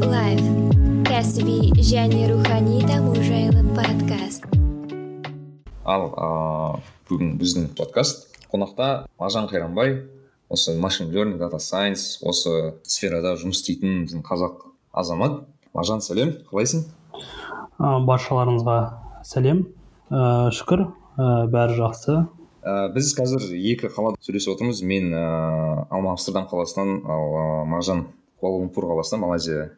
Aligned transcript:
лайф 0.00 0.40
кәсіби 1.04 1.72
және 1.76 2.30
рухани 2.30 2.80
даму 2.86 3.12
жайлы 3.20 3.60
подкаст. 3.76 4.46
Ал 5.84 6.06
ыыы 6.08 6.78
бүгін 7.10 7.34
біздің 7.36 7.66
подкаст. 7.76 8.30
Қонақта 8.48 9.04
мағжан 9.20 9.50
қайранбай 9.50 9.98
осы 10.48 10.78
машин 10.80 11.10
learning 11.12 11.36
дата 11.36 11.58
сайенс 11.60 12.22
осы 12.24 12.72
сферада 12.84 13.34
жұмыс 13.36 13.60
істейтін 13.60 14.06
біздің 14.06 14.24
қазақ 14.24 14.64
азамат. 14.92 15.42
Мағжан 15.76 16.00
сәлем 16.00 16.38
қалайсың? 16.48 16.86
Ә, 17.76 18.00
баршаларыңызға 18.08 18.78
сәлем. 19.28 19.66
Ә, 20.08 20.48
шүкір 20.56 20.86
ә, 21.18 21.28
бәрі 21.52 21.76
жақсы. 21.82 22.16
Ә, 22.64 22.88
біз 22.96 23.12
қазір 23.18 23.44
екі 23.52 23.92
қалада 23.92 24.16
сөйлесіп 24.24 24.56
отырмыз. 24.56 24.80
Мен 24.86 25.12
ыыы 25.12 25.86
алма 25.90 26.16
амстердам 26.16 26.48
қаласынан 26.48 27.02
ал 27.04 27.28
ыыы 27.36 27.70
мағжан 27.76 28.04
куала 28.40 28.58
лумпур 28.58 28.88
қаласынан 28.88 29.26
малайзия 29.26 29.70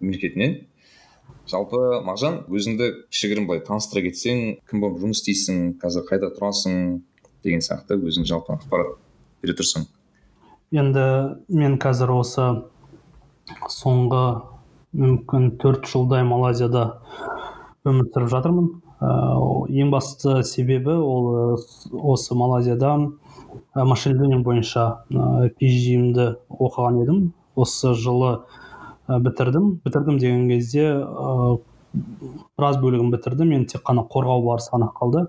мемлекетінен. 0.00 0.56
Жалпы 1.50 2.00
мағжан 2.06 2.40
өзіңді 2.50 2.90
кішігірім 3.10 3.46
былай 3.48 3.62
таныстыра 3.66 4.02
кетсең 4.06 4.62
кім 4.70 4.82
болып 4.82 5.02
жұмыс 5.02 5.22
істейсің 5.22 5.76
қазір 5.82 6.06
қайда 6.08 6.32
тұрасың 6.34 7.02
деген 7.46 7.62
сияқты 7.62 7.98
өзің 8.00 8.26
жалпы 8.26 8.56
ақпарат 8.56 8.96
бере 9.42 9.54
тұрсаң 9.58 9.86
енді 10.74 11.04
мен 11.48 11.76
қазір 11.78 12.10
осы 12.16 12.46
соңғы 13.70 14.24
мүмкін 14.96 15.52
төрт 15.62 15.86
жылдай 15.86 16.24
малайзияда 16.26 16.86
өмір 17.86 18.08
сүріп 18.10 18.30
жатырмын. 18.32 18.68
Ыыы 18.96 19.82
ең 19.82 19.92
басты 19.92 20.40
себебі 20.48 20.96
ол 20.96 21.28
ы, 21.54 21.58
осы 21.92 22.34
малайзияда 22.34 22.96
машин 23.74 24.16
ленинг 24.18 24.44
бойынша 24.44 25.04
ыыы 25.10 25.52
оқыған 26.48 27.02
едім. 27.02 27.32
Осы 27.54 27.94
жылы 27.94 28.40
ә, 29.08 29.18
бітірдім. 29.22 29.80
Бітірдім 29.84 30.18
деген 30.18 30.48
кезде 30.48 30.84
ыыы 31.00 31.58
біраз 32.58 32.76
бөлігін 32.82 33.10
бітірдім. 33.14 33.52
Енді 33.56 33.76
тек 33.76 33.86
қана 33.86 34.04
қорғау 34.04 34.44
барысы 34.44 34.72
ғана 34.74 34.90
қалды. 34.92 35.26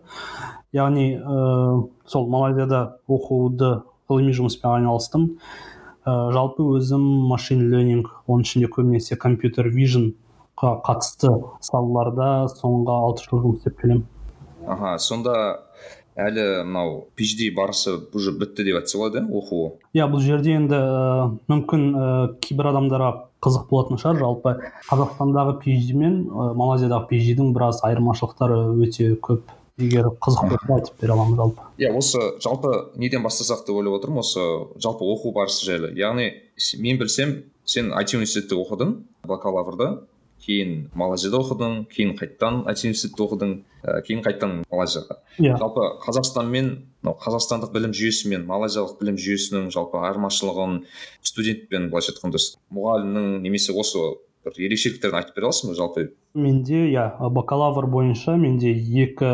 Яғни 0.76 1.16
ыыы 1.18 1.88
сол 2.06 2.28
малайзияда 2.30 3.00
оқуды 3.08 3.82
ғылыми 4.10 4.34
жұмыспен 4.36 4.82
айналыстым. 4.82 5.38
Ә, 6.08 6.32
жалпы 6.32 6.64
өзім 6.78 7.04
машин 7.28 7.68
ленинг 7.72 8.12
оның 8.28 8.48
ішінде 8.48 8.72
көбінесе 8.72 9.18
компьютер 9.20 9.68
вижнға 9.72 10.74
қатысты 10.88 11.32
салаларда 11.62 12.48
соңғы 12.54 12.94
алты 12.96 13.28
жыл 13.28 13.42
жұмыс 13.44 13.62
істеп 13.62 13.82
келемін. 13.82 14.06
Аха 14.68 14.98
сонда 15.00 15.64
әлі 16.18 16.64
мынау 16.66 17.08
PhD 17.16 17.52
барысы 17.56 17.98
уже 18.14 18.32
бітті 18.32 18.64
деп 18.66 18.80
айтса 18.80 18.98
болады 18.98 19.22
иә 19.22 19.28
оқуы? 19.28 19.72
Иә 19.94 20.08
бұл 20.10 20.24
жерде 20.24 20.56
енді 20.58 20.80
ә, 20.80 21.28
мүмкін 21.52 21.84
ә, 21.92 22.08
кейбір 22.42 22.72
адамдарға 22.72 23.12
қызық 23.44 23.68
болатын 23.70 24.00
шығар. 24.02 24.20
Жалпы 24.22 24.54
қазақстандағы 24.90 25.58
PhD 25.62 25.94
мен 25.98 26.18
ә, 26.28 26.50
малайзиядағы 26.58 27.10
PhD-дің 27.12 27.54
біраз 27.56 27.84
айырмашылықтары 27.88 28.60
өте 28.86 29.14
көп. 29.22 29.54
Егер 29.78 30.08
қызық 30.26 30.50
болса 30.50 30.74
айтып 30.80 31.02
бере 31.04 31.14
аламын 31.14 31.38
жалпы. 31.38 31.66
Иә 31.78 31.92
осы 31.94 32.22
жалпы 32.42 32.72
неден 32.98 33.22
бастасақ 33.22 33.68
деп 33.68 33.78
ойлап 33.78 34.00
отырмын. 34.00 34.24
Осы 34.24 34.42
жалпы 34.82 35.06
оқу 35.06 35.36
барысы 35.36 35.68
жайлы. 35.68 35.92
Яғни 35.94 36.32
мен 36.82 36.98
білсем 36.98 37.44
сен 37.64 37.92
IT 37.94 38.16
университетте 38.18 38.58
оқыдың 38.58 38.96
бакалаврды 39.30 40.00
кейін 40.44 40.90
малайзияда 40.98 41.40
оқыдың 41.42 41.80
кейін 41.94 42.14
қайтадан 42.20 42.62
IT 42.72 42.84
университетте 42.86 43.24
оқыдың 43.26 43.56
ә, 43.84 44.02
кейін 44.08 44.22
қайтадан 44.26 44.54
малайзияға. 44.72 45.20
Иә. 45.40 45.58
Жалпы 45.60 45.88
қазақстан 46.06 46.52
мен 46.54 46.70
мынау 47.02 47.18
қазақстандық 47.24 47.74
білім 47.74 47.96
жүйесі 47.98 48.32
мен 48.34 48.46
малайзиялық 48.50 49.00
білім 49.02 49.18
жүйесінің 49.22 49.68
жалпы 49.76 50.00
айырмашылығын 50.04 50.80
студентпен 51.26 51.90
былайша 51.92 52.14
айтқанда 52.14 52.42
мұғалімнің 52.78 53.42
немесе 53.44 53.76
осы 53.76 54.18
бір 54.48 54.68
ерекшеліктерін 54.68 55.20
айтып 55.20 55.36
бере 55.36 55.50
аласың 55.50 55.72
ба 55.72 55.78
жалпы? 55.78 56.06
Менде 56.38 56.86
иә 56.92 57.30
бакалавр 57.34 57.88
бойынша 57.92 58.38
менде 58.40 58.72
екі 58.72 59.32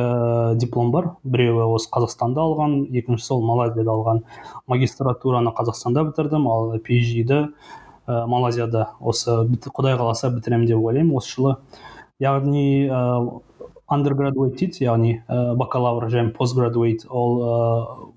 диплом 0.60 0.92
бар. 0.92 1.14
Біреуі 1.24 1.68
осы 1.76 1.92
қазақстанда 1.94 2.42
алған 2.42 2.76
екіншісі 2.90 3.36
ол 3.38 3.46
малайзияда 3.46 3.94
алған. 3.94 4.24
Магистратураны 4.72 5.54
қазақстанда 5.58 6.08
бітірдім 6.10 6.48
ал 6.50 6.78
PhD 6.80 7.44
ә, 8.08 8.26
малайзияда 8.28 8.90
осы 9.00 9.44
құдай 9.48 9.98
қаласа 10.00 10.30
бітіремін 10.34 10.68
деп 10.68 10.84
ойлаймын. 10.84 11.16
Осы 11.18 11.36
жылы 11.36 11.56
яғни 12.20 12.88
ә, 12.88 13.42
undergraduate 13.92 14.58
дейді 14.58 14.86
яғни 14.86 15.14
ә, 15.28 15.54
бакалавр 15.60 16.08
және 16.10 16.32
постградуэйт 16.34 17.06
ол 17.10 17.38
ә, 17.42 17.52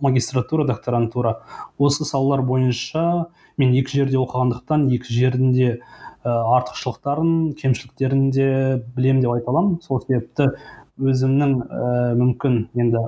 магистратура 0.01 0.65
докторантура. 0.65 1.41
Осы 1.79 2.05
салалар 2.05 2.43
бойынша 2.47 3.27
мен 3.59 3.75
екі 3.75 3.99
жерде 4.01 4.17
оқығандықтан 4.23 4.89
екі 4.95 5.13
жердің 5.13 5.53
де 5.53 5.69
ә, 5.77 6.31
артықшылықтарын 6.31 7.53
кемшіліктерін 7.61 8.31
де 8.31 8.49
білемін 8.97 9.23
деп 9.27 9.37
айта 9.37 9.53
аламын. 9.53 9.79
Сол 9.83 10.01
себепті 10.07 10.53
өзімнің 10.97 11.59
ә, 11.67 12.17
мүмкін 12.17 12.67
енді 12.79 13.05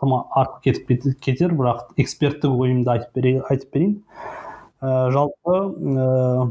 тым 0.00 0.14
артық 0.20 0.60
кетіп 0.62 0.88
кет- 0.88 1.20
кетер 1.24 1.54
бірақ 1.56 1.94
эксперттік 1.96 2.52
ойымды 2.52 2.90
айтып 2.94 3.14
берейін. 3.74 4.00
Ә, 4.84 5.10
жалпы 5.14 5.56
ә, 6.04 6.50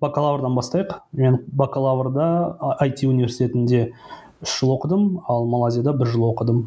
бакалаврдан 0.00 0.56
бастайық. 0.56 0.96
Мен 1.12 1.38
бакалаврда 1.52 2.26
IT 2.80 3.04
университетінде 3.08 3.92
үш 4.42 4.58
жыл 4.58 4.74
оқыдым 4.76 5.20
ал 5.28 5.46
малайзияда 5.46 5.92
бір 5.98 6.10
жыл 6.14 6.30
оқыдым. 6.32 6.64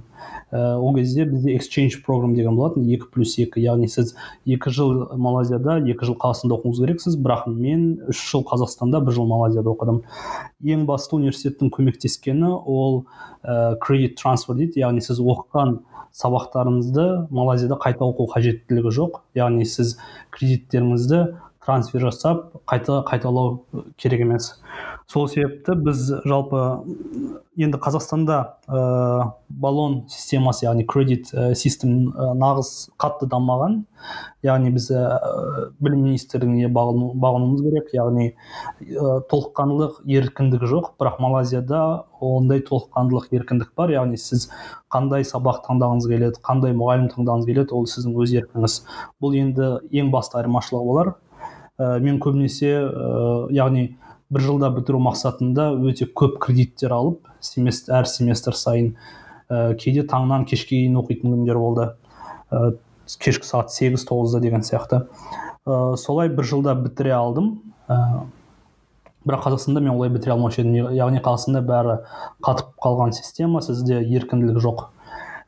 Ә, 0.51 0.75
ол 0.77 0.95
кезде 0.95 1.25
бізде 1.25 1.55
exchange 1.55 2.01
программ 2.05 2.35
деген 2.35 2.55
болатын 2.55 2.85
екі 2.89 3.09
плюс 3.13 3.37
екі 3.41 3.63
яғни 3.63 3.87
сіз 3.91 4.13
екі 4.45 4.73
жыл 4.73 5.15
малайзияда 5.17 5.79
екі 5.81 6.05
жыл 6.05 6.17
қазақстанда 6.21 6.59
оқуыңыз 6.59 6.83
керексіз 6.83 7.17
бірақ 7.17 7.47
мен 7.49 7.87
үш 8.11 8.21
жыл 8.31 8.45
қазақстанда 8.47 9.01
бір 9.05 9.17
жыл 9.17 9.29
малайзияда 9.29 9.73
оқыдым. 9.73 10.03
Ең 10.63 10.85
басты 10.89 11.17
университеттің 11.17 11.73
көмектескені 11.75 12.51
ол 12.51 13.05
ә, 13.43 13.75
credit 13.81 14.17
transfer 14.21 14.57
дейді 14.57 14.83
яғни 14.85 15.01
сіз 15.05 15.19
оқыған 15.23 15.79
сабақтарыңызды 16.15 17.27
малайзияда 17.29 17.75
қайта 17.81 18.07
оқу 18.07 18.29
қажеттілігі 18.31 18.93
жоқ. 18.95 19.19
Яғни 19.35 19.65
сіз 19.67 19.97
кредиттеріңізді 20.31 21.25
трансфер 21.65 22.05
жасап 22.07 22.61
қайта 22.69 23.01
қайталау 23.09 23.65
керек 23.97 24.21
емес. 24.21 24.53
Сол 25.07 25.27
себепті 25.29 25.75
біз 25.85 26.01
жалпы 26.25 26.61
енді 27.55 27.77
қазақстанда 27.79 28.37
ә, 28.67 29.31
баллон 29.49 30.03
системасы 30.09 30.65
яғни 30.65 30.85
кредит 30.89 31.29
систем 31.55 32.09
нағыз 32.41 32.89
қатты 32.99 33.29
дамымаған. 33.29 33.83
Яғни 34.43 34.71
біз 34.73 34.89
ә, 34.91 35.03
білім 35.79 36.07
министрлігіне 36.07 36.67
бағыну, 36.73 37.11
бағынуымыз 37.21 37.61
керек. 37.63 37.91
Яғни 37.95 38.31
ә, 38.33 39.19
толыққандылық 39.29 40.01
еркіндік 40.09 40.65
жоқ. 40.67 40.95
Бірақ 40.99 41.21
малайзияда 41.23 42.05
ондай 42.19 42.63
толыққандылық 42.65 43.29
еркіндік 43.37 43.75
бар. 43.77 43.93
Яғни 43.93 44.17
сіз 44.19 44.49
қандай 44.91 45.23
сабақ 45.23 45.61
таңдағыңыз 45.69 46.09
келеді 46.09 46.41
қандай 46.43 46.73
мұғалім 46.75 47.11
таңдағыңыз 47.13 47.51
келеді 47.51 47.77
ол 47.77 47.85
сіздің 47.87 48.17
өз 48.25 48.33
еркіңіз. 48.41 48.79
Бұл 49.21 49.37
енді 49.37 49.69
ең 49.93 50.09
басты 50.11 50.41
айырмашылығы 50.41 50.89
болар. 50.89 51.13
Ә, 51.77 51.99
мен 52.01 52.19
көбінесе 52.23 52.73
ә, 52.81 53.47
яғни 53.53 53.93
бір 54.33 54.45
жылда 54.45 54.71
бітіру 54.73 54.99
мақсатында 55.05 55.69
өте 55.85 56.07
көп 56.09 56.39
кредиттер 56.41 56.95
алып 56.95 57.29
семестр, 57.43 57.93
әр 57.99 58.09
семестр 58.09 58.57
сайын 58.57 58.95
ә, 59.49 59.75
кейде 59.77 60.05
таңнан 60.09 60.47
кешке 60.49 60.79
дейін 60.79 60.97
оқитын 61.01 61.35
күндер 61.35 61.59
болды. 61.61 61.91
Ә, 62.49 62.73
кешкі 63.21 63.45
сағат 63.45 63.73
сегіз 63.73 64.05
тоғызда 64.09 64.41
деген 64.41 64.65
сияқты. 64.65 65.05
Ә, 65.65 65.95
солай 66.01 66.31
бір 66.33 66.49
жылда 66.49 66.73
бітіре 66.79 67.13
алдым. 67.17 67.59
Ә, 67.87 68.25
бірақ 69.25 69.45
қазақстанда 69.45 69.83
мен 69.85 69.93
олай 69.93 70.09
бітіре 70.13 70.33
алмаушы 70.35 70.63
едім. 70.63 70.91
Яғни 70.97 71.21
қазақстанда 71.21 71.61
бәрі 71.65 71.99
қатып 72.45 72.73
қалған 72.81 73.13
система 73.17 73.61
сізде 73.65 74.01
еркіндік 74.01 74.57
жоқ. 74.61 74.87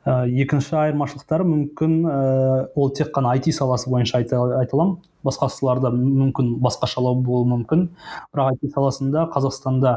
Ә, 0.06 0.24
екінші 0.26 0.76
айырмашылықтары 0.82 1.46
мүмкін 1.48 1.94
ә, 2.06 2.16
ол 2.78 2.90
тек 2.94 3.12
қана 3.14 3.34
IT 3.38 3.50
саласы 3.56 3.90
бойынша 3.90 4.20
айта, 4.22 4.40
айта 4.60 4.76
аламын. 4.76 4.98
Салаларда 5.28 5.90
мүмкін 5.92 6.54
басқашалау 6.64 7.18
болуы 7.20 7.48
мүмкін. 7.50 7.88
Бірақ 8.32 8.58
IT 8.58 8.72
саласында 8.74 9.26
қазақстанда 9.34 9.94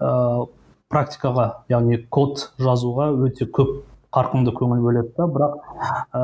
ә, 0.00 0.12
практикаға 0.92 1.64
яғни 1.72 1.98
код 2.12 2.50
жазуға 2.60 3.10
өте 3.26 3.48
көп 3.48 3.82
қарқынды 4.12 4.52
көңіл 4.56 4.82
бөледі 4.84 5.12
да 5.16 5.26
бірақ 5.32 5.54
ә, 6.12 6.22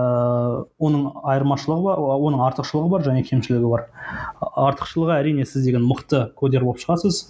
оның 0.79 1.07
айырмашылығы 1.33 1.85
бар 1.87 2.03
оның 2.29 2.43
артықшылығы 2.49 2.91
бар 2.93 3.07
және 3.07 3.23
кемшілігі 3.29 3.71
бар. 3.71 3.87
Артықшылығы 4.41 5.15
әрине 5.17 5.47
сіз 5.49 5.65
деген 5.65 5.87
мықты 5.89 6.27
кодер 6.37 6.67
болып 6.67 6.83
шығасыз 6.83 7.23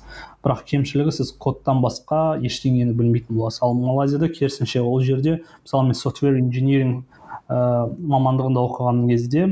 бірақ 0.44 0.64
кемшілігі 0.70 1.14
сіз 1.14 1.30
кодтан 1.38 1.82
басқа 1.84 2.38
ештеңені 2.42 2.96
білмейтін 2.98 3.38
боласыз. 3.38 3.62
Ал 3.62 3.76
малайзияда 3.78 4.30
керісінше 4.32 4.82
ол 4.82 4.98
жерде 5.00 5.42
мысалы 5.62 5.92
мен 5.92 5.98
software 5.98 6.40
engineering 6.40 7.04
ә, 7.48 7.86
мамандығында 7.86 8.64
оқыған 8.66 9.04
кезде 9.12 9.44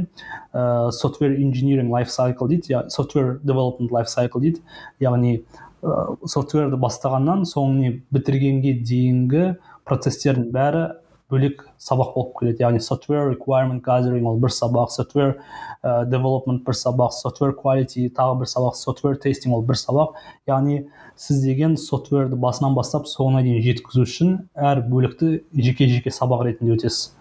ә, 0.53 0.91
software 0.91 1.39
engineering 1.39 1.93
life 1.95 2.11
cycle 2.11 2.51
дейді 2.51 2.83
software 2.91 3.39
development 3.45 3.95
life 3.95 4.11
cycle 4.11 4.43
дейді. 4.43 4.65
Яғни 5.01 5.39
ә, 5.83 6.17
софтверді 6.27 6.81
бастағаннан 6.83 7.47
соңын 7.49 8.03
бітіргенге 8.11 8.77
дейінгі 8.83 9.47
процестердің 9.87 10.51
бәрі 10.55 10.87
бөлек 11.31 11.65
сабақ 11.83 12.13
болып 12.15 12.35
келеді. 12.39 12.63
Яғни 12.63 12.83
software 12.83 13.27
requirement 13.33 13.83
gathering 13.83 14.27
ол 14.31 14.39
бір 14.43 14.53
сабақ 14.55 14.93
software 14.95 15.35
ә, 15.83 16.05
development 16.07 16.63
бір 16.67 16.77
сабақ 16.79 17.15
software 17.17 17.55
quality 17.57 18.07
тағы 18.15 18.39
бір 18.43 18.51
сабақ 18.51 18.79
software 18.79 19.19
testing 19.23 19.55
ол 19.57 19.65
бір 19.67 19.79
сабақ. 19.81 20.15
Яғни 20.47 20.85
сіз 21.19 21.43
деген 21.43 21.77
софтверді 21.81 22.39
басынан 22.39 22.77
бастап 22.79 23.11
соңына 23.11 23.43
дейін 23.47 23.63
жеткізу 23.65 24.07
үшін 24.07 24.35
әр 24.55 24.85
бөлікті 24.87 25.41
жеке 25.55 25.91
жеке 25.91 26.15
сабақ 26.15 26.47
ретінде 26.47 26.77
өтесіз. 26.77 27.17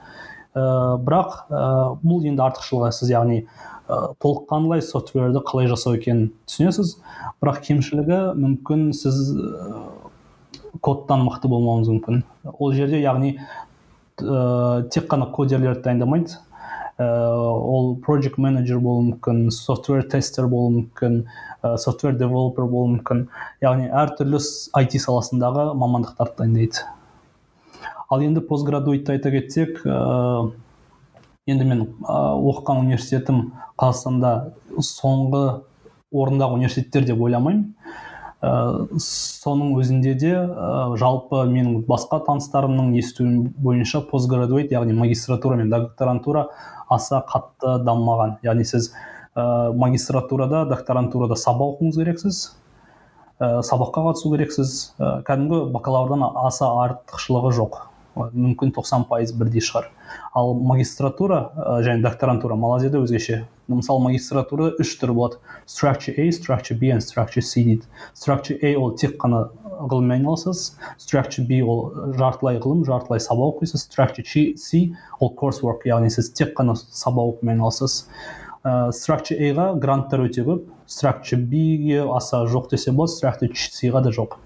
Ә, 0.53 0.97
бірақ 1.01 1.39
ә, 1.50 1.63
бұл 2.06 2.27
енді 2.29 2.45
артықшылығы 2.45 2.91
сіз 2.94 3.13
яғни 3.15 3.41
ә, 3.89 4.13
толыққандылай 4.21 4.85
софтверді 4.85 5.41
қалай 5.50 5.71
жасау 5.71 5.97
екенін 5.97 6.29
түсінесіз. 6.45 7.00
Бірақ 7.41 7.63
кемшілігі 7.65 8.21
мүмкін 8.38 8.91
сіз 8.94 9.33
кодтан 10.81 11.25
мықты 11.27 11.50
болмауыңыз 11.51 11.92
мүмкін. 11.94 12.24
Ол 12.57 12.74
жерде 12.75 13.00
яғни 13.01 13.36
ә, 13.36 14.83
тек 14.92 15.07
қана 15.12 15.30
кодерлерді 15.31 15.83
дайындамайды. 15.86 16.39
Ә, 16.98 17.06
ол 17.06 17.95
project 18.06 18.39
менеджер 18.39 18.80
болуы 18.80 19.12
мүмкін 19.12 19.50
софтвер 19.51 20.06
тестер 20.12 20.48
болуы 20.51 20.80
мүмкін 20.80 21.22
ә, 21.62 21.75
софтвер 21.77 22.16
девелопер 22.19 22.69
болуы 22.72 22.95
мүмкін. 22.95 23.25
Яғни 23.63 23.89
әртүрлі 23.92 24.39
IT 24.81 25.00
саласындағы 25.04 25.74
мамандықтарды 25.75 26.44
дайындайды. 26.44 26.86
Ал 28.10 28.21
енді 28.21 28.44
постградуитті 28.45 29.16
айта 29.16 29.31
кетсек 29.33 29.81
ә, 29.83 30.51
енді 31.51 31.68
мен 31.68 31.86
ә, 32.06 32.18
оқыған 32.39 32.86
университетім 32.86 33.50
қазақстанда 33.75 34.54
соңғы 34.80 35.45
орындағы 36.16 36.62
университеттер 36.62 37.06
деп 37.10 37.21
ойламаймын. 37.21 37.74
Ә, 38.41 38.51
соның 39.01 39.75
өзінде 39.79 40.15
де 40.19 40.33
ә, 40.35 40.95
жалпы 40.99 41.45
менің 41.51 41.85
басқа 41.87 42.19
таныстарымның 42.27 42.93
естуім 42.99 43.49
бойынша 43.57 44.03
постградуэйт 44.09 44.73
яғни 44.75 44.97
магистратура 44.97 45.57
мен 45.59 45.69
докторантура 45.69 46.49
аса 46.89 47.23
қатты 47.29 47.79
дамымаған. 47.85 48.37
Яғни 48.45 48.67
сіз 48.67 48.91
ә, 49.35 49.73
магистратурада 49.73 50.65
докторантурада 50.69 51.39
сабақ 51.39 51.77
оқуыңыз 51.77 51.99
керексіз 52.01 52.43
ә, 53.39 53.61
сабаққа 53.65 54.09
қатысу 54.09 54.31
керексіз. 54.35 54.75
Ә, 54.99 55.19
кәдімгі 55.27 55.65
бакалаврдан 55.73 56.23
аса 56.45 56.69
артықшылығы 56.85 57.51
жоқ. 57.55 57.81
Мүмкін 58.15 58.71
90 58.75 59.09
пайыз 59.09 59.33
бірдей 59.35 59.63
шығар. 59.63 59.89
Ал 60.35 60.53
магистратура 60.55 61.49
ә, 61.55 61.81
және 61.83 62.03
докторантура 62.05 62.55
малайзияда 62.55 63.01
өзгеше. 63.03 63.43
Мысалы 63.67 64.03
магистратурада 64.06 64.81
үш 64.83 64.95
түрі 65.01 65.15
болады 65.17 65.39
structure 65.65 66.13
a 66.17 66.29
structure 66.31 66.77
b 66.77 66.91
and 66.94 67.03
structure 67.03 67.41
c 67.41 67.63
дейді 67.63 67.88
structure 68.13 68.57
a 68.62 68.75
ол 68.77 68.94
тек 68.95 69.17
қана 69.21 69.47
ғылыммен 69.89 70.19
айналысасыз 70.19 70.75
structure 71.01 71.45
b 71.47 71.62
ол 71.63 72.13
жартылай 72.17 72.59
ғылым 72.62 72.85
жартылай 72.88 73.23
сабақ 73.23 73.59
оқисыз 73.59 73.88
structure 73.88 74.25
c 74.56 74.85
ол 75.19 75.33
coursework 75.39 75.85
яғни 75.89 76.12
сіз 76.13 76.31
тек 76.38 76.56
қана 76.57 76.77
сабақ 76.77 77.35
оқумен 77.35 77.57
айналысасыз 77.57 78.07
ә, 78.63 78.91
structure 78.95 79.38
a 79.39 79.53
ға 79.57 79.68
гранттар 79.81 80.25
өте 80.29 80.45
көп 80.47 80.65
structure 80.88 81.41
b 81.41 81.77
ге 81.85 82.01
аса 82.06 82.45
жоқ 82.50 82.71
десе 82.71 82.91
болады 82.91 83.18
structure 83.18 83.53
c 83.53 83.91
ға 83.94 84.03
да 84.06 84.13
жоқ 84.15 84.38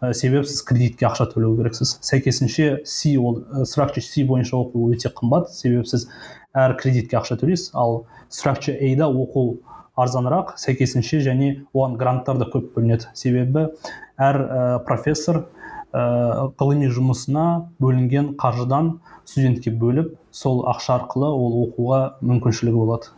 ә, 0.00 0.12
себебі 0.12 0.46
сіз 0.46 0.62
кредитке 0.66 1.08
ақша 1.08 1.28
төлеу 1.32 1.56
керексіз 1.58 1.96
сәйкесінше 2.04 2.82
си 2.84 3.16
ол 3.18 3.42
structure 3.64 4.04
c 4.04 4.26
бойынша 4.28 4.58
оқу 4.58 4.90
өте 4.92 5.12
қымбат 5.14 5.50
себебі 5.54 5.86
сіз 5.88 6.08
әр 6.56 6.76
кредитке 6.80 7.18
ақша 7.20 7.36
төлейсіз. 7.40 7.70
Ал 7.74 8.06
structure 8.32 8.76
a 8.76 8.96
да 8.96 9.08
оқу 9.10 9.58
арзанырақ 9.96 10.56
сәйкесінше 10.60 11.20
және 11.24 11.50
оған 11.72 11.96
гранттар 12.00 12.40
да 12.40 12.48
көп 12.52 12.72
бөлінеді. 12.74 13.10
Себебі 13.14 13.68
әр 14.16 14.40
ә, 14.40 14.78
профессор 14.84 15.46
ә, 15.92 16.50
ғылыми 16.60 16.90
жұмысына 16.92 17.46
бөлінген 17.80 18.34
қаржыдан 18.40 18.98
студентке 19.24 19.72
бөліп 19.72 20.16
сол 20.30 20.64
ақша 20.68 20.98
арқылы 21.00 21.30
ол 21.30 21.62
оқуға 21.66 22.00
мүмкіншілігі 22.20 22.76
болады. 22.76 23.12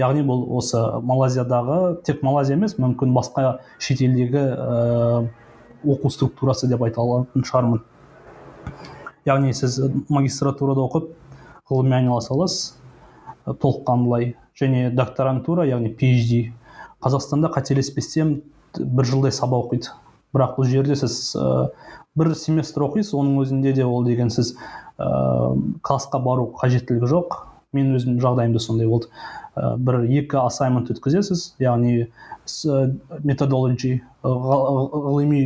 Яғни 0.00 0.22
бұл 0.24 0.46
осы 0.56 0.80
малайзиядағы 1.04 1.98
тек 2.06 2.22
малайзия 2.24 2.56
емес 2.56 2.78
мүмкін 2.80 3.12
басқа 3.12 3.58
шетелдегі 3.84 4.44
оқу 5.84 6.10
структурасы 6.10 6.70
деп 6.70 6.82
айта 6.86 7.02
алатын 7.02 7.44
шығармын. 7.44 7.82
Яғни 9.28 9.52
сіз 9.52 9.76
магистратурада 10.08 10.86
оқып 10.86 11.10
ғылыммен 11.70 12.02
айналыса 12.02 12.34
аласыз 12.34 12.76
толыққандылай 13.46 14.34
және 14.58 14.90
докторантура 14.94 15.66
яғни 15.68 15.92
phd 15.94 16.52
қазақстанда 17.04 17.50
қателеспесем 17.54 18.40
бір 18.78 19.06
жылдай 19.06 19.32
сабақ 19.32 19.68
оқиды. 19.68 19.92
Бірақ 20.34 20.58
бұл 20.58 20.68
жерде 20.68 20.96
сіз 20.98 21.36
ә, 21.38 21.70
бір 22.18 22.34
семестр 22.36 22.84
оқисыз 22.88 23.14
оның 23.16 23.38
өзінде 23.44 23.72
де 23.76 23.84
ол 23.86 24.04
деген 24.04 24.30
сіз 24.30 24.54
ә, 24.98 25.08
классқа 25.82 26.20
бару 26.22 26.50
қажеттілігі 26.58 27.08
жоқ. 27.08 27.44
Мен 27.76 27.94
өзім 27.96 28.18
жағдайымда 28.20 28.60
сондай 28.60 28.88
болды. 28.88 29.08
Ә, 29.56 29.76
бір 29.76 30.02
екі 30.04 30.40
ассаймент 30.42 30.90
өткізесіз 30.92 31.54
яғни 31.62 32.08
методологи 33.24 34.02
ғылыми 34.24 35.42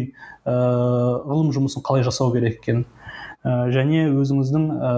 ғылым 0.46 1.54
жұмысын 1.54 1.82
қалай 1.86 2.04
жасау 2.06 2.32
керек 2.34 2.60
екенін 2.62 2.84
және 3.44 4.06
өзіңіздің 4.12 4.68
ә, 4.70 4.90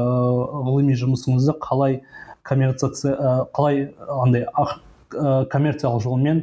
ғылыми 0.67 0.97
жұмысыңызды 1.01 1.57
қалай 1.65 2.03
коммерцияция 2.45 3.15
ә, 3.17 3.35
қалай 3.57 3.95
андай 3.99 4.45
ә, 4.45 5.45
коммерциялық 5.49 6.03
жолмен 6.05 6.43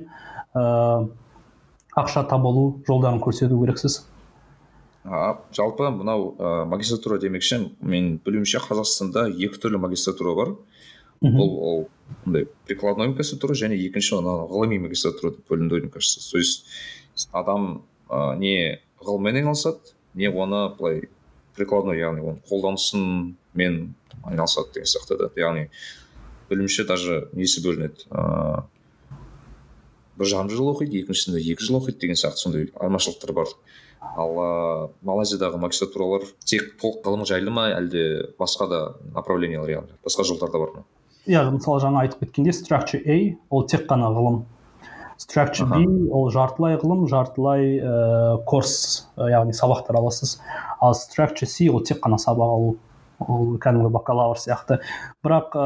ә, 0.55 1.07
ақша 1.95 2.23
табылу 2.29 2.81
жолдарын 2.87 3.21
көрсету 3.21 3.59
керексіз? 3.61 4.01
А, 5.03 5.37
жалпы 5.53 5.89
мынау 5.93 6.35
ә, 6.37 6.65
магистратура 6.65 7.19
демекші 7.21 7.71
мен 7.81 8.17
білуімше 8.25 8.63
қазақстанда 8.65 9.27
екі 9.29 9.61
түрлі 9.61 9.81
магистратура 9.85 10.35
бар. 10.37 10.55
Бұл 11.21 11.51
ол 11.61 11.81
мындай 12.25 12.47
прикладной 12.65 13.11
магистратура 13.13 13.53
және 13.53 13.77
екінші 13.77 14.17
ана 14.23 14.39
ғылыми 14.49 14.81
магистратура 14.87 15.35
деп 15.35 15.49
бөлінді 15.49 15.81
мне 15.85 15.89
кажется. 15.89 16.19
То 16.31 16.37
есть 16.37 16.65
адам 17.31 17.83
ә, 18.09 18.37
не 18.37 18.81
ғылыммен 19.01 19.41
айналысады 19.41 19.93
не 20.13 20.29
оны 20.29 20.69
былай 20.77 21.09
прикладной 21.61 22.01
яғни 22.01 22.25
оның 22.25 22.41
қолданысымен 22.49 23.79
айналысады 24.25 24.73
деген 24.75 24.89
сияқты 24.89 25.17
да. 25.21 25.31
Яғни 25.37 25.69
білуімше 26.49 26.85
даже 26.89 27.27
несі 27.37 27.63
бөлінеді? 27.63 28.09
Ыыы 28.09 28.63
бір 30.21 30.29
жарым 30.29 30.51
жыл 30.51 30.69
оқиды 30.73 31.01
екіншісінде 31.01 31.41
екі 31.41 31.65
жыл 31.65 31.79
оқиды 31.79 32.01
деген 32.03 32.19
сияқты 32.19 32.43
сондай 32.43 32.67
айырмашылықтар 32.75 33.33
бар. 33.33 33.53
Ал 34.01 34.33
ыыы 34.37 34.89
малайзиядағы 35.07 35.61
магистратуралар 35.61 36.25
тек 36.45 36.75
толық 36.81 37.05
ғылым 37.05 37.25
жайлы 37.29 37.53
ма 37.53 37.69
әлде 37.77 38.33
басқа 38.39 38.67
да 38.69 38.81
направлениялар 39.15 39.69
яғни 39.77 39.97
басқа 40.05 40.25
жолдар 40.27 40.51
да 40.51 40.61
бар 40.61 40.73
ма? 40.75 40.83
Иә 41.29 41.45
мысалы 41.53 41.81
жаңа 41.83 42.03
айтып 42.05 42.25
кеткендей 42.25 42.53
structure 42.57 43.01
a 43.05 43.17
ол 43.49 43.65
тек 43.67 43.87
қана 43.89 44.11
ғылым. 44.13 44.43
Structure 45.21 45.67
b 45.69 46.09
ол 46.09 46.29
жартылай 46.33 46.79
ғылым 46.81 47.05
жартылай 47.11 47.77
ә, 47.77 48.37
курс 48.49 49.07
яғни 49.17 49.53
сабақтар 49.53 49.99
аласыз. 49.99 50.39
Ал 50.81 50.95
structure 50.97 51.45
c 51.45 51.69
ол 51.69 51.83
тек 51.85 52.01
қана 52.01 52.17
сабақ 52.21 52.55
алу 52.55 52.71
ол 53.21 53.57
кәдімгі 53.61 53.91
бакалавр 53.93 54.39
сияқты. 54.41 54.79
Бірақ 55.21 55.53
ә, 55.53 55.65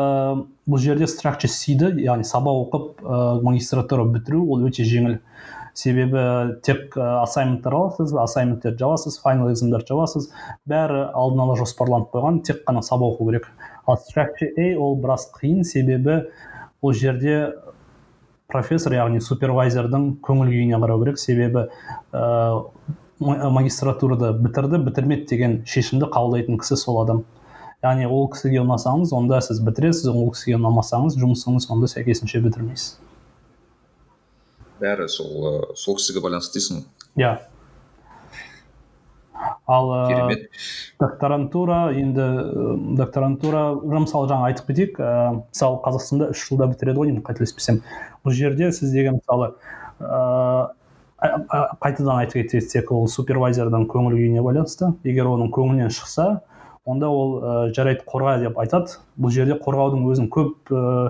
бұл 0.68 0.82
жерде 0.84 1.08
structure 1.08 1.52
c-ді 1.52 1.94
яғни 2.04 2.28
сабақ 2.28 2.66
оқып 2.66 3.06
ә, 3.06 3.20
магистратура 3.46 4.04
бітіру 4.12 4.44
ол 4.44 4.66
өте 4.68 4.84
жеңіл. 4.84 5.22
Себебі 5.76 6.56
тек 6.64 6.96
ассайменттер 6.96 7.74
аласыз 7.76 8.14
ассайнменттерді 8.16 8.80
жабасыз 8.80 9.18
файнал 9.20 9.50
экзамдарды 9.52 9.92
жабасыз. 9.92 10.30
Бәрі 10.68 11.10
алдын 11.12 11.42
ала 11.44 11.58
жоспарланып 11.60 12.14
қойған 12.16 12.44
тек 12.48 12.62
қана 12.68 12.84
сабақ 12.84 13.18
оқу 13.18 13.28
керек. 13.28 13.50
Ал 13.88 14.00
structure 14.00 14.52
a 14.56 14.70
ол 14.80 14.96
біраз 14.96 15.28
қиын 15.36 15.64
себебі 15.68 16.22
ол 16.82 16.94
жерде 16.94 17.54
профессор 18.52 18.94
яғни 18.96 19.22
супервайзердің 19.24 20.20
көңіл 20.26 20.52
күйіне 20.52 20.80
қарау 20.82 21.02
керек. 21.04 21.20
Себебі 21.20 21.68
ә, 22.14 22.22
магистратурада 23.20 24.34
бітірді 24.34 24.82
бітірмеді 24.86 25.26
деген 25.32 25.58
шешімді 25.66 26.10
қабылдайтын 26.14 26.60
кісі 26.62 26.78
сол 26.80 27.02
адам. 27.04 27.24
Яғни 27.84 28.08
ол 28.10 28.30
кісіге 28.34 28.62
ұнасаңыз 28.64 29.14
онда 29.16 29.42
сіз 29.46 29.60
бітіресіз 29.66 30.08
ол 30.12 30.32
кісіге 30.34 30.60
ұнамасаңыз 30.60 31.18
жұмысыңыз 31.22 31.68
онда 31.74 31.90
сәйкесінше 31.92 32.42
бітірмейсіз. 32.46 32.96
Бәрі 34.82 35.08
сол 35.12 35.74
сол 35.78 36.00
кісіге 36.00 36.24
байланысты 36.26 36.60
дейсің 36.60 36.82
иә. 37.20 37.36
Ал 39.68 40.08
керемет. 40.08 40.50
докторантура 41.00 41.92
енді 41.94 42.26
докторантура 42.98 43.74
мысалы 43.82 44.30
жаңа 44.30 44.52
айтып 44.52 44.68
кетейік 44.70 45.00
ә, 45.00 45.42
мысалы 45.42 45.80
қазақстанда 45.86 46.30
үш 46.36 46.44
жылда 46.50 46.68
бітіреді 46.70 47.00
ғой 47.00 47.10
деймін 47.10 47.24
қателеспесем. 47.26 47.82
Бұл 48.24 48.36
жерде 48.38 48.72
сіз 48.72 48.92
деген 48.94 49.18
мысалы 49.18 49.56
ә, 50.00 50.70
қайтадан 51.82 52.20
айтып 52.20 52.52
кетсек 52.52 52.92
ол 52.92 53.08
супервайзердің 53.10 53.88
көңіл 53.90 54.14
күйіне 54.20 54.44
байланысты. 54.46 54.94
Егер 55.04 55.32
оның 55.32 55.50
көңілінен 55.56 55.90
шықса 55.90 56.42
онда 56.86 57.10
ол 57.10 57.40
ә, 57.42 57.74
жарайды 57.74 58.06
қорға 58.06 58.38
деп 58.44 58.60
айтады. 58.62 59.00
Бұл 59.18 59.34
жерде 59.34 59.58
қорғаудың 59.58 60.06
өзінің 60.12 60.30
көп 60.30 60.70
ә, 60.70 61.10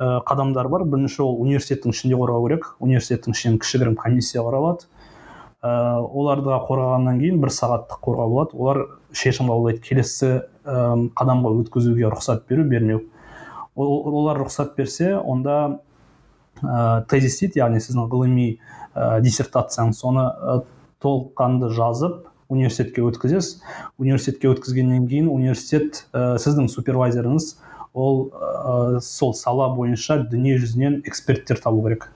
қадамдары 0.00 0.72
бар. 0.72 0.86
Бірінші 0.88 1.26
ол 1.26 1.36
университеттің 1.44 1.92
ішінде 1.92 2.16
қорғау 2.16 2.48
керек. 2.48 2.70
Университеттің 2.80 3.36
ішінен 3.36 3.60
кішігірім 3.60 4.00
комиссия 4.00 4.40
құралады 4.40 4.88
ә, 5.62 6.00
оларды 6.02 6.50
қорғағаннан 6.66 7.20
кейін 7.22 7.40
бір 7.42 7.52
сағаттық 7.54 8.02
қорғау 8.02 8.34
болады. 8.34 8.58
Олар 8.58 8.82
шешім 9.14 9.48
қабылдайды 9.52 9.82
келесі 9.86 10.32
қадамға 10.64 11.54
өткізуге 11.62 12.10
рұқсат 12.10 12.44
беру 12.50 12.66
бермеу. 12.68 13.02
Олар 13.76 14.42
рұқсат 14.42 14.74
берсе 14.76 15.14
онда 15.16 15.78
ә, 16.62 17.04
тезис 17.10 17.38
дейді 17.40 17.62
яғни 17.62 17.80
сіздің 17.82 18.10
ғылыми 18.12 18.48
ә, 18.94 19.20
диссертацияңыз 19.24 20.02
соны 20.02 20.26
ә, 20.28 20.60
толыққанды 21.02 21.70
жазып 21.74 22.26
университетке 22.52 23.02
өткізесіз. 23.06 23.62
Университетке 23.98 24.50
өткізгеннен 24.52 25.06
кейін 25.08 25.30
университет 25.32 26.04
ә, 26.12 26.36
сіздің 26.42 26.68
супервайзеріңіз 26.68 27.52
ол 27.94 28.26
ә, 28.32 29.00
сол 29.00 29.32
сала 29.34 29.70
бойынша 29.74 30.20
дүние 30.28 30.58
жүзінен 30.60 31.00
эксперттер 31.08 31.62
табу 31.62 31.82
керек. 31.86 32.10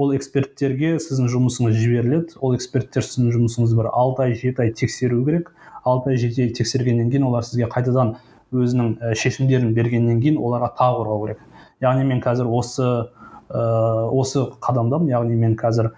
Ол 0.00 0.14
эксперттерге 0.16 0.94
сіздің 1.02 1.28
жұмысыңыз 1.34 1.76
жіберіледі. 1.76 2.38
Ол 2.40 2.54
эксперттер 2.56 3.04
сіздің 3.04 3.34
жұмысыңызды 3.34 3.76
бір 3.76 3.90
алты 3.92 4.24
ай 4.24 4.34
жеті 4.38 4.64
ай 4.64 4.72
тексеру 4.72 5.20
керек. 5.26 5.52
Алты 5.84 6.14
ай 6.14 6.20
жеті 6.20 6.46
ай 6.46 6.54
тексергеннен 6.56 7.10
кейін 7.12 7.26
олар 7.28 7.44
сізге 7.44 7.68
қайтадан 7.68 8.16
өзінің 8.50 9.14
шешімдерін 9.20 9.74
бергеннен 9.76 10.22
кейін 10.22 10.40
оларға 10.40 10.72
тағы 10.78 11.02
қорғау 11.02 11.24
керек. 11.26 11.44
Яғни 11.84 12.06
мен 12.08 12.22
қазір 12.24 12.48
осы 12.48 12.86
ә, 12.86 14.08
осы 14.08 14.46
қадамдамын. 14.64 15.10
Яғни 15.12 15.36
мен 15.36 15.56
қазір 15.60 15.92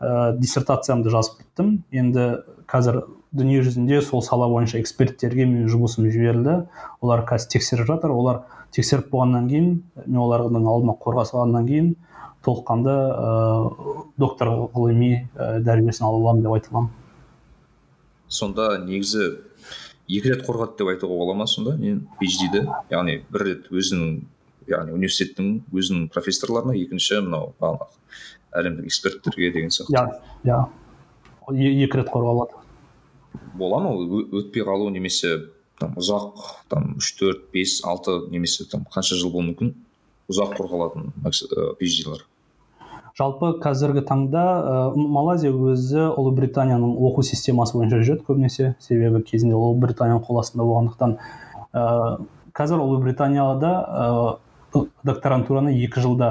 ә, 0.00 0.36
диссертациямды 0.38 1.10
жазып 1.10 1.42
біттім. 1.42 1.74
Енді 1.90 2.28
қазір 2.70 3.02
дүние 3.32 3.60
жүзінде 3.66 4.00
сол 4.02 4.22
сала 4.22 4.48
бойынша 4.48 4.80
эксперттерге 4.80 5.46
менің 5.46 5.68
жұмысым 5.74 6.08
жіберілді. 6.10 6.60
Олар 7.02 7.26
қазір 7.28 7.58
тексеріп 7.58 7.90
жатыр. 7.90 8.14
Олар 8.14 8.44
тексеріп 8.74 9.10
болғаннан 9.12 9.48
кейін 9.50 9.70
мен 10.06 10.22
олардың 10.22 10.66
алдына 10.68 10.96
қорға 11.02 11.26
салғаннан 11.28 11.68
кейін 11.68 11.96
толыққанды 12.48 12.94
ә, 12.96 14.00
доктор 14.16 14.54
ғылыми 14.72 15.28
ә, 15.36 15.60
дәрежесін 15.60 16.08
ала 16.08 16.22
аламын 16.22 16.42
деп 16.46 16.56
айта 16.56 16.72
аламын. 16.72 16.90
Сонда 18.28 18.70
негізі 18.82 19.28
екі 20.08 20.32
рет 20.32 20.44
қорғады 20.46 20.80
деп 20.80 20.90
айтуға 20.94 21.20
бола 21.20 21.36
ма 21.36 21.46
сонда? 21.46 21.76
Не 21.76 22.00
phd 22.20 22.64
яғни 22.90 23.20
бір 23.28 23.46
рет 23.46 23.70
өзінің 23.72 24.18
яғни 24.68 24.94
университеттің 24.96 25.52
өзінің 25.72 26.08
профессорларына 26.12 26.76
екінші 26.76 27.22
мынау 27.24 27.52
әлемдік 28.56 28.88
эксперттерге 28.88 29.52
деген 29.52 29.72
сияқты. 29.72 29.96
Иә 30.44 30.64
иә 31.52 31.84
екі 31.84 32.00
рет 32.00 32.12
қорғалады. 32.12 32.64
Бола 33.54 33.80
ма? 33.84 33.92
Өтпей 33.96 34.64
қалу 34.64 34.90
немесе 34.92 35.50
там 35.80 35.94
ұзақ 36.00 36.42
там 36.68 36.96
үш 36.98 37.12
төрт 37.18 37.48
бес 37.52 37.80
алты 37.84 38.18
немесе 38.32 38.64
там 38.70 38.86
қанша 38.92 39.16
жыл 39.16 39.32
болуы 39.32 39.52
мүмкін? 39.52 39.74
Ұзақ 40.32 40.56
қорғалатын 40.58 41.12
phd 41.24 42.24
жалпы 43.18 43.56
қазіргі 43.58 44.04
таңда 44.06 44.42
ә, 44.42 44.74
малайзия 44.94 45.50
өзі 45.50 46.04
ұлыбританияның 46.12 46.92
оқу 47.08 47.24
системасы 47.26 47.74
бойынша 47.74 47.98
жүреді 48.04 48.22
көбінесе. 48.28 48.74
Себебі 48.78 49.24
кезінде 49.26 49.56
ұлыбританияның 49.58 50.22
қол 50.28 50.38
астында 50.38 50.66
болғандықтан 50.68 51.16
ә, 51.74 51.82
қазір 52.54 52.84
ұлыбританияда 52.84 53.72
ә, 53.74 54.84
докторантураны 55.08 55.74
екі 55.82 56.04
жылда 56.04 56.30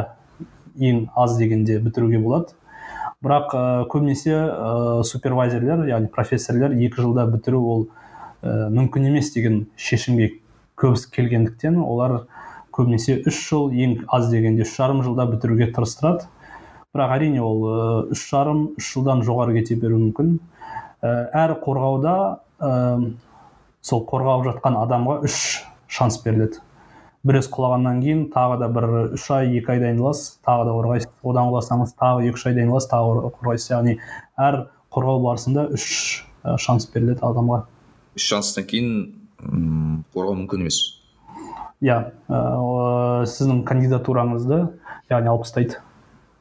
ең 0.80 1.10
аз 1.18 1.36
дегенде 1.42 1.82
бітіруге 1.84 2.22
болады. 2.24 2.56
Бірақ 3.20 3.52
ә, 3.52 3.66
көбінесе 3.92 4.38
ә, 4.38 5.04
супервайзерлер 5.04 5.84
яғни 5.92 6.08
профессорлер 6.14 6.78
екі 6.78 7.04
жылда 7.04 7.28
бітіру 7.34 7.64
ол 7.68 7.86
ә, 8.40 8.70
мүмкін 8.72 9.10
емес 9.12 9.34
деген 9.36 9.66
шешімге 9.76 10.38
көбісі 10.80 11.12
келгендіктен 11.12 11.82
олар 11.84 12.22
көбінесе 12.72 13.20
үш 13.28 13.44
жыл 13.50 13.74
ең 13.74 14.04
аз 14.08 14.32
дегенде 14.32 14.64
үш 14.64 14.76
жарым 14.78 15.04
жылда 15.04 15.28
бітіруге 15.34 15.74
тырыстырады. 15.74 16.30
Бірақ 16.96 17.16
әрине 17.18 17.42
ол 17.44 17.66
үш 18.14 18.24
жарым 18.32 18.62
үш 18.80 18.92
жылдан 18.94 19.24
жоғары 19.28 19.58
кете 19.58 19.76
беруі 19.80 20.08
мүмкін. 20.08 20.38
Әр 21.02 21.58
қорғауда 21.64 22.14
ә, 22.60 22.72
сол 23.82 24.06
қорғап 24.10 24.46
жатқан 24.48 24.80
адамға 24.80 25.20
үш 25.28 25.38
шанс 25.88 26.20
беріледі. 26.24 26.62
Бір 27.28 27.40
рет 27.40 27.50
құлағаннан 27.52 28.02
кейін 28.02 28.24
тағы 28.34 28.60
да 28.62 28.70
бір 28.72 28.88
үш 29.18 29.26
ай 29.36 29.52
екі 29.60 29.76
ай 29.76 29.82
дайындаласыз 29.84 30.40
тағы 30.48 30.68
да 30.70 30.76
қорғайсыз. 30.78 31.12
Одан 31.28 31.52
құласаңыз 31.52 31.96
тағы 32.00 32.28
екі 32.30 32.40
үш 32.40 32.46
ай 32.48 32.58
дайындаласыз 32.58 32.92
тағы 32.94 33.32
қорғайсыз. 33.38 33.72
Яғни 33.74 33.98
әр 34.48 34.60
қорғау 34.94 35.24
барысында 35.26 35.68
үш 35.76 35.88
шанс 36.64 36.88
беріледі 36.94 37.26
адамға. 37.28 37.66
Үш 38.18 38.30
шанстан 38.32 38.68
кейін 38.70 38.94
қорғау 40.16 40.38
мүмкін 40.44 40.66
емес. 40.66 40.80
Иә 41.84 42.00
ә, 42.26 42.40
сіздің 43.28 43.66
кандидатураңызды 43.68 44.64
яғни 45.12 45.30
алып 45.30 45.46
тастайды 45.46 45.84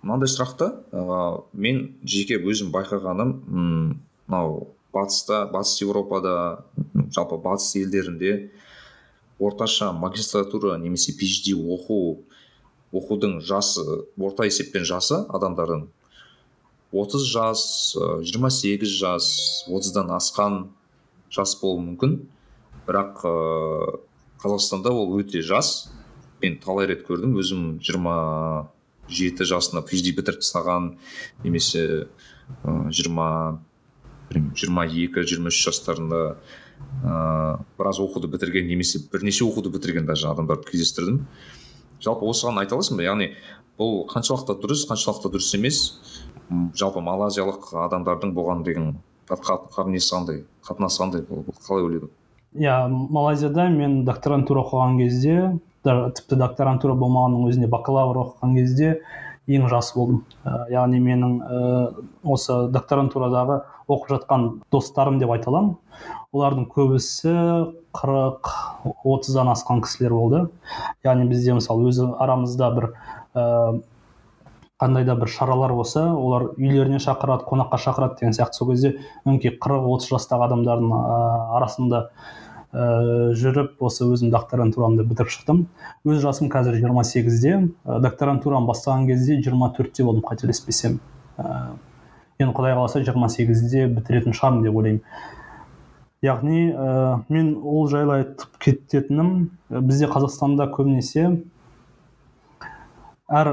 мынандай 0.07 0.31
сұрақты? 0.31 0.71
Ә, 0.95 1.43
мен 1.53 1.83
жеке 2.07 2.39
өзім 2.39 2.71
байқағаным 2.75 3.35
мынау 3.51 4.71
батыста 4.95 5.45
батыс 5.51 5.81
еуропада 5.83 6.65
жалпы 7.11 7.41
батыс 7.43 7.75
елдерінде 7.83 8.53
орташа 9.39 9.91
магистратура 9.93 10.79
немесе 10.79 11.13
phd 11.19 11.59
оқу 11.59 12.01
оқудың 12.97 13.41
жасы 13.45 13.83
орта 14.17 14.47
есеппен 14.47 14.87
жасы 14.89 15.19
адамдардың 15.27 15.89
30 16.95 17.27
жас 17.27 17.63
28 17.99 18.87
жас 18.87 19.27
30-дан 19.69 20.15
асқан 20.17 20.69
жас 21.35 21.57
болуы 21.61 21.83
мүмкін. 21.83 22.17
Бірақ 22.87 23.25
ә, 23.27 23.33
қазақстанда 24.43 24.93
ол 24.95 25.17
өте 25.19 25.43
жас. 25.43 25.91
Мен 26.41 26.61
талай 26.63 26.87
рет 26.93 27.03
көрдім 27.09 27.35
өзім 27.41 27.65
жиырма 27.83 28.71
жеті 29.09 29.47
жасында 29.49 29.83
phd 29.87 30.13
бітіріп 30.17 30.43
тастаған 30.43 30.93
немесе 31.45 32.07
жиырма 32.65 33.29
жиырма 34.31 34.87
екі 34.87 35.25
жиырма 35.27 35.53
үш 35.53 35.61
жастарында 35.69 36.23
ыыы 37.05 37.59
біраз 37.79 38.01
оқуды 38.03 38.29
бітірген 38.33 38.67
немесе 38.69 39.01
бірнеше 39.13 39.47
оқуды 39.47 39.71
бітірген 39.73 40.07
даже 40.07 40.29
адамдарды 40.29 40.69
кездестірдім. 40.71 41.23
Жалпы 42.03 42.27
осыған 42.29 42.61
айта 42.61 42.77
аласың 42.77 42.99
ба? 42.99 43.07
Яғни 43.07 43.31
бұл 43.79 44.05
қаншалықты 44.11 44.59
дұрыс 44.61 44.85
қаншалықты 44.91 45.33
дұрыс 45.33 45.55
емес? 45.57 45.81
Жалпы 46.77 47.01
малайзиялық 47.01 47.73
адамдардың 47.87 48.35
бұған 48.37 48.63
деген 48.67 48.95
несі 49.89 50.15
қандай 50.15 50.45
қатынасы 50.67 51.03
қандай? 51.03 51.25
Қалай 51.67 51.87
ойлайсың 51.87 52.13
иә 52.57 52.89
малайзияда 52.89 53.69
мен 53.69 54.05
докторантура 54.05 54.63
оқыған 54.65 54.97
кезде 55.01 55.37
тіпті 55.87 56.39
докторантура 56.41 56.97
болмағанның 56.99 57.47
өзінде 57.51 57.71
бакалавр 57.71 58.21
оқыған 58.25 58.55
кезде 58.59 58.91
ең 59.47 59.69
жас 59.71 59.93
болдым. 59.95 60.25
Ә, 60.45 60.67
яғни 60.73 61.01
менің 61.03 61.35
ә, 61.41 61.59
осы 62.27 62.67
докторантурадағы 62.75 63.61
оқып 63.87 64.13
жатқан 64.15 64.47
достарым 64.75 65.21
деп 65.23 65.31
айта 65.31 65.53
аламын. 65.53 65.77
Олардың 66.35 66.67
көбісі 66.73 67.35
қырық 67.95 68.51
отыздан 69.07 69.53
асқан 69.53 69.85
кісілер 69.87 70.15
болды. 70.15 70.41
Яғни 71.07 71.29
бізде 71.31 71.55
мысалы 71.57 71.87
өзі 71.93 72.09
арамызда 72.19 72.71
бір 72.75 72.89
ә, 73.39 73.45
қандай 74.83 75.07
да 75.07 75.15
бір 75.17 75.31
шаралар 75.33 75.73
болса 75.73 76.09
олар 76.13 76.51
үйлеріне 76.59 76.99
шақырады 77.01 77.47
қонаққа 77.47 77.79
шақырады 77.87 78.19
деген 78.21 78.35
сияқты. 78.37 78.59
Сол 78.59 78.73
кезде 78.75 78.97
өңкей 79.25 79.55
қырық 79.63 79.87
отыз 79.95 80.11
жастағы 80.11 80.51
адамдардың 80.51 80.93
арасында 81.57 82.09
ә, 82.77 83.33
жүріп 83.37 83.81
осы 83.85 84.05
өзім 84.05 84.31
докторантурамды 84.35 85.05
бітіріп 85.09 85.33
шықтым. 85.33 85.63
Өз 86.05 86.21
жасым 86.21 86.51
қазір 86.53 86.77
28 86.77 87.09
сегізде. 87.09 87.55
Ә, 87.87 87.99
докторантурамды 88.05 88.69
бастаған 88.69 89.07
кезде 89.09 89.39
24 89.41 89.77
төртте 89.79 90.05
болдым 90.05 90.27
қателеспесем. 90.27 90.99
Ә, 91.39 91.73
енді 92.39 92.53
құдай 92.53 92.77
қаласа 92.77 93.01
28 93.01 93.39
сегізде 93.39 93.87
бітіретін 93.97 94.37
шығармын 94.37 94.67
деп 94.67 94.77
ойлаймын. 94.77 95.01
Яғни 96.27 96.61
ә, 96.73 97.23
мен 97.33 97.55
ол 97.63 97.89
жайлы 97.89 98.21
айтып 98.21 98.61
кететінім 98.61 99.33
бізде 99.71 100.11
қазақстанда 100.13 100.69
көбінесе 100.75 101.31
әр 103.29 103.53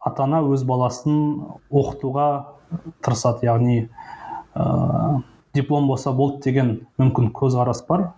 ата 0.00 0.24
ана 0.24 0.44
өз 0.46 0.62
баласын 0.68 1.42
оқытуға 1.70 2.28
тырысады. 3.02 3.46
Яғни 3.50 3.88
ә, 4.54 5.22
диплом 5.54 5.88
болса 5.90 6.12
болды 6.12 6.42
деген 6.50 6.74
мүмкін 7.00 7.32
көзқарас 7.34 7.82
бар. 7.88 8.12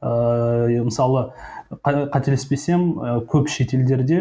Ә, 0.00 0.82
мысалы 0.84 1.30
қателеспесем 1.84 2.86
ә, 2.98 3.14
көп 3.28 3.48
шетелдерде 3.52 4.20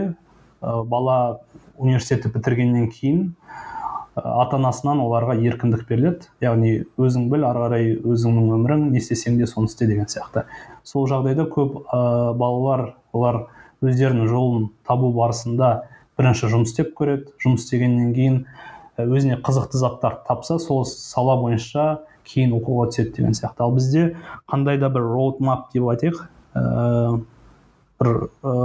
ә, 0.61 0.83
бала 0.83 1.39
университетті 1.77 2.31
бітіргеннен 2.35 2.89
кейін 2.91 3.33
ата 4.19 4.57
анасынан 4.57 4.99
оларға 4.99 5.37
еркіндік 5.39 5.85
беріледі. 5.87 6.27
Яғни 6.43 6.83
өзің 6.99 7.29
біл 7.31 7.45
ары 7.47 7.61
қарай 7.63 7.93
өзіңнің 8.03 8.49
өмірің 8.57 8.89
не 8.91 8.99
істесең 8.99 9.37
де 9.39 9.47
соны 9.47 9.69
істе 9.71 9.87
деген 9.87 10.09
сияқты. 10.11 10.43
Сол 10.83 11.07
жағдайда 11.07 11.45
көп 11.47 11.79
ә, 11.87 12.33
балалар 12.35 12.95
олар 13.13 13.45
өздерінің 13.79 14.27
жолын 14.27 14.67
табу 14.87 15.13
барысында 15.15 15.85
бірінші 16.19 16.51
жұмыс 16.51 16.73
істеп 16.73 16.91
көреді. 16.99 17.31
Жұмыс 17.39 17.63
істегеннен 17.63 18.11
кейін 18.17 18.41
өзіне 18.99 19.39
қызықты 19.39 19.79
заттар 19.79 20.19
тапса 20.27 20.59
сол 20.59 20.83
сала 20.85 21.37
бойынша 21.39 22.01
кейін 22.29 22.53
оқуға 22.59 22.89
түседі 22.91 23.15
деген 23.17 23.35
сияқты. 23.37 23.65
Ал 23.65 23.73
бізде 23.75 24.05
қандай 24.49 24.79
да 24.79 24.89
бір 24.93 25.07
роуд 25.09 25.41
мап 25.41 25.71
деп 25.73 25.89
айтайық 25.89 26.21
ә, 26.53 27.19
бір 27.99 28.11
ә, 28.43 28.55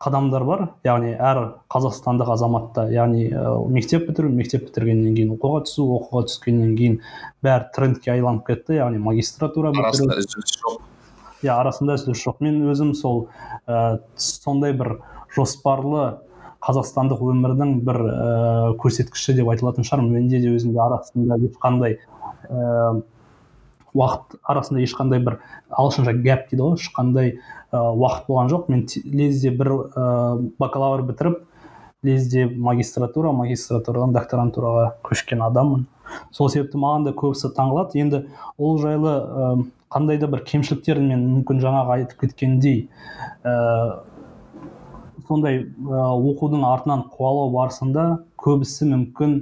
қадамдар 0.00 0.44
бар. 0.48 0.62
Яғни 0.84 1.12
әр 1.14 1.42
қазақстандық 1.72 2.32
азаматта 2.32 2.86
яғни 2.92 3.26
ә, 3.28 3.56
мектеп 3.68 4.08
бітіру 4.08 4.32
мектеп 4.32 4.68
бітіргеннен 4.68 5.16
кейін 5.18 5.34
оқуға 5.36 5.64
түсу 5.68 5.86
оқуға 5.98 6.24
түскеннен 6.30 6.72
кейін 6.78 6.96
бәрі 7.44 7.68
трендке 7.76 8.14
айланып 8.14 8.46
кетті. 8.48 8.78
Яғни 8.80 9.02
магистратура 9.04 9.74
бітіру. 9.76 10.78
Иә 11.40 11.54
арасында 11.56 11.96
үзіліс 11.96 12.20
жоқ. 12.20 12.40
Мен 12.44 12.58
өзім 12.68 12.94
сол 12.96 13.28
ә, 13.68 14.00
сондай 14.16 14.74
бір 14.76 14.98
жоспарлы 15.36 16.18
қазақстандық 16.60 17.22
өмірдің 17.32 17.76
бір 17.86 17.98
ә, 18.04 18.74
көрсеткіші 18.80 19.36
деп 19.38 19.48
айтылатын 19.52 19.86
шығар. 19.86 20.04
Менде 20.04 20.40
де 20.42 20.52
өзімде 20.52 20.80
арасында 20.84 21.38
ешқандай 21.40 21.96
ә, 22.48 23.02
уақыт 23.94 24.36
арасында 24.44 24.84
ешқандай 24.84 25.22
бір 25.24 25.38
ағылшынша 25.70 26.14
гэп 26.20 26.50
дейді 26.50 26.62
ғой. 26.62 26.76
Ешқандай 26.76 27.32
ә, 27.72 27.80
уақыт 27.80 28.28
болған 28.28 28.52
жоқ. 28.52 28.68
Мен 28.72 28.84
лезде 29.04 29.50
бір 29.50 29.72
ә, 29.72 30.06
бакалавр 30.60 31.06
бітіріп 31.08 31.40
лезде 32.04 32.46
магистратура 32.46 33.32
магистратурадан 33.36 34.14
докторантураға 34.16 34.94
көшкен 35.04 35.42
адаммын. 35.48 35.88
Сол 36.32 36.48
себепті 36.50 36.80
маған 36.80 37.08
да 37.08 37.16
көбісі 37.16 37.52
таңғалады. 37.56 38.00
Енді 38.00 38.22
ол 38.58 38.78
жайлы 38.82 39.16
ә, 39.16 39.50
қандай 39.90 40.20
да 40.20 40.28
бір 40.30 40.44
кемшіліктерін 40.46 41.08
мен 41.10 41.26
мүмкін 41.34 41.60
жаңағы 41.64 41.96
айтып 41.98 42.24
кеткендей 42.24 42.88
ә, 43.44 44.04
сондай 45.30 45.62
оқудың 45.86 46.64
артынан 46.66 47.04
қуалау 47.14 47.52
барысында 47.54 48.06
көбісі 48.42 48.88
мүмкін 48.90 49.36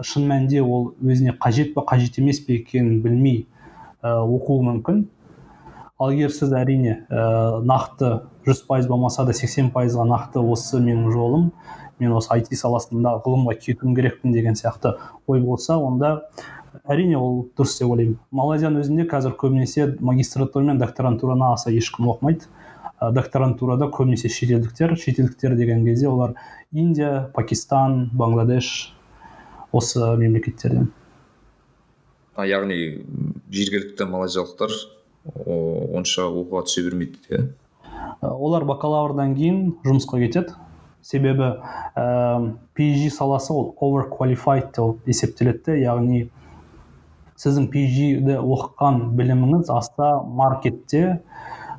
шын 0.00 0.24
мәнінде 0.30 0.62
ол 0.64 0.94
өзіне 1.04 1.34
қажет 1.36 1.74
па 1.74 1.84
қажет 1.84 2.16
емес 2.22 2.40
пе 2.46 2.56
екенін 2.62 3.02
білмей 3.04 3.42
оқуы 4.02 4.64
мүмкін. 4.70 5.04
Ал 6.00 6.10
егер 6.10 6.32
сіз 6.32 6.54
әрине 6.56 6.94
ә, 7.12 7.60
нақты 7.62 8.22
жүз 8.46 8.64
пайыз 8.66 8.88
болмаса 8.90 9.26
да 9.28 9.36
сексен 9.36 9.68
пайызға 9.70 10.06
нақты 10.08 10.40
осы 10.40 10.80
менің 10.80 11.12
жолым 11.12 11.50
мен 12.00 12.16
осы 12.16 12.40
IT 12.40 12.56
саласында 12.58 13.18
ғылымға 13.22 13.54
кетуім 13.60 13.94
керекпін 13.94 14.32
деген 14.34 14.56
сияқты 14.58 14.96
ой 15.28 15.44
болса 15.44 15.76
онда 15.78 16.24
әрине 16.88 17.20
ол 17.20 17.44
дұрыс 17.54 17.76
деп 17.78 17.92
ойлаймын. 17.92 18.16
Малайзияның 18.32 18.82
өзінде 18.82 19.06
қазір 19.12 19.36
көбінесе 19.38 19.92
магистратура 20.00 20.64
мен 20.72 20.80
докторантураны 20.80 21.52
аса 21.52 21.70
ешкім 21.70 22.08
оқымайды. 22.10 22.48
Докторантурада 23.10 23.88
көбінесе 23.90 24.30
шетелдіктер 24.30 24.96
шетелдіктер 24.96 25.56
деген 25.56 25.84
кезде 25.84 26.08
олар 26.08 26.34
индия 26.72 27.30
пакистан 27.34 28.10
бангладеш 28.12 28.94
осы 29.72 30.16
мемлекеттерден. 30.16 30.92
А 32.36 32.46
яғни 32.46 33.04
жергілікті 33.52 34.06
малайзиялықтар 34.08 34.72
онша 35.36 36.28
оқуға 36.28 36.64
түсе 36.68 36.84
бермейді 36.86 37.18
иә? 37.28 37.42
Олар 38.22 38.64
бакалаврдан 38.68 39.34
кейін 39.36 39.64
жұмысқа 39.84 40.20
кетеді. 40.22 40.54
Себебі 41.02 41.56
ә, 41.98 42.54
PhD 42.78 43.10
саласы 43.10 43.52
ол 43.52 43.72
overqualified 43.82 44.70
деп 44.76 45.08
есептеледі. 45.10 45.74
Яғни 45.82 46.28
сіздің 47.42 47.66
PhD-ді 47.72 48.36
оқыған 48.38 49.00
біліміңіз 49.18 49.70
аса 49.74 50.12
маркетте 50.22 51.18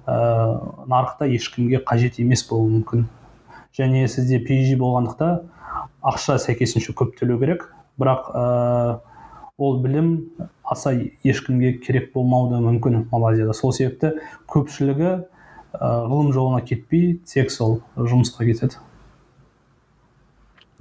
ә, 0.06 0.86
нарықта 0.88 1.28
ешкімге 1.32 1.84
қажет 1.88 2.20
емес 2.22 2.46
болуы 2.50 2.80
мүмкін. 2.80 3.08
Және 3.74 4.06
сізде 4.08 4.40
PhD 4.44 4.78
болғандықта 4.82 5.44
ақша 6.04 6.38
сәйкесінше 6.42 6.96
көп 6.98 7.16
төлеу 7.20 7.40
керек. 7.42 7.68
Бірақ 8.00 8.32
ә, 8.34 8.46
ол 9.58 9.80
білім 9.84 10.16
аса 10.64 10.94
ешкімге 11.24 11.78
керек 11.84 12.12
болмауы 12.14 12.52
да 12.54 12.62
мүмкін 12.64 13.08
малайзияда. 13.12 13.54
Сол 13.54 13.74
себепті 13.74 14.16
көпшілігі 14.52 15.14
ғылым 15.74 16.34
жолына 16.34 16.62
кетпей 16.66 17.18
тек 17.26 17.52
сол 17.52 17.82
жұмысқа 17.98 18.46
кетеді. 18.46 18.82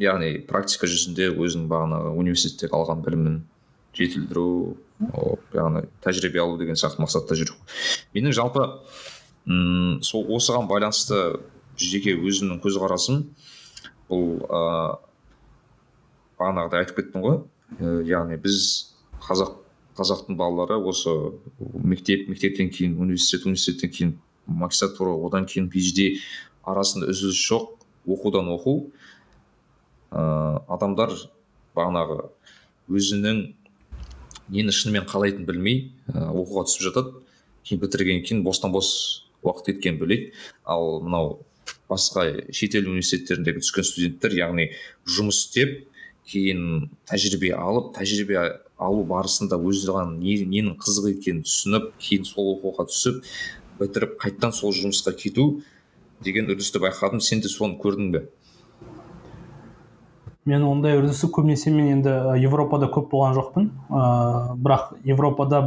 Яғни 0.00 0.40
практика 0.48 0.88
жүзінде 0.88 1.30
өзінің 1.36 1.68
бағанағы 1.70 2.12
университеттегі 2.18 2.74
алған 2.76 3.04
білімін 3.04 3.38
жетілдіру 3.96 4.76
яғни 5.52 5.84
тәжірибе 6.04 6.40
алу 6.42 6.56
деген 6.60 6.78
сияқты 6.78 7.02
мақсатта 7.04 7.36
жүру. 7.38 7.56
Менің 8.16 8.34
жалпы 8.36 8.66
м 9.46 10.02
сол 10.02 10.26
осыған 10.37 10.68
байланысты 10.70 11.40
жеке 11.76 12.14
өзімнің 12.16 12.61
көзқарасым 12.62 13.25
бұл 14.11 14.26
ыыы 14.42 15.00
бағанағыдай 16.42 16.84
айтып 16.84 16.99
кеттім 17.00 17.25
ғой. 17.25 17.38
Ә, 17.78 18.02
яғни 18.06 18.37
біз 18.42 18.58
қазақ 19.22 19.59
қазақтың 19.98 20.37
балалары 20.37 20.78
осы 20.88 21.12
мектеп 21.61 22.28
мектептен 22.28 22.70
кейін 22.72 22.98
университет 23.00 23.46
университеттен 23.46 23.90
кейін 23.92 24.12
магистратура 24.46 25.14
одан 25.26 25.46
кейін 25.46 25.68
phd 25.72 26.18
арасында 26.64 27.11
үзіліс 27.12 27.40
жоқ 27.48 27.74
оқудан 28.07 28.50
оқу. 28.52 28.90
Ә, 30.11 30.22
адамдар 30.68 31.14
бағанағы 31.76 32.31
өзінің 32.92 33.42
нені 34.52 34.72
шынымен 34.74 35.07
қалайтынын 35.09 35.46
білмей 35.48 35.92
ә, 36.09 36.28
оқуға 36.33 36.66
түсіп 36.68 36.88
жатады. 36.90 37.22
Кейін 37.62 37.81
бітіргеннен 37.85 38.24
кейін 38.26 38.42
бостан 38.42 38.72
бос 38.74 39.21
уақыт 39.42 39.72
кеткенін 39.72 40.00
біледі 40.00 40.33
ал 40.64 41.00
мынау 41.05 41.40
басқа 41.90 42.26
шетел 42.55 42.88
университеттеріндегі 42.90 43.62
түскен 43.62 43.87
студенттер 43.87 44.37
яғни 44.38 44.70
жұмыс 45.07 45.44
істеп 45.46 45.83
кейін 46.33 46.90
тәжірибе 47.11 47.52
алып 47.59 47.92
тәжірибе 47.96 48.38
алу 48.83 49.05
барысында 49.07 49.59
не, 49.59 50.37
ненің 50.46 50.76
қызық 50.78 51.11
екенін 51.16 51.42
түсініп 51.46 51.92
кейін 51.98 52.24
сол 52.26 52.55
оқуға 52.57 52.87
түсіп 52.90 53.22
бітіріп 53.81 54.16
қайтадан 54.22 54.52
сол 54.55 54.72
жұмысқа 54.72 55.14
кету 55.18 55.62
деген 56.22 56.50
үрдісті 56.50 56.81
байқадым. 56.83 57.20
Сен 57.20 57.42
де 57.42 57.50
соны 57.50 57.78
көрдің 57.83 58.12
бе? 58.14 58.26
Мен 60.48 60.64
ондай 60.66 60.96
үрдісі 60.98 61.28
көбінесе 61.31 61.70
мен 61.70 61.90
енді 61.98 62.12
европада 62.42 62.88
көп 62.90 63.11
болған 63.12 63.37
жоқпын. 63.37 63.68
Ә, 63.90 64.02
бірақ 64.59 64.96
европада 65.07 65.62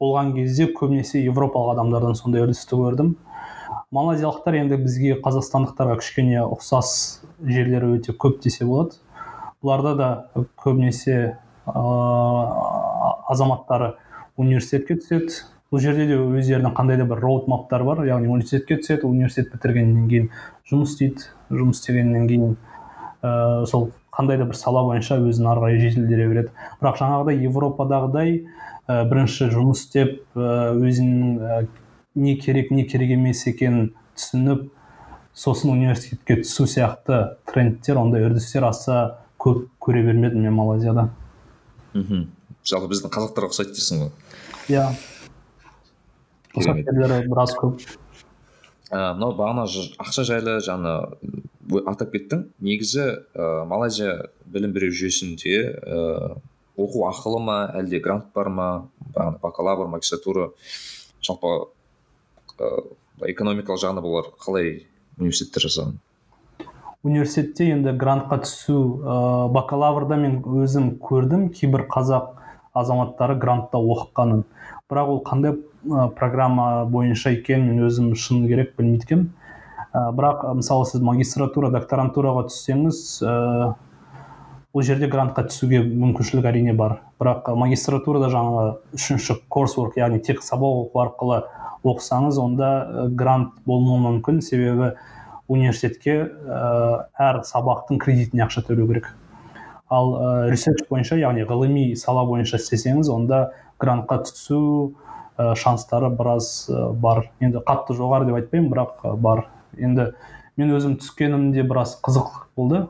болған 0.00 0.34
кезде 0.36 0.68
көбінесе 0.76 1.22
европалық 1.24 1.72
адамдардан 1.76 2.18
сондай 2.18 2.44
үрдісті 2.44 2.76
көрдім. 2.76 3.14
Малайзиялықтар 3.94 4.58
енді 4.60 4.76
бізге 4.82 5.16
қазақстандықтарға 5.24 5.96
кішкене 6.02 6.42
ұқсас 6.44 7.22
жерлері 7.40 7.94
өте 7.96 8.12
көп 8.12 8.42
десе 8.44 8.68
болады. 8.68 9.00
Бұларда 9.64 9.94
да 9.96 10.10
көбінесе 10.60 11.38
ә, 11.64 11.84
азаматтары 13.32 13.94
университетке 14.36 15.00
түседі. 15.00 15.40
Бұл 15.72 15.82
жерде 15.84 16.06
де 16.08 16.16
өздерінің 16.16 16.76
қандай 16.76 16.96
да 17.00 17.04
бір 17.08 17.20
роуд 17.24 17.48
маптары 17.48 17.84
бар. 17.84 18.04
Яғни 18.08 18.28
университетке 18.28 18.78
түседі 18.80 19.08
университет 19.08 19.50
бітіргеннен 19.52 20.06
кейін 20.08 20.30
жұмыс 20.68 20.94
істейді. 20.94 21.32
Жұмыс 21.48 21.80
істегеннен 21.80 22.28
кейін 22.28 22.56
ә, 23.22 23.66
сол 23.66 23.90
қандай 24.14 24.38
да 24.38 24.46
бір 24.48 24.58
сала 24.58 24.82
бойынша 24.86 25.18
өзін 25.22 25.50
ары 25.50 25.64
қарай 25.64 25.82
жетілдіре 25.82 26.28
береді. 26.30 26.54
Бірақ 26.80 26.98
жаңағыдай 27.02 27.42
европадағыдай 27.48 28.34
ә, 28.88 29.04
бірінші 29.10 29.50
жұмыс 29.54 29.84
істеп 29.86 30.18
ә, 30.34 30.74
өзінің 30.74 31.38
ә, 31.38 31.60
не 32.18 32.34
керек 32.40 32.72
не 32.74 32.84
керек 32.88 33.14
емес 33.14 33.44
екенін 33.46 33.92
түсініп 34.18 34.68
сосын 35.38 35.70
университетке 35.76 36.40
түсу 36.42 36.66
сияқты 36.66 37.36
трендтер 37.46 38.00
ондай 38.00 38.26
үрдістер 38.26 38.66
аса 38.66 39.18
көп 39.38 39.68
көре 39.78 40.02
бермедім 40.06 40.42
мен 40.42 40.56
малайзияда. 40.56 41.08
Мхм. 41.94 42.26
Жалпы 42.66 42.90
біздің 42.90 43.12
қазақтарға 43.14 43.52
ұқсайды 43.52 43.76
дейсің 43.76 44.02
ғой. 44.02 44.10
Иә. 44.74 44.88
Ұқсас 46.58 46.82
жерлері 46.82 47.28
біраз 47.30 47.54
көп. 47.60 47.86
Мынау 48.90 49.36
бағана 49.38 49.68
ақша 50.02 50.24
жайлы 50.26 50.58
жаңа 50.64 50.96
атап 51.86 52.12
кеттің. 52.14 52.48
Негізі 52.64 53.04
ә, 53.34 53.64
малайзия 53.68 54.28
білім 54.46 54.72
беру 54.72 54.90
жүйесінде 54.92 55.58
ә, 55.76 56.36
оқу 56.78 57.04
ақылы 57.08 57.40
ма 57.44 57.58
әлде 57.78 58.00
грант 58.00 58.30
бар 58.34 58.48
ма 58.48 58.68
бакалавр 59.14 59.90
магистратура 59.92 60.50
жалпы 61.20 61.70
ә, 62.58 62.70
экономикалық 63.32 63.82
жағынан 63.82 64.04
бұлар 64.04 64.30
қалай 64.40 64.86
университеттер 65.18 65.68
жасаған? 65.68 65.98
Университетте 67.06 67.70
енді 67.74 67.94
грантқа 67.98 68.40
түсу 68.44 68.78
ә, 68.98 69.48
бакалаврда 69.54 70.18
мен 70.20 70.40
өзім 70.42 70.94
көрдім 71.02 71.48
кейбір 71.54 71.86
қазақ 71.90 72.36
азаматтары 72.78 73.36
грантта 73.38 73.78
оқығанын. 73.78 74.44
Бірақ 74.88 75.10
ол 75.12 75.20
қандай 75.26 75.56
программа 76.18 76.86
бойынша 76.90 77.32
екенін 77.36 77.72
мен 77.72 77.86
өзім 77.88 78.14
шыны 78.18 78.48
керек 78.50 78.74
білмейді 78.78 79.06
екенмін 79.06 79.28
ә, 79.98 80.12
бірақ 80.14 80.46
мысалы 80.60 80.86
сіз 80.86 81.02
магистратура 81.02 81.72
докторантураға 81.74 82.46
түссеңіз 82.52 83.02
ә, 83.26 83.74
ол 84.72 84.84
жерде 84.86 85.08
грантқа 85.10 85.48
түсуге 85.48 85.80
мүмкіншілік 85.82 86.46
әрине 86.46 86.74
бар. 86.78 87.00
Бірақ 87.18 87.48
магистратурада 87.58 88.28
жаңағы 88.30 88.66
үшінші 88.94 89.40
курсворк 89.50 89.96
яғни 89.98 90.20
тек 90.22 90.44
сабақ 90.46 90.84
оқу 90.84 91.02
арқылы 91.02 91.40
оқысаңыз 91.88 92.38
онда 92.38 92.68
грант 93.10 93.56
болмауы 93.66 94.04
мүмкін. 94.04 94.42
Себебі 94.44 94.92
университетке 95.48 96.20
әр 97.18 97.42
сабақтың 97.48 97.98
кредитіне 97.98 98.44
ақша 98.46 98.62
төлеу 98.68 98.86
керек. 98.92 99.10
Ал 99.90 100.14
ә, 100.14 100.48
ресерч 100.52 100.84
бойынша 100.90 101.16
яғни 101.16 101.48
ғылыми 101.48 101.94
сала 101.96 102.26
бойынша 102.28 102.60
істесеңіз 102.60 103.08
онда 103.10 103.54
грантқа 103.80 104.20
түсу 104.28 104.60
ә, 105.38 105.54
шанстары 105.56 106.10
біраз 106.12 106.68
бар. 107.00 107.30
Енді 107.40 107.64
қатты 107.64 107.96
жоғары 107.96 108.28
деп 108.28 108.42
айтпаймын 108.42 108.68
бірақ 108.74 109.16
бар. 109.16 109.46
Енді 109.76 110.12
мен 110.56 110.72
өзім 110.74 110.96
түскенімде 111.02 111.62
біраз 111.68 111.98
қызық 112.02 112.48
болды. 112.56 112.86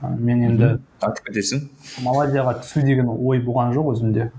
Мен 0.00 0.40
енді 0.46 0.68
айтып 1.04 1.28
кетесің. 1.28 1.66
Малайзияға 2.02 2.56
түсу 2.62 2.82
деген 2.86 3.10
ой 3.12 3.42
болған 3.44 3.74
жоқ 3.76 3.92
өзімде. 3.92 4.30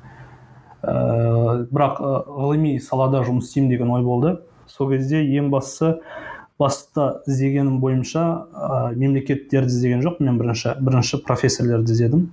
Ә, 0.81 1.63
бірақ 1.69 2.01
ғылыми 2.01 2.79
салада 2.81 3.21
жұмыс 3.23 3.51
істеймін 3.51 3.69
деген 3.69 3.91
ой 3.93 4.03
болды. 4.03 4.37
Сол 4.67 4.89
кезде 4.89 5.21
ең 5.21 5.51
бастысы 5.53 5.99
баста 6.59 7.21
іздегенім 7.27 7.79
бойынша 7.83 8.23
ә, 8.49 8.95
мемлекеттерді 8.97 9.71
іздеген 9.71 10.01
жоқ 10.03 10.19
мен 10.23 10.37
бірінші 10.41 10.75
бірінші 10.81 11.21
профессорлерді 11.27 11.93
іздедім. 11.93 12.27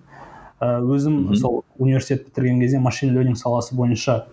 Ә, 0.60 0.80
өзім 0.80 1.34
сол 1.36 1.62
университет 1.78 2.26
бітірген 2.26 2.60
кезде 2.60 2.80
машин 2.80 3.14
ленинг 3.14 3.38
саласы 3.38 3.76
бойынша 3.76 4.24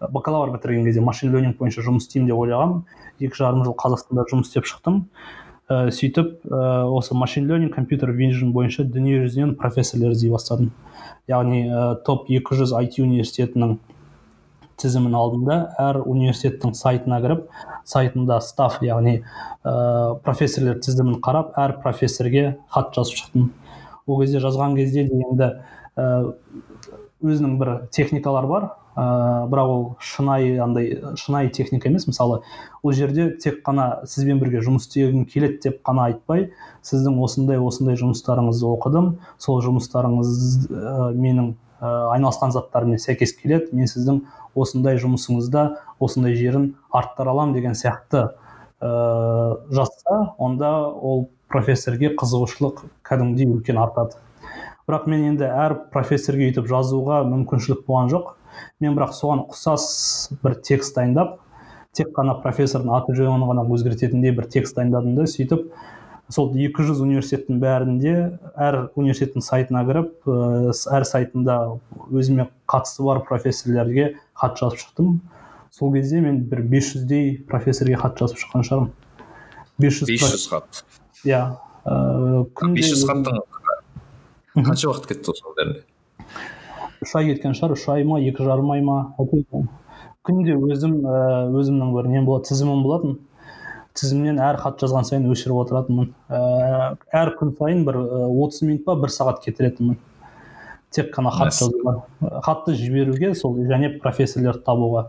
бакалавр 0.00 0.54
бітірген 0.56 0.84
кезде 0.84 1.00
машин 1.00 1.34
ленинг 1.34 1.58
бойынша 1.58 1.82
жұмыс 1.82 2.06
істеймін 2.06 2.30
деп 2.30 2.38
ойлағанмын. 2.38 2.82
Екі 3.20 3.34
жарым 3.38 3.64
жыл 3.66 3.76
қазақстанда 3.78 4.24
жұмыс 4.30 4.50
істеп 4.50 4.68
шықтым. 4.70 5.04
Ә, 5.68 5.90
сөйтіп 5.92 6.46
ә, 6.48 6.86
осы 6.88 7.14
машин 7.14 7.46
ленинг 7.50 7.74
компьютер 7.74 8.12
вижн 8.16 8.54
бойынша 8.54 8.86
дүние 8.88 9.20
жүзінен 9.26 9.54
профессорлар 9.60 10.16
іздей 10.16 10.32
бастадым. 10.32 10.72
Яғни 11.28 11.66
ә, 11.68 11.94
топ 12.06 12.30
200 12.30 12.72
IT 12.78 13.00
университетінің 13.04 13.76
тізімін 14.78 15.14
алдым 15.18 15.44
да 15.48 15.58
әр 15.82 16.00
университеттің 16.06 16.74
сайтына 16.78 17.18
кіріп 17.24 17.46
сайтында 17.88 18.38
стаф 18.44 18.78
яғни 18.84 19.18
ә, 19.18 20.16
профессорлер 20.24 20.78
тізімін 20.84 21.18
қарап 21.24 21.56
әр 21.58 21.78
профессорге 21.82 22.58
хат 22.70 22.94
жазып 22.96 23.18
шықтым. 23.22 23.50
Ол 24.06 24.22
кезде 24.22 24.40
жазған 24.40 24.76
кезде 24.78 25.04
дегенді 25.08 25.50
ә, 25.98 26.34
өзінің 27.20 27.58
бір 27.60 27.74
техникалар 27.92 28.46
бар. 28.46 28.68
Ә, 28.98 29.46
бірақ 29.50 29.70
ол 29.70 29.84
шынайы 30.02 30.58
андай 30.58 30.90
шынайы 31.16 31.52
техника 31.54 31.88
емес. 31.88 32.08
Мысалы 32.10 32.40
ол 32.82 32.92
жерде 32.92 33.30
тек 33.38 33.62
қана 33.66 34.04
сізбен 34.06 34.40
бірге 34.42 34.62
жұмыс 34.64 34.88
істегім 34.88 35.24
келеді 35.30 35.60
деп 35.68 35.80
қана 35.86 36.08
айтпай 36.10 36.48
сіздің 36.82 37.20
осындай 37.22 37.62
осындай 37.62 37.98
жұмыстарыңызды 38.00 38.66
оқыдым. 38.74 39.14
Сол 39.38 39.62
жұмыстарыңыз 39.62 40.34
ә, 40.66 41.12
менің 41.14 41.54
ә, 41.78 41.94
айналысқан 42.16 42.54
заттарыммен 42.56 42.98
сәйкес 42.98 43.36
келеді. 43.38 43.70
Мен 43.72 43.86
сіздің 43.86 44.24
осындай 44.58 44.98
жұмысыңызда 44.98 45.68
осындай 46.02 46.34
жерін 46.34 46.72
арттыра 46.90 47.30
аламын 47.36 47.54
деген 47.54 47.78
сияқты 47.78 48.32
ә, 48.80 49.58
жазса 49.70 50.22
онда 50.38 50.72
ол 50.88 51.28
профессорге 51.48 52.10
қызығушылық 52.18 52.82
кәдімгідей 53.06 53.48
үлкен 53.54 53.78
артады. 53.80 54.18
Бірақ 54.88 55.06
мен 55.08 55.26
енді 55.30 55.44
әр 55.44 55.74
профессорге 55.92 56.48
өйтіп 56.48 56.68
жазуға 56.68 57.20
мүмкіншілік 57.28 57.84
болған 57.86 58.10
жоқ. 58.12 58.34
Мен 58.80 58.96
бірақ 58.96 59.14
соған 59.16 59.44
ұқсас 59.46 60.32
бір 60.42 60.58
текст 60.64 60.96
дайындап 60.96 61.38
тек 61.96 62.10
қана 62.16 62.36
профессордың 62.42 62.94
аты 62.96 63.16
жөнін 63.18 63.46
ғана 63.48 63.64
өзгертетіндей 63.66 64.34
бір 64.36 64.48
текст 64.52 64.76
дайындадым 64.76 65.16
да 65.18 65.26
сөйтіп 65.30 65.70
сол 66.32 66.50
200 66.52 67.00
университеттің 67.00 67.60
бәрінде 67.62 68.14
әр 68.60 68.78
университеттің 69.00 69.44
сайтына 69.44 69.84
кіріп 69.88 70.28
әр 70.28 71.06
сайтында 71.08 71.56
өзіме 72.12 72.48
қатысы 72.68 73.04
бар 73.06 73.22
профессорлерге 73.28 74.10
хат 74.36 74.60
жазып 74.60 74.82
шықтым. 74.82 75.20
Сол 75.72 75.92
кезде 75.94 76.20
мен 76.20 76.42
бір 76.50 76.66
500-дей 76.68 77.38
профессорге 77.48 77.96
хат 77.96 78.20
жазып 78.20 78.42
шыққан 78.42 78.66
шығармын. 78.68 78.92
500 79.80 80.08
500 80.12 80.46
хат. 80.52 80.84
иә 81.24 81.42
күнде 82.58 82.82
500 82.84 83.06
хаттың 83.08 83.40
қанша 84.68 84.90
уақыт 84.90 85.08
кетті 85.12 85.32
осының 85.32 85.56
бәріне 85.56 85.82
үш 87.04 87.14
ай 87.18 87.30
кеткен 87.32 87.54
шығар 87.58 87.76
үш 87.76 87.84
ай 87.92 88.04
ма 88.08 88.20
екі 88.22 88.46
жарым 88.46 88.72
ай 88.74 88.82
ма 88.84 88.98
күнде 90.28 90.58
өзім 90.60 90.98
ә, 91.08 91.48
өзімнің 91.56 91.94
бір 91.94 92.10
нем 92.12 92.28
болады 92.28 92.50
тізімім 92.50 92.84
болатын. 92.84 93.16
Тізімнен 93.98 94.38
әр 94.44 94.58
хат 94.60 94.82
жазған 94.82 95.06
сайын 95.08 95.26
өшіріп 95.32 95.62
отыратынмын. 95.62 96.10
Ә, 96.28 96.40
әр 97.16 97.32
күн 97.38 97.54
сайын 97.58 97.84
бір 97.88 97.98
отыз 98.28 98.62
минут 98.66 98.84
па 98.84 98.98
бір 99.00 99.14
сағат 99.14 99.40
кетіретінмін. 99.46 99.96
Тек 100.94 101.10
қана 101.14 101.32
хат 101.32 101.56
жазуға 101.56 101.96
хатты 102.44 102.76
жіберуге 102.76 103.34
сол 103.36 103.56
және 103.68 103.94
профессорлерді 104.02 104.64
табуға. 104.68 105.08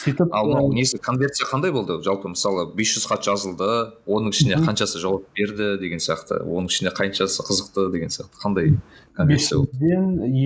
Сөйтіп 0.00 0.32
ал 0.32 0.48
мынау 0.48 0.72
несі 0.72 0.98
конверсия 1.02 1.46
қандай 1.48 1.72
болды? 1.74 1.98
Жалпы 2.04 2.30
мысалы 2.32 2.66
500 2.76 3.06
хат 3.10 3.24
жазылды 3.26 3.68
оның 4.08 4.32
ішіне 4.32 4.60
қаншасы 4.64 5.00
жауап 5.02 5.26
берді 5.36 5.76
деген 5.82 6.00
сияқты 6.00 6.40
оның 6.40 6.70
ішіне 6.72 6.92
қаншасы 6.96 7.44
қызықты 7.44 7.90
деген 7.92 8.12
сияқты. 8.12 8.40
Қандай 8.42 8.72
конверсия 9.16 9.60
болды? 9.60 9.90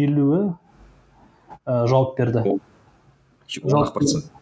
елуі 0.04 0.54
ә, 1.66 1.86
жауап 1.86 2.16
берді. 2.18 2.44
Он 3.62 3.84
ақ 3.84 3.92
процент. 3.94 4.32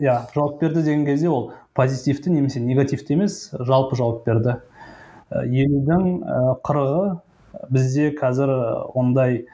Иә 0.00 0.24
жауап 0.34 0.60
берді 0.62 0.82
деген 0.82 1.04
кезде 1.06 1.28
ол 1.28 1.52
позитивті 1.74 2.30
немесе 2.30 2.60
негативті 2.60 3.18
емес 3.18 3.50
жалпы 3.52 3.98
жауап 3.98 4.24
берді. 4.26 4.60
Елудің 5.30 6.22
қырығы 6.64 7.20
бізде 7.70 8.10
қазір 8.16 8.50
ондай 8.94 9.44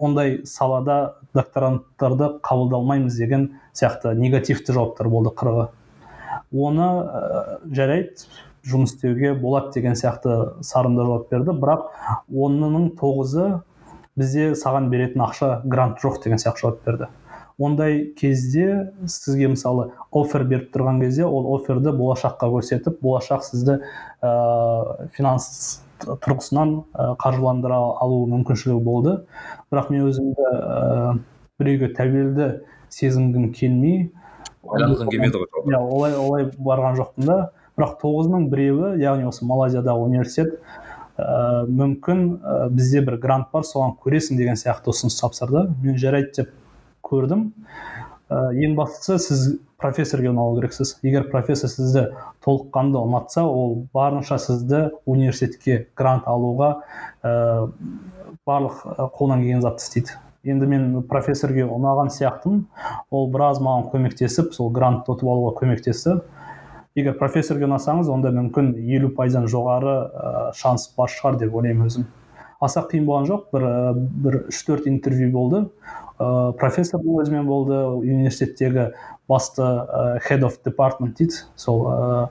ондай 0.00 0.40
салада 0.48 1.16
докторанттарды 1.36 2.32
қабылдалмаймыз 2.42 3.16
деген 3.20 3.50
сияқты 3.76 4.16
негативті 4.18 4.74
жауаптар 4.74 5.08
болды 5.12 5.34
қырығы 5.36 5.68
оны 6.50 6.86
ә, 6.86 7.58
жарайды 7.70 8.26
жұмыс 8.66 8.94
істеуге 8.94 9.32
болады 9.38 9.72
деген 9.76 9.96
сияқты 9.96 10.62
сарында 10.66 11.06
жауап 11.06 11.30
берді. 11.30 11.54
Бірақ 11.56 11.86
онының 12.28 12.90
тоғызы 12.98 13.62
бізде 14.18 14.52
саған 14.58 14.90
беретін 14.92 15.24
ақша 15.24 15.60
грант 15.64 16.02
жоқ 16.02 16.22
деген 16.24 16.42
сияқты 16.42 16.66
жауап 16.66 16.84
берді. 16.86 17.10
Ондай 17.60 18.02
кезде 18.16 18.92
сізге 19.06 19.52
мысалы 19.52 19.90
офер 20.10 20.44
беріп 20.48 20.70
тұрған 20.74 21.00
кезде 21.04 21.26
ол 21.28 21.48
оферді 21.56 21.92
болашаққа 21.96 22.48
көрсетіп 22.54 23.00
болашақ 23.04 23.44
сізді 23.44 23.80
ә, 24.22 25.08
финанс 25.16 25.82
тұрғысынан 26.04 26.74
қаржыландыра 27.20 27.78
алу 28.02 28.24
мүмкіншілігі 28.30 28.82
болды. 28.84 29.16
Бірақ 29.72 29.90
мен 29.92 30.06
өзімді 30.08 30.50
ә, 30.50 31.14
біреуге 31.60 31.90
тәуелді 31.96 32.48
сезінгім 32.92 33.50
келмей 33.56 34.10
байланғың 34.66 35.10
келмеді 35.12 35.42
ғой 35.42 35.74
иә 35.74 35.80
олай 35.80 36.16
олай 36.18 36.48
барған 36.58 36.98
жоқпын 37.00 37.28
да. 37.28 37.38
Бірақ 37.78 37.96
тоғызының 38.02 38.48
біреуі 38.52 38.94
яғни 39.00 39.28
осы 39.30 39.46
малайзиядағы 39.48 40.08
университет 40.08 40.58
ә, 41.16 41.64
мүмкін 41.68 42.24
ә, 42.40 42.68
бізде 42.74 43.04
бір 43.06 43.20
грант 43.22 43.50
бар 43.54 43.64
соған 43.64 43.94
көресің 44.02 44.40
деген 44.40 44.58
сияқты 44.60 44.92
ұсыныс 44.92 45.20
тапсырды. 45.20 45.68
Мен 45.82 45.96
жарайды 46.00 46.42
деп 46.42 46.54
көрдім. 47.06 47.50
Ә, 48.28 48.50
ең 48.52 48.76
бастысы 48.78 49.18
сіз 49.22 49.46
профессорге 49.80 50.30
ұнау 50.30 50.56
керексіз. 50.58 50.98
Егер 51.02 51.28
профессор 51.32 51.72
сізді 51.72 52.06
толыққанды 52.44 53.00
ұнатса 53.00 53.44
ол 53.48 53.86
барынша 53.94 54.38
сізді 54.38 54.88
университетке 55.06 55.86
грант 55.96 56.28
алуға 56.30 56.72
ә, 57.22 57.70
барлық 58.46 58.84
қолынан 59.16 59.44
келген 59.44 59.64
затты 59.64 59.86
істейді. 59.86 60.18
Енді 60.44 60.66
мен 60.70 60.84
профессорге 61.08 61.66
ұнаған 61.68 62.12
сияқтымын. 62.14 62.66
Ол 63.10 63.26
біраз 63.32 63.60
маған 63.60 63.90
көмектесіп 63.92 64.54
сол 64.56 64.70
грантты 64.72 65.12
ұтып 65.16 65.28
алуға 65.28 65.56
көмектесті 65.60 66.20
егер 66.98 67.14
профессорге 67.18 67.68
ұнасаңыз 67.68 68.08
онда 68.10 68.32
мүмкін 68.34 68.72
елу 68.96 69.12
пайыздан 69.14 69.46
жоғары 69.50 69.92
ә, 70.10 70.32
шанс 70.58 70.88
бар 70.96 71.10
шығар 71.12 71.38
деп 71.40 71.54
ойлаймын 71.54 71.86
өзім. 71.86 72.06
Аса 72.60 72.82
қиын 72.90 73.06
болған 73.08 73.28
жоқ. 73.30 73.46
Бір 73.54 73.66
бір 74.24 74.38
үш 74.50 74.62
төрт 74.66 74.88
интервью 74.90 75.30
болды. 75.32 75.62
Ә, 76.20 76.52
профессордың 76.60 77.22
өзімен 77.22 77.48
болды 77.48 77.78
университеттегі 77.96 78.90
басты 79.30 79.64
ә, 79.64 80.18
head 80.26 80.44
of 80.46 80.58
department 80.66 81.16
дейді. 81.18 81.40
Сол 81.56 81.86
ә, 81.88 82.28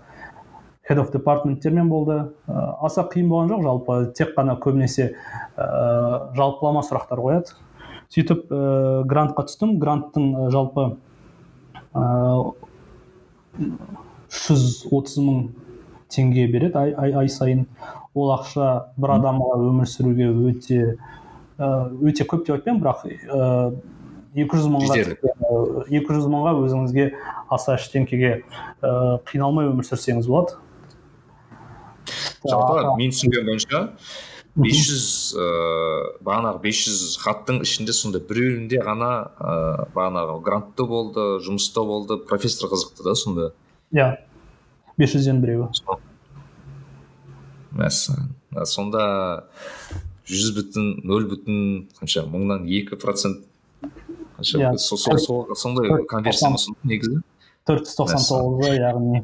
head 0.90 1.02
of 1.02 1.10
departmentтермен 1.14 1.90
болды. 1.90 2.20
Ә, 2.48 2.66
аса 2.86 3.08
қиын 3.10 3.30
болған 3.32 3.52
жоқ 3.54 3.66
жалпы 3.66 4.00
тек 4.18 4.36
қана 4.38 4.60
көбінесе 4.62 5.12
ә, 5.58 5.70
жалпылама 6.38 6.86
сұрақтар 6.86 7.24
қояды. 7.24 7.58
Сөйтіп 8.14 8.50
ә, 8.54 8.64
грантқа 9.10 9.48
түстім. 9.50 9.78
Гранттың 9.82 10.34
ә, 10.36 10.50
жалпы 10.54 10.92
үш 14.30 14.44
жүз 14.46 14.66
отыз 14.94 15.18
мың 15.26 15.40
теңге 16.14 16.46
береді 16.54 16.78
ай, 16.78 16.94
ай, 16.94 17.14
ай 17.24 17.30
сайын. 17.34 17.66
Ол 18.14 18.32
ақша 18.34 18.94
бір 18.98 19.16
адамға 19.18 19.58
өмір 19.70 19.90
сүруге 19.90 20.30
өте 20.50 20.98
өте 21.60 22.26
көп 22.26 22.46
деп 22.48 22.56
айтпаймын 22.58 22.82
бірақ 22.84 23.06
екі 24.40 24.60
жүз 24.60 24.68
мыңға 24.72 24.96
екі 25.90 26.16
жүз 26.16 26.28
мыңға 26.32 26.56
өзіңізге 26.64 27.06
аса 27.52 27.76
ештеңкеге 27.76 28.42
қиналмай 29.30 29.70
өмір 29.72 29.88
сүрсеңіз 29.88 30.30
болады. 30.30 30.60
Жалпы 32.48 32.96
мен 33.00 33.12
түсінгенім 33.12 33.50
бойынша 33.50 33.82
бес 34.60 34.80
жүз 34.88 35.08
ыыы 35.40 36.24
бағанағы 36.26 36.62
бес 36.64 36.80
жүз 36.86 37.18
хаттың 37.24 37.62
ішінде 37.66 37.94
сонда 37.96 38.22
біреуінде 38.30 38.80
ғана 38.86 39.12
ыыы 39.40 39.90
бағанағы 39.96 40.40
грантты 40.46 40.88
болды 40.90 41.28
жұмыста 41.46 41.84
болды 41.86 42.20
профессор 42.30 42.72
қызықты 42.72 43.06
да 43.06 43.16
сонда? 43.16 43.52
Иә. 43.92 44.12
Бес 44.98 45.14
жүзден 45.16 45.42
біреуі. 45.44 45.70
Мәссаған. 47.78 48.34
Сонда 48.66 49.04
жүз 50.30 50.54
бүтін 50.58 50.90
нөл 51.10 51.28
бүтін 51.30 51.60
қанша 52.00 52.26
мыңнан 52.30 52.68
екі 52.70 53.00
процент. 53.02 53.46
Қанша 54.38 54.62
yeah. 54.62 54.76
Иә. 54.78 55.56
сондай 55.58 56.06
конверсия 56.10 56.52
ұсынды 56.54 56.94
негізі. 56.94 57.22
төрт 57.68 57.90
жүз 57.90 57.98
тоқсан 58.00 58.26
тоғызы 58.30 58.76
яғни 58.80 59.24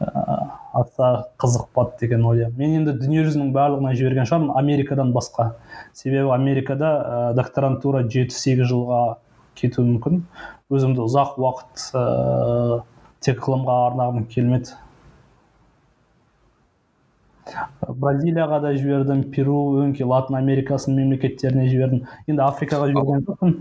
аса 0.00 1.08
қызықпады 1.42 1.98
деген 2.00 2.24
ойдамын 2.30 2.56
мен 2.58 2.76
енді 2.80 2.94
дүниежүзінің 3.02 3.50
барлығына 3.54 3.92
жіберген 3.98 4.28
шығармын 4.30 4.54
америкадан 4.58 5.12
басқа. 5.12 5.50
Себебі 5.92 6.30
америкада 6.34 6.90
ә, 6.90 7.18
докторантура 7.36 8.04
жеті 8.06 8.36
сегіз 8.36 8.70
жылға 8.70 9.00
кетуі 9.58 9.88
мүмкін. 9.88 10.22
Өзімді 10.70 11.04
ұзақ 11.04 11.36
уақыт 11.42 11.84
ә, 11.98 12.82
тек 13.20 13.42
ғылымға 13.44 13.76
арнағым 13.90 14.28
келмеді. 14.30 14.78
Бразилияға 17.86 18.60
да 18.64 18.74
жібердім 18.76 19.24
перу 19.34 19.60
өңкей 19.84 20.08
латын 20.08 20.38
америкасының 20.40 21.02
мемлекеттеріне 21.02 21.68
жібердім. 21.70 22.04
Енді 22.26 22.46
африкаға 22.46 22.90
жіберген 22.90 23.24
жоқпын. 23.28 23.56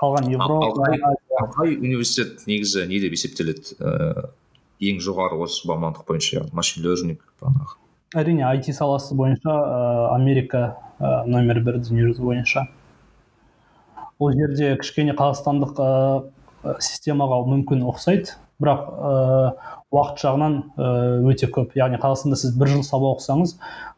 Қалған 0.00 0.30
европа 0.32 0.84
қай 1.56 1.74
университет 1.76 2.46
негізі 2.48 2.86
не 2.88 3.00
деп 3.02 3.16
есептеледі? 3.16 3.76
Ыыы 3.80 4.28
ең 4.80 5.00
жоғары 5.04 5.38
осы 5.44 5.68
мамандық 5.68 6.06
бойынша 6.08 6.46
машин 6.56 6.84
лернинг 6.86 7.20
бағанағы. 7.40 7.76
Әрине 8.16 8.46
IT 8.56 8.72
саласы 8.74 9.14
бойынша 9.14 9.52
ә, 9.52 9.80
америка 10.14 10.62
ә, 10.98 11.26
номер 11.28 11.60
бір 11.66 11.78
дүниежүзі 11.84 12.24
бойынша. 12.24 12.64
Ол 14.18 14.32
жерде 14.36 14.72
кішкене 14.80 15.14
қазақстандық 15.18 15.76
ә, 15.76 15.90
системаға 16.82 17.42
мүмкін 17.50 17.84
ұқсайды. 17.92 18.34
Бірақ 18.60 18.88
ә, 18.88 19.52
уақыт 19.90 20.22
жағынан 20.22 20.56
ә, 20.78 20.90
өте 21.26 21.48
көп. 21.50 21.74
Яғни 21.78 21.98
қазақстанда 22.02 22.38
сіз 22.38 22.54
бір 22.58 22.70
жыл 22.74 22.84
сабақ 22.86 23.18
оқысаңыз 23.18 23.56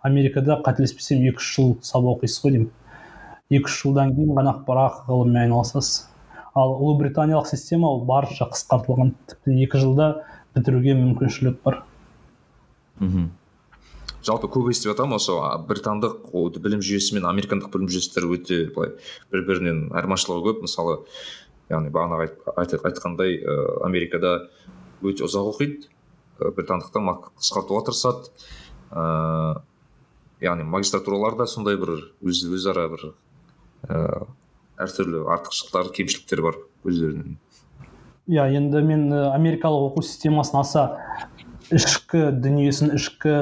америкада 0.09 0.57
қателеспесем 0.65 1.21
екі 1.29 1.43
үш 1.43 1.51
жыл 1.57 1.75
сабақ 1.85 2.23
оқисыз 2.23 2.45
ғой 2.45 2.55
деймін. 2.57 2.71
Екі 3.53 3.69
үш 3.69 3.77
жылдан 3.83 4.15
кейін 4.17 4.33
ғана 4.39 4.55
бірақ 4.65 5.03
ғылыммен 5.11 5.43
айналысасыз. 5.45 6.09
Ал 6.57 6.73
ұлыбританиялық 6.79 7.49
система 7.49 7.91
ол 7.93 8.03
барынша 8.09 8.49
қысқартылған 8.53 9.13
тіпті 9.29 9.59
екі 9.67 9.85
жылда 9.85 10.09
бітіруге 10.57 10.97
мүмкіншілік 10.97 11.61
бар. 11.65 11.83
Мхм. 13.01 13.31
Жалпы 14.23 14.49
көп 14.55 14.69
естіп 14.71 14.93
жатамын 14.93 15.19
осы 15.19 15.37
британдық 15.69 16.29
білім 16.63 16.83
жүйесі 16.85 17.17
мен 17.17 17.25
американдық 17.27 17.73
білім 17.73 17.89
жүйесі 17.91 18.23
өте 18.23 18.59
былай 18.73 18.93
бір 19.33 19.47
бірінен 19.49 19.81
айырмашылығы 19.97 20.45
көп. 20.47 20.61
Мысалы 20.69 21.01
яғни 21.73 21.91
бағанағы 21.93 22.29
айт, 22.57 22.77
айтқандай 22.85 23.41
ә, 23.41 23.57
америкада 23.85 24.47
өте 25.03 25.27
ұзақ 25.27 25.51
оқиды. 25.53 25.91
Ә, 26.39 26.51
британдықтар 26.57 27.05
қысқартуға 27.39 27.87
тырысады. 27.89 28.31
Ә, 28.91 29.63
яғни 30.43 30.67
магистратуралар 30.67 31.37
да 31.39 31.47
сондай 31.47 31.79
бір 31.81 31.95
өз 32.23 32.43
өзара 32.49 32.89
бір 32.93 33.13
ә, 33.89 34.27
әртүрлі 34.83 35.23
артықшылықтар 35.37 35.93
кемшіліктер 35.97 36.43
бар 36.45 36.59
өздерінің. 36.85 37.37
Иә 38.33 38.49
енді 38.57 38.83
мен 38.87 39.07
америкалық 39.13 39.93
оқу 39.93 40.05
системасын 40.07 40.61
аса 40.61 40.83
ішкі 41.75 42.31
дүниесін 42.43 42.95
ішкі 42.99 43.35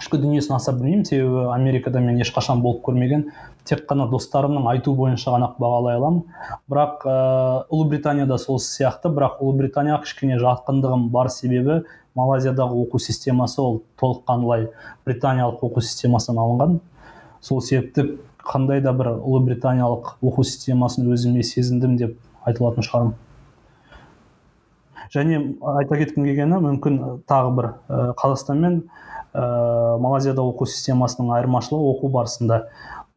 ішкі 0.00 0.20
дүниесін 0.20 0.56
аса 0.56 0.72
білмеймін. 0.76 1.04
Себебі 1.08 1.46
америкада 1.54 2.00
мен 2.00 2.20
ешқашан 2.24 2.62
болып 2.64 2.84
көрмеген 2.86 3.28
тек 3.70 3.86
қана 3.88 4.08
достарымның 4.10 4.66
айту 4.72 4.96
бойынша 4.98 5.30
ғана 5.36 5.52
бағалай 5.60 5.96
аламын. 6.00 6.24
Бірақ 6.70 7.06
ә, 7.06 7.16
ұлыбританияда 7.70 8.38
сол 8.42 8.58
сияқты. 8.58 9.12
Бірақ 9.14 9.38
ұлыбританияға 9.44 10.02
кішкене 10.04 10.40
жақындығым 10.42 11.08
бар 11.14 11.30
себебі 11.30 11.84
малайзиядағы 12.18 12.74
оқу 12.84 12.98
системасы 12.98 13.62
ол 13.62 13.82
толыққандылай 14.00 14.68
британиялық 15.06 15.62
оқу 15.62 15.82
системасынан 15.84 16.42
алынған. 16.42 16.78
Сол 17.40 17.62
себепті 17.62 18.18
қандай 18.42 18.82
да 18.82 18.92
бір 18.96 19.14
ұлыбританиялық 19.16 20.16
оқу 20.18 20.44
системасын 20.44 21.10
өзіме 21.14 21.44
сезіндім 21.46 21.96
деп 22.00 22.16
айта 22.44 22.64
алатын 22.64 22.86
шығармын. 22.86 23.14
Және 25.14 25.40
айта 25.78 25.98
кеткім 25.98 26.26
келгені 26.28 26.60
мүмкін 26.66 26.98
тағы 27.30 27.54
бір 27.56 27.70
ә, 27.70 28.02
қазақстан 28.18 28.60
мен 28.62 28.80
ә, 29.34 29.98
малайзияда 30.02 30.44
оқу 30.46 30.68
системасының 30.70 31.32
айырмашылығы 31.38 31.94
оқу 31.94 32.10
барысында. 32.14 32.64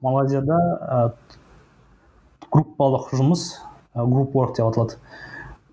Малайзияда 0.03 0.57
ә, 0.57 0.97
группалық 2.53 3.13
жұмыс 3.15 3.45
ә, 3.95 4.05
групп 4.05 4.35
work 4.35 4.57
деп 4.57 4.67
аталады. 4.69 4.99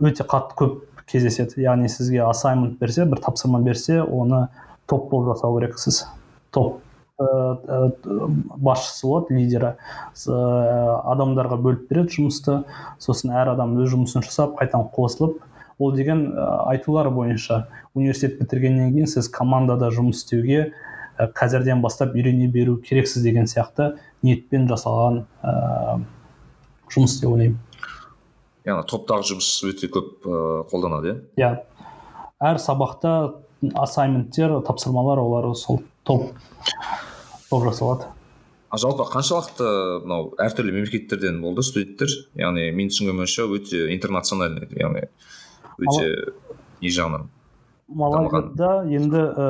Өте 0.01 0.25
қатты 0.25 0.57
көп 0.59 1.05
кездеседі. 1.11 1.61
Яғни 1.64 1.90
сізге 1.93 2.23
ассаймент 2.25 2.79
берсе 2.81 3.05
бір 3.05 3.21
тапсырма 3.25 3.61
берсе 3.61 4.01
оны 4.03 4.47
топ 4.87 5.11
болып 5.11 5.35
жасау 5.35 5.59
керексіз. 5.59 6.05
Топ 6.55 6.81
ә, 7.21 7.90
басшысы 8.57 9.07
болады 9.07 9.37
лидері. 9.37 9.75
Адамдарға 10.25 11.61
бөліп 11.61 11.87
береді 11.90 12.21
жұмысты. 12.21 12.62
Сосын 13.03 13.35
әр 13.37 13.55
адам 13.57 13.77
өз 13.83 13.93
жұмысын 13.95 14.25
жасап 14.27 14.57
қайтадан 14.61 14.88
қосылып 14.95 15.43
ол 15.81 15.93
деген 15.97 16.35
айтулар 16.37 17.09
бойынша 17.11 17.66
университет 17.95 18.38
бітіргеннен 18.38 18.93
кейін 18.93 19.09
сіз 19.09 19.31
командада 19.33 19.88
жұмыс 19.95 20.21
істеуге 20.21 20.75
қазірден 21.37 21.81
бастап 21.81 22.14
үйрене 22.14 22.49
беру 22.53 22.77
керексіз 22.85 23.25
деген 23.25 23.49
сияқты 23.49 23.95
ниетпен 24.27 24.69
жасалған 24.71 25.23
ә, 25.43 25.55
жұмыс 26.93 27.19
деп 27.21 27.33
ойлаймын. 27.33 27.59
Яғни 28.69 28.87
топтағы 28.91 29.29
жұмыс 29.33 29.51
өте 29.71 29.91
көп 29.93 30.27
ә, 30.27 30.43
қолданады 30.71 31.13
иә? 31.13 31.17
Иә. 31.41 31.51
Әр 32.51 32.61
сабақта 32.61 33.15
ассайменттер 33.75 34.61
тапсырмалар 34.67 35.21
олар 35.21 35.51
сол 35.57 35.83
топ 36.05 36.31
болып 37.51 37.71
жасалады. 37.71 38.09
А 38.71 38.79
жалпы 38.79 39.09
қаншалықты 39.11 39.67
мынау 40.05 40.31
әртүрлі 40.39 40.77
мемлекеттерден 40.77 41.41
болды 41.43 41.65
студенттер? 41.67 42.13
Яғни 42.39 42.71
мен 42.77 42.93
түсінгенім 42.93 43.25
бойынша 43.25 43.49
өте 43.51 43.89
интернациональный 43.97 44.71
яғни 44.79 45.09
өте 45.81 46.11
не 46.81 46.93
жағынан 46.95 47.29
малайзияда 47.91 48.71
енді 48.91 49.23
ә, 49.35 49.47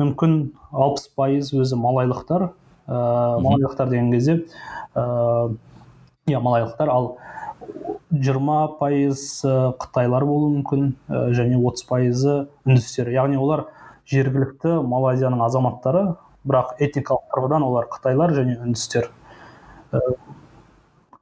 мүмкін 0.00 0.36
алпыс 0.72 1.06
пайыз 1.16 1.52
өзі 1.54 1.78
малайлықтар 1.78 2.48
ә, 2.92 3.40
малайлықтар 3.40 3.88
деген 3.88 4.10
кезде 4.12 4.42
ә, 4.94 5.54
иә 6.28 6.40
малайлықтар 6.40 6.90
ал 6.92 7.16
жиырма 8.12 8.66
пайыз 8.78 9.40
қытайлар 9.80 10.26
болуы 10.28 10.58
мүмкін 10.58 10.90
ә, 11.08 11.30
және 11.32 11.56
отыз 11.56 11.86
пайызы 11.88 12.34
үндістер. 12.66 13.08
Яғни 13.14 13.40
олар 13.40 13.66
жергілікті 14.12 14.82
малайзияның 14.84 15.44
азаматтары 15.46 16.04
бірақ 16.44 16.76
этникалық 16.82 17.30
тұрғыдан 17.32 17.64
олар 17.64 17.88
қытайлар 17.92 18.34
және 18.36 18.58
үндістер. 18.60 19.08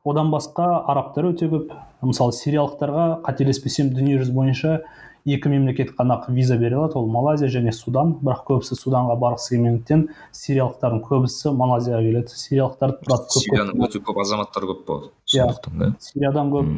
Одан 0.05 0.31
басқа 0.33 0.67
арабтар 0.89 1.31
өте 1.31 1.51
көп. 1.53 1.75
Мысалы 2.01 2.33
сириялықтарға 2.33 3.07
қателеспесем 3.27 3.91
дүниежүзі 3.93 4.33
бойынша 4.33 4.79
екі 5.27 5.49
мемлекет 5.49 5.93
қана 5.97 6.21
виза 6.29 6.57
бере 6.59 6.77
алады. 6.77 6.99
Ол 6.99 7.07
малайзия 7.07 7.49
және 7.49 7.73
судан. 7.73 8.15
Бірақ 8.23 8.45
көбісі 8.49 8.77
суданға 8.79 9.17
барғысы 9.21 9.55
келмегендіктен 9.55 10.07
сириялықтардың 10.33 11.03
көбісі 11.07 11.53
малайзияға 11.57 12.03
келеді. 12.07 12.39
Сириялықтар 12.43 12.97
тұрады 13.03 13.37
сирияның 13.37 13.85
өте 13.87 14.01
көп 14.05 14.21
азаматтары 14.25 14.71
көп 14.71 14.85
болады 14.87 15.11
иә. 15.35 15.49
да. 15.79 15.93
Сириядан 16.01 16.51
көп 16.51 16.73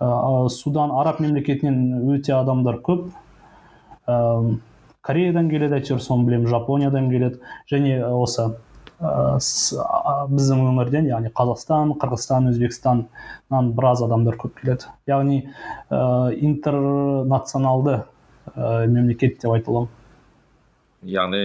ә, 0.00 0.48
судан 0.48 0.92
араб 0.92 1.20
мемлекетінен 1.20 2.10
өте 2.16 2.36
адамдар 2.36 2.80
көп. 2.84 3.10
Ә, 4.06 4.58
кореядан 5.02 5.50
келеді 5.50 5.78
әйтеуір 5.80 6.00
соны 6.02 6.26
білемін 6.26 6.50
жапониядан 6.50 7.10
келеді. 7.10 7.40
Және 7.70 8.00
осы 8.04 8.50
біздің 9.00 10.62
өңірден 10.70 11.10
яғни 11.10 11.28
қазақстан 11.36 11.92
қырғызстан 12.00 12.48
өзбекстаннан 12.48 13.72
біраз 13.76 14.00
адамдар 14.06 14.38
көп 14.40 14.54
келеді. 14.62 14.88
Яғни 15.10 15.42
ә, 15.90 16.32
интернационалды 16.32 17.98
ә, 18.54 18.86
мемлекет 18.88 19.36
деп 19.42 19.52
айта 19.52 19.70
аламын. 19.70 19.90
Яғни 21.06 21.42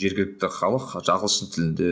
жергілікті 0.00 0.48
халық 0.48 0.96
ағылшын 1.04 1.52
тілінде 1.52 1.90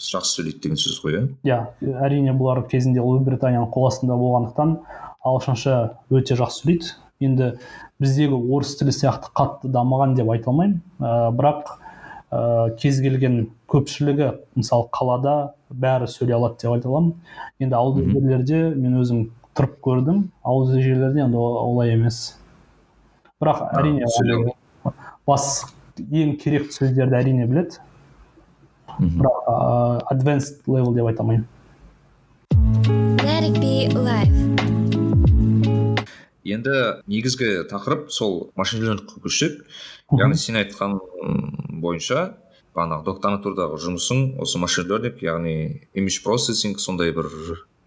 жақсы 0.00 0.38
сөйлейді 0.38 0.64
деген 0.64 0.80
сөз 0.80 0.96
ғой 1.04 1.18
иә? 1.18 1.22
Иә 1.44 1.60
әрине 2.08 2.32
бұлар 2.32 2.64
кезінде 2.72 3.04
ұлыбританияның 3.04 3.68
қол 3.74 3.90
астында 3.90 4.16
болғандықтан 4.16 4.78
ағылшынша 5.28 5.76
өте 6.08 6.40
жақсы 6.40 6.64
сөйлейді. 6.64 6.96
Енді 7.22 7.52
біздегі 8.02 8.34
орыс 8.34 8.72
тілі 8.80 8.96
сияқты 8.96 9.28
қатты 9.36 9.68
дамыған 9.70 10.16
деп 10.18 10.32
айта 10.32 10.50
алмаймын. 10.50 10.80
Ә, 10.98 11.30
бірақ 11.36 11.76
ә, 12.32 12.72
кез 12.80 13.00
келген 13.04 13.50
көпшілігі 13.70 14.30
мысалы 14.56 14.88
қалада 14.94 15.34
бәрі 15.68 16.08
сөйлей 16.10 16.36
алады 16.38 16.62
деп 16.62 16.72
айта 16.72 16.88
аламын. 16.88 17.14
Енді 17.60 17.76
ауылды 17.76 18.06
жерлерде 18.08 18.62
мен 18.74 18.98
өзім 19.02 19.22
тұрып 19.56 19.78
көрдім. 19.84 20.24
Ауылды 20.42 20.80
жерлерде 20.82 21.24
енді 21.26 21.38
олай 21.38 21.94
емес. 21.94 22.38
Бірақ 23.42 23.64
әрине 23.78 24.08
бас 25.28 25.64
ең 25.98 26.36
керекті 26.40 26.78
сөздерді 26.80 27.20
әрине 27.20 27.46
біледі. 27.50 27.80
Бірақ 28.98 29.46
ә, 29.46 29.56
advanced 30.14 30.64
level 30.66 30.94
деп 30.96 31.12
айта 31.12 31.24
алмаймын. 31.26 31.48
Енді 36.44 36.76
негізгі 37.06 37.64
тақырып 37.70 38.10
сол 38.10 38.52
машин 38.56 38.82
лернингке 38.82 39.20
көшсек 39.24 39.60
яғни 40.18 40.38
сен 40.38 40.60
айтқан 40.60 40.98
бойынша 41.82 42.36
бағанағы 42.76 43.06
докторантурадағы 43.10 43.80
жұмысың 43.86 44.24
осы 44.42 44.58
машин 44.62 44.88
лернинг 44.90 45.22
яғни 45.22 45.56
имидж 45.94 46.22
процессинг 46.24 46.80
сондай 46.80 47.12
бір 47.12 47.28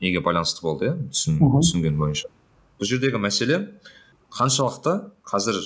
неге 0.02 0.22
байланысты 0.22 0.62
болды 0.62 0.92
иә 0.92 0.96
түсін, 1.12 1.98
бойынша. 1.98 2.30
бұл 2.80 2.88
жердегі 2.88 3.22
мәселе 3.22 3.60
қаншалықты 4.36 5.00
қазір 5.26 5.60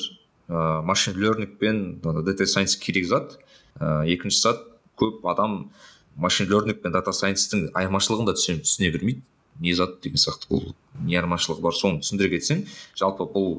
ә, 0.49 0.81
машин 0.81 1.15
learning 1.15 1.57
пен 1.59 1.99
дата 2.01 2.45
сайенс 2.45 2.75
керек 2.77 3.05
зат. 3.05 3.37
Ә, 3.79 4.05
екінші 4.09 4.41
зат 4.41 4.63
көп 4.99 5.25
адам 5.29 5.71
машин 6.15 6.49
learning 6.49 6.81
пен 6.81 6.93
дата 6.93 7.13
сайенстің 7.13 7.69
айырмашылығын 7.73 8.29
да 8.29 8.35
түсіне 8.37 8.91
бермейді. 8.93 9.23
Не 9.59 9.75
зат 9.75 9.99
деген 10.03 10.21
сияқты 10.21 10.49
бұл 10.51 10.73
не 11.05 11.17
айырмашылығы 11.19 11.63
бар 11.63 11.75
соны 11.75 12.03
түсіндіре 12.03 12.37
кетсең 12.37 12.65
жалпы 12.99 13.27
бұл 13.33 13.51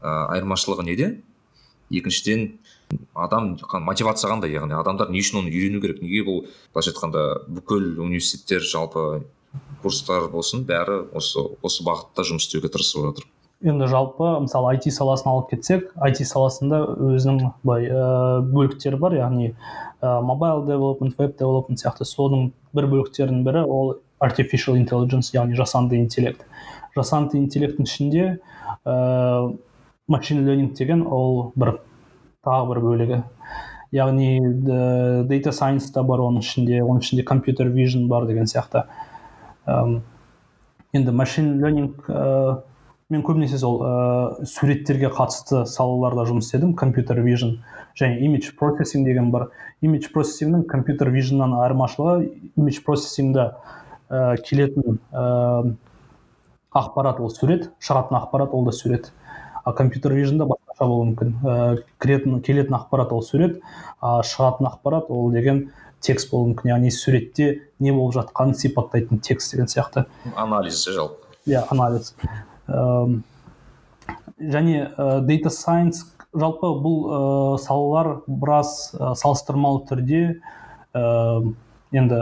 ә, 0.00 0.34
айырмашылығы 0.36 0.86
неде? 0.88 1.10
Екіншіден 1.92 2.58
адам 3.14 3.54
мотивация 3.84 4.30
қандай 4.30 4.54
яғни? 4.54 4.76
Адамдар 4.78 5.10
не 5.12 5.20
үшін 5.20 5.42
оны 5.42 5.52
үйрену 5.52 5.82
керек? 5.84 6.02
Неге 6.02 6.24
бұл 6.26 6.42
былайша 6.72 6.94
айтқанда 6.94 7.24
бүкіл 7.48 8.00
университеттер 8.02 8.64
жалпы 8.64 9.24
курстар 9.82 10.28
болсын 10.32 10.64
бәрі 10.68 11.04
осы 11.14 11.44
осы 11.62 11.84
бағытта 11.86 12.24
жұмыс 12.26 12.48
істеуге 12.48 12.72
тырысып 12.72 13.04
жатыр? 13.08 13.28
Енді 13.64 13.86
жалпы 13.88 14.30
мысалы 14.44 14.74
IT 14.76 14.90
саласын 14.92 15.30
алып 15.30 15.52
кетсек 15.52 15.92
IT 16.04 16.24
саласында 16.28 16.82
өзінің 17.14 17.52
былай 17.62 17.86
ә, 17.88 18.40
бөліктері 18.44 18.98
бар 19.00 19.16
яғни 19.16 19.52
ә, 19.52 20.20
mobile 20.20 20.66
development 20.68 21.16
web 21.20 21.36
development 21.38 21.80
сияқты 21.80 22.08
соның 22.08 22.50
бір 22.76 22.90
бөліктерінің 22.92 23.44
бірі 23.46 23.64
ол 23.64 23.94
artificial 24.20 24.76
intelligence 24.76 25.32
яғни 25.34 25.56
жасанды 25.58 25.98
интеллект. 25.98 26.44
Жасанды 26.96 27.38
интеллекттің 27.38 27.88
ішінде 27.88 28.26
ә, 28.84 29.56
machine 30.08 30.44
learning 30.44 30.74
деген 30.76 31.06
ол 31.06 31.52
бір 31.56 31.78
тағы 32.44 32.68
бір 32.70 32.82
бөлігі. 32.84 33.22
Яғни 33.94 34.38
data 35.28 35.52
science 35.52 35.90
та 35.94 36.02
бар 36.02 36.22
оның 36.24 36.44
ішінде 36.44 36.82
оның 36.82 37.02
ішінде 37.04 37.24
computer 37.24 37.68
vision 37.70 38.08
бар 38.08 38.26
деген 38.26 38.46
сияқты. 38.50 38.84
Um, 39.66 40.02
енді 40.92 41.10
машин 41.10 41.58
ленинг 41.62 42.08
ә, 42.08 42.62
мен 43.10 43.22
көбінесе 43.22 43.58
сол 43.58 43.80
ә, 43.82 44.44
суреттерге 44.46 45.10
қатысты 45.14 45.64
салаларда 45.66 46.26
жұмыс 46.28 46.50
істедім. 46.50 46.74
Компьютер 46.74 47.22
vision 47.24 47.58
және 47.98 48.20
image 48.26 48.54
processing 48.58 49.06
деген 49.06 49.30
бар. 49.30 49.48
Image 49.82 50.10
processingнің 50.14 50.66
компьютер 50.68 51.10
visionнан 51.14 51.54
айырмашылығы 51.62 52.28
image 52.58 52.82
процессингда 52.84 53.54
ә, 54.10 54.36
келетін 54.42 54.98
ә, 55.12 55.74
ақпарат 56.74 57.20
ол 57.20 57.30
сурет 57.30 57.70
шығатын 57.80 58.18
ақпарат 58.18 58.54
ол 58.54 58.64
да 58.64 58.72
сурет. 58.72 59.12
А 59.64 59.72
компьютер 59.72 60.12
вижнда 60.12 60.44
басқаша 60.44 60.86
болуы 60.88 61.10
мүмкін. 61.12 61.34
Ә, 61.42 61.82
кіретін 62.02 62.40
келетін 62.44 62.76
ақпарат 62.76 63.12
ол 63.12 63.22
сурет 63.22 63.60
а 64.00 64.20
шығатын 64.22 64.68
ақпарат 64.68 65.08
ол 65.08 65.30
деген 65.32 65.70
текст 66.00 66.30
болуы 66.30 66.52
мүмкін. 66.52 66.74
Яғни 66.74 66.90
суретте 66.90 67.50
не 67.80 67.92
болып 67.92 68.14
жатқанын 68.18 68.54
сипаттайтын 68.54 69.20
текст 69.20 69.52
деген 69.54 69.68
сияқты. 69.68 70.06
Анализ 70.36 70.84
жалпы. 70.84 71.24
Иә 71.46 71.64
анализ. 71.70 72.14
Және 74.40 74.90
ә, 74.96 75.20
data 75.24 75.50
science 75.50 76.04
жалпы 76.34 76.70
бұл 76.82 76.96
ә, 77.06 77.18
салалар 77.62 78.08
біраз 78.26 78.92
ә, 78.98 79.14
салыстырмалы 79.18 79.84
түрде 79.88 80.22
ә, 80.94 81.54
енді 81.94 82.20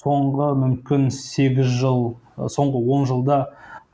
соңғы 0.00 0.52
мүмкін 0.56 1.10
сегіз 1.12 1.68
жыл 1.80 2.14
соңғы 2.48 2.80
он 2.94 3.06
жылда 3.08 3.40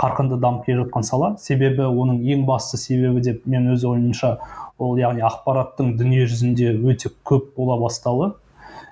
қарқынды 0.00 0.38
дамып 0.40 0.66
келе 0.66 0.84
жатқан 0.84 1.06
сала. 1.06 1.32
Себебі 1.40 1.88
оның 1.88 2.20
ең 2.34 2.44
басты 2.46 2.78
себебі 2.78 3.22
деп 3.24 3.46
мен 3.48 3.70
өз 3.72 3.84
ойымша 3.88 4.36
ол 4.78 4.98
яғни 5.00 5.24
ақпараттың 5.26 5.94
дүние 5.98 6.26
жүзінде 6.28 6.74
өте 6.76 7.10
көп 7.26 7.54
бола 7.56 7.78
бастауы. 7.80 8.34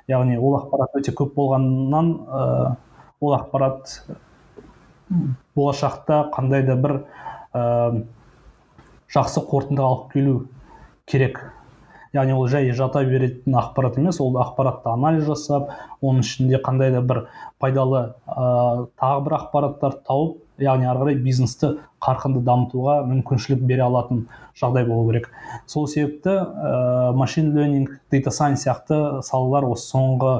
Яғни 0.09 0.38
ол 0.38 0.57
ақпарат 0.59 0.96
өте 0.98 1.12
көп 1.16 1.35
болғаннан 1.37 2.11
ә, 2.24 2.77
ол 3.20 3.37
ақпарат 3.37 3.98
болашақта 5.55 6.24
қандай 6.35 6.64
да 6.66 6.77
бір 6.77 6.96
ә, 7.53 8.05
жақсы 9.12 9.44
қорытынды 9.44 9.85
алып 9.85 10.11
келу 10.12 10.38
керек. 11.07 11.44
Яғни 12.14 12.35
ол 12.37 12.46
жай 12.48 12.70
жата 12.77 13.03
беретін 13.05 13.57
ақпарат 13.59 13.98
емес 13.98 14.20
ол 14.22 14.37
ақпаратты 14.38 14.92
анализ 14.92 15.27
жасап 15.27 15.72
оның 16.00 16.22
ішінде 16.22 16.61
қандай 16.62 16.92
да 16.94 17.03
бір 17.03 17.24
пайдалы 17.59 18.14
ә, 18.27 18.87
тағы 19.00 19.24
бір 19.27 19.37
ақпараттар 19.40 19.98
тауып 20.07 20.40
яғни 20.62 20.87
ары 20.87 21.03
қарай 21.03 21.18
бизнесті 21.24 21.72
қарқынды 22.05 22.44
дамытуға 22.46 23.00
мүмкіншілік 23.11 23.64
бере 23.66 23.83
алатын 23.88 24.27
жағдай 24.61 24.87
болу 24.87 25.11
керек. 25.11 25.31
Сол 25.66 25.88
себепті 25.90 26.31
ә, 26.31 27.12
машин 27.16 27.50
ленинг 27.57 27.98
дата 28.12 28.31
сайенс 28.31 28.62
сияқты 28.66 29.22
салалар 29.27 29.66
осы 29.72 29.90
соңғы 29.96 30.37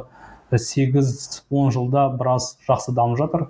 сегіз 0.55 1.43
он 1.51 1.73
жылда 1.75 2.09
біраз 2.15 2.55
жақсы 2.69 2.95
дамып 2.95 3.19
жатыр. 3.19 3.49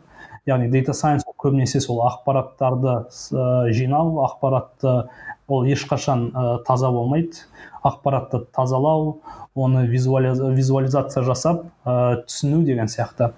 Яғни 0.49 0.71
дата 0.73 0.95
сайенс 0.97 1.25
көбінесе 1.41 1.81
сол 1.81 2.01
ақпараттарды 2.09 3.03
жинау 3.77 4.23
ақпаратты 4.25 4.97
ол 5.49 5.65
ешқашан 5.65 6.31
ә, 6.33 6.59
таза 6.67 6.91
болмайды. 6.91 7.45
Ақпаратты 7.85 8.45
тазалау 8.55 9.21
оны 9.55 9.87
визуализация 9.87 11.23
жасап 11.23 11.67
ә, 11.85 12.25
түсіну 12.27 12.63
деген 12.65 12.89
сияқты. 12.89 13.33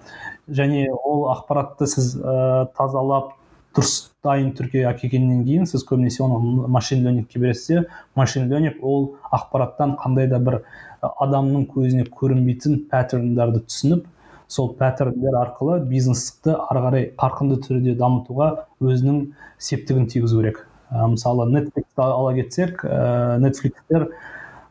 Және 0.47 0.87
ол 0.91 1.27
ақпаратты 1.33 1.87
сіз 1.87 2.15
ә, 2.17 2.67
тазалап 2.77 3.33
дұрыс 3.77 4.09
дайын 4.25 4.53
түрге 4.57 4.87
әкелгеннен 4.89 5.43
кейін 5.45 5.67
сіз 5.69 5.83
көбінесе 5.85 6.23
оны 6.25 6.67
машин 6.67 7.03
ленингке 7.05 7.39
бересіз 7.39 7.67
де 7.67 7.83
машин 8.15 8.47
ленинг 8.49 8.81
ол 8.81 9.11
ақпараттан 9.31 9.97
қандай 10.01 10.27
да 10.31 10.39
бір 10.39 10.61
адамның 11.05 11.67
көзіне 11.73 12.07
көрінбейтін 12.09 12.87
паттерндарды 12.89 13.61
түсініп 13.67 14.07
сол 14.47 14.71
паттерндер 14.79 15.35
арқылы 15.43 15.81
бизнесті 15.85 16.55
ары 16.55 16.83
қарай 16.87 17.09
қарқынды 17.19 17.59
түрде 17.67 17.93
дамытуға 17.99 18.49
өзінің 18.81 19.33
септігін 19.59 20.07
тигізу 20.07 20.41
керек. 20.41 20.66
Ә, 20.91 21.07
мысалы 21.13 21.49
netflix 21.51 21.85
ала 21.97 22.33
кетсек 22.37 22.83
ә, 22.85 23.37
netflixтер 23.43 24.09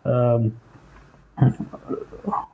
ә, 0.05 0.51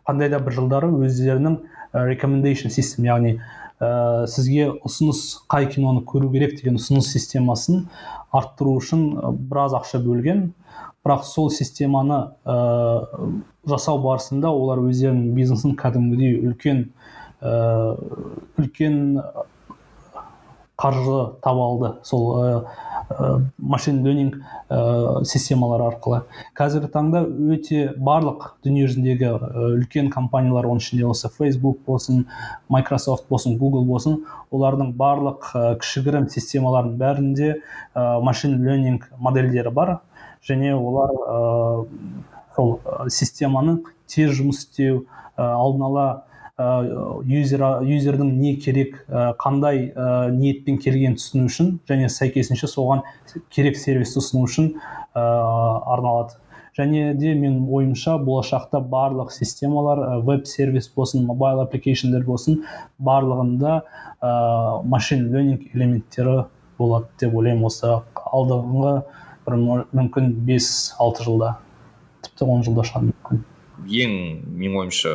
қандай 0.07 0.31
да 0.33 0.41
бір 0.43 0.57
жылдары 0.59 0.91
өздерінің 1.07 1.61
recommendation 1.93 2.73
system 2.73 3.07
яғни 3.07 3.37
ә, 3.83 4.27
сізге 4.31 4.71
ұсыныс 4.87 5.23
қай 5.51 5.69
киноны 5.71 6.05
көру 6.07 6.31
керек 6.33 6.57
деген 6.59 6.79
ұсыныс 6.81 7.13
системасын 7.13 7.87
арттыру 8.33 8.77
үшін 8.81 9.07
біраз 9.51 9.77
ақша 9.77 10.01
бөлген. 10.03 10.53
Бірақ 11.03 11.25
сол 11.27 11.51
системаны 11.51 12.19
ә, 12.47 12.57
жасау 13.69 13.99
барысында 14.05 14.53
олар 14.55 14.85
өздерінің 14.87 15.33
бизнесін 15.35 15.75
кәдімгідей 15.79 16.37
үлкен 16.47 16.85
ә, 17.43 17.55
үлкен 18.63 19.01
қаржы 20.83 21.19
таба 21.43 21.69
алды 21.71 21.93
сол 22.03 22.67
машин 23.59 24.03
ленинг 24.05 24.39
ә, 24.71 25.25
системалар 25.29 25.83
арқылы. 25.91 26.23
Қазіргі 26.57 26.89
таңда 26.95 27.23
өте 27.55 27.93
барлық 27.99 28.55
дүние 28.65 28.87
жүзіндегі 28.89 29.31
үлкен 29.77 30.09
компаниялар 30.13 30.71
оның 30.71 30.83
ішінде 30.83 31.05
осы 31.11 31.29
facebook 31.33 31.83
болсын 31.87 32.25
microsoft 32.73 33.29
болсын 33.29 33.59
google 33.61 33.85
болсын 33.87 34.23
олардың 34.51 34.95
барлық 34.97 35.51
кішігірім 35.83 36.31
системалардың 36.33 36.97
бәрінде 37.03 37.53
машин 38.25 38.59
ленинг 38.65 39.11
модельдері 39.19 39.71
бар. 39.71 39.99
Және 40.43 40.73
олар 40.75 41.13
сол 42.57 42.79
системаның 43.09 43.83
тез 44.11 44.35
жұмыс 44.41 44.65
істеу 44.65 45.05
алдын 45.37 45.89
ала 45.91 46.07
юзер 46.59 47.63
юзердің 47.89 48.33
не 48.37 48.57
керек 48.61 48.99
қандай 49.41 49.87
ә, 49.89 50.31
ниетпен 50.31 50.77
келгенін 50.79 51.17
түсіну 51.17 51.49
үшін 51.49 51.71
және 51.89 52.11
сәйкесінше 52.13 52.69
соған 52.69 53.01
керек 53.49 53.79
сервисті 53.81 54.21
ұсыну 54.21 54.45
үшін 54.45 54.75
арналады. 55.15 56.37
Және 56.77 57.15
де 57.21 57.35
мен 57.37 57.67
ойымша 57.69 58.17
болашақта 58.17 58.81
барлық 58.81 59.33
системалар 59.33 60.23
веб 60.25 60.47
сервис 60.47 60.89
болсын 60.89 61.27
мобайл 61.27 61.61
аппликейшндер 61.65 62.25
болсын 62.25 62.63
барлығында 62.99 63.75
ә, 64.21 64.83
машин 64.85 65.27
ленинг 65.33 65.67
элементтері 65.75 66.47
болады 66.79 67.09
деп 67.21 67.35
ойлаймын 67.37 67.69
осы 67.69 67.93
алдыңғы 68.17 68.95
бір 69.47 69.59
мүмкін 69.93 70.33
5-6 70.49 71.25
жылда 71.27 71.57
тіпті 72.25 72.49
он 72.49 72.65
жылда 72.65 72.87
шығар 72.89 73.09
мүмкін. 73.11 73.45
Ең 73.89 74.17
менің 74.57 74.79
ойымша 74.85 75.13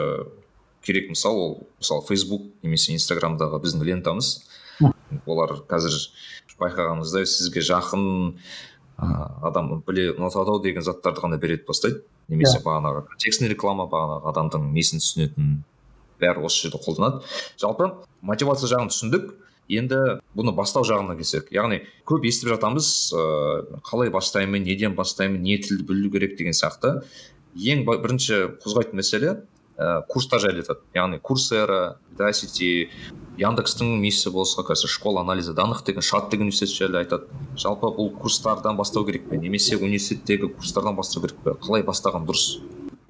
керек. 0.88 1.10
Мысал 1.12 1.38
ол 1.38 1.54
мысалы 1.82 2.06
фейсбук 2.08 2.47
немесе 2.63 2.95
инстаграмдағы 2.95 3.60
біздің 3.63 3.86
лентамыз. 3.91 4.34
Олар 5.26 5.58
қазір 5.69 5.93
байқағанымыздай 6.58 7.28
сізге 7.30 7.62
жақын 7.65 8.38
адам 8.98 9.83
біле 9.85 10.12
ұнатады 10.15 10.58
деген 10.63 10.85
заттарды 10.85 11.21
ғана 11.21 11.38
береді 11.42 11.67
бастайды. 11.67 12.04
Немесе 12.27 12.62
бағанағы 12.63 13.06
контекстный 13.12 13.52
реклама 13.52 13.85
бағанағы 13.92 14.31
адамның 14.31 14.71
несін 14.73 15.04
түсінетін 15.04 15.60
бәрі 16.21 16.48
осы 16.48 16.65
жерде 16.65 16.81
қолданады. 16.81 17.21
Жалпы 17.62 17.92
мотивация 18.21 18.69
жағын 18.71 18.90
түсіндік. 18.92 19.35
Енді 19.67 19.98
бұны 20.31 20.54
бастау 20.56 20.85
жағына 20.88 21.17
келсек 21.19 21.50
яғни 21.52 21.81
көп 22.08 22.23
естіп 22.23 22.54
жатамыз 22.54 22.85
ә, 23.12 23.23
қалай 23.83 24.08
бастаймын 24.13 24.63
неден 24.63 24.96
бастаймын 24.96 25.44
не 25.44 25.58
тілді 25.60 25.83
білу 25.90 26.12
керек 26.13 26.38
деген 26.40 26.56
сияқты. 26.56 27.02
Ең 27.60 27.83
бірінші 27.83 28.38
қозғайтын 28.63 29.02
мәселе 29.02 29.33
ә, 29.78 30.02
курстар 30.10 30.42
жайлы 30.42 30.63
айтады 30.63 30.82
яғни 30.98 31.19
курсера 31.21 31.98
дасити 32.17 32.90
яндекстің 33.38 34.00
несі 34.02 34.32
болса 34.34 34.65
қазір 34.65 34.90
школа 34.90 35.21
анализа 35.21 35.54
данных 35.54 35.84
деген 35.86 36.02
шат 36.02 36.32
деген 36.32 36.50
университет 36.50 36.75
жайлы 36.75 37.04
айтады. 37.04 37.30
Жалпы 37.56 37.94
бұл 37.94 38.12
курстардан 38.17 38.78
бастау 38.78 39.06
керек 39.06 39.30
пе? 39.30 39.38
Немесе 39.38 39.78
университеттегі 39.78 40.50
курстардан 40.58 40.98
бастау 40.98 41.23
керек 41.23 41.38
пе? 41.46 41.54
Қалай 41.62 41.86
бастаған? 41.86 42.25
Дұрыс. 42.25 42.60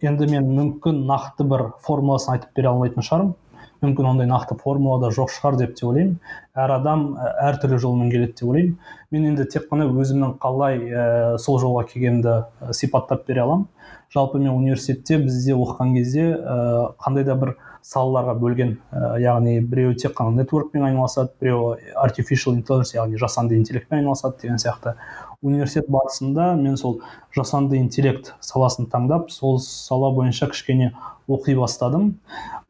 Енді 0.03 0.27
мен 0.29 0.51
мүмкін 0.53 1.05
нақты 1.07 1.47
бір 1.47 1.69
формуласын 1.87 2.35
айтып 2.35 2.51
бере 2.59 2.69
алмайтын 2.73 3.05
шығармын. 3.07 3.35
Мүмкін 3.81 4.07
ондай 4.09 4.27
нақты 4.27 4.57
формула 4.57 4.97
да 5.03 5.11
жоқ 5.13 5.31
шығар 5.35 5.57
деп 5.59 5.75
те 5.77 5.85
ойлаймын. 5.85 6.19
Әр 6.57 6.71
адам 6.79 7.07
әртүрлі 7.17 7.77
жолмен 7.81 8.11
келеді 8.11 8.33
деп 8.39 8.49
ойлаймын. 8.49 8.77
Мен 9.13 9.27
енді 9.31 9.45
тек 9.53 9.67
қана 9.71 9.85
өзімнің 9.87 10.37
қалай 10.41 10.81
ә, 10.81 11.37
сол 11.37 11.59
жолға 11.61 11.85
келгенімді 11.91 12.73
сипаттап 12.73 13.27
бере 13.29 13.45
аламын. 13.45 13.67
Жалпы 14.13 14.39
мен 14.39 14.53
университетте 14.55 15.17
бізде 15.19 15.55
оқыған 15.55 15.93
кезде 15.95 16.27
ә, 16.33 16.93
қандай 17.01 17.25
да 17.27 17.35
бір 17.35 17.55
салаларға 17.83 18.35
бөлген 18.39 18.75
ә, 18.91 19.17
яғни 19.21 19.59
біреуі 19.63 19.97
тек 19.99 20.15
қана 20.17 20.35
нетворкпен 20.41 20.85
айналысады 20.87 21.33
біреуі 21.41 21.93
artificial 22.03 22.55
intelligence 22.55 22.95
яғни 22.95 23.19
жасанды 23.19 23.57
интеллектпен 23.59 23.99
айналысады 23.99 24.41
деген 24.41 24.61
сияқты. 24.61 24.95
Университет 25.41 25.89
барысында 25.91 26.53
мен 26.55 26.77
сол 26.77 27.01
жасанды 27.35 27.77
интеллект 27.77 28.33
саласын 28.39 28.87
таңдап 28.91 29.29
сол 29.31 29.59
сала 29.59 30.11
бойынша 30.15 30.47
кішкене 30.51 30.93
оқи 31.27 31.55
бастадым. 31.59 32.15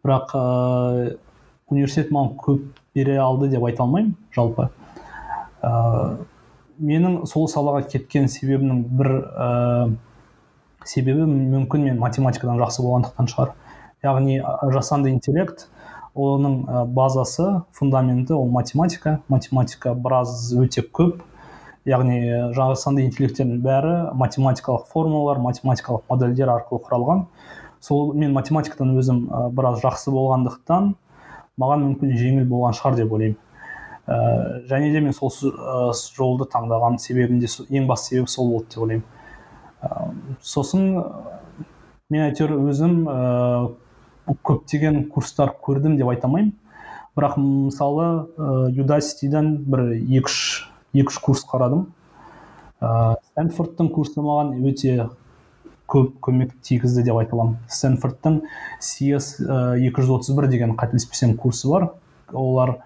Бірақ 0.03 0.33
ә, 0.33 1.17
университет 1.69 2.11
маған 2.11 2.33
көп 2.41 2.65
бере 2.95 3.19
алды 3.21 3.49
деп 3.53 3.63
айта 3.63 3.85
алмаймын 3.85 4.15
жалпы. 4.35 4.69
Ә, 5.61 6.17
менің 6.77 7.23
сол 7.29 7.47
салаға 7.49 7.85
кеткен 7.89 8.27
себебімнің 8.29 8.83
бір 8.99 9.13
себебі 10.87 11.27
мүмкін 11.27 11.83
мен 11.89 11.99
математикадан 12.01 12.59
жақсы 12.61 12.83
болғандықтан 12.85 13.29
шығар. 13.31 13.53
Яғни 14.05 14.39
жасанды 14.73 15.11
интеллект 15.11 15.67
оның 16.17 16.87
базасы 16.95 17.63
фундаменті 17.77 18.33
ол 18.33 18.47
математика. 18.49 19.19
Математика 19.29 19.93
біраз 19.93 20.53
өте 20.57 20.81
көп. 20.81 21.21
Яғни 21.87 22.51
жасанды 22.55 23.05
интеллекттердің 23.05 23.61
бәрі 23.63 23.95
математикалық 24.17 24.87
формулалар 24.91 25.39
математикалық 25.43 26.07
модельдер 26.09 26.51
арқылы 26.51 26.81
құралған. 26.87 27.25
Сол 27.79 28.13
мен 28.13 28.33
математикадан 28.35 28.95
өзім 28.97 29.27
біраз 29.55 29.83
жақсы 29.83 30.11
болғандықтан 30.11 30.95
маған 31.61 31.85
мүмкін 31.85 32.17
жеңіл 32.17 32.49
болған 32.49 32.75
шығар 32.75 32.97
деп 32.97 33.13
ойлаймын. 33.13 33.37
Және 34.67 34.91
де 34.91 34.99
мен 35.03 35.13
сол 35.13 35.31
жолды 35.31 36.47
таңдаған 36.51 36.97
себебім 36.99 37.39
де 37.39 37.47
ең 37.69 37.87
басты 37.87 38.15
себебі 38.15 38.31
сол 38.31 38.51
болды 38.51 38.73
деп 38.73 38.83
ойлаймын. 38.83 39.05
Сосын 40.41 40.87
мен 42.09 42.23
әйтеуір 42.29 42.55
өзім 42.69 43.03
көптеген 44.47 45.05
курстар 45.11 45.53
көрдім 45.63 45.97
деп 45.97 46.09
айта 46.11 46.27
алмаймын. 46.27 46.53
Бірақ 47.17 47.37
мысалы 47.41 48.07
ә, 48.37 48.69
юдаситиден 48.77 49.53
бір 49.65 49.93
екі 49.95 50.27
үш 50.27 50.39
екі 50.93 51.09
үш 51.09 51.19
курс 51.23 51.45
қарадым. 51.49 51.87
Ә, 52.81 53.15
стэнфордтың 53.31 53.89
курсы 53.95 54.21
маған 54.21 54.53
өте 54.69 55.07
көп 55.89 56.17
көмек 56.21 56.53
тигізді 56.61 57.05
деп 57.07 57.17
айта 57.21 57.37
аламын. 57.37 57.57
Стэнфордтың 57.71 58.41
CS 58.83 59.39
екі 59.39 60.03
жүз 60.03 60.13
отыз 60.19 60.35
бір 60.37 60.49
деген 60.51 60.75
қателеспесем 60.77 61.33
курсы 61.39 61.71
бар. 61.71 61.89
Олар 62.33 62.77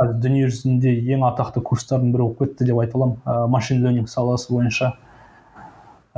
дүние 0.00 0.48
жүзінде 0.48 0.96
ең 1.14 1.26
атақты 1.28 1.62
курстардың 1.62 2.14
бірі 2.14 2.26
болып 2.30 2.42
кетті 2.42 2.66
деп 2.72 2.82
айта 2.82 2.98
аламын. 2.98 3.20
Ә, 3.24 3.46
машин 3.46 3.84
ленинг 3.84 4.10
саласы 4.10 4.50
бойынша. 4.52 4.96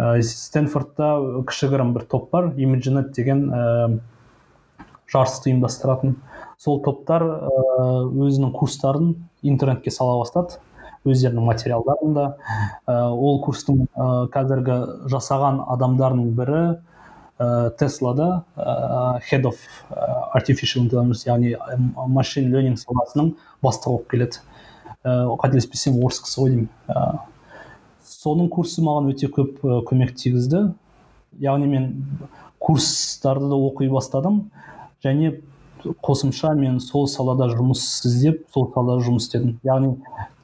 Ә, 0.02 0.18
стэнфордта 0.26 1.12
кішігірім 1.46 1.94
бір 1.94 2.08
топ 2.10 2.30
бар. 2.34 2.50
Имиджинет 2.58 3.12
деген 3.14 3.46
жарысты 5.12 5.52
ұйымдастыратын. 5.52 6.16
Сол 6.58 6.80
топтар 6.82 7.22
өзінің 7.22 8.52
курстарын 8.56 9.14
интернетке 9.42 9.92
сала 9.94 10.18
бастады. 10.20 10.58
Өздерінің 11.02 11.44
материалдарын 11.48 12.14
да. 12.14 12.26
Ол 12.86 13.40
курстың 13.42 13.88
қазіргі 14.32 14.76
жасаған 15.10 15.58
адамдарының 15.74 16.30
бірі 16.38 16.62
теслада 17.80 18.44
head 19.26 19.48
of 19.48 19.58
artificial 20.32 20.84
intelligence 20.84 21.26
яғни 21.26 21.56
машин 22.06 22.52
ленинг 22.54 22.78
саласының 22.78 23.34
бастығы 23.66 23.96
болып 23.96 24.08
келеді. 24.14 24.38
Қателеспесем 25.02 25.98
орыс 26.06 26.22
кісі 26.22 26.40
ғой 26.40 26.54
деймін. 26.54 26.70
Соның 28.22 28.50
курсы 28.52 28.82
маған 28.84 29.10
өте 29.12 29.28
көп 29.32 29.62
көмек 29.88 30.14
тигізді. 30.18 30.68
Яғни 31.42 31.66
мен 31.66 31.88
курстарды 32.62 33.48
да 33.50 33.58
оқи 33.58 33.88
бастадым. 33.90 34.44
Және 35.02 35.40
қосымша 35.82 36.54
мен 36.54 36.78
сол 36.80 37.08
салада 37.10 37.48
жұмыс 37.50 37.82
іздеп 38.06 38.44
сол 38.54 38.68
салада 38.74 39.02
жұмыс 39.02 39.26
істедім. 39.26 39.56
Яғни 39.66 39.96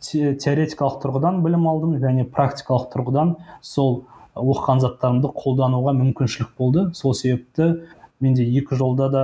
теоретикалық 0.03 0.99
тұрғыдан 1.05 1.43
білім 1.45 1.69
алдым 1.71 1.99
және 2.03 2.27
практикалық 2.27 2.89
тұрғыдан 2.95 3.37
сол 3.63 4.03
оқыған 4.39 4.83
заттарымды 4.83 5.31
қолдануға 5.35 5.95
мүмкіншілік 6.01 6.57
болды. 6.59 6.89
Сол 6.95 7.15
себепті 7.15 7.85
менде 8.21 8.43
екі 8.43 8.75
жолда 8.79 9.09
да 9.13 9.23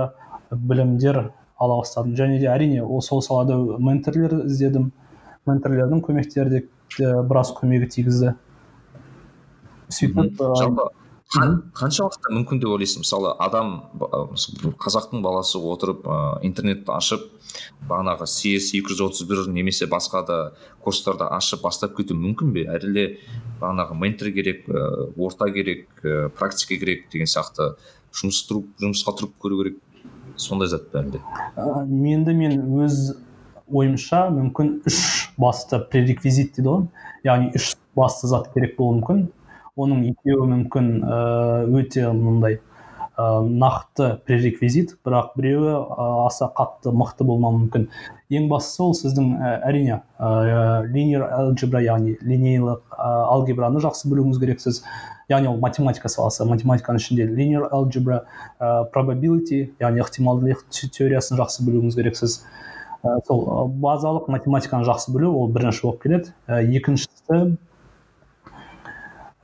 білімдер 0.51 1.31
ала 1.59 1.81
бастадым. 1.81 2.15
Және 2.15 2.39
де 2.39 2.47
әрине 2.51 2.83
ол 2.83 3.01
сол 3.01 3.21
салада 3.21 3.57
менторлер 3.79 4.45
іздедім. 4.45 4.93
Менторлердің 5.45 6.01
көмектері 6.01 6.49
де 6.49 6.63
біраз 6.97 7.51
көмегі 7.55 7.91
тигізді. 7.91 8.35
Сөйтіп 9.89 10.41
жалпы 10.59 10.89
қаншалықты 11.75 12.31
мүмкін 12.31 12.59
деп 12.61 12.69
ойлайсың 12.69 13.01
мысалы 13.01 13.31
адам 13.41 13.71
қазақтың 14.79 15.23
баласы 15.25 15.57
отырып 15.57 16.05
ә, 16.05 16.17
интернетті 16.45 16.93
ашып 16.93 17.23
бағанағы 17.89 18.27
CS 18.29 18.71
231 18.77 19.49
немесе 19.51 19.87
басқа 19.89 20.21
да 20.27 20.37
курстарды 20.85 21.25
ашып 21.25 21.65
бастап 21.65 21.95
кету 21.97 22.15
мүмкін 22.15 22.53
бе? 22.55 22.67
Әлде 22.69 23.07
бағанағы 23.59 23.97
ментор 23.99 24.31
керек 24.35 24.69
ә, 24.69 25.09
орта 25.17 25.49
керек 25.51 25.89
ә, 26.03 26.29
практика 26.29 26.77
керек 26.79 27.09
деген 27.11 27.27
сияқты 27.27 27.73
жұмыс 28.15 28.43
тұрып 28.47 28.69
жұмысқа 28.85 29.17
тұрып 29.17 29.35
көру 29.41 29.63
керек 29.63 29.81
сондай 30.37 30.69
зат 30.71 30.91
па 30.93 31.01
әлде? 31.01 31.23
Енді 32.13 32.35
мен 32.37 32.61
өз 32.85 33.15
ойымша 33.65 34.27
мүмкін 34.29 34.75
үш 34.87 34.99
басты 35.41 35.81
пререквизит 35.89 36.53
дейді 36.55 36.69
ғой. 36.69 36.85
Яғни 37.25 37.49
үш 37.57 37.73
басты 37.97 38.29
зат 38.29 38.51
керек 38.53 38.77
болуы 38.77 38.99
мүмкін. 38.99 39.25
Оның 39.75 40.05
екеуі 40.11 40.47
мүмкін 40.51 40.87
өте 41.75 42.07
мындай 42.15 42.59
нақты 43.15 44.17
пререквизит 44.27 44.97
бірақ 45.05 45.35
біреуі 45.39 45.75
аса 46.25 46.49
қатты 46.51 46.91
мықты 46.91 47.23
болмауы 47.27 47.61
мүмкін. 47.61 47.85
Ең 48.27 48.49
бастысы 48.51 48.83
ол 48.83 48.95
сіздің 48.97 49.29
әрине 49.63 50.01
линейр 50.91 51.23
алгебра 51.23 51.79
яғни 51.85 52.17
линейлік 52.19 52.97
алгебраны 52.99 53.79
жақсы 53.83 54.11
білуіңіз 54.11 54.39
керексіз. 54.41 54.81
Яғни 55.31 55.47
ол 55.47 55.59
математика 55.63 56.11
саласы 56.11 56.43
математиканың 56.49 56.99
ішінде 56.99 57.27
линейр 57.31 57.69
алгебра 57.71 58.25
probability 58.91 59.69
яғни 59.79 60.03
ықтималдылық 60.03 60.67
теориясын 60.71 61.39
жақсы 61.39 61.63
білуіңіз 61.67 61.95
керексіз. 61.95 62.41
Сол 63.27 63.71
базалық 63.79 64.27
математиканы 64.33 64.83
жақсы 64.87 65.15
білу 65.15 65.31
ол 65.39 65.47
бірінші 65.55 65.87
болып 65.87 66.03
келеді. 66.03 66.35
Екіншісі 66.47 67.55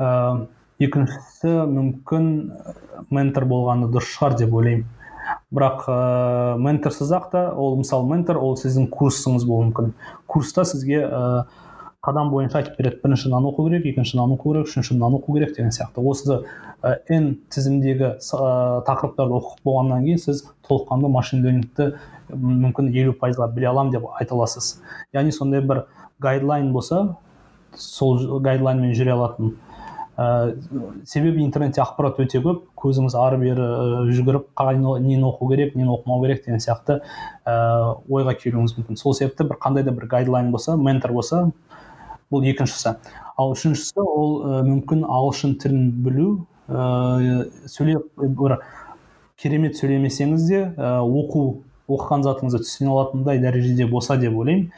ә, 0.02 0.48
екіншісі 0.82 1.54
мүмкін 1.70 2.32
ментор 3.14 3.46
болғаны 3.50 3.92
дұрыс 3.94 4.16
шығар 4.16 4.38
деп 4.42 4.54
ойлаймын. 4.58 4.88
Бірақ 5.54 5.86
ә, 5.92 5.98
менторсыз 6.58 7.12
ақ 7.14 7.30
та 7.32 7.42
ол 7.54 7.78
мысалы 7.80 8.10
ментор 8.10 8.40
ол 8.42 8.56
сіздің 8.58 8.90
курсыңыз 8.92 9.46
болуы 9.46 9.70
мүмкін. 9.70 9.92
Курста 10.32 10.66
сізге 10.66 11.04
ә, 11.06 11.22
қадам 12.02 12.32
бойынша 12.34 12.62
айтып 12.62 12.80
береді. 12.80 13.00
Бірінші 13.04 13.30
мынаны 13.30 13.52
оқу 13.52 13.68
керек 13.68 13.86
екінші 13.92 14.18
мынаны 14.18 14.38
оқу 14.40 14.54
керек 14.56 14.70
үшінші 14.72 14.96
мынаны 14.98 15.20
оқу 15.20 15.36
керек 15.38 15.56
деген 15.56 15.72
сияқты. 15.76 16.02
Осы 16.02 16.40
ә, 16.82 16.98
n 17.14 17.36
тізімдегі 17.54 18.08
ә, 18.18 18.82
тақырыптарды 18.88 19.38
оқып 19.38 19.62
болғаннан 19.68 20.08
кейін 20.08 20.24
сіз 20.24 20.46
толыққанды 20.68 21.12
машин 21.14 21.46
ленингті 21.46 21.92
мүмкін 22.32 22.90
елу 22.96 23.14
пайызға 23.20 23.52
біле 23.54 23.70
аламын 23.70 23.94
деп 23.94 24.08
айта 24.16 24.34
аласыз. 24.36 24.80
Яғни 25.14 25.36
сондай 25.36 25.62
бір 25.62 25.86
гайдлайн 26.24 26.72
болса 26.74 27.18
сол 27.76 28.40
гайдлайнмен 28.40 28.96
жүре 28.98 29.14
алатын. 29.14 29.54
Ә, 30.22 30.54
себебі 31.10 31.42
интернетте 31.42 31.82
ақпарат 31.82 32.20
өте 32.22 32.42
көп 32.44 32.68
көзіңіз 32.78 33.16
ары 33.18 33.40
бері 33.42 33.66
жүгіріп 34.14 34.52
нені 35.02 35.24
оқу 35.32 35.50
керек 35.50 35.76
нені 35.76 35.90
оқымау 35.96 36.22
керек 36.26 36.46
деген 36.46 36.62
сияқты 36.62 37.00
ә, 37.46 37.98
ойға 38.10 38.36
келуіңіз 38.38 38.78
мүмкін. 38.78 39.00
Сол 39.02 39.18
себепті 39.18 39.50
бір 39.50 39.58
қандай 39.62 39.84
да 39.84 39.92
бір 39.92 40.06
гайдлайн 40.12 40.52
болса 40.52 40.78
ментор 40.78 41.12
болса 41.12 41.50
бұл 42.32 42.46
екіншісі. 42.48 42.96
Ал 43.38 43.56
үшіншісі 43.56 44.06
ол 44.06 44.38
ә, 44.44 44.62
мүмкін 44.68 45.04
ағылшын 45.08 45.58
тілін 45.64 45.90
білу 46.06 46.30
ә, 46.70 47.50
сөйлеп 47.66 48.08
бір 48.22 48.62
керемет 49.42 49.76
сөйлемесеңіз 49.80 50.48
де 50.48 50.64
ә, 50.78 51.02
оқу 51.02 51.64
оқыған 51.92 52.24
затыңызды 52.24 52.62
түсіне 52.64 52.92
алатындай 52.94 53.40
дәрежеде 53.42 53.88
болса 53.90 54.16
деп 54.22 54.38
ойлаймын. 54.38 54.70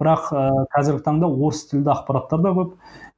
Бірақ 0.00 0.26
ә, 0.34 0.42
қазіргі 0.74 1.04
таңда 1.06 1.30
орыс 1.30 1.62
тілді 1.70 1.94
ақпараттар 1.94 2.42
да 2.44 2.52
көп. 2.58 2.74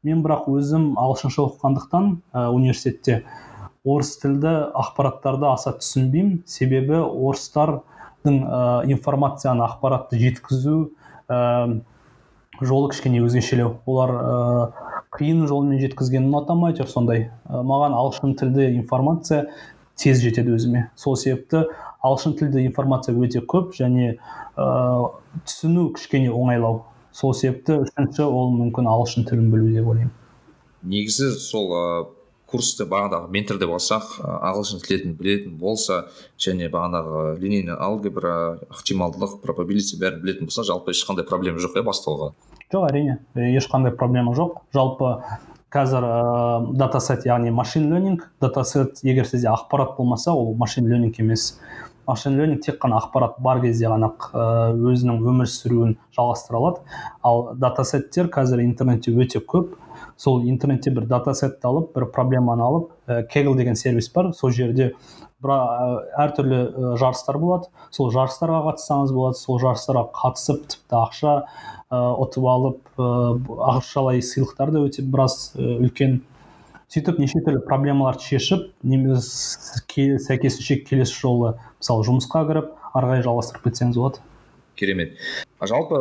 Мен 0.07 0.23
бірақ 0.25 0.49
өзім 0.49 0.95
ағылшынша 1.01 1.43
оқығандықтан 1.45 2.11
ә, 2.33 2.47
университетте 2.55 3.21
орыс 3.85 4.15
тілді 4.23 4.53
ақпараттарды 4.77 5.49
аса 5.51 5.75
түсінбеймін. 5.77 6.43
Себебі 6.49 7.03
орыстардың 7.05 8.39
ә, 8.45 8.61
информацияны 8.93 9.65
ақпаратты 9.67 10.21
жеткізу 10.21 10.77
ә, 11.29 11.81
жолы 12.61 12.91
кішкене 12.95 13.21
өзгешелеу. 13.27 13.77
Олар 13.85 14.15
ә, 14.17 14.97
қиын 15.17 15.45
жолмен 15.51 15.81
жеткізгенін 15.85 16.31
ұнатамын 16.33 16.73
әйтеуір 16.73 16.93
сондай. 16.93 17.29
Ә, 17.45 17.61
маған 17.61 17.97
ағылшын 18.01 18.37
тілді 18.41 18.71
информация 18.79 19.51
тез 20.01 20.23
жетеді 20.25 20.57
өзіме. 20.57 20.89
Сол 20.97 21.17
себепті 21.21 21.67
ағылшын 22.01 22.39
тілді 22.41 22.65
информация 22.65 23.17
өте 23.17 23.45
көп 23.45 23.77
және 23.77 24.15
ә, 24.57 25.11
түсіну 25.45 25.91
кішкене 25.97 26.33
оңайлау. 26.33 26.87
Сол 27.13 27.35
себепті 27.35 27.81
үшінші 27.85 28.25
ол 28.29 28.55
мүмкін 28.57 28.89
ағылшын 28.91 29.29
тілін 29.29 29.51
білу 29.53 29.69
деп 29.75 29.91
ойлаймын. 29.91 30.15
Негізі 30.83 31.33
сол 31.41 31.71
курсты 32.51 32.87
бағанағы 32.91 33.31
ментор 33.31 33.61
деп 33.61 33.71
алсақ 33.77 34.17
ағылшын 34.27 34.83
тілін 34.83 35.15
білетін 35.19 35.59
болса 35.61 36.07
және 36.41 36.71
бағанағы 36.73 37.37
линейный 37.39 37.77
алгебра 37.79 38.59
ықтималдылық 38.73 39.39
пробабилити 39.45 40.01
бәрін 40.01 40.25
білетін 40.25 40.51
болса 40.51 40.65
жалпы 40.67 40.91
ешқандай 40.95 41.29
проблема 41.29 41.63
жоқ 41.63 41.79
иә 41.79 41.87
бастауға? 41.87 42.33
Жоқ 42.73 42.89
әрине. 42.91 43.21
Ешқандай 43.35 43.95
проблема 43.95 44.35
жоқ. 44.35 44.65
Жалпы 44.75 45.15
қазір 45.71 46.03
ә, 46.03 46.73
датасет 46.75 47.27
яғни 47.27 47.53
машин 47.55 47.87
ленинг 47.93 48.27
датасет 48.43 49.05
егер 49.07 49.27
сізде 49.27 49.49
ақпарат 49.53 49.95
болмаса 49.97 50.35
ол 50.35 50.55
машин 50.59 50.91
ленинг 50.91 51.19
емес. 51.23 51.61
Машин 52.11 52.37
ленинг 52.39 52.65
тек 52.67 52.81
қана 52.83 52.99
ақпарат 52.99 53.39
бар 53.39 53.63
кезде 53.63 53.89
ғана 53.91 54.11
өзінің 54.75 55.23
өмір 55.31 55.49
сүруін 55.51 55.97
жалғастыра 56.17 56.59
алады. 56.59 56.83
Ал 57.23 57.55
датасеттер 57.55 58.29
қазір 58.35 58.65
интернетте 58.67 59.15
өте 59.15 59.41
көп. 59.41 59.77
Сол 60.21 60.43
интернетте 60.45 60.93
бір 60.93 61.07
датасетті 61.09 61.65
алып 61.71 61.95
бір 61.97 62.11
проблеманы 62.13 62.67
алып 62.67 62.91
кегл 63.33 63.55
деген 63.57 63.77
сервис 63.79 64.11
бар. 64.13 64.35
Сол 64.37 64.53
жерде 64.53 64.93
бір 65.41 65.55
әртүрлі 66.21 66.59
ә, 66.61 66.97
жарыстар 67.01 67.39
болады. 67.41 67.71
Сол 67.91 68.11
жарыстарға 68.13 68.61
қатыссаңыз 68.69 69.15
болады. 69.17 69.41
Сол 69.41 69.61
жарыстарға 69.63 70.09
қатысып 70.19 70.67
тіпті 70.75 70.99
ақша 71.01 71.37
ұтып 71.91 72.45
алып 72.47 73.01
ақшалай 73.01 74.21
сыйлықтар 74.23 74.75
да 74.75 74.85
өте 74.87 75.03
біраз 75.03 75.55
үлкен 75.57 76.21
сөйтіп 76.91 77.21
неше 77.23 77.41
түрлі 77.47 77.63
проблемаларды 77.67 78.25
шешіп 78.27 78.67
немесе 78.83 80.19
сәйкесінше 80.27 80.81
келесі 80.89 81.15
жолы 81.21 81.53
мысалы 81.79 82.07
жұмысқа 82.09 82.43
кіріп 82.49 82.73
ары 82.91 83.13
қарай 83.13 83.23
жалғастырып 83.23 83.69
кетсеңіз 83.69 84.01
болады. 84.01 84.23
Керемет. 84.75 85.15
Жалпы 85.63 86.01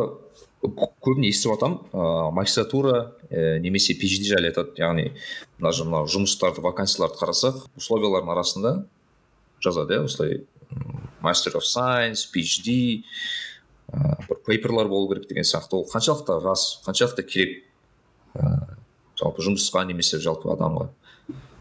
көбіне 0.60 1.30
естіп 1.30 1.54
жатамын 1.54 1.78
ыыы 1.94 2.32
магистратура 2.36 2.94
ә, 3.30 3.58
немесе 3.62 3.94
phd 3.94 4.26
жайлы 4.28 4.50
айтады. 4.50 4.74
Яғни 4.80 5.12
мына 5.60 5.72
мына 5.86 6.02
жұмыстарды 6.10 6.64
вакансияларды 6.64 7.20
қарасақ 7.22 7.62
условиялардың 7.78 8.34
арасында 8.34 8.74
жазады 9.62 9.96
иә 9.96 10.08
осылай 10.08 10.42
мастер 11.22 11.56
of 11.56 11.64
science 11.64 12.26
phd 12.34 12.76
ыыы 13.94 14.18
бір 14.26 14.42
пейперлар 14.46 14.88
болу 14.88 15.08
керек 15.14 15.28
деген 15.28 15.46
сияқты. 15.46 15.78
Ол 15.78 15.86
қаншалықты 15.86 16.40
рас 16.42 16.82
қаншалықты 16.84 17.22
керек 17.22 17.64
жалпы 19.20 19.44
жұмысқа 19.46 19.84
немесе 19.88 20.18
жалпы 20.22 20.50
адамға? 20.54 20.90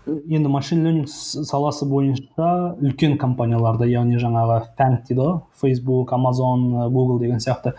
Енді 0.10 0.50
машин 0.50 0.82
ленинг 0.86 1.10
саласы 1.12 1.86
бойынша 1.86 2.48
үлкен 2.82 3.18
компанияларда 3.22 3.86
яғни 3.86 4.18
жаңағы 4.18 4.56
фэнк 4.80 5.04
дейді 5.06 5.22
ғой 5.22 5.36
фейсбук 5.62 6.14
амазон 6.16 6.64
гугл 6.90 7.20
деген 7.22 7.44
сияқты 7.44 7.76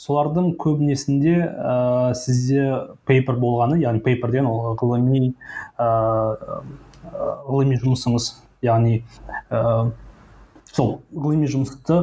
солардың 0.00 0.54
көбінесінде 0.62 1.34
ә, 1.44 2.14
сізде 2.16 2.70
пейпер 3.04 3.36
болғаны 3.42 3.82
яғни 3.82 4.00
пейпер 4.06 4.32
деген 4.32 4.48
ол 4.48 4.78
ғылыми 4.80 5.34
ә, 5.76 5.90
ғылыми 7.48 7.78
жұмысыңыз. 7.82 8.30
Яғни 8.64 9.02
ә, 9.50 9.90
сол 10.72 11.00
ғылыми 11.12 11.50
жұмысты 11.50 11.98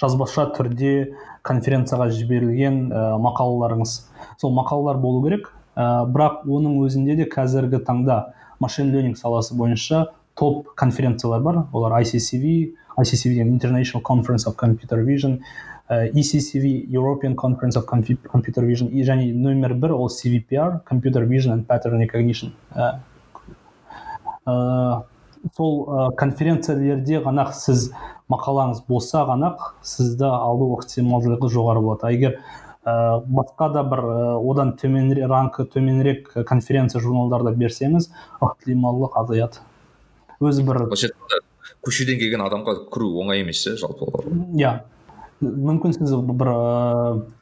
жазбаша 0.00 0.48
түрде 0.56 1.12
конференцияға 1.46 2.08
жіберілген 2.14 2.86
ә, 2.88 3.04
мақалаларыңыз. 3.20 3.98
Сол 4.40 4.56
мақалалар 4.56 5.02
болу 5.02 5.22
керек. 5.26 5.52
Ә, 5.76 6.06
бірақ 6.08 6.46
оның 6.48 6.80
өзінде 6.86 7.16
де 7.20 7.28
қазіргі 7.30 7.82
таңда 7.84 8.32
машин 8.60 8.90
ленинг 8.94 9.18
саласы 9.20 9.54
бойынша 9.54 10.06
топ 10.34 10.74
конференциялар 10.74 11.40
бар. 11.40 11.62
Олар 11.72 12.00
ICCV 12.02 12.74
ICCV 12.96 13.30
деген 13.34 13.58
International 13.58 14.02
Conference 14.02 14.46
of 14.48 14.56
Computer 14.56 15.04
Vision 15.04 15.40
ә, 15.88 16.10
ECCV 16.12 16.88
European 16.90 17.34
Conference 17.34 17.76
of 17.76 17.86
Computer 17.86 18.64
Vision 18.64 18.88
и 18.88 19.04
және 19.04 19.32
нөмір 19.32 19.74
бір 19.74 19.92
ол 19.94 20.08
CVPR 20.08 20.80
Computer 20.88 21.26
Vision 21.28 21.52
and 21.52 21.66
Pattern 21.66 22.00
Recognition. 22.02 22.52
Ә, 22.74 22.98
ә, 24.46 25.02
сол 25.54 25.86
ә, 25.86 26.10
конференциялерде 26.16 27.20
ғана 27.22 27.50
сіз 27.52 27.90
мақалаңыз 28.32 28.82
болса 28.88 29.24
ғана 29.28 29.54
сізді 29.86 30.26
алу 30.26 30.72
ықтималдылығы 30.78 31.52
жоғары 31.52 31.82
болады. 31.84 32.12
Егер 32.16 32.40
ә, 32.86 33.20
басқа 33.26 33.72
да 33.74 33.82
бір 33.82 34.04
ә, 34.06 34.18
одан 34.38 34.76
төменірек 34.78 35.28
ранкы 35.30 35.66
төменірек 35.66 36.30
конференция 36.46 37.02
журналдарда 37.02 37.52
берсеңіз 37.58 38.10
ықтималдылық 38.40 39.18
азаяды 39.18 39.64
өзі 40.40 40.66
бір 40.68 40.86
былайша 40.86 41.10
көшеден 41.86 42.20
келген 42.20 42.44
адамға 42.46 42.76
кіру 42.92 43.12
оңай 43.22 43.42
емес 43.44 43.64
иә 43.66 43.76
жалпы 43.80 44.08
иә. 44.58 44.80
Мүмкін 45.42 45.92
сіз 45.92 46.14
бір 46.30 46.50
ә, 46.52 46.60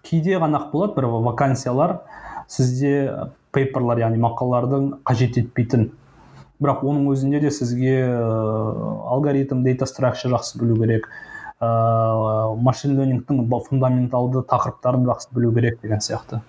кейде 0.07 0.39
ғана 0.43 0.61
болады 0.73 0.97
бір 0.97 1.09
вакансиялар 1.29 2.01
сізде 2.51 3.31
пейперлар 3.55 4.03
яғни 4.03 4.19
мақалалардың 4.25 4.89
қажет 5.07 5.39
етпейтін. 5.41 5.93
Бірақ 6.63 6.83
оның 6.87 7.07
өзінде 7.13 7.41
де 7.45 7.53
сізге 7.55 7.95
ә, 8.09 8.19
алгоритм 9.15 9.63
дейта 9.63 9.87
жақсы 9.87 10.59
білу 10.59 10.81
керек. 10.83 11.09
Ыыы 11.63 12.57
машин 12.63 12.97
лернингтің 12.99 13.45
фундаменталды 13.69 14.43
тақырыптарын 14.51 15.07
жақсы 15.07 15.35
білу 15.35 15.53
керек 15.55 15.81
деген 15.83 16.03
сияқты. 16.03 16.41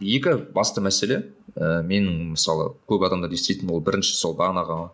Екі 0.00 0.36
басты 0.52 0.82
мәселе 0.84 1.22
ә, 1.54 1.82
менің 1.82 2.34
мысалы 2.34 2.74
көп 2.88 3.06
адамдар 3.08 3.32
еститін 3.32 3.70
ол 3.72 3.80
бірінші 3.80 4.14
сол 4.16 4.36
бағанағы 4.36 4.90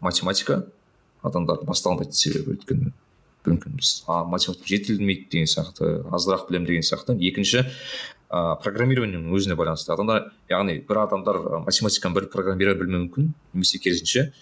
математика. 0.00 0.64
Адамдар 1.22 1.62
басталмайтын 1.68 2.16
себебі 2.16 2.56
өйткені 2.56 2.92
мүмкін 3.46 3.78
а 4.08 4.24
математика 4.24 4.66
жетілмейді 4.66 5.28
деген 5.30 5.46
сияқты 5.46 6.00
азырақ 6.10 6.48
білемін 6.48 6.66
деген 6.66 6.82
сияқты. 6.82 7.14
Екінші 7.20 7.62
ә, 8.30 8.56
программированиенің 8.64 9.30
өзіне 9.36 9.56
байланысты 9.60 9.94
адамдар 9.94 10.32
яғни 10.50 10.80
бір 10.88 11.04
адамдар 11.04 11.38
математиканы 11.66 12.18
бір 12.18 12.28
программировать 12.32 12.80
білмеуі 12.82 13.06
мүмкін 13.06 13.30
немесе 13.54 13.78
керісінше 13.78 14.32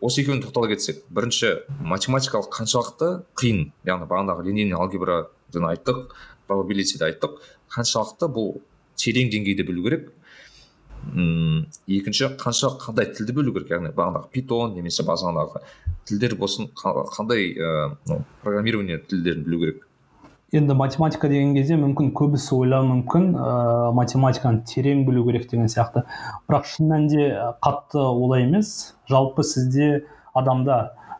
осы 0.00 0.22
екеуіне 0.22 0.42
тоқтала 0.44 0.68
кетсек 0.70 1.02
бірінші 1.10 1.54
математикалық 1.82 2.50
қаншалықты 2.54 3.08
қиын 3.38 3.64
яғни 3.88 4.06
бағанағы 4.10 4.44
линейный 4.46 4.78
алгебрадан 4.78 5.66
айттық 5.72 6.14
пробабилитиді 6.46 7.08
айттық 7.08 7.40
қаншалықты 7.74 8.30
бұл 8.30 8.60
терең 8.98 9.32
деңгейде 9.32 9.66
білу 9.66 9.84
керек. 9.88 10.08
М 11.14 11.66
екінші 11.86 12.32
қанша 12.38 12.72
қандай 12.78 13.10
тілді 13.14 13.34
білу 13.40 13.54
керек 13.56 13.74
яғни 13.74 13.92
бағанағы 13.94 14.30
питон 14.34 14.74
немесе 14.74 15.02
бағанағы 15.06 15.62
тілдер 16.06 16.34
болсын 16.38 16.70
қандай 16.74 17.52
ә, 17.54 17.90
программирование 18.42 18.98
тілдерін 18.98 19.44
білу 19.44 19.60
керек. 19.64 19.87
Енді 20.52 20.74
математика 20.74 21.28
деген 21.28 21.52
кезде 21.56 21.76
мүмкін 21.76 22.12
көбісі 22.16 22.54
ойлауы 22.56 22.88
мүмкін. 22.88 23.26
Ә, 23.36 23.90
математиканы 23.96 24.62
терең 24.68 25.04
білу 25.04 25.26
керек 25.26 25.48
деген 25.50 25.68
сияқты. 25.68 26.06
Бірақ 26.48 26.68
шын 26.70 26.88
мәнінде 26.88 27.26
қатты 27.64 28.00
олай 28.00 28.46
емес. 28.46 28.94
Жалпы 29.10 29.44
сізде 29.44 30.06
адамда 30.32 30.78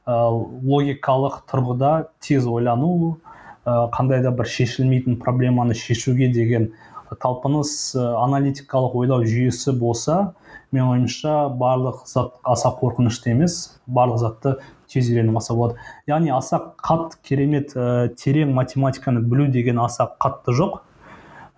ә, 0.09 0.17
логикалық 0.65 1.43
тұрғыда 1.51 1.93
тез 2.25 2.49
ойлану 2.49 3.19
ә, 3.67 3.91
қандай 3.93 4.25
да 4.25 4.33
бір 4.33 4.49
шешілмейтін 4.49 5.21
проблеманы 5.21 5.77
шешуге 5.77 6.31
деген 6.33 6.73
талпыныс 7.21 7.97
аналитикалық 7.97 8.97
ойлау 8.97 9.25
жүйесі 9.29 9.73
болса 9.77 10.35
менің 10.73 10.91
ойымша 10.95 11.37
барлық 11.57 12.03
зат 12.09 12.35
аса 12.45 12.73
қорқынышты 12.81 13.33
емес. 13.33 13.79
Барлық 13.87 14.25
затты 14.25 14.57
тез 14.89 15.11
үйреніп 15.13 15.39
алса 15.41 15.55
болады. 15.55 15.79
Яғни 16.09 16.33
аса 16.35 16.61
қатты 16.83 17.21
керемет 17.25 17.75
ә, 17.77 18.09
терең 18.19 18.55
математиканы 18.57 19.21
білу 19.21 19.49
деген 19.53 19.81
аса 19.83 20.09
қатты 20.21 20.55
жоқ. 20.57 20.81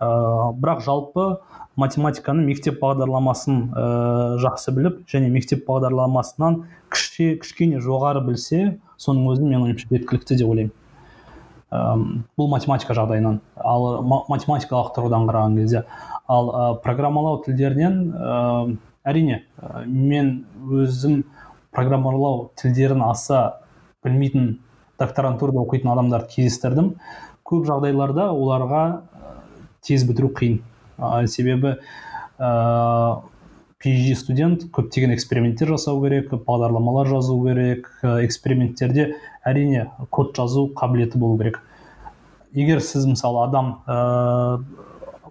Ә, 0.00 0.10
бірақ 0.56 0.82
жалпы 0.84 1.28
математиканы 1.80 2.44
мектеп 2.44 2.80
бағдарламасын 2.82 3.62
ә, 3.70 3.86
жақсы 4.42 4.74
біліп 4.76 5.00
және 5.10 5.30
мектеп 5.32 5.64
бағдарламасынан 5.68 6.64
кішке, 6.92 7.36
кішкене 7.40 7.80
жоғары 7.84 8.22
білсе 8.26 8.78
соның 9.00 9.30
өзі 9.32 9.46
менің 9.46 9.66
ойымша 9.68 9.90
жеткілікті 9.92 10.38
деп 10.40 10.50
ойлаймын. 10.50 10.76
Ә, 11.70 11.80
бұл 12.36 12.50
математика 12.50 12.96
жағдайынан 12.98 13.40
ал 13.56 14.02
математикалық 14.28 14.92
тұрғыдан 14.96 15.28
қараған 15.30 15.58
кезде. 15.60 15.84
Ал 16.28 16.50
ә, 16.50 16.64
программалау 16.82 17.42
тілдерінен 17.46 18.00
ә, 18.10 18.76
әрине 19.06 19.44
ә, 19.60 19.84
мен 19.86 20.40
өзім 20.66 21.22
программалау 21.70 22.50
тілдерін 22.60 23.02
аса 23.06 23.60
білмейтін 24.04 24.58
докторантурада 25.00 25.62
оқитын 25.62 25.92
адамдарды 25.92 26.34
кездестірдім. 26.34 26.94
Көп 27.46 27.66
жағдайларда 27.68 28.30
оларға 28.34 28.82
тез 29.86 30.04
бітіру 30.08 30.30
қиын. 30.36 30.60
Ә, 31.00 31.26
себебі 31.26 31.76
ә, 32.38 33.20
phd 33.80 34.16
студент 34.20 34.66
көптеген 34.74 35.14
эксперименттер 35.14 35.72
жасау 35.72 36.02
керек 36.04 36.34
бағдарламалар 36.44 37.08
жазу 37.08 37.38
керек 37.46 37.88
эксперименттерде 38.02 39.14
әрине 39.46 39.88
код 40.10 40.34
жазу 40.36 40.68
қабілеті 40.76 41.18
болу 41.18 41.38
керек. 41.40 41.62
Егер 42.52 42.82
сіз 42.84 43.06
мысалы 43.08 43.46
адам 43.46 43.78
ә, 43.86 44.60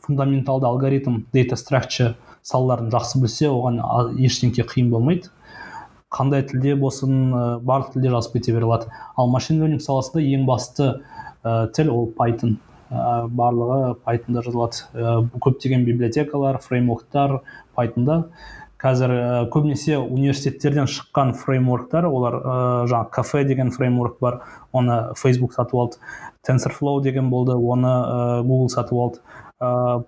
фундаменталды 0.01 0.65
алгоритм 0.65 1.25
дейта 1.33 1.59
structure 1.59 2.15
салаларын 2.41 2.89
жақсы 2.89 3.19
білсе 3.21 3.49
оған 3.51 3.83
ештеңке 4.17 4.63
қиын 4.65 4.89
болмайды. 4.89 5.29
Қандай 6.13 6.43
тілде 6.49 6.75
болсын 6.75 7.33
ә, 7.33 7.43
барлық 7.61 7.93
тілде 7.93 8.09
жазып 8.13 8.39
кете 8.39 8.53
бере 8.55 8.65
алады. 8.65 8.89
Ал 9.17 9.29
машин 9.29 9.61
learning 9.61 9.83
саласында 9.83 10.23
ең 10.25 10.45
басты 10.49 10.91
ә, 11.43 11.69
тіл 11.75 11.91
ол 11.93 12.09
python. 12.17 12.57
Ә, 12.89 13.27
барлығы 13.29 13.95
пайтонда 14.05 14.41
жазылады. 14.45 14.85
Ә, 14.93 15.19
көптеген 15.45 15.85
библиотекалар 15.85 16.57
фреймворктар 16.63 17.41
пайтонда 17.77 18.23
қазір 18.79 19.11
ә, 19.11 19.49
көбінесе 19.51 19.97
университеттерден 19.99 20.87
шыққан 20.89 21.35
фреймворктар 21.37 22.07
олар 22.07 22.39
ә, 22.39 22.55
жаңағы 22.89 23.11
кафе 23.13 23.43
деген 23.45 23.69
фреймворк 23.75 24.17
бар 24.23 24.39
оны 24.73 25.13
facebook 25.19 25.53
сатып 25.53 25.75
алды. 25.75 25.99
Tensorflow 26.47 27.01
деген 27.03 27.29
болды 27.29 27.53
оны 27.53 27.91
ә, 27.91 28.41
google 28.41 28.69
сатып 28.71 28.97
алды. 28.97 29.19
Ә, 29.59 30.01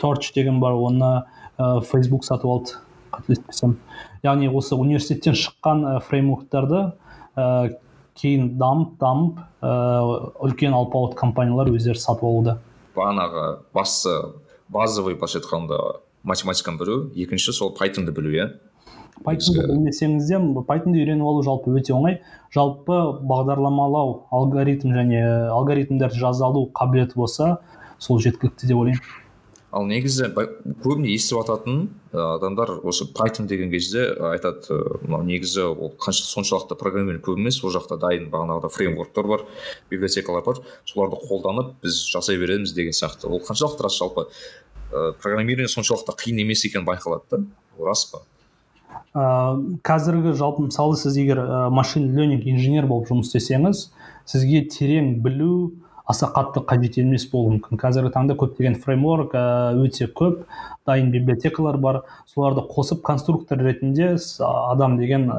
torch 0.00 0.32
деген 0.34 0.58
бар 0.60 0.72
оны 0.72 1.12
ә, 1.58 1.84
facebook 1.84 2.24
сатып 2.24 2.50
алды. 2.50 2.80
Қателеспесем. 3.12 3.76
Яғни 4.24 4.48
осы 4.48 4.76
университеттен 4.76 5.36
шыққан 5.36 5.84
ә, 5.84 5.94
фреймворктарды 6.06 6.80
ә, 7.36 7.46
кейін 8.18 8.54
дамып 8.58 8.96
дамып 9.00 9.40
ә, 9.60 9.72
үлкен 10.46 10.74
алпауыт 10.74 11.16
компаниялар 11.18 11.70
өздері 11.74 12.00
сатып 12.00 12.24
алуда. 12.28 12.58
Бағанағы 12.96 13.46
басты 13.74 14.14
базовый 14.68 15.18
былайша 15.18 15.40
айтқанда 15.42 15.80
математиканы 16.22 16.78
білу. 16.78 17.00
Екінші 17.14 17.52
сол 17.52 17.74
пайтонды 17.76 18.14
білу 18.16 18.32
иә? 18.32 18.48
Пайтонды 19.24 19.66
білмесеңіз 19.68 20.30
де 20.30 20.38
пайтонды 20.66 21.02
үйреніп 21.02 21.26
алу 21.28 21.42
жалпы 21.44 21.74
өте 21.76 21.94
оңай. 21.94 22.20
Жалпы 22.54 22.96
бағдарламалау 23.28 24.24
алгоритм 24.34 24.94
және 24.94 25.20
алгоритмдерді 25.52 26.18
жаза 26.18 26.46
алу 26.48 26.68
қабілеті 26.74 27.18
болса 27.18 27.58
сол 27.98 28.20
жеткілікті 28.20 28.66
деп 28.70 28.78
ойлаймын. 28.78 29.02
Ал 29.74 29.86
негізі 29.90 30.28
көбіне 30.84 31.10
естіп 31.16 31.40
жататын 31.40 31.88
адамдар 32.14 32.76
осы 32.86 33.08
пайтон 33.10 33.48
деген 33.50 33.72
кезде 33.72 34.06
айтады 34.30 34.76
мынау 35.02 35.24
негізі 35.26 35.64
ол 35.72 35.90
қанша 35.98 36.28
соншалықты 36.28 36.78
программирование 36.78 37.24
көп 37.24 37.40
емес 37.40 37.58
ол 37.64 37.74
жақта 37.74 37.98
дайын 37.98 38.28
бағанағыдай 38.30 38.70
фреймворктар 38.70 39.26
бар 39.26 39.42
библиотекалар 39.90 40.44
бар. 40.46 40.60
Соларды 40.86 41.18
қолданып 41.26 41.74
біз 41.82 41.98
жасай 42.06 42.38
береміз 42.38 42.74
деген 42.74 42.94
сияқты. 42.94 43.26
Ол 43.26 43.42
қаншалықты 43.42 43.82
рас 43.82 43.98
жалпы 43.98 44.28
ә, 44.92 45.12
программирование 45.18 45.68
соншалықты 45.68 46.14
қиын 46.22 46.44
емес 46.44 46.64
екені 46.68 46.86
байқалады 46.86 47.24
да. 47.30 47.42
Рас 47.82 48.06
па? 48.12 48.22
Ә, 49.14 49.58
қазіргі 49.82 50.36
жалпы 50.38 50.68
мысалы 50.68 50.94
сіз 51.00 51.18
егер 51.18 51.42
машин 51.74 52.12
ленинг 52.14 52.46
инженер 52.46 52.86
болып 52.86 53.10
жұмыс 53.10 53.32
істесеңіз 53.32 53.88
сізге 54.24 54.68
терең 54.70 55.16
білу 55.24 55.72
аса 56.06 56.28
қатты 56.34 56.60
қажет 56.68 56.98
емес 57.00 57.24
болуы 57.30 57.56
мүмкін. 57.56 57.78
Қазіргі 57.80 58.12
таңда 58.12 58.36
көптеген 58.36 58.76
фреймворк 58.82 59.34
өте 59.80 60.08
көп 60.12 60.44
дайын 60.86 61.10
библиотекалар 61.14 61.78
бар. 61.80 62.02
Соларды 62.28 62.64
қосып 62.68 63.02
конструктор 63.02 63.58
ретінде 63.64 64.14
адам 64.40 64.98
деген 64.98 65.30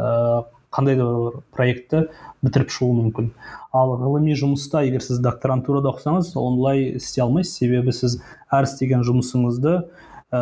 қандай 0.76 0.98
да 0.98 1.06
бір 1.06 1.38
проектті 1.56 2.02
бітіріп 2.44 2.74
шығуы 2.74 2.96
мүмкін. 3.04 3.30
Ал 3.76 3.94
ғылыми 4.02 4.34
жұмыста 4.36 4.82
егер 4.88 5.04
сіз 5.06 5.22
докторантурада 5.24 5.94
оқысаңыз 5.94 6.34
онлай 6.40 6.98
істей 6.98 7.24
алмайсыз. 7.24 7.60
Себебі 7.60 7.94
сіз 7.96 8.18
әр 8.52 8.68
істеген 8.68 9.06
жұмысыңызды 9.08 9.78
ә, 10.34 10.42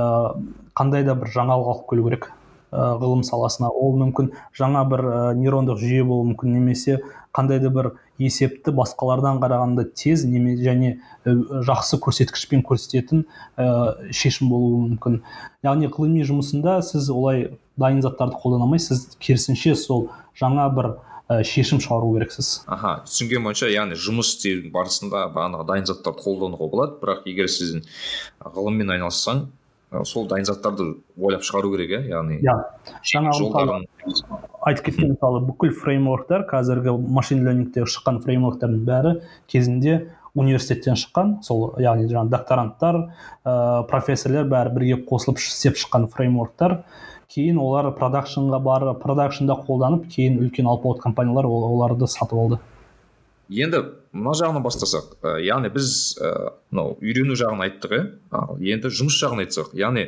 қандай 0.74 1.06
да 1.06 1.18
бір 1.20 1.30
жаңалық 1.36 1.70
алып 1.76 1.90
келу 1.92 2.08
керек 2.08 2.32
ғылым 2.74 3.22
саласына. 3.22 3.70
Ол 3.70 3.94
мүмкін 4.02 4.32
жаңа 4.58 4.82
бір 4.90 5.06
ә, 5.06 5.20
нейрондық 5.38 5.78
жүйе 5.84 6.08
болуы 6.08 6.32
мүмкін 6.32 6.56
немесе 6.58 7.04
қандай 7.34 7.60
да 7.62 7.70
бір 7.74 7.90
есепті 8.22 8.74
басқалардан 8.78 9.40
қарағанда 9.42 9.88
тез 9.98 10.26
неме 10.30 10.56
және 10.60 10.98
жақсы 11.26 11.98
көрсеткішпен 12.04 12.62
көрсететін 12.66 13.26
ә, 13.58 14.12
шешім 14.14 14.52
болуы 14.52 14.84
мүмкін. 14.92 15.22
Яғни 15.66 15.90
ғылыми 15.94 16.26
жұмысында 16.30 16.78
сіз 16.86 17.10
олай 17.14 17.50
дайын 17.80 18.04
заттарды 18.06 18.38
қолдана 18.42 18.68
алмайсыз. 18.68 19.08
Сіз 19.08 19.18
керісінше 19.20 19.76
сол 19.80 20.08
жаңа 20.40 20.68
бір 20.76 20.92
ә, 21.28 21.42
шешім 21.48 21.82
шығару 21.84 22.14
керексіз. 22.18 22.54
Аха 22.68 23.00
түсінгенім 23.08 23.50
бойынша 23.50 23.72
яғни 23.74 23.98
жұмыс 23.98 24.36
істеу 24.36 24.70
барысында 24.74 25.26
бағанағы 25.34 25.68
дайын 25.72 25.90
заттарды 25.90 26.22
қолдануға 26.22 26.70
болады. 26.70 26.98
Бірақ 27.02 27.28
егер 27.30 27.50
сіз 27.50 27.80
ғылыммен 28.46 28.94
айналыссаң 28.94 29.48
сол 30.06 30.28
дайын 30.28 30.46
заттарды 30.48 30.90
ойлап 31.18 31.46
шығару 31.46 31.74
керек 31.76 31.92
иә 31.98 32.02
яғни 32.10 32.40
иә. 32.42 32.56
жаңағы 33.14 33.84
айтып 34.66 34.86
кеткен 34.90 35.14
мысалы 35.14 35.44
бүкіл 35.46 35.76
фреймворктар 35.84 36.48
қазіргі 36.50 36.98
машин 36.98 37.46
лернингтегі 37.46 37.90
шыққан 37.94 38.22
фреймворктардың 38.26 38.84
бәрі 38.88 39.16
кезінде 39.52 40.00
университеттен 40.34 40.98
шыққан 40.98 41.34
сол 41.46 41.76
яғни 41.82 42.08
жаңағы 42.10 42.34
докторанттар 42.34 43.00
ә, 43.46 43.84
профессорлар 43.90 44.50
бәрі 44.50 44.74
бірге 44.78 45.00
қосылып 45.10 45.42
істеп 45.42 45.78
шыққан 45.78 46.10
фреймворктар. 46.14 46.82
Кейін 47.34 47.58
олар 47.62 47.92
продакшнға 47.98 48.60
барып 48.62 49.02
продакшнда 49.02 49.56
қолданып 49.68 50.08
кейін 50.14 50.40
үлкен 50.44 50.68
алпауыт 50.70 51.02
компаниялар 51.02 51.48
оларды 51.50 52.08
сатып 52.08 52.38
алды. 52.38 52.60
Енді 53.50 53.84
мына 54.14 54.36
жағынан 54.40 54.64
бастасақ 54.64 55.18
ә, 55.22 55.36
яғни 55.44 55.74
біз 55.74 55.90
мынау 56.72 56.96
ә, 56.96 57.02
үйрену 57.02 57.38
жағын 57.40 57.66
айттық 57.68 57.98
иә 57.98 58.06
енді 58.78 58.94
жұмыс 58.94 59.20
жағын 59.20 59.44
айтсақ 59.46 59.76
яғни 59.78 60.08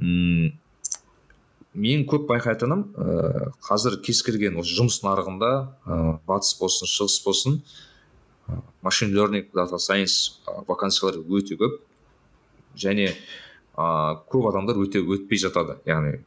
м 0.00 0.50
мен 1.74 2.02
көп 2.08 2.26
байқайтыным 2.30 2.88
ә, 2.96 3.52
қазір 3.68 4.00
кез 4.02 4.24
келген 4.26 4.58
осы 4.58 4.74
жұмыс 4.78 5.02
нарығында 5.04 5.52
ә, 5.86 6.00
батыс 6.26 6.56
болсын 6.58 6.90
шығыс 6.90 7.20
болсын 7.26 7.62
машин 8.82 9.14
learning 9.14 9.46
дата 9.54 9.78
сайенс 9.78 10.40
вакансиялар 10.68 11.20
өте 11.28 11.56
көп. 11.60 11.80
Және 12.76 13.10
ә, 13.76 13.84
көп 14.30 14.48
адамдар 14.50 14.78
өте 14.80 15.02
өтпей 15.02 15.40
жатады. 15.40 15.78
Яғни 15.86 16.20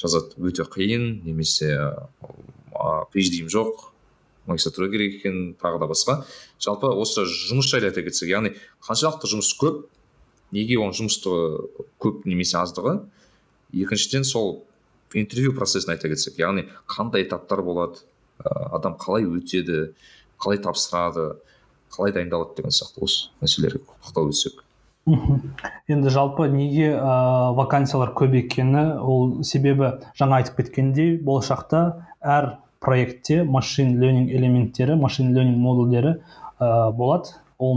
жазады 0.00 0.36
өте 0.38 0.66
қиын 0.68 1.24
немесе 1.24 1.72
phd 2.70 3.46
жоқ 3.52 3.88
магистратура 4.46 4.88
керек 4.92 5.20
екен 5.20 5.54
тағы 5.60 5.80
да 5.82 5.88
басқа. 5.90 6.20
Жалпы 6.62 6.90
осы 6.90 7.26
жұмыс 7.26 7.68
жайлы 7.70 7.90
айта 7.90 8.04
кетсек 8.06 8.30
яғни 8.30 8.54
қаншалықты 8.86 9.30
жұмыс 9.34 9.52
көп 9.60 9.86
неге 10.56 10.78
оның 10.80 10.96
жұмыстығы 11.00 11.86
көп 12.02 12.26
немесе 12.26 12.58
аздығы? 12.60 13.00
Екіншіден 13.74 14.24
сол 14.24 14.64
интервью 15.14 15.54
процесін 15.56 15.94
айта 15.94 16.10
кетсек 16.12 16.38
яғни 16.38 16.68
қандай 16.90 17.26
этаптар 17.26 17.62
болады 17.66 18.04
адам 18.44 18.96
қалай 19.00 19.26
өтеді 19.26 19.92
қалай 20.42 20.60
тапсырады 20.62 21.36
қалай 21.94 22.12
дайындалады 22.12 22.58
деген 22.58 22.74
сияқты 22.74 23.04
осы 23.06 23.30
мәселелерге 23.40 23.84
тоқталып 24.04 24.34
өтсек. 24.34 24.62
Енді 25.06 26.10
жалпы 26.10 26.48
неге 26.50 26.90
ә, 26.98 27.54
вакансиялар 27.54 28.10
көп 28.18 28.34
екені 28.40 28.98
ол 28.98 29.44
себебі 29.46 29.92
жаңа 30.18 30.40
айтып 30.40 30.58
кеткендей 30.58 31.14
болашақта 31.22 31.82
әр 32.20 32.56
проектте 32.80 33.42
машин 33.44 33.98
ленинг 34.00 34.30
элементтері 34.30 34.96
машин 35.00 35.34
ленинг 35.34 35.58
модульдері 35.58 36.16
ә, 36.60 36.92
болады. 36.92 37.36
Ол 37.58 37.72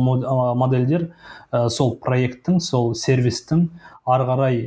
модельдер 0.59 1.13
ә, 1.53 1.69
сол 1.71 1.93
проекттің 2.03 2.57
сол 2.59 2.91
сервистің 2.99 3.69
ары 4.09 4.25
қарай 4.27 4.57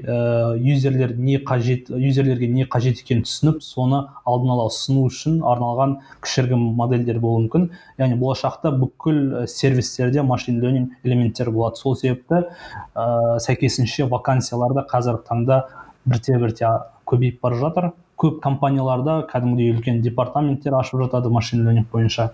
юзерлер 0.63 1.13
не 1.19 1.37
қажет 1.37 1.91
юзерлерге 1.91 2.47
не 2.49 2.65
қажет 2.65 3.03
екенін 3.03 3.27
түсініп 3.27 3.59
соны 3.61 3.99
алдын 4.25 4.55
ала 4.55 4.69
ұсыну 4.71 5.03
үшін 5.11 5.43
арналған 5.45 5.99
кішігірім 6.25 6.63
модельдер 6.79 7.19
болуы 7.21 7.43
мүмкін. 7.45 7.67
Яғни 8.01 8.17
болашақта 8.17 8.73
бүкіл 8.73 9.45
сервистерде 9.51 10.23
машин 10.23 10.63
ленинг 10.63 10.97
элементтері 11.05 11.53
болады. 11.53 11.77
Сол 11.77 11.97
себепті 11.97 12.47
ә, 12.95 13.37
сәйкесінше 13.37 14.09
вакансиялар 14.09 14.73
да 14.79 14.87
қазіргі 14.89 15.27
таңда 15.29 15.65
бірте 16.07 16.39
бірте 16.39 16.73
көбейіп 17.05 17.43
бара 17.43 17.61
жатыр. 17.61 17.93
Көп 18.23 18.39
компанияларда 18.43 19.23
кәдімгідей 19.31 19.73
үлкен 19.75 20.01
департаменттер 20.05 20.77
ашып 20.79 21.03
жатады 21.03 21.31
машин 21.33 21.65
ленинг 21.67 21.91
бойынша. 21.91 22.31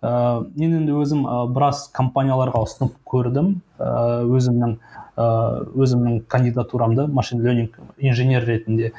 Ә, 0.00 0.44
мен 0.56 0.76
енді 0.78 0.94
өзім 0.96 1.26
ә, 1.26 1.42
біраз 1.50 1.88
компанияларға 1.96 2.62
ұсынып 2.64 2.94
көрдім. 3.10 3.56
Ә, 3.76 3.90
өзімнің 4.24 4.76
ә, 5.18 5.26
өзімнің 5.74 6.22
кандидатурамды 6.30 7.08
машин 7.10 7.42
ленинг 7.44 7.76
инженер 7.98 8.46
ретінде. 8.48 8.92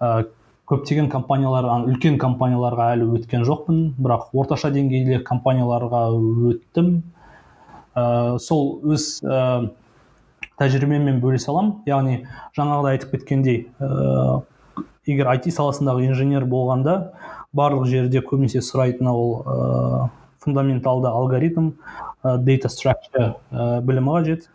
Ә, 0.00 0.28
көптеген 0.70 1.10
компаниялар 1.10 1.68
үлкен 1.90 2.16
компанияларға 2.22 2.92
әлі 2.94 3.10
өткен 3.18 3.44
жоқпын 3.46 3.82
бірақ 3.98 4.32
орташа 4.34 4.70
деңгейдегі 4.74 5.22
компанияларға 5.26 6.06
өттім. 6.14 7.02
Ә, 7.94 8.38
сол 8.40 8.78
өз 8.86 9.18
ә, 9.26 9.70
тәжірибеммен 10.56 11.20
бөлісе 11.20 11.50
аламын. 11.52 11.80
Яғни 11.90 12.22
жаңағыдай 12.56 12.96
айтып 12.96 13.18
кеткендей 13.18 13.66
егер 15.06 15.30
IT 15.34 15.50
саласындағы 15.54 16.06
инженер 16.08 16.46
болғанда 16.50 16.96
барлық 17.56 17.86
жерде 17.90 18.22
көбінесе 18.24 18.62
сұрайтыны 18.64 19.12
ол 19.12 19.30
ә, 19.42 20.08
фундаменталды 20.42 21.08
алгоритм 21.08 21.72
ә, 22.22 22.36
data 22.42 22.70
structure 22.72 23.34
ә, 23.50 23.80
білімі 23.86 24.16
қажет. 24.16 24.48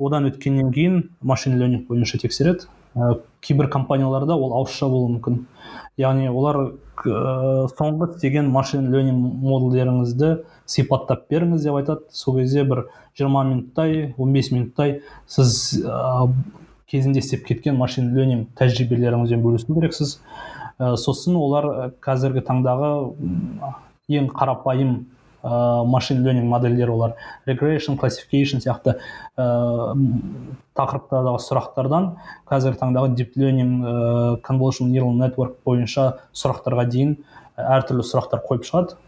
Одан 0.00 0.28
өткеннен 0.30 0.70
кейін 0.72 1.00
машин 1.20 1.58
learning 1.60 1.86
бойынша 1.88 2.20
тексереді. 2.20 2.68
Ә, 2.94 3.20
кейбір 3.40 3.70
компанияларда 3.72 4.36
ол 4.36 4.54
ауызша 4.60 4.88
болуы 4.88 5.16
мүмкін. 5.16 5.42
Яғни 6.00 6.28
олар 6.28 6.60
ә, 7.04 7.68
соңғы 7.72 8.12
істеген 8.14 8.50
машин 8.52 8.90
ленинг 8.92 9.40
модульдеріңізді 9.44 10.34
сипаттап 10.70 11.26
беріңіз 11.32 11.64
деп 11.64 11.80
айтады. 11.80 12.08
Сол 12.12 12.38
кезде 12.38 12.64
бір 12.64 12.86
20 13.18 13.48
минуттай 13.54 14.14
15 14.18 14.52
минуттай 14.52 15.00
сіз 15.26 15.80
кезінде 16.90 17.22
істеп 17.22 17.46
кеткен 17.46 17.78
машин 17.78 18.10
ленинг 18.16 18.50
тәжірибелеріңізбен 18.58 19.42
бөлісу 19.44 19.76
керексіз. 19.76 20.18
Ә, 20.80 20.96
сосын 20.98 21.36
олар 21.38 21.92
қазіргі 22.02 22.42
таңдағы 22.46 22.90
ең 24.10 24.30
қарапайым 24.34 24.94
ә, 25.42 25.84
машин 25.86 26.24
ленинг 26.24 26.48
модельдер 26.50 26.90
олар. 26.90 27.14
Regression 27.46 27.98
classification 28.00 28.62
сияқты 28.64 28.96
ә, 29.36 29.46
тақырыптардағы 30.78 31.42
сұрақтардан 31.46 32.10
қазіргі 32.50 32.80
таңдағы 32.82 33.14
deep 33.14 33.36
learning 33.36 33.84
ә, 33.84 34.86
neural 34.88 35.14
network 35.20 35.60
бойынша 35.64 36.16
сұрақтарға 36.34 36.88
дейін 36.90 37.16
әртүрлі 37.56 38.06
сұрақтар 38.06 38.42
қойып 38.48 38.66
шығады. 38.66 38.98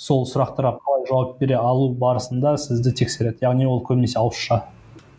Сол 0.00 0.24
сұрақтарға 0.26 0.78
қалай 0.80 1.08
жауап 1.08 1.38
бере 1.40 1.56
алу 1.56 1.90
барысында 1.94 2.56
сізді 2.58 2.94
тексереді. 2.96 3.44
Яғни 3.44 3.66
ол 3.68 3.82
көбінесе 3.84 4.18
ауызша. 4.18 4.62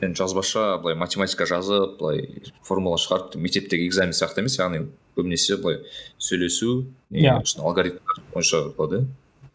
Енді 0.01 0.17
жазбаша 0.17 0.77
былай 0.81 0.95
математика 0.97 1.45
жазып 1.45 1.97
былай 1.99 2.43
формула 2.65 2.97
шығарып 3.01 3.37
мектептегі 3.37 3.87
экзамен 3.87 4.15
сияқты 4.17 4.41
емес 4.43 4.57
яғни 4.59 4.85
көбінесе 5.17 5.57
былай 5.61 5.81
сөйлесу 6.17 6.85
иә. 7.11 7.37
алгоритмдер 7.59 8.23
бойынша 8.33 8.63
болады. 8.77 9.05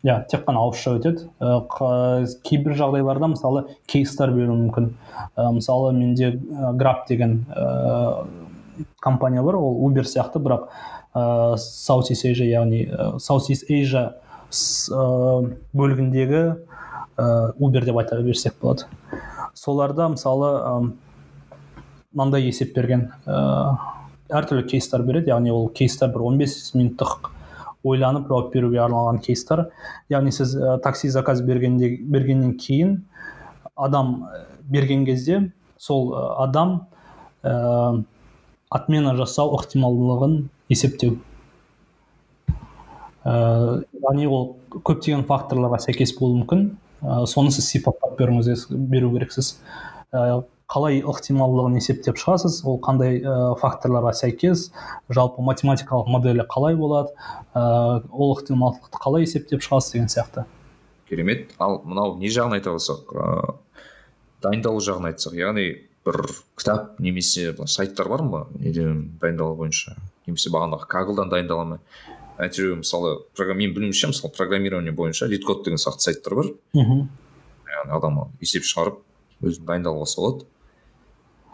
Иә 0.07 0.21
тек 0.31 0.45
қана 0.47 0.63
ауызша 0.63 0.97
өтеді. 1.01 1.27
Ә, 1.41 2.27
кейбір 2.47 2.77
жағдайларда 2.79 3.33
мысалы 3.33 3.65
кейстар 3.91 4.31
беруі 4.31 4.61
мүмкін. 4.61 4.93
Ә, 5.35 5.51
мысалы 5.57 5.93
менде 5.97 6.37
ә, 6.37 6.73
граб 6.77 7.09
деген 7.09 7.45
ә, 7.51 8.27
компания 9.01 9.43
бар 9.43 9.57
ол 9.57 9.83
убер 9.87 10.07
сияқты 10.07 10.39
бірақ 10.39 10.69
ә, 11.15 11.57
Southeast 11.57 12.29
Asia 12.29 12.47
яғни 12.47 12.87
ә, 12.87 13.17
Asia 13.19 14.05
ә, 14.53 15.57
бөлігіндегі 15.73 16.43
ә, 17.17 17.53
убер 17.59 17.85
деп 17.85 17.99
айта 17.99 18.21
берсек 18.23 18.55
болады. 18.61 18.87
Соларда 19.57 20.09
мысалы 20.13 20.51
мынандай 22.17 22.47
есеп 22.47 22.75
берген 22.77 23.11
ә, 23.27 23.77
әртүрлі 24.33 24.67
кейстар 24.71 25.05
береді. 25.05 25.33
Яғни 25.33 25.53
ол 25.53 25.69
кейстар 25.75 26.13
бір 26.15 26.25
15 26.31 26.77
минуттық 26.79 27.31
ойланып 27.87 28.29
жауап 28.31 28.53
беруге 28.55 28.81
арналған 28.85 29.21
кейстар. 29.25 29.67
Яғни 30.13 30.33
сіз 30.33 30.57
ә, 30.57 30.77
такси 30.83 31.11
заказ 31.13 31.43
бергенде 31.45 31.97
бергеннен 32.01 32.57
кейін 32.61 32.99
адам 33.77 34.29
берген 34.69 35.05
кезде 35.07 35.51
сол 35.79 36.15
адам 36.41 36.87
ә, 37.45 38.03
отмена 38.71 39.15
жасау 39.19 39.55
ықтималдығын 39.59 40.39
есептеу. 40.73 41.19
Ә, 43.27 43.85
яғни 44.03 44.27
ол 44.31 44.55
көптеген 44.73 45.27
факторларға 45.29 45.83
сәйкес 45.85 46.17
болуы 46.19 46.41
мүмкін. 46.43 46.67
Ә, 47.03 47.25
соны 47.29 47.53
сіз 47.55 47.69
сипаттап 47.73 48.17
беруіңіз 48.19 48.67
беру 48.71 49.13
керексіз. 49.15 49.57
Ә, 50.13 50.43
қалай 50.71 51.03
ықтималдығын 51.07 51.79
есептеп 51.79 52.19
шығасыз? 52.21 52.63
Ол 52.67 52.81
қандай 52.83 53.21
ә, 53.21 53.37
факторларға 53.61 54.15
сәйкес? 54.19 54.71
Жалпы 55.13 55.45
математикалық 55.47 56.11
моделі 56.11 56.47
қалай 56.51 56.79
болады? 56.79 57.15
Ә, 57.55 58.03
ол 58.11 58.35
ықтималдықты 58.37 59.03
қалай 59.03 59.27
есептеп 59.29 59.63
шығасыз 59.63 59.95
деген 59.95 60.11
сияқты. 60.11 60.47
Керемет. 61.09 61.53
Ал 61.63 61.83
мынау 61.85 62.17
не 62.19 62.33
жағын 62.33 62.59
айта 62.59 62.75
қалсақ 62.75 63.13
ыыы 63.15 63.55
дайындалу 64.43 64.83
жағын 64.83 65.13
айтсақ 65.13 65.37
яғни 65.39 65.67
бір 66.07 66.19
кітап 66.59 67.01
немесе 67.03 67.55
сайттар 67.67 68.11
бар 68.11 68.23
ма? 68.27 68.43
Неден 68.59 69.19
дайындалу 69.21 69.57
бойынша? 69.59 69.97
Немесе 70.27 70.51
бағанағы 70.51 70.89
каглдан 70.91 71.31
дайындала 71.31 71.65
ма? 71.65 71.79
Әйтеуір 72.39 72.81
мысалы 72.83 73.15
менің 73.37 73.75
білуімше 73.75 74.11
мысалы 74.13 74.33
программирование 74.37 74.93
бойынша 74.93 75.27
лид-код 75.27 75.65
деген 75.65 75.79
сияқты 75.79 76.11
сайттар 76.11 76.35
бар. 76.35 76.53
Мхм. 76.75 77.09
Яғни 77.77 77.97
адам 77.97 78.21
есеп 78.41 78.65
шығарып 78.65 79.01
өзін 79.43 79.67
дайындалып 79.67 80.05
алса 80.07 80.21
болады 80.21 80.45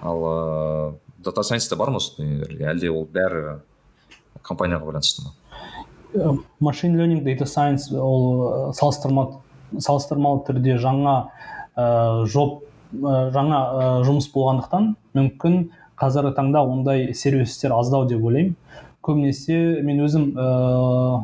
ал 0.03 0.26
ыыы 0.26 0.99
дата 1.24 1.43
сайенста 1.43 1.76
бар 1.76 1.91
ма 1.91 2.01
сондай 2.01 2.66
әлде 2.72 2.91
ол 2.91 3.07
бәрі 3.07 3.61
компанияға 4.43 4.89
байланысты 4.91 5.22
ма? 5.22 6.39
Машин 6.61 6.97
ленинг 6.99 7.24
дата 7.24 7.47
сайенс 7.47 7.91
ол 7.93 8.72
салыстырма 8.74 9.43
салыстырмалы 9.78 10.43
түрде 10.49 10.76
жаңа 10.83 11.14
ә, 11.76 12.26
жоп 12.28 12.64
жаңа 12.93 13.61
ә, 13.62 13.85
жұмыс 14.05 14.28
болғандықтан 14.35 14.91
мүмкін 15.16 15.70
қазіргі 15.97 16.35
таңда 16.37 16.64
ондай 16.66 17.14
сервистер 17.14 17.72
аздау 17.72 18.05
деп 18.09 18.24
ойлаймын. 18.24 18.57
Көбінесе 19.03 19.82
мен 19.82 20.03
өзім 20.07 20.32
ыыы 20.32 21.22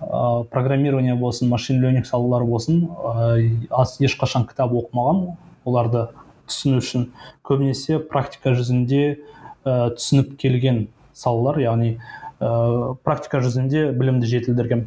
ә, 0.00 0.44
программирование 0.50 1.14
болсын 1.14 1.48
машин 1.48 1.80
ленинг 1.82 2.06
салалары 2.06 2.44
болсын 2.44 2.84
ә, 2.88 3.40
ешқашан 4.00 4.46
кітап 4.48 4.74
оқымағанмын 4.76 5.36
оларды 5.64 6.06
түсіну 6.48 6.80
үшін 6.82 7.08
көбінесе 7.46 7.98
практика 7.98 8.54
жүзінде 8.56 9.02
ә, 9.64 9.90
түсініп 9.96 10.36
келген 10.40 10.86
салалар 11.16 11.58
яғни 11.62 11.96
ә, 11.96 12.94
практика 13.04 13.40
жүзінде 13.44 13.90
білімді 13.96 14.28
жетілдіргем. 14.30 14.86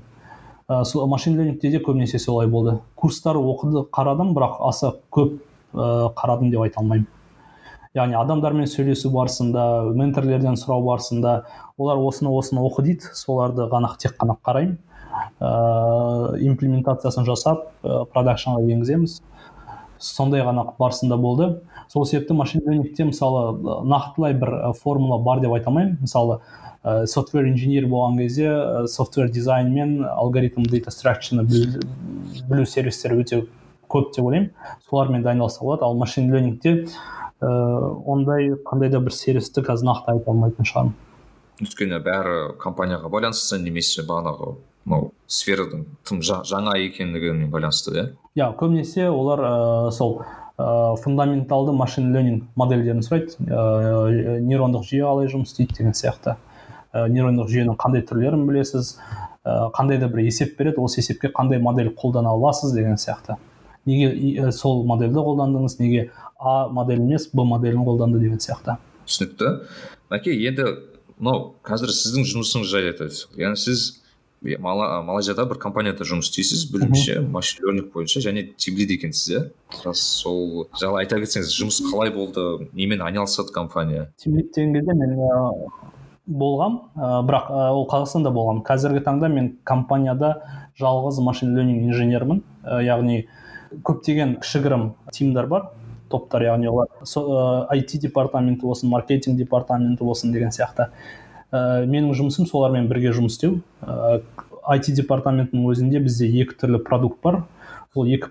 Ә, 0.70 0.84
машин 1.10 1.38
ленингте 1.40 1.72
де 1.74 1.82
көбінесе 1.84 2.20
солай 2.20 2.48
болды. 2.48 2.80
Курстар 2.96 3.38
оқыды 3.38 3.86
қарадым 3.92 4.36
бірақ 4.38 4.60
аса 4.70 4.94
көп 5.12 5.40
ә, 5.74 6.14
қарадым 6.16 6.52
деп 6.54 6.62
айта 6.62 6.82
алмаймын. 6.84 7.08
Яғни 7.98 8.18
адамдармен 8.20 8.68
сөйлесу 8.70 9.10
барысында 9.14 9.64
менторлерден 9.98 10.58
сұрау 10.60 10.84
барысында 10.86 11.34
олар 11.78 11.98
осыны 11.98 12.30
осыны 12.30 12.62
оқы 12.62 12.86
дейді. 12.86 13.10
Соларды 13.18 13.66
ғана 13.72 13.96
тек 13.98 14.14
қана 14.20 14.38
қараймын. 14.46 14.78
Ыыы 15.42 16.46
имплементациясын 16.52 17.26
жасап 17.26 17.72
ә, 17.82 18.06
продакшнға 18.14 18.62
енгіземіз. 18.62 19.20
Сондай 19.98 20.46
ғана 20.46 20.68
барысында 20.78 21.18
болды. 21.18 21.50
Сол 21.90 22.06
себепті 22.06 22.38
машин 22.38 22.62
ленингте 22.66 23.08
мысалы 23.10 23.58
нақтылай 23.90 24.38
бір 24.38 24.74
формула 24.84 25.18
бар 25.18 25.42
деп 25.42 25.58
айта 25.58 25.72
алмаймын. 25.72 25.98
Мысалы 26.02 26.42
ә, 26.84 27.08
софтвер 27.08 27.50
инженер 27.50 27.90
болған 27.90 28.22
кезде 28.22 28.52
ә, 28.54 28.88
софтвер 28.88 29.32
дизайн 29.34 29.74
мен 29.74 30.04
алгоритм 30.06 30.62
дейта 30.70 30.94
structure'ны 30.94 31.44
білу 31.50 32.66
сервистері 32.66 33.24
өте 33.24 33.48
көп 33.90 34.14
деп 34.14 34.26
ойлаймын. 34.26 34.52
Солармен 34.90 35.26
дайындалса 35.26 35.64
болады. 35.66 35.84
Ал 35.90 35.98
машин 35.98 36.32
ленингте 36.32 36.86
ә, 37.42 37.50
ондай 38.06 38.54
қандай 38.66 38.90
да 38.90 39.00
бір 39.04 39.16
сервисті 39.16 39.64
қазір 39.66 39.92
нақты 39.92 40.16
айта 40.16 40.32
алмайтын 40.32 40.68
шығармын. 40.68 40.98
Өйткені 41.60 42.00
бәрі 42.04 42.36
компанияға 42.60 43.12
байланысты 43.12 43.60
немесе 43.60 44.06
бағанағы 44.08 44.56
мынау 44.90 45.10
сфераның 45.28 45.86
тым 46.08 46.22
жаңа 46.24 46.78
екендігіне 46.86 47.50
байланысты 47.52 47.96
иә? 47.96 48.06
Иә 48.40 48.52
көбінесе 48.60 49.10
олар 49.12 49.44
ә, 49.44 49.92
сол 49.92 50.22
ә, 50.58 50.96
фундаменталды 51.04 51.74
машин 51.76 52.14
ленинг 52.16 52.48
модельдерін 52.56 53.04
сұрайды. 53.06 53.36
Ә, 53.44 54.40
нейрондық 54.40 54.88
жүйе 54.88 55.04
қалай 55.04 55.32
жұмыс 55.32 55.52
істейді 55.52 55.78
деген 55.82 55.98
сияқты. 55.98 56.38
Ә, 56.94 57.08
нейрондық 57.12 57.52
жүйенің 57.52 57.78
қандай 57.80 58.06
түрлерін 58.08 58.48
білесіз. 58.48 58.96
Ә, 59.44 59.70
қандай 59.76 60.00
да 60.00 60.08
бір 60.08 60.26
есеп 60.26 60.58
береді 60.58 60.82
осы 60.82 61.04
есепке 61.04 61.32
қандай 61.36 61.60
модель 61.60 61.92
қолдана 61.94 62.34
аласыз 62.34 62.74
деген 62.74 62.98
сияқты. 62.98 63.38
Неге 63.86 64.52
сол 64.52 64.84
модельді 64.86 65.22
қолдандыңыз 65.24 65.78
неге 65.80 66.10
а 66.40 66.70
модель 66.70 67.02
емес 67.04 67.30
б 67.34 67.44
моделін 67.44 67.84
қолданды 67.84 68.20
деген 68.20 68.40
сияқты. 68.40 68.78
түсінікті. 69.06 69.68
Мәке 70.10 70.34
енді 70.48 70.66
мынау 71.20 71.56
қазір 71.64 71.92
сіздің 71.92 72.28
жұмысыңыз 72.30 72.70
жайлы 72.72 72.94
айта 72.94 73.10
яғни 73.36 73.60
сіз 73.60 74.00
малайзияда 74.42 75.44
бір 75.50 75.60
компанияда 75.60 76.06
жұмыс 76.08 76.30
істейсіз 76.30 76.70
білуімше 76.72 77.20
машин 77.28 77.66
лернинг 77.66 77.92
бойынша 77.94 78.22
және 78.24 78.46
тимлид 78.56 78.92
екенсіз 78.96 79.34
иә? 79.34 79.42
Рас 79.84 80.00
сол 80.00 80.70
жайлы 80.80 81.02
айта 81.02 81.20
кетсеңіз 81.20 81.52
жұмыс 81.52 81.82
қалай 81.90 82.14
болды 82.16 82.70
немен 82.72 83.02
айналысады 83.02 83.52
компания? 83.52 84.10
Тимлид 84.18 84.54
деген 84.56 84.74
кезде 84.74 84.94
мен 84.94 85.18
болғам 86.26 86.80
ә, 86.96 87.20
бірақ 87.26 87.50
ә, 87.50 87.68
ол 87.74 87.88
қазақстанда 87.90 88.32
болғам. 88.32 88.64
Қазіргі 88.64 89.04
таңда 89.04 89.28
мен 89.34 89.58
компанияда 89.66 90.36
жалғыз 90.80 91.20
машин 91.26 91.56
лернинг 91.58 91.90
инженермін. 91.90 92.44
Ә, 92.64 92.80
яғни 92.86 93.26
көптеген 93.84 94.38
кішігірім 94.40 94.94
тимдар 95.12 95.48
бар. 95.48 95.72
Топтар 96.10 96.46
яғни 96.48 96.70
олар 96.72 96.90
IT 97.76 98.00
департаменті 98.06 98.66
болсын 98.66 98.90
маркетинг 98.90 99.38
департаменті 99.38 100.04
болсын 100.04 100.34
деген 100.34 100.52
сияқты. 100.56 100.90
Ә, 101.52 101.86
менің 101.86 102.14
жұмысым 102.18 102.50
солармен 102.50 102.90
бірге 102.90 103.14
жұмыс 103.16 103.38
істеу. 103.38 103.62
Ә, 103.82 104.22
IT 104.76 104.92
департаментінің 105.00 105.70
өзінде 105.72 106.04
бізде 106.04 106.30
екі 106.42 106.58
түрлі 106.60 106.84
продукт 106.86 107.22
бар. 107.24 107.44
Сол 107.94 108.06
екі, 108.06 108.30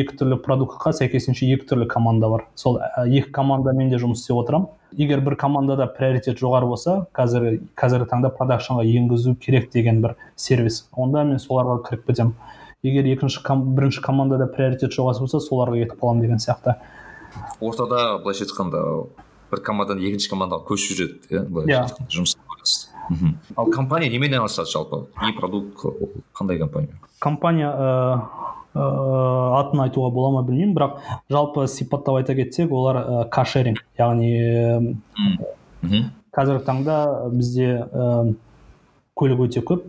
екі 0.00 0.16
түрлі 0.18 0.40
продуктқа 0.42 0.90
сәйкесінше 0.96 1.46
екі 1.54 1.68
түрлі 1.70 1.86
команда 1.86 2.30
бар. 2.32 2.48
Сол 2.58 2.80
екі 3.04 3.30
командамен 3.34 3.92
де 3.92 4.00
жұмыс 4.02 4.24
істеп 4.24 4.40
отырамын 4.42 4.72
егер 4.96 5.20
бір 5.20 5.36
командада 5.36 5.86
приоритет 5.92 6.38
жоғары 6.40 6.68
болса 6.70 6.96
қазір 7.16 7.60
қазіргі 7.78 8.08
таңда 8.10 8.30
продакшнға 8.36 8.84
енгізу 8.86 9.34
керек 9.40 9.70
деген 9.72 10.00
бір 10.02 10.16
сервис. 10.36 10.86
Онда 10.92 11.24
мен 11.24 11.40
соларға 11.42 11.82
кіріп 11.88 12.06
кетемін. 12.06 12.34
Егер 12.84 13.08
екінші 13.12 13.42
бірінші 13.76 14.00
командада 14.04 14.46
приоритет 14.46 14.94
жоғары 14.96 15.26
болса 15.26 15.40
соларға 15.42 15.82
кетіп 15.82 16.00
қаламын 16.00 16.24
деген 16.24 16.40
сияқты. 16.40 16.76
Ортада 17.60 18.18
былайша 18.22 18.44
айтқанда 18.46 18.82
бір 19.50 19.60
командадан 19.62 20.02
екінші 20.02 20.30
командаға 20.32 20.66
көшіп 20.68 20.96
жүреді 20.98 21.30
иә 21.30 21.42
былайша 21.48 21.72
Иә. 21.72 21.82
айтқанда, 21.82 22.36
байланысты 22.48 22.88
мхм. 23.10 23.36
Ал 23.56 23.66
компания 23.70 24.10
немен 24.10 24.32
айналысады 24.34 24.70
жалпы? 24.70 25.06
Не 25.22 25.32
продукт 25.32 25.78
қандай 26.34 26.58
компания? 26.58 26.98
Компания 27.20 27.70
ә, 27.70 28.20
ә, 28.74 29.60
атын 29.60 29.80
айтуға 29.86 30.10
бола 30.10 30.32
ма 30.34 30.42
білмеймін 30.42 30.74
бірақ 30.74 30.98
жалпы 31.30 31.66
сипаттап 31.68 32.18
айта 32.18 32.34
кетсек 32.34 32.72
олар 32.72 32.96
ә, 32.96 33.28
кашеринг 33.30 33.78
яғни 33.98 34.96
мхм 35.82 36.10
қазіргі 36.36 36.64
таңда 36.66 36.96
бізде 37.32 37.86
ә, 37.86 38.34
көлік 39.16 39.46
өте 39.46 39.62
көп. 39.64 39.86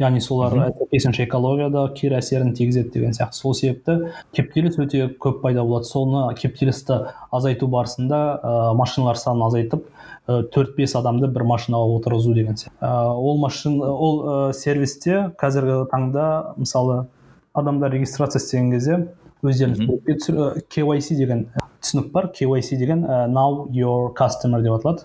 Яғни 0.00 0.20
солар 0.20 0.52
сәйкесінше 0.78 1.24
экологияда 1.26 1.88
кері 1.96 2.18
әсерін 2.20 2.54
тигізеді 2.56 2.90
деген 2.94 3.12
сияқты 3.16 3.32
сол 3.40 3.54
себепті 3.54 4.12
кептеліс 4.36 4.78
өте 4.78 5.08
көп 5.18 5.40
пайда 5.42 5.64
болады. 5.64 5.84
Соны 5.88 6.34
кептелісті 6.36 7.00
азайту 7.32 7.66
барысында 7.68 8.20
ә, 8.42 8.74
машиналар 8.76 9.16
санын 9.16 9.46
азайтып 9.48 9.84
төрт 10.26 10.74
бес 10.76 10.94
адамды 10.98 11.28
бір 11.30 11.44
машинаға 11.46 11.98
отырғызу 12.00 12.34
деген 12.34 12.56
сияқты 12.58 12.82
Ә, 12.82 13.12
ол 13.14 13.38
машин 13.38 13.80
ол 13.82 14.22
ә, 14.50 14.52
сервисте 14.52 15.30
қазіргі 15.38 15.86
таңда 15.92 16.54
мысалы 16.56 17.06
адамдар 17.54 17.90
регистрация 17.94 18.40
істеген 18.40 18.70
кезде 18.72 18.98
өздерін 19.44 19.76
Мгм. 19.76 19.86
суретке 19.86 20.14
түсір- 20.18 20.62
KYC 20.68 21.16
деген 21.16 21.46
түсінік 21.82 22.10
бар 22.12 22.26
KYC 22.34 22.76
деген 22.78 23.04
now 23.06 23.68
your 23.70 24.12
customer 24.14 24.62
деп 24.62 24.72
аталады. 24.80 25.02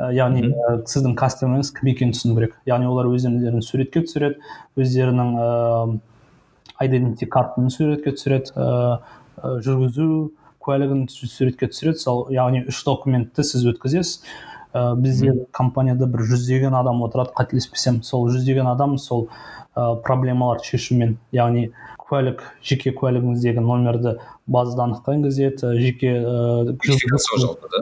Яғни 0.00 0.42
Мгм. 0.42 0.54
ә, 0.54 0.84
сіздің 0.90 1.14
кастомеріңіз 1.14 1.70
кім 1.78 1.88
екенін 1.92 2.12
түсіну 2.16 2.34
керек. 2.38 2.56
Яғни 2.66 2.86
олар 2.90 3.06
өздерін 3.06 3.62
суретке 3.62 4.00
түсіреді 4.02 4.40
өздерінің 4.76 5.34
ә, 5.38 5.98
identity 6.82 7.26
картын 7.30 7.70
суретке 7.70 8.10
түсіреді 8.16 8.52
ә, 8.56 8.98
жүргізу 9.62 10.32
куәлігін 10.64 11.06
су- 11.12 11.28
суретке 11.30 11.68
түсіреді. 11.70 11.98
Сол 12.02 12.26
яғни 12.34 12.64
үш 12.68 12.82
документті 12.84 13.44
сіз 13.44 13.64
өткізесіз. 13.74 14.22
Ә, 14.74 14.96
бізде 14.98 15.46
компанияда 15.54 16.06
бір 16.10 16.24
жүздеген 16.26 16.74
адам 16.74 17.02
отырады 17.06 17.30
қателеспесем. 17.36 18.02
Сол 18.02 18.26
жүздеген 18.34 18.66
адам 18.66 18.98
сол 18.98 19.28
ә, 19.76 20.00
проблемаларды 20.02 20.64
шешумен 20.64 21.16
яғни 21.32 21.70
куәлік 22.04 22.42
жеке 22.62 22.90
куәлігіңіздегі 22.92 23.62
номерді 23.62 24.16
базада 24.46 24.82
анықтаған 24.88 25.22
кезде 25.24 25.52
жеке 25.78 26.10
ә, 26.18 26.74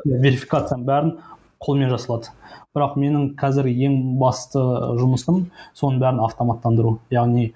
верификацияның 0.04 0.84
бәрін 0.86 1.14
қолмен 1.62 1.92
жасалады. 1.92 2.32
Бірақ 2.72 2.94
менің 2.96 3.24
қазір 3.36 3.66
ең 3.68 3.96
басты 4.20 4.60
жұмысым 4.96 5.42
соның 5.76 5.98
бәрін 6.00 6.20
автоматтандыру. 6.24 6.94
Яғни 7.12 7.50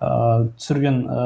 ә, 0.00 0.12
түсірген 0.56 1.02
ә, 1.12 1.24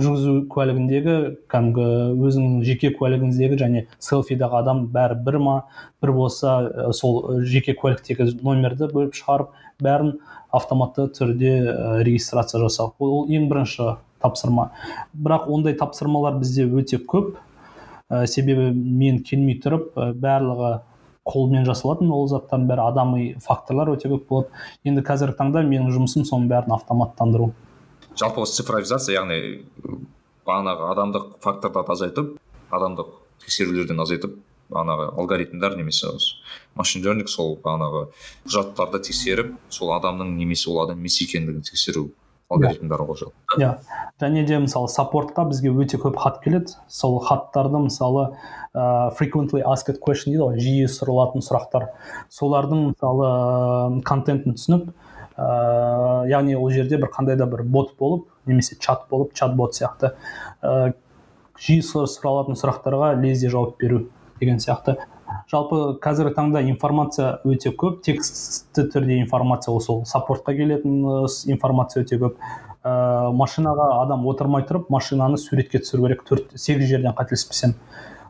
жүргізу 0.00 0.36
куәлігіндегі 0.54 1.16
кәдімгі 1.52 1.88
өзіңнің 2.24 2.62
жеке 2.64 2.90
куәлігіңіздегі 2.96 3.58
және 3.60 3.84
селфидағы 4.00 4.62
адам 4.62 4.86
бәрі 4.94 5.18
бір 5.26 5.38
ма 5.44 5.56
бір 6.00 6.14
болса 6.16 6.54
ә, 6.64 6.86
сол 6.96 7.44
жеке 7.44 7.76
куәліктегі 7.76 8.30
номерді 8.40 8.88
бөліп 8.94 9.12
шығарып 9.20 9.52
бәрін 9.84 10.16
автоматты 10.54 11.10
түрде 11.12 11.52
регистрация 12.06 12.62
жасау. 12.64 12.94
Ол 12.98 13.28
ең 13.28 13.50
бірінші 13.52 13.98
тапсырма. 14.24 14.70
Бірақ 15.12 15.50
ондай 15.52 15.76
тапсырмалар 15.76 16.40
бізде 16.40 16.64
өте 16.64 16.96
көп. 16.96 17.36
Ә, 18.08 18.24
себебі 18.24 18.72
мен 18.72 19.20
келмей 19.24 19.60
тұрып 19.60 19.92
барлығы 20.20 20.78
қолмен 21.28 21.64
жасалатын 21.68 22.12
ол 22.12 22.26
заттардың 22.28 22.68
бәрі 22.68 22.86
адами 22.88 23.26
факторлар 23.44 23.94
өте 23.94 24.10
көп 24.12 24.26
болады. 24.28 24.64
Енді 24.84 25.04
қазіргі 25.06 25.38
таңда 25.40 25.64
менің 25.64 25.92
жұмысым 25.94 26.26
соның 26.28 26.48
бәрін 26.52 26.74
автоматтандыру. 26.76 27.52
Жалпы 28.20 28.44
осы 28.44 28.60
цифровизация 28.60 29.16
яғни 29.16 29.38
бағанағы 30.46 30.90
адамдық 30.92 31.30
факторларды 31.44 31.94
азайтып 31.96 32.34
адамдық 32.74 33.14
тексерулерден 33.44 34.02
азайтып 34.04 34.36
бағанағы 34.72 35.08
алгоритмдар 35.20 35.76
немесе 35.76 36.08
осы 36.08 36.36
машин 36.78 37.04
learning 37.04 37.28
сол 37.30 37.56
бағанағы 37.64 38.06
құжаттарды 38.46 39.00
тексеріп 39.08 39.54
сол 39.68 39.92
адамның 39.96 40.34
немесе 40.38 40.70
ол 40.70 40.82
адам 40.84 41.00
емес 41.02 41.20
екендігін 41.24 41.64
тексеру 41.68 42.08
алгоритмдары 42.52 43.06
ғой 43.08 43.18
жалпы 43.18 43.60
иә. 43.60 43.70
Және 44.20 44.44
де 44.46 44.58
мысалы 44.62 44.88
саппортқа 44.92 45.46
бізге 45.48 45.72
өте 45.72 45.98
көп 46.00 46.18
хат 46.20 46.40
келеді. 46.44 46.76
Сол 46.88 47.18
хаттарды 47.24 47.80
мысалы 47.86 48.36
ә, 48.74 49.10
frequently 49.18 49.62
asked 49.64 49.98
question 50.00 50.34
дейді 50.34 50.44
ғой 50.44 50.60
жиі 50.60 50.90
сұралатын 50.90 51.44
сұрақтар. 51.44 51.88
Солардың 52.30 52.90
мысалы 52.92 54.02
контентін 54.04 54.58
түсініп 54.58 54.92
ә, 55.36 56.28
яғни 56.30 56.56
ол 56.58 56.70
жерде 56.70 57.00
бір 57.00 57.10
қандай 57.14 57.36
да 57.40 57.46
бір 57.46 57.64
бот 57.64 57.96
болып 57.98 58.28
немесе 58.46 58.76
чат 58.78 59.08
болып 59.10 59.32
чат 59.34 59.56
бот 59.56 59.74
сияқты 59.74 60.14
ә, 60.62 60.92
жиі 61.58 61.80
сұр- 61.82 62.06
сұралатын 62.10 62.60
сұрақтарға 62.60 63.14
лезде 63.22 63.48
жауап 63.48 63.78
беру 63.80 64.06
деген 64.40 64.58
сияқты. 64.58 64.98
Жалпы 65.50 65.98
қазіргі 66.02 66.34
таңда 66.36 66.62
информация 66.68 67.38
өте 67.44 67.72
көп 67.74 68.02
текстті 68.06 68.86
түрде 68.92 69.18
информация 69.20 69.74
сол 69.80 70.04
саппортқа 70.08 70.54
келетін 70.56 71.26
с- 71.28 71.44
информация 71.50 72.04
өте 72.04 72.18
көп. 72.20 72.38
Ә, 72.84 73.32
машинаға 73.32 74.02
адам 74.02 74.26
отырмай 74.28 74.62
тұрып 74.68 74.90
машинаны 74.92 75.38
суретке 75.38 75.78
түсіру 75.80 76.04
керек 76.06 76.24
төрт 76.28 76.52
сегіз 76.54 76.88
жерден 76.88 77.14
қателеспесем. 77.16 77.74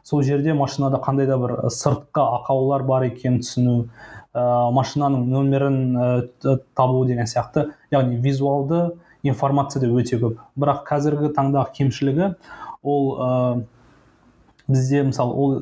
Сол 0.04 0.22
жерде 0.22 0.54
машинада 0.54 1.00
қандай 1.02 1.26
да 1.26 1.38
бір 1.38 1.56
сыртқы 1.74 2.22
ақаулар 2.22 2.84
бар 2.86 3.08
екенін 3.08 3.40
түсіну 3.40 3.88
ә, 4.34 4.70
машинаның 4.70 5.26
нөмірін 5.32 5.78
ә, 5.96 6.58
табу 6.76 7.04
деген 7.06 7.26
сияқты. 7.26 7.72
Яғни 7.90 8.20
визуалды 8.20 8.94
информация 9.22 9.80
да 9.82 9.88
өте 9.88 10.20
көп. 10.20 10.38
Бірақ 10.54 10.84
қазіргі 10.86 11.32
таңдағы 11.34 11.72
кемшілігі 11.78 12.34
ол 12.82 13.16
ә, 13.16 13.64
бізде 14.68 15.02
мысалы 15.04 15.34
ол 15.34 15.54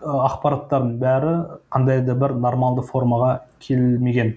ақпараттардың 0.00 0.96
бәрі 1.00 1.34
қандай 1.72 2.02
да 2.04 2.14
бір 2.18 2.34
нормалды 2.36 2.84
формаға 2.84 3.40
келмеген. 3.62 4.36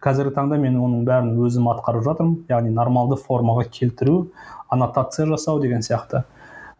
Қазіргі 0.00 0.32
таңда 0.36 0.56
мен 0.60 0.78
оның 0.80 1.04
бәрін 1.04 1.34
өзім 1.44 1.68
атқарып 1.74 2.06
жатырмын. 2.06 2.38
Яғни 2.48 2.72
нормалды 2.72 3.18
формаға 3.20 3.66
келтіру 3.68 4.30
аннотация 4.72 5.26
жасау 5.28 5.60
деген 5.60 5.84
сияқты. 5.84 6.24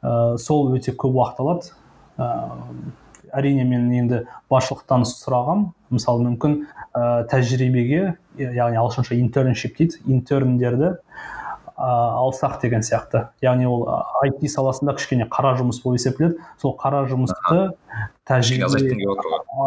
Ә, 0.01 0.39
сол 0.39 0.72
өте 0.72 0.95
көп 0.97 1.18
уақыт 1.20 1.43
алады. 1.45 1.74
Ә, 2.16 2.31
әрине 3.37 3.66
мен 3.68 3.91
енді 3.93 4.22
басшылықтан 4.51 5.05
сұрағам. 5.05 5.68
Мысалы 5.93 6.24
мүмкін 6.31 6.57
ә, 6.95 7.26
тәжірибеге 7.28 8.14
яғни 8.41 8.81
ағылшынша 8.81 9.20
интерншип 9.20 9.76
дейді. 9.76 10.01
Интерндерді 10.09 10.95
алсақ 11.81 12.61
деген 12.62 12.83
сияқты. 12.85 13.28
Яғни 13.43 13.66
ол 13.68 13.87
IT 14.26 14.45
саласында 14.53 14.95
кішкене 14.99 15.26
қара 15.33 15.55
жұмыс 15.59 15.81
болып 15.85 16.01
есептеледі. 16.01 16.41
Сол 16.61 16.76
қара 16.81 17.07
жұмысты 17.09 17.70
тәжірибе 18.28 18.68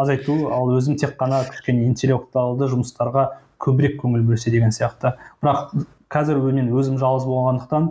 азайту 0.00 0.36
ал 0.54 0.70
өзім 0.76 0.98
тек 1.00 1.16
қана 1.18 1.42
кішкене 1.50 1.88
интеллектуалды 1.88 2.70
жұмыстарға 2.70 3.26
көбірек 3.64 3.98
көңіл 4.02 4.24
бөлсе 4.28 4.52
деген 4.54 4.72
сияқты. 4.74 5.16
Бірақ 5.42 5.74
қазір 6.12 6.38
мен 6.44 6.70
өзім 6.70 7.00
жалғыз 7.02 7.26
болғандықтан 7.26 7.90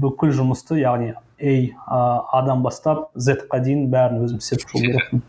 бүкіл 0.00 0.34
жұмысты 0.40 0.80
яғни 0.80 1.14
а 1.86 2.24
адан 2.40 2.62
бастап 2.64 3.10
z-қа 3.14 3.60
дейін 3.60 3.88
бәрін 3.92 4.24
өзім 4.24 4.40
істеп 4.40 4.64
шығу 4.64 4.82
керекпін. 4.86 5.24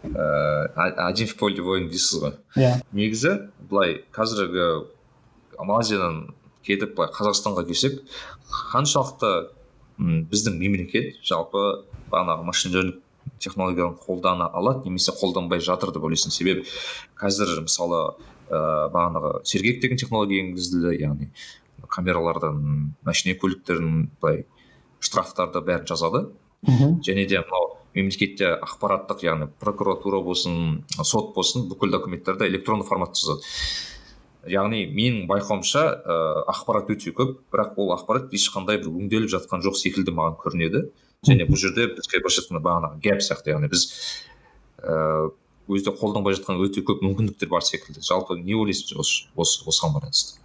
Ыыы 0.00 0.92
один 0.96 1.26
в 1.26 1.36
поле 1.36 1.62
воин 1.62 1.88
дейсіз 1.90 2.22
ғой. 2.22 2.36
Иә. 2.56 2.76
Негізі 2.92 3.50
былай 3.70 4.00
қазіргі 4.16 4.86
малайзиядан 5.58 6.30
кетіп 6.70 6.96
былай 6.96 7.12
қазақстанға 7.14 7.66
келсек 7.68 8.00
қаншалықты 8.72 9.30
м, 10.00 10.24
біздің 10.30 10.58
мемлекет 10.58 11.20
жалпы 11.26 11.84
бағанағы 12.10 12.46
машин 12.46 13.00
технологияларын 13.40 13.96
қолдана 14.00 14.50
алады 14.52 14.88
немесе 14.88 15.12
қолданбай 15.16 15.60
жатыр 15.64 15.92
деп 15.94 16.04
ойлайсың. 16.04 16.32
Себебі 16.32 16.64
қазір 17.20 17.62
мысалы 17.64 18.00
ыыы 18.50 18.90
бағанағы 18.94 19.40
сергек 19.48 19.80
деген 19.82 20.00
технология 20.00 20.42
енгізілді 20.44 20.96
яғни 21.00 21.30
камералардан 21.88 22.94
машине 23.06 23.36
көліктерін 23.40 24.08
былай 24.20 24.44
штрафтарды 25.00 25.62
бәрін 25.64 25.86
жазады. 25.88 26.26
Мхм. 26.66 27.00
Және 27.06 27.26
де 27.28 27.40
мынау 27.40 27.78
мемлекетте 27.94 28.52
ақпараттық 28.60 29.24
яғни 29.24 29.48
прокуратура 29.60 30.20
болсын 30.20 30.84
сот 31.02 31.32
болсын 31.34 31.68
бүкіл 31.70 31.94
документтерді 31.96 32.50
электронды 32.50 32.86
форматта 32.86 33.20
жазады. 33.22 33.46
Яғни 34.48 34.86
менің 34.88 35.26
байқауымша 35.28 35.82
ыыы 36.00 36.44
ақпарат 36.52 36.90
өте 36.94 37.12
көп 37.16 37.36
бірақ 37.52 37.76
ол 37.76 37.92
ақпарат 37.96 38.32
ешқандай 38.36 38.80
бір 38.80 38.88
өңделіп 38.92 39.30
жатқан 39.34 39.64
жоқ 39.64 39.76
секілді 39.76 40.14
маған 40.16 40.38
көрінеді. 40.40 40.86
Және 41.28 41.44
бұл 41.48 41.60
жерде 41.60 41.90
бізге 41.92 42.22
былайша 42.22 42.44
айтқанда 42.44 42.64
бағанағы 42.64 43.00
гэп 43.04 43.24
сияқты 43.26 43.52
яғни 43.52 43.68
біз 43.68 43.86
ыыы 44.80 45.32
өзі 45.70 45.92
қолданбай 46.00 46.34
жатқан 46.38 46.60
өте 46.64 46.82
көп 46.82 47.04
мүмкіндіктер 47.04 47.50
бар 47.52 47.62
секілді. 47.62 48.00
Жалпы 48.02 48.38
не 48.40 48.56
ойлайсыз 48.56 48.96
осы 48.96 49.28
осы 49.36 49.62
осыған 49.68 49.98
байланысты? 49.98 50.40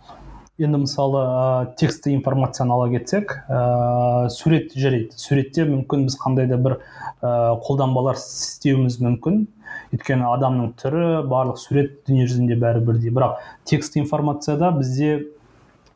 Енді 0.59 0.83
мысалы 0.85 1.19
ә, 1.19 1.75
текстті 1.75 2.13
информацияны 2.15 2.71
ала 2.71 2.87
кетсек 2.91 3.33
ә, 3.49 4.29
сурет 4.31 4.71
жарайды. 4.75 5.11
Суретте 5.19 5.65
мүмкін 5.67 6.05
біз 6.07 6.15
қандай 6.21 6.47
да 6.47 6.55
бір 6.55 6.77
ә, 7.19 7.57
қолданбалар 7.65 8.15
істеуіміз 8.15 9.01
мүмкін. 9.03 9.47
Өйткені 9.95 10.27
адамның 10.29 10.73
түрі 10.81 11.05
барлық 11.31 11.57
сурет 11.61 12.01
дүние 12.07 12.27
жүзінде 12.27 12.59
бәрі 12.59 12.83
бірдей. 12.85 13.13
Бірақ 13.15 13.39
текст 13.65 13.95
информацияда 13.97 14.71
бізде 14.75 15.31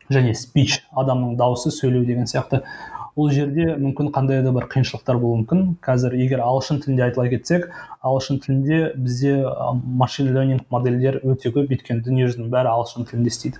және 0.09 0.33
спич 0.33 0.79
адамның 0.97 1.35
дауысы 1.37 1.69
сөйлеу 1.75 2.05
деген 2.07 2.25
сияқты 2.31 2.63
ол 3.19 3.29
жерде 3.35 3.73
мүмкін 3.75 4.13
қандай 4.15 4.39
да 4.45 4.53
бір 4.55 4.69
қиыншылықтар 4.71 5.17
болуы 5.19 5.41
мүмкін. 5.41 5.63
Қазір 5.83 6.15
егер 6.15 6.39
ағылшын 6.45 6.79
тілінде 6.85 7.03
айтыла 7.09 7.27
кетсек 7.27 7.67
ағылшын 7.99 8.39
тілінде 8.45 8.93
бізде 8.95 9.33
машин 9.83 10.31
ленинг 10.33 10.63
модельдер 10.71 11.19
өте 11.25 11.51
көп 11.51 11.73
өйткені 11.73 12.05
дүниежүзінің 12.05 12.49
бәрі 12.53 12.71
ағылшын 12.71 13.09
тілінде 13.09 13.33
істейді. 13.33 13.59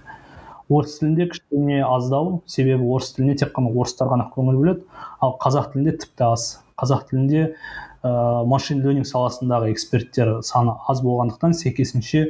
Орыс 0.69 0.99
тілінде 1.01 1.27
кішкене 1.33 1.83
аздау 1.83 2.41
себебі 2.45 2.87
орыс 2.87 3.11
тіліне 3.17 3.35
тек 3.41 3.51
қана 3.55 3.73
орыстар 3.73 4.07
ғана 4.13 4.29
көңіл 4.31 4.61
бөледі 4.61 4.85
ал 5.19 5.35
қазақ 5.41 5.73
тілінде 5.73 5.97
тіпті 6.05 6.27
аз. 6.29 6.47
Қазақ 6.79 7.09
тілінде 7.09 7.55
ә, 8.03 8.45
машин 8.47 8.83
ленинг 8.85 9.07
саласындағы 9.07 9.73
эксперттер 9.73 10.39
саны 10.45 10.75
аз 10.87 11.01
болғандықтан 11.03 11.55
сәйкесінше 11.57 12.29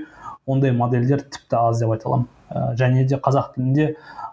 ондай 0.50 0.74
модельдер 0.74 1.22
тіпті 1.22 1.60
аз 1.60 1.80
деп 1.84 1.94
айта 1.94 2.10
аламын 2.10 2.28
ә, 2.50 2.76
және 2.80 3.06
де 3.06 3.20
қазақ 3.22 3.54
тілінде 3.56 3.88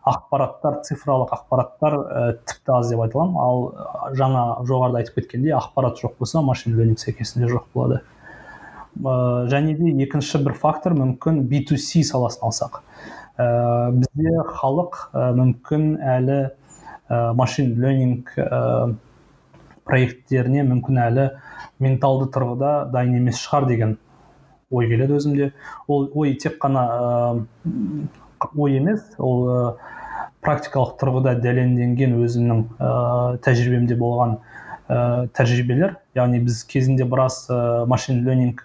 ақпараттар 0.07 0.81
цифралық 0.87 1.35
ақпараттар 1.37 1.97
ә, 1.97 2.27
тіпті 2.49 2.77
аз 2.79 2.91
деп 2.93 3.05
айта 3.05 3.21
аламын 3.21 3.41
ал 3.43 4.15
жаңа 4.17 4.45
жоғарыда 4.69 5.03
айтып 5.03 5.21
кеткендей 5.21 5.57
ақпарат 5.57 6.01
жоқ 6.01 6.17
болса 6.21 6.43
машин 6.43 6.77
ленинг 6.79 7.03
сәйкесінше 7.03 7.53
жоқ 7.53 7.69
болады. 7.75 8.01
Ә, 8.97 9.47
және 9.53 9.77
де 9.77 9.93
екінші 10.07 10.41
бір 10.47 10.57
фактор 10.57 10.97
мүмкін 10.97 11.45
B2C 11.51 12.05
саласын 12.09 12.49
алсақ. 12.49 12.81
Ә, 13.37 13.91
бізде 13.93 14.39
халық 14.57 15.03
ә, 15.13 15.33
мүмкін 15.37 15.99
әлі 16.01 16.39
ә, 17.11 17.35
машин 17.37 17.75
ленинг 17.77 18.33
проекттеріне 19.87 20.65
мүмкін 20.67 21.01
әлі 21.07 21.29
менталды 21.83 22.29
тұрғыда 22.35 22.73
дайын 22.93 23.21
емес 23.21 23.41
шығар 23.45 23.69
деген 23.71 23.97
ой 24.71 24.89
келеді 24.91 25.19
өзімде. 25.21 25.53
Ол 25.87 26.11
ой 26.15 26.35
тек 26.35 26.59
қана 26.63 27.47
ой 28.57 28.77
емес 28.79 29.05
ол 29.19 29.77
практикалық 30.45 30.95
тұрғыда 31.01 31.35
дәлелденген 31.43 32.15
өзімнің 32.23 32.63
ә, 32.79 32.91
тәжірибемде 33.43 33.97
болған 33.99 34.37
ә, 34.87 35.27
тәжірибелер. 35.35 35.97
Яғни 36.15 36.41
біз 36.45 36.63
кезінде 36.71 37.07
біраз 37.09 37.45
ә, 37.51 37.87
машин 37.91 38.23
ленинг 38.27 38.63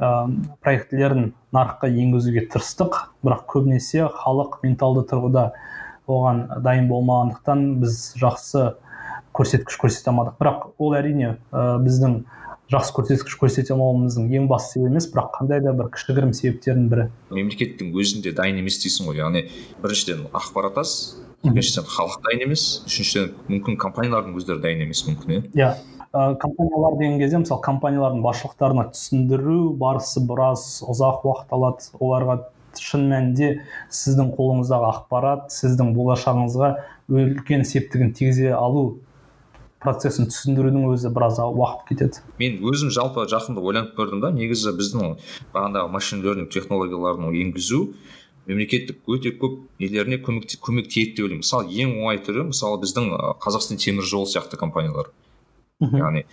ә, 0.00 0.30
проектілерін 0.64 1.32
нарыққа 1.52 1.90
енгізуге 1.92 2.46
тырыстық. 2.52 2.96
Бірақ 3.24 3.44
көбінесе 3.52 4.08
халық 4.08 4.62
менталды 4.64 5.04
тұрғыда 5.10 5.50
оған 6.08 6.46
дайын 6.64 6.88
болмағандықтан 6.88 7.66
біз 7.82 8.00
жақсы 8.20 8.72
көрсеткіш 9.36 9.78
көрсете 9.80 10.12
алмадық. 10.12 10.38
бірақ 10.40 10.70
ол 10.78 10.94
әрине 10.98 11.36
ә, 11.52 11.78
біздің 11.82 12.22
жақсы 12.72 12.94
көрсеткіш 12.96 13.36
көрсете 13.40 13.74
алмауымыздың 13.74 14.30
ең 14.32 14.48
басты 14.48 14.78
себебі 14.78 14.92
емес 14.92 15.08
бірақ 15.12 15.32
қандай 15.36 15.60
да 15.64 15.72
бір 15.76 15.90
кішігірім 15.92 16.32
себептердің 16.36 16.88
бірі. 16.88 17.08
Мемлекеттің 17.30 17.92
өзінде 17.92 18.32
дайын 18.36 18.62
емес 18.62 18.78
дейсің 18.84 19.10
ғой. 19.10 19.20
Яғни 19.20 19.44
біріншіден 19.82 20.28
ақпарат 20.32 20.78
аз 20.80 20.94
екіншіден 21.44 21.88
халық 21.90 22.22
дайын 22.28 22.46
емес 22.46 22.66
үшіншіден 22.86 23.34
мүмкін 23.50 23.76
компаниялардың 23.82 24.38
өздері 24.38 24.62
дайын 24.62 24.86
емес 24.86 25.04
мүмкін 25.08 25.36
иә 25.36 25.42
иә. 25.52 25.70
Ә, 26.12 26.36
компаниялар 26.36 26.98
деген 27.00 27.18
кезде 27.18 27.38
мысалы 27.40 27.64
компаниялардың 27.64 28.24
басшылықтарына 28.24 28.90
түсіндіру 28.92 29.72
барысы 29.80 30.20
біраз 30.28 30.82
ұзақ 30.84 31.24
уақыт 31.24 31.54
алады. 31.56 31.88
Оларға 31.98 32.38
шын 32.80 33.06
мәнінде 33.08 33.48
сіздің 33.92 34.34
қолыңыздағы 34.36 34.90
ақпарат 34.90 35.48
сіздің 35.52 35.94
болашағыңызға 35.96 36.70
үлкен 37.12 37.64
септігін 37.68 38.12
тигізе 38.16 38.52
алу 38.56 39.00
процесін 39.82 40.30
түсіндірудің 40.30 40.88
өзі 40.92 41.10
біраз 41.14 41.38
уақыт 41.42 41.86
кетеді. 41.90 42.22
Мен 42.38 42.58
өзім 42.62 42.90
жалпы 42.94 43.26
жақында 43.30 43.62
ойланып 43.62 43.94
көрдім 43.98 44.22
да 44.22 44.30
негізі 44.34 44.74
біздің 44.78 45.16
бағанағы 45.54 45.92
машин 45.92 46.22
лернинг 46.22 46.50
технологияларын 46.54 47.34
енгізу 47.34 47.88
мемлекеттік 48.46 49.06
өте 49.06 49.34
көп 49.38 49.60
нелеріне 49.82 50.18
көмек, 50.22 50.48
көмек 50.62 50.88
тиеді 50.90 51.16
деп 51.16 51.26
ойлаймын. 51.26 51.44
Мысалы 51.44 51.70
ең 51.82 51.94
оңай 52.00 52.18
түрі 52.26 52.48
мысалы 52.50 52.80
біздің 52.82 53.12
қазақстан 53.42 53.78
темір 53.78 54.06
жолы 54.08 54.30
сияқты 54.30 54.58
компаниялар. 54.58 55.12
Яғни 55.82 56.24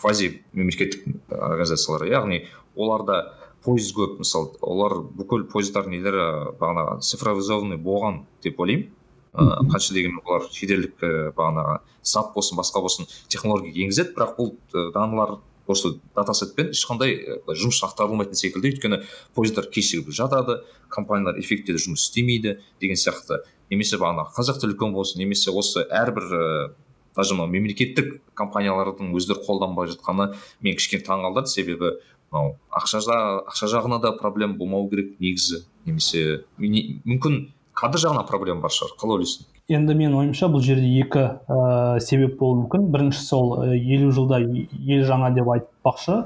квази 0.00 0.42
мемлекеттік 0.52 1.04
организациялар. 1.28 2.06
Яғни 2.08 2.42
оларда 2.76 3.34
пойыз 3.64 3.92
көп. 3.96 4.18
Мысалы 4.22 4.56
олар 4.60 4.98
бүкіл 5.12 5.44
пойыздардың 5.52 5.96
нелері 5.96 6.24
бағанағы 6.60 7.00
цифровизованный 7.04 7.80
болған 7.80 8.22
деп 8.44 8.60
ойлаймын. 8.60 8.88
Ыыы 9.32 9.68
қанша 9.72 9.94
дегенмен 9.94 10.20
олар 10.26 10.44
шетелдік 10.52 11.00
ііі 11.00 11.32
бағанағы 11.36 11.78
сап 12.02 12.34
болсын 12.34 12.58
басқа 12.58 12.82
болсын 12.84 13.08
технология 13.32 13.72
енгізеді. 13.84 14.12
Бірақ 14.16 14.36
бұл 14.36 14.52
даналар 14.92 15.38
осы 15.66 15.94
датасетпен 16.16 16.72
ешқандай 16.74 17.16
жұмыс 17.48 17.80
атқарылмайтын 17.86 18.36
секілді. 18.36 18.74
Өйткені 18.74 19.00
пойыздар 19.34 19.70
кешігіп 19.72 20.12
жатады 20.12 20.60
компаниялар 20.92 21.40
эффективті 21.40 21.80
жұмыс 21.86 22.04
істемейді 22.10 22.58
деген 22.82 23.00
сияқты. 23.00 23.40
Немесе 23.70 23.96
бағанағы 23.96 24.34
қазақтелеком 24.36 24.92
болсын 24.92 25.22
немесе 25.22 25.54
осы 25.54 25.86
әрбір 25.88 26.28
ііі 26.28 26.70
даже 27.16 27.34
мынау 27.36 27.48
мемлекеттік 27.52 28.20
компаниялардың 28.36 29.14
өздері 29.16 29.44
қолданбай 29.46 29.88
жатқаны 29.92 30.34
мен 30.60 30.76
кішкене 30.76 31.06
таңғалдырды. 31.08 31.48
Себебі 31.48 31.94
мынау 32.32 32.58
ақша, 32.68 33.00
ақша 33.48 33.68
жағына 33.68 34.00
да 34.02 34.12
проблема 34.16 34.58
болмау 34.60 34.90
керек 34.90 35.16
негізі. 35.20 35.64
Немесе 35.86 36.44
мүмкін 36.58 37.52
кадр 37.82 37.98
жағынан 37.98 38.26
проблема 38.28 38.62
бар 38.62 38.72
шығар? 38.74 38.94
қалай 39.00 39.18
ойлайсың? 39.18 39.46
Енді 39.72 39.96
менің 39.98 40.14
ойымша 40.20 40.48
бұл 40.52 40.62
жерде 40.62 40.86
екі 41.02 41.22
ә, 41.50 41.98
себеп 42.04 42.36
болуы 42.38 42.62
мүмкін. 42.62 42.86
Біріншісі 42.94 43.34
ол 43.34 43.50
елу 43.74 44.12
жылда 44.14 44.38
ел 44.42 45.04
жаңа 45.08 45.32
деп 45.34 45.50
айтпақшы. 45.56 46.18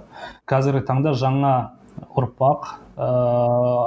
Қазіргі 0.51 0.85
таңда 0.89 1.15
жаңа 1.17 1.53
ұрпақ 2.17 2.69
ә, 3.01 3.09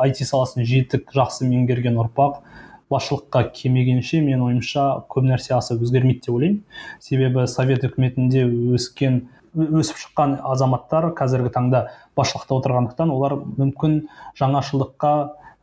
IT 0.09 0.23
саласын 0.25 0.65
жетік 0.65 1.13
жақсы 1.13 1.45
меңгерген 1.49 1.99
ұрпақ 2.01 2.41
басшылыққа 2.89 3.51
келмегенше 3.53 4.23
менің 4.25 4.47
ойымша 4.47 4.85
көп 5.11 5.27
нәрсе 5.29 5.53
аса 5.59 5.77
өзгермейді 5.77 6.25
деп 6.25 6.39
ойлаймын. 6.39 6.63
Себебі 7.05 7.45
совет 7.47 7.85
үкіметінде 7.85 8.47
өскен 8.73 9.27
өсіп 9.53 9.97
шыққан 9.97 10.39
азаматтар 10.45 11.11
қазіргі 11.17 11.51
таңда 11.53 11.83
басшылықта 12.17 12.57
отырғандықтан 12.57 13.13
олар 13.13 13.37
мүмкін 13.57 14.01
жаңашылдыққа 14.41 15.13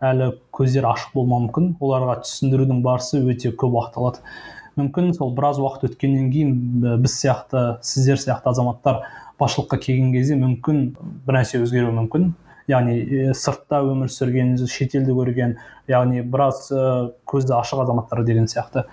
әлі 0.04 0.30
көздері 0.54 0.90
ашық 0.92 1.14
болмауы 1.16 1.46
мүмкін. 1.46 1.68
Оларға 1.80 2.20
түсіндірудің 2.24 2.82
барысы 2.84 3.20
өте 3.22 3.52
көп 3.52 3.76
уақыт 3.78 4.00
алады. 4.00 4.24
Мүмкін 4.76 5.14
сол 5.16 5.30
біраз 5.36 5.60
уақыт 5.62 5.86
өткеннен 5.90 6.32
кейін 6.32 6.50
біз 7.00 7.14
сияқты 7.16 7.78
сіздер 7.80 8.20
сияқты 8.20 8.50
азаматтар 8.52 9.06
басшылыққа 9.40 9.78
келген 9.80 10.12
кезде 10.12 10.36
мүмкін 10.40 10.82
бір 11.24 11.38
нәрсе 11.38 11.62
өзгеруі 11.64 11.94
мүмкін. 12.02 12.34
Яғни 12.68 13.32
сыртта 13.38 13.78
өмір 13.86 14.10
сүрген 14.10 14.56
шетелді 14.58 15.14
көрген 15.14 15.54
яғни 15.88 16.24
біраз 16.26 16.66
көзі 17.30 17.54
ашық 17.56 17.84
азаматтар 17.84 18.24
деген 18.26 18.50
сияқты. 18.50 18.84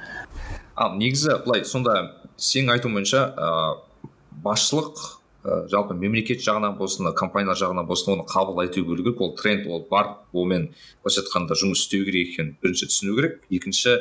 Ал 0.78 0.96
негізі 1.00 1.40
былай 1.44 1.66
сонда 1.66 1.98
сенің 2.38 2.78
айтуың 2.78 3.00
бойынша 3.00 3.26
ыыы 3.34 4.12
басшылық 4.46 5.02
ә, 5.44 5.68
жалпы 5.70 5.96
мемлекет 6.00 6.42
жағынан 6.44 6.78
болсын 6.80 7.12
компаниялар 7.16 7.60
жағынан 7.60 7.88
болсын 7.88 8.16
оны 8.16 8.26
қабыл 8.28 8.64
ету 8.66 8.84
керек 8.88 9.22
ол 9.22 9.36
тренд 9.36 9.68
ол 9.68 9.86
бар. 9.90 10.18
Онымен 10.34 10.70
былайша 11.04 11.24
айтқанда 11.24 11.58
жұмыс 11.60 11.86
істеу 11.86 12.06
керек 12.08 12.34
екенін 12.34 12.56
бірінші 12.62 12.90
түсіну 12.92 13.18
керек. 13.20 13.42
Екінші 13.50 14.00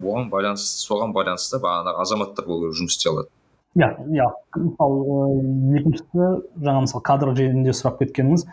оған 0.00 0.30
байланысты 0.30 0.86
соған 0.86 1.12
байланысты 1.16 1.60
бағанағы 1.62 2.02
азаматтар 2.06 2.48
ол 2.48 2.68
жұмыс 2.70 2.96
істей 2.96 3.12
алады. 3.12 3.30
Иә 3.76 3.90
иә. 4.08 4.30
Мысалы 4.56 5.76
екіншісі 5.76 6.28
жаңа 6.64 6.86
мысалы 6.86 7.02
кадр 7.04 7.34
жөнінде 7.36 7.74
сұрап 7.76 7.98
кеткеніңіз 8.00 8.46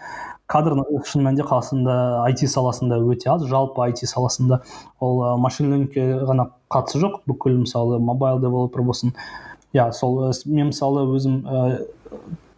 кадр 0.51 0.75
шын 1.07 1.23
мәнінде 1.23 1.45
қазақстанда 1.47 1.95
IT 2.27 2.43
саласында 2.51 2.99
өте 2.99 3.31
аз. 3.31 3.45
Жалпы 3.47 3.87
IT 3.87 4.03
саласында 4.09 4.61
ол 4.99 5.37
машин 5.39 5.71
лернингке 5.71 6.19
ғана 6.27 6.49
қатысы 6.73 6.99
жоқ. 6.99 7.21
Бүкіл 7.29 7.61
мысалы 7.63 7.99
мобайл 8.03 8.41
девелопер 8.43 8.83
болсын. 8.83 9.15
Иә 9.73 9.91
сол 9.95 10.33
мен 10.45 10.73
мысалы 10.73 11.07
өзім 11.15 11.39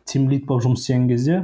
тим 0.06 0.30
лид 0.30 0.45
болып 0.45 0.66
жұмыс 0.66 0.84
істеген 0.84 1.08
кезде 1.10 1.39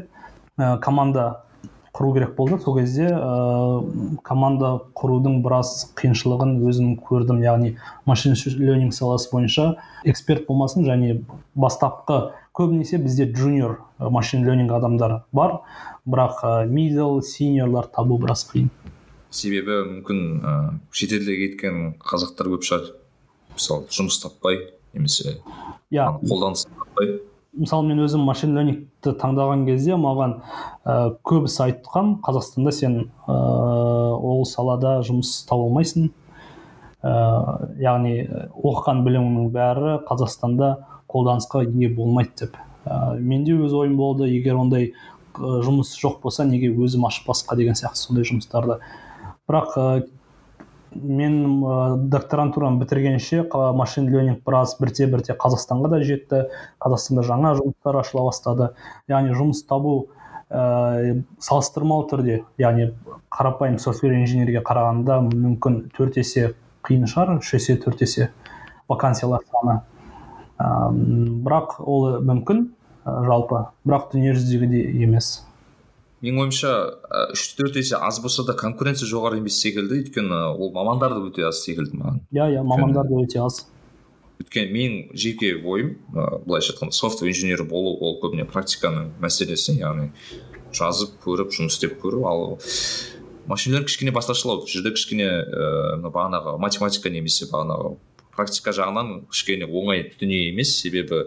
ә, 0.57 0.77
команда 0.79 1.43
құру 1.91 2.13
керек 2.15 2.35
болды. 2.35 2.57
Сол 2.63 2.77
кезде 2.77 3.09
ә, 3.11 4.19
команда 4.23 4.77
құрудың 4.95 5.41
біраз 5.43 5.91
қиыншылығын 5.99 6.59
өзім 6.69 6.93
көрдім. 7.03 7.41
Яғни 7.43 7.75
машин 8.05 8.37
ленинг 8.59 8.93
саласы 8.95 9.29
бойынша 9.31 9.75
эксперт 10.07 10.47
болмасын 10.47 10.85
және 10.87 11.21
бастапқы 11.55 12.31
көбінесе 12.55 12.97
бізде 13.01 13.27
джуниор 13.31 13.79
машин 13.99 14.45
ленинг 14.47 14.71
адамдар 14.71 15.23
бар. 15.31 15.61
Бірақ 16.05 16.43
ә, 16.43 16.65
мидл 16.65 17.21
синьорлар 17.21 17.89
табу 17.91 18.17
біраз 18.21 18.45
қиын. 18.49 18.69
Себебі 19.31 19.83
мүмкін 19.89 20.21
ә, 20.41 20.53
шетелге 20.91 21.35
кеткен 21.45 21.93
қазақтар 21.99 22.49
көп 22.55 22.65
шығар. 22.67 22.93
Мысалы 23.53 23.91
жұмыс 23.91 24.21
таппай 24.23 24.57
немесе 24.93 25.41
иә. 25.91 26.07
қолданыс 26.23 26.65
таппай. 26.71 27.19
Мысалы 27.57 27.87
мен 27.89 27.99
өзім 28.05 28.23
машин 28.23 28.55
лернингті 28.55 29.11
таңдаған 29.19 29.65
кезде 29.67 29.97
маған 29.99 30.37
ә, 30.85 30.95
көбісі 31.27 31.65
айтқан 31.65 32.13
қазақстанда 32.23 32.71
сен 32.75 32.97
ә, 33.27 33.35
ол 34.15 34.45
салада 34.47 34.99
жұмыс 35.03 35.33
таба 35.49 35.67
алмайсың. 35.67 36.11
Ә, 37.03 37.11
яғни 37.81 38.15
оқыған 38.55 39.03
біліміңнің 39.07 39.51
бәрі 39.51 39.97
қазақстанда 40.07 40.71
қолданысқа 41.11 41.65
ие 41.67 41.91
болмайды 41.91 42.45
деп. 42.45 42.57
Ә, 42.85 43.17
менде 43.19 43.57
өз 43.57 43.75
ойым 43.75 43.97
болды 43.99 44.29
егер 44.31 44.55
ондай 44.61 44.93
жұмыс 45.35 45.91
жоқ 45.99 46.21
болса 46.23 46.45
неге 46.47 46.71
өзім 46.71 47.07
ашпасқа 47.09 47.57
деген 47.59 47.75
сияқты 47.75 47.99
сондай 47.99 48.27
жұмыстарды. 48.31 48.79
Бірақ 49.49 50.07
мен 50.95 51.63
ә, 51.63 51.97
докторантураны 52.11 52.79
бітіргенше 52.81 53.45
машин 53.75 54.09
ленинг 54.11 54.43
біраз 54.45 54.75
бірте 54.79 55.07
бірте 55.07 55.33
қазақстанға 55.33 55.89
да 55.89 55.99
жетті. 56.03 56.41
Қазақстанда 56.83 57.23
жаңа 57.27 57.53
жұмыстар 57.59 57.99
ашыла 58.01 58.25
бастады. 58.27 58.71
Яғни 59.07 59.35
жұмыс 59.37 59.63
табу 59.67 60.09
ә, 60.49 61.21
салыстырмалы 61.39 62.07
түрде 62.11 62.41
яғни 62.59 62.91
қарапайым 63.31 63.79
софтвер 63.79 64.17
инженерге 64.19 64.63
қарағанда 64.65 65.21
мүмкін 65.29 65.79
төрт 65.95 66.19
есе 66.19 66.53
қиын 66.87 67.07
шығар 67.07 67.37
үш 67.39 67.53
есе 67.55 67.77
төрт 67.79 68.03
есе 68.03 68.31
вакансиялар 68.91 69.45
саны. 69.47 69.79
Ә, 70.59 70.91
бірақ 70.91 71.79
ол 71.85 72.19
мүмкін 72.27 72.67
жалпы. 73.05 73.65
Бірақ 73.87 74.11
дүниежүзіндегідей 74.11 75.05
емес. 75.05 75.39
Менің 76.21 76.43
ойымша 76.43 76.71
үш 77.33 77.43
төрт 77.57 77.77
есе 77.81 77.97
аз 77.97 78.21
болса 78.21 78.45
да 78.45 78.53
конкуренция 78.57 79.09
жоғары 79.09 79.39
емес 79.41 79.57
секілді. 79.61 80.03
Өйткені 80.03 80.41
ол 80.53 80.71
мамандар 80.75 81.15
да 81.17 81.21
өте 81.25 81.47
аз 81.47 81.63
секілді 81.65 81.97
маған. 81.97 82.19
Иә 82.31 82.49
иә 82.57 82.63
мамандар 82.63 83.09
да 83.09 83.21
өте 83.23 83.41
аз. 83.41 83.65
Өйткені 84.41 84.73
менің 84.73 85.15
жеке 85.17 85.55
ойым 85.57 85.97
былайша 86.13 86.73
айтқанда 86.73 86.93
софтвер 86.97 87.31
инженері 87.33 87.65
болу 87.69 87.95
ол 87.97 88.19
көбіне 88.21 88.45
практиканың 88.49 89.11
мәселесі 89.21 89.79
яғни 89.79 90.11
жазып 90.77 91.17
көріп 91.25 91.51
жұмыс 91.57 91.77
істеп 91.77 91.97
көру. 92.01 92.25
Ал 92.29 92.59
машин 93.49 93.77
кішкене 93.81 94.13
басқашалау 94.13 94.61
бұл 94.61 94.69
жерде 94.69 94.93
кішкене 94.93 95.27
ыыы 95.27 96.13
бағанағы 96.13 96.57
математика 96.61 97.09
немесе 97.09 97.49
бағанағы 97.49 97.97
практика 98.35 98.71
жағынан 98.77 99.25
кішкене 99.29 99.65
оңай 99.65 100.05
дүние 100.19 100.51
емес. 100.51 100.77
Себебі 100.81 101.25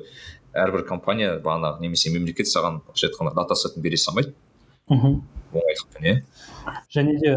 әрбір 0.54 0.86
компания 0.86 1.34
бағанағы 1.42 1.82
немесе 1.82 2.14
мемлекет 2.14 2.46
саған 2.46 2.80
былайша 2.86 3.10
айтқанда 3.10 3.34
дата 3.34 3.58
сетін 3.58 3.82
бере 3.82 3.98
салмайды. 3.98 4.34
Мхм 4.90 5.20
оңайлықпен 5.54 6.08
иә 6.10 6.16
және 6.96 7.18
де 7.20 7.34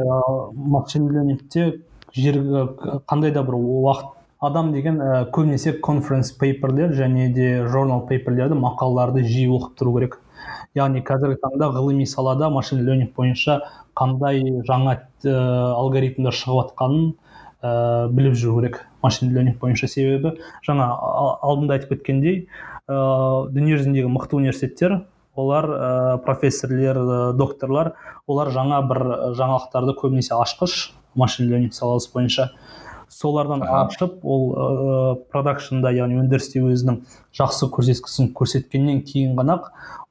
машин 0.75 1.09
лернингте 1.11 1.67
жергі 2.13 2.67
қандай 3.07 3.31
да 3.31 3.43
бір 3.47 3.59
уақыт 3.59 4.17
адам 4.39 4.71
деген 4.73 5.01
ә, 5.01 5.25
көбінесе 5.33 5.73
конференс 5.81 6.31
пейперлер 6.37 6.93
және 6.93 7.29
де 7.33 7.65
журнал 7.65 8.05
пейперлерді 8.07 8.57
мақалаларды 8.59 9.23
жиі 9.25 9.49
оқып 9.57 9.77
тұру 9.79 9.95
керек. 9.97 10.19
Яғни 10.77 11.01
қазіргі 11.01 11.39
таңда 11.41 11.71
ғылыми 11.73 12.05
салада 12.05 12.49
машин 12.53 12.83
ленинг 12.85 13.15
бойынша 13.17 13.61
қандай 13.97 14.43
жаңа 14.67 14.99
ә, 15.25 15.33
алгоритмдер 15.73 16.37
шығып 16.37 16.67
жатқанын 16.67 17.09
ә, 17.63 18.09
біліп 18.13 18.37
жүру 18.37 18.59
керек 18.61 18.83
машин 19.01 19.33
ленинг 19.33 19.57
бойынша 19.59 19.89
себебі. 19.89 20.35
Жаңа 20.67 20.91
алдында 21.41 21.79
айтып 21.79 21.95
кеткендей 21.95 22.43
ә, 22.85 23.47
дүниежүзіндегі 23.49 24.13
мықты 24.13 24.37
университеттер 24.37 25.01
олар 25.37 25.69
ә, 25.69 26.17
профессорлер 26.25 26.97
ә, 26.97 27.33
докторлар 27.37 27.93
олар 28.27 28.51
жаңа 28.51 28.81
бір 28.89 29.03
жаңалықтарды 29.37 29.95
көбінесе 30.01 30.35
ашқыш 30.35 30.91
машин 31.15 31.49
ленинг 31.49 31.73
саласы 31.73 32.11
бойынша. 32.13 32.51
Солардан 33.07 33.61
ашып 33.63 34.19
ол 34.27 34.49
ыыы 34.51 35.11
продакшнда 35.31 35.93
яғни 35.95 36.17
өндірісте 36.19 36.59
өзінің 36.59 36.97
жақсы 37.39 37.69
көрсеткісін 37.71 38.33
көрсеткеннен 38.35 38.99
кейін 39.07 39.37
ғана 39.37 39.61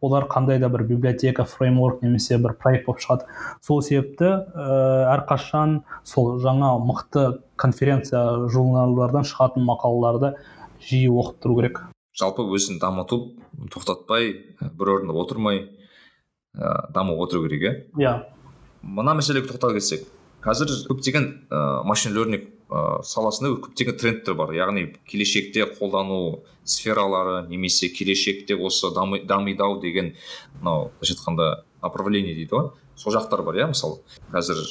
олар 0.00 0.24
қандай 0.32 0.58
да 0.58 0.70
бір 0.72 0.86
библиотека 0.88 1.44
фреймворк 1.44 2.00
немесе 2.02 2.38
бір 2.38 2.54
проект 2.56 2.86
болып 2.86 3.02
шығады. 3.04 3.28
Сол 3.60 3.82
себепті 3.82 4.30
ә, 4.32 5.12
әрқашан 5.12 5.82
сол 6.04 6.38
жаңа 6.40 6.72
мықты 6.80 7.42
конференция 7.60 8.48
журналдардан 8.48 9.28
шығатын 9.28 9.68
мақалаларды 9.68 10.32
жиі 10.80 11.12
оқып 11.12 11.44
тұру 11.44 11.60
керек. 11.60 11.84
Жалпы 12.16 12.46
өзін 12.56 12.80
дамыту 12.80 13.36
тоқтатпай 13.72 14.32
бір 14.72 14.92
орында 14.96 15.16
отырмай 15.16 15.66
ә, 16.56 16.90
дамып 16.92 17.20
отыру 17.20 17.44
керек 17.46 17.62
иә? 17.62 17.74
Иә. 18.00 18.14
Мына 18.82 19.16
мәселеге 19.18 19.50
тоқтала 19.50 19.76
кетсек 19.76 20.06
қазір 20.44 20.70
көптеген 20.88 21.26
ә, 21.50 21.82
машин 21.84 22.14
лернинг 22.16 22.48
ә, 22.70 23.02
саласында 23.04 23.52
көптеген 23.66 23.98
трендтер 24.00 24.34
бар. 24.38 24.54
Яғни 24.56 24.88
келешекте 25.08 25.66
қолдану 25.76 26.42
сфералары 26.64 27.46
немесе 27.50 27.88
келешекте 27.88 28.56
осы 28.56 28.92
дами, 28.94 29.20
дамиды 29.20 29.62
ау 29.62 29.80
деген 29.80 30.14
мынау 30.60 30.90
былайша 30.96 31.18
айтқанда 31.18 31.64
направление 31.82 32.34
дейді 32.34 32.54
ғой. 32.54 32.70
Сол 32.96 33.12
жақтар 33.12 33.44
бар 33.44 33.60
иә 33.60 33.68
мысалы. 33.74 34.00
Қазір 34.32 34.62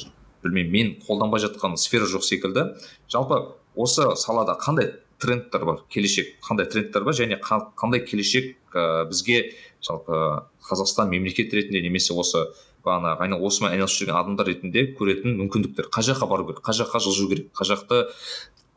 білмеймін 0.42 0.72
мен 0.72 0.94
қолданбай 1.06 1.44
жатқан 1.44 1.76
сфера 1.76 2.08
жоқ 2.10 2.24
секілді. 2.26 2.72
Жалпы 3.08 3.54
осы 3.76 4.16
салада 4.16 4.58
қандай 4.58 4.96
трендтер 5.22 5.64
бар 5.64 5.82
келешек 5.92 6.36
қандай 6.44 6.68
трендтер 6.70 7.04
бар 7.04 7.16
және 7.16 7.40
қандай 7.40 8.04
келешек 8.06 8.56
ә, 8.74 9.06
бізге 9.08 9.52
жалпы 9.82 10.46
қазақстан 10.68 11.10
мемлекет 11.10 11.52
ретінде 11.54 11.82
немесе 11.82 12.14
осы 12.14 12.46
бағанағы 12.86 13.40
осымен 13.42 13.74
айналысып 13.74 14.04
жүрген 14.04 14.18
адамдар 14.20 14.46
ретінде 14.50 14.86
көретін 14.98 15.36
мүмкіндіктер. 15.40 15.90
Қай 15.94 16.06
жаққа 16.06 16.28
бару 16.30 16.46
керек? 16.46 16.62
Қай 16.66 16.76
жаққа 16.78 17.02
жылжу 17.02 17.28
керек? 17.32 17.50
Қай 17.56 17.70
жақты 17.72 18.02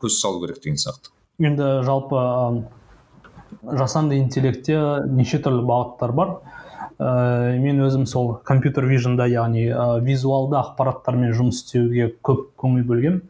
көз 0.02 0.18
салу 0.18 0.42
керек 0.42 0.58
деген 0.64 0.80
сияқты. 0.82 1.12
Енді 1.38 1.68
жалпы 1.86 2.22
жасанды 3.78 4.18
интеллектте 4.18 4.80
неше 5.06 5.40
түрлі 5.42 5.62
бағыттар 5.68 6.14
бар. 6.16 6.34
Ә, 7.00 7.56
мен 7.58 7.80
өзім 7.86 8.04
сол 8.06 8.34
компьютер 8.44 8.84
вижнда 8.90 9.26
яғни 9.32 9.70
ә, 9.72 9.86
визуалды 10.04 10.60
ақпараттармен 10.60 11.32
жұмыс 11.34 11.64
істеуге 11.64 12.12
көп 12.20 12.50
көңіл 12.60 12.84
бөлгем 12.90 13.22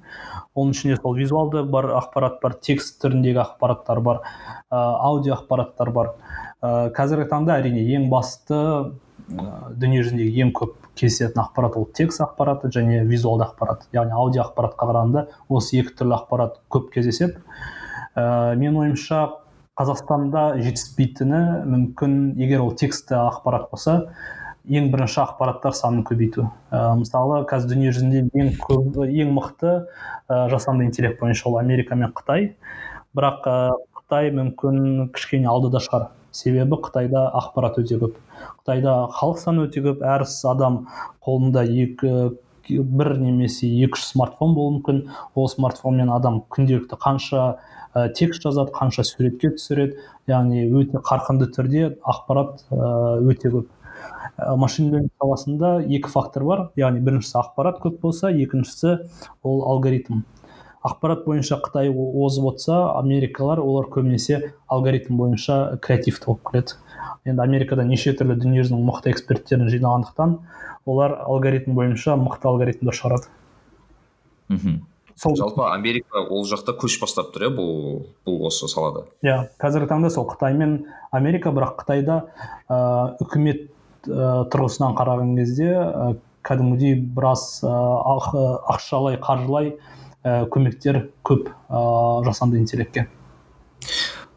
оның 0.58 0.74
ішінде 0.74 0.98
сол 0.98 1.14
визуалды 1.16 1.62
бар 1.70 1.92
ақпарат 2.00 2.40
бар 2.42 2.56
текст 2.58 2.98
түріндегі 3.04 3.38
ақпараттар 3.44 4.00
бар 4.02 4.22
ә, 4.70 4.78
аудио 4.78 5.36
ақпараттар 5.36 5.90
бар. 5.94 6.14
Ә, 6.60 6.90
қазіргі 6.96 7.28
таңда 7.30 7.58
әрине 7.60 7.84
ең 7.96 8.08
басты 8.12 8.56
ә, 8.56 8.88
дүниежүзіндегі 9.80 10.44
ең 10.46 10.54
көп 10.56 10.76
кездесетін 10.98 11.42
ақпарат 11.44 11.78
ол 11.78 11.86
текст 11.96 12.22
ақпараты 12.24 12.70
және 12.74 13.04
визуалды 13.08 13.46
ақпарат. 13.46 13.86
Яғни 13.94 14.16
аудио 14.16 14.44
ақпаратқа 14.48 14.90
қарағанда 14.90 15.26
осы 15.48 15.80
екі 15.80 15.94
түрлі 16.00 16.18
ақпарат 16.18 16.58
көп 16.72 16.90
кездеседі. 16.94 17.38
Ә, 18.14 18.56
менің 18.58 18.82
ойымша 18.84 19.22
қазақстанда 19.80 20.60
жетіспейтіні 20.60 21.40
мүмкін 21.64 22.16
егер 22.36 22.66
ол 22.66 22.74
текстті 22.76 23.16
ақпарат 23.16 23.70
болса 23.72 23.94
ең 24.68 24.90
бірінші 24.92 25.22
ақпараттар 25.22 25.72
санын 25.74 26.04
көбейту. 26.04 26.44
Ә, 26.68 26.92
мысалы 27.00 27.40
қазір 27.48 27.72
дүние 27.72 27.92
жүзінде 27.94 28.26
ең 28.36 28.50
көп 28.60 28.98
ең 29.06 29.32
мықты 29.38 29.70
ә, 30.28 30.48
жасанды 30.52 30.84
интеллект 30.84 31.20
бойынша 31.20 31.48
ол 31.48 31.56
америка 31.62 31.96
мен 31.96 32.12
қытай. 32.12 32.52
Бірақ 33.16 33.48
ә, 33.48 33.56
қытай 33.96 34.30
мүмкін 34.36 35.08
кішкене 35.16 35.48
алдыда 35.48 35.80
шығар. 35.80 36.10
Себебі 36.30 36.76
қытайда 36.84 37.24
ақпарат 37.40 37.80
өте 37.80 37.98
көп. 38.02 38.20
Қытайда 38.60 39.08
халық 39.16 39.40
саны 39.40 39.64
өте 39.66 39.82
көп. 39.82 40.04
Әр 40.04 40.26
адам 40.52 40.84
қолында 41.24 41.64
екі 41.64 42.36
бір 42.68 43.16
немесе 43.18 43.66
екі 43.66 43.96
үш 43.96 44.04
смартфон 44.12 44.54
болуы 44.54 44.76
мүмкін. 44.76 45.02
Ол 45.34 45.48
смартфонмен 45.50 46.12
адам 46.12 46.44
күнделікті 46.52 47.00
қанша 47.00 47.56
ә, 47.94 48.08
текст 48.14 48.42
жазады 48.42 48.72
қанша 48.74 49.04
суретке 49.04 49.50
түсіреді 49.54 49.98
яғни 50.30 50.66
өте 50.70 51.02
қарқынды 51.04 51.50
түрде 51.54 51.94
ақпарат 52.00 52.64
ә, 52.70 53.20
өте 53.26 53.52
көп. 53.52 53.70
Ә, 54.38 54.56
машин 54.56 55.10
саласында 55.20 55.80
екі 55.86 56.10
фактор 56.12 56.44
бар 56.48 56.66
яғни 56.80 57.02
біріншісі 57.04 57.38
ақпарат 57.42 57.80
көп 57.82 58.00
болса 58.02 58.30
екіншісі 58.30 58.98
ол 59.42 59.64
алгоритм. 59.72 60.22
Ақпарат 60.80 61.26
бойынша 61.26 61.58
қытай 61.60 61.90
озып 61.92 62.46
отырса 62.54 62.78
америкалар 62.96 63.60
олар 63.60 63.90
көбінесе 63.92 64.54
алгоритм 64.66 65.18
бойынша 65.20 65.76
креативті 65.82 66.24
болып 66.30 66.46
келеді. 66.48 66.78
Енді 67.28 67.44
америкада 67.44 67.84
неше 67.84 68.14
түрлі 68.16 68.38
дүниежүзінің 68.40 68.86
мықты 68.88 69.12
эксперттерін 69.12 69.68
жинағандықтан 69.68 70.38
олар 70.88 71.18
алгоритм 71.26 71.76
бойынша 71.76 72.16
мықты 72.16 72.48
алгоритмдер 72.48 72.96
шығарады. 72.96 73.28
Мхм. 74.48 74.78
Сол 75.16 75.36
жалпы 75.36 75.66
америка 75.70 76.22
ол 76.22 76.46
жақта 76.48 76.74
көш 76.78 77.00
бастап 77.00 77.32
тұр 77.34 77.48
иә 77.48 77.52
бұл 77.56 77.74
бұл 78.26 78.46
осы 78.48 78.68
салада. 78.70 79.06
Иә 79.24 79.50
қазіргі 79.60 79.90
таңда 79.90 80.10
сол 80.10 80.28
қытай 80.30 80.54
мен 80.56 80.86
америка 81.12 81.52
бірақ 81.54 81.80
қытайда 81.82 82.18
ә, 82.68 82.80
үкімет 83.24 83.68
ә, 84.06 84.46
тұрғысынан 84.52 84.96
қараған 84.98 85.36
кезде 85.38 85.70
ә, 85.74 86.08
кәдімгідей 86.46 86.96
біраз 87.00 87.60
ә, 87.64 87.74
ақшалай 88.74 89.20
қаржылай 89.20 89.74
ә, 90.24 90.46
көмектер 90.48 91.10
көп 91.26 91.50
ә, 91.50 92.24
жасанды 92.24 92.60
интеллектке. 92.62 93.08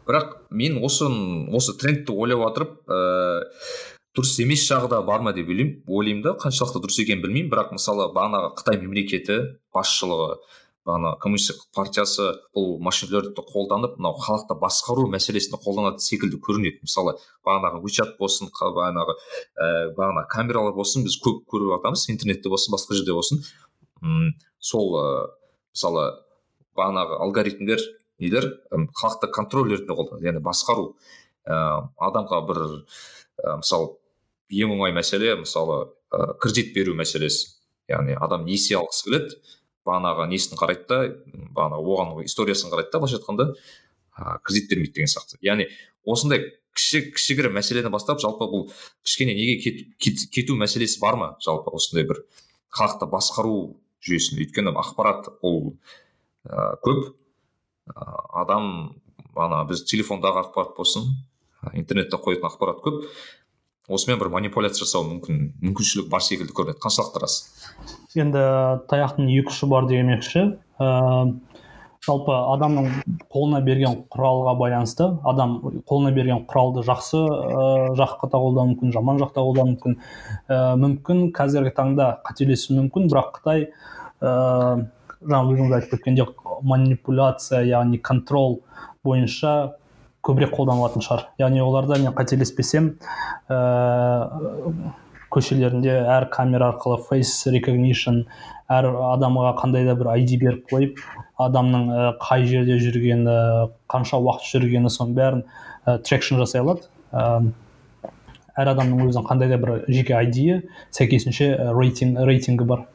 Бірақ 0.04 0.36
мен 0.50 0.82
осы 0.84 1.08
осы 1.56 1.76
трендті 1.80 2.12
ойлап 2.12 2.44
отырып 2.50 2.74
ә, 2.84 3.54
дұрыс 4.14 4.36
емес 4.42 4.66
жағы 4.68 4.90
да 4.92 5.00
бар 5.02 5.24
ма 5.24 5.32
деп 5.32 5.48
ойлаймын 5.48 5.80
ойлаймын 5.88 6.22
да 6.22 6.34
қаншалықты 6.38 6.82
дұрыс 6.84 7.00
екенін 7.02 7.22
білмеймін. 7.24 7.48
Бірақ 7.50 7.72
мысалы 7.74 8.10
бағанағы 8.12 8.52
қытай 8.60 8.78
мемлекеті 8.82 9.38
басшылығы 9.74 10.36
бағана 10.84 11.14
коммунистік 11.20 11.62
партиясы 11.74 12.26
бұл 12.54 12.76
машинелерді 12.84 13.42
қолданып 13.48 13.96
мынау 13.96 14.18
халықты 14.20 14.56
басқару 14.60 15.06
мәселесінде 15.12 15.58
қолданатын 15.64 16.04
секілді 16.04 16.40
көрінеді. 16.44 16.82
Мысалы 16.84 17.16
бағанағы 17.46 17.80
вичат 17.84 18.18
болсын 18.18 18.50
бағанағы 18.52 19.16
ә, 19.16 19.68
бағана 19.96 20.26
камералар 20.28 20.76
болсын 20.76 21.06
біз 21.06 21.16
көп 21.24 21.44
көріп 21.48 21.72
жатамыз 21.78 22.04
интернетте 22.12 22.52
болсын 22.52 22.76
басқа 22.76 22.98
жерде 22.98 23.16
болсын. 23.16 23.40
М 24.02 24.34
сол 24.60 24.92
ә, 25.00 25.06
мысалы 25.72 26.06
бағанағы 26.76 27.18
алгоритмдер 27.24 27.80
нелер? 28.20 28.50
Халықты 28.70 29.32
контроль 29.32 29.72
ретінде 29.72 29.96
қолданады 29.96 30.28
яғни 30.28 30.44
басқару. 30.44 30.94
Ә, 31.48 31.88
адамға 31.96 32.44
бір 32.50 32.62
ә, 33.40 33.56
мысалы 33.56 33.94
ең 34.52 34.76
оңай 34.76 34.92
мәселе 34.92 35.32
мысалы 35.40 35.86
ә, 36.12 36.34
кредит 36.36 36.74
беру 36.76 36.92
мәселесі. 36.92 37.54
Яғни 37.88 38.16
адам 38.16 38.44
несие 38.44 38.78
алғысы 38.78 39.08
келеді 39.08 39.40
бағанағы 39.86 40.28
несін 40.30 40.58
қарайды 40.58 40.86
да 40.88 40.98
бағанағы 41.56 41.94
оған 41.94 42.12
историясын 42.24 42.72
қарайды 42.72 42.92
да 42.92 43.00
былайша 43.00 43.20
айтқанда. 43.20 43.48
Кредит 44.44 44.70
бермейді 44.70 44.94
деген 44.94 45.10
сияқты. 45.10 45.40
Яғни 45.42 45.66
осындай 46.06 46.44
кіші 46.74 47.10
кішігірім 47.14 47.54
мәселені 47.58 47.90
бастап 47.90 48.20
жалпы 48.22 48.46
бұл 48.50 48.68
кішкене 49.06 49.34
неге 49.34 49.56
кет, 49.98 50.26
кету 50.30 50.56
мәселесі 50.58 51.00
бар 51.02 51.18
ма? 51.18 51.28
жалпы 51.42 51.74
осындай 51.74 52.06
бір 52.06 52.22
халықты 52.74 53.08
басқару 53.10 53.76
жүйесінде? 54.06 54.46
Өйткені 54.46 54.74
ақпарат 54.74 55.30
ол 55.42 55.74
ә, 56.46 56.76
көп. 56.84 57.14
Ә, 57.90 57.94
адам 58.42 58.94
ана 59.34 59.64
біз 59.68 59.84
телефондағы 59.90 60.44
ақпарат 60.46 60.76
болсын 60.78 61.10
интернетте 61.72 62.18
қоятын 62.20 62.50
ақпарат 62.50 62.82
көп. 62.84 63.06
Осымен 63.88 64.20
бір 64.20 64.30
манипуляция 64.32 64.84
жасау 64.84 65.04
мүмкін 65.08 65.50
мүмкіншілік 65.60 66.08
бар 66.12 66.22
секілді 66.24 66.54
көрінеді. 66.56 66.80
Қаншалықты 66.80 67.20
рас 67.20 67.34
енді 68.16 68.44
таяқтың 68.88 69.28
екі 69.28 69.50
ұшы 69.50 69.68
бар 69.68 69.88
демекші 69.90 70.44
ә, 70.80 70.88
жалпы 72.04 72.32
адамның 72.54 72.88
қолына 73.32 73.60
берген 73.64 74.04
құралға 74.12 74.54
байланысты 74.60 75.10
адам 75.26 75.56
қолына 75.88 76.14
берген 76.16 76.44
құралды 76.48 76.84
жақсы 76.86 77.20
ә, 77.20 77.68
жаққа 77.98 78.30
қолдануы 78.32 78.72
мүмкін 78.72 78.94
жаман 78.94 79.20
жақта 79.20 79.44
қолдануы 79.44 79.74
мүмкін. 79.74 79.98
Ә, 80.48 80.58
мүмкін 80.80 81.24
қазіргі 81.36 81.74
таңда 81.76 82.10
қателесуі 82.24 82.78
мүмкін 82.80 83.10
бірақ 83.12 83.32
қытай 83.38 83.68
ә, 84.24 84.34
жаңа 85.24 85.44
өзіңіз 85.52 85.78
айтып 85.78 85.96
кеткендей 85.98 86.28
манипуляция 86.62 87.64
яғни 87.68 88.00
контрол 88.00 88.60
бойынша 89.04 89.74
көбірек 90.24 90.54
қолданылатын 90.56 91.04
шығар. 91.04 91.26
Яғни 91.40 91.62
оларда 91.64 91.98
мен 92.00 92.14
қателеспесем 92.16 92.94
ә, 93.52 93.58
көшелерінде 95.34 95.94
әр 96.14 96.28
камера 96.32 96.70
арқылы 96.72 97.00
face 97.08 97.50
recognition 97.52 98.24
әр 98.72 98.88
адамға 99.14 99.54
қандай 99.58 99.84
да 99.84 99.96
бір 99.98 100.12
ID 100.14 100.38
беріп 100.40 100.70
қойып 100.70 101.02
адамның 101.42 101.90
ә, 101.90 102.06
қай 102.22 102.46
жерде 102.48 102.78
жүргені 102.80 103.36
қанша 103.90 104.20
уақыт 104.22 104.48
жүргені 104.54 104.92
соның 104.92 105.14
бәрін 105.18 105.44
ә, 105.84 105.98
трекшн 106.06 106.40
жасай 106.40 106.64
алады. 106.64 106.88
Ә, 107.12 107.42
әр 108.56 108.72
адамның 108.72 109.04
өзінің 109.08 109.28
қандай 109.28 109.52
да 109.52 109.60
бір 109.60 109.84
жеке 109.88 110.16
айдиі 110.16 110.62
сәйкесінше 110.94 111.50
рейтинг 111.76 112.24
рейтингі 112.24 112.68
бар. 112.68 112.86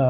Ә, 0.00 0.08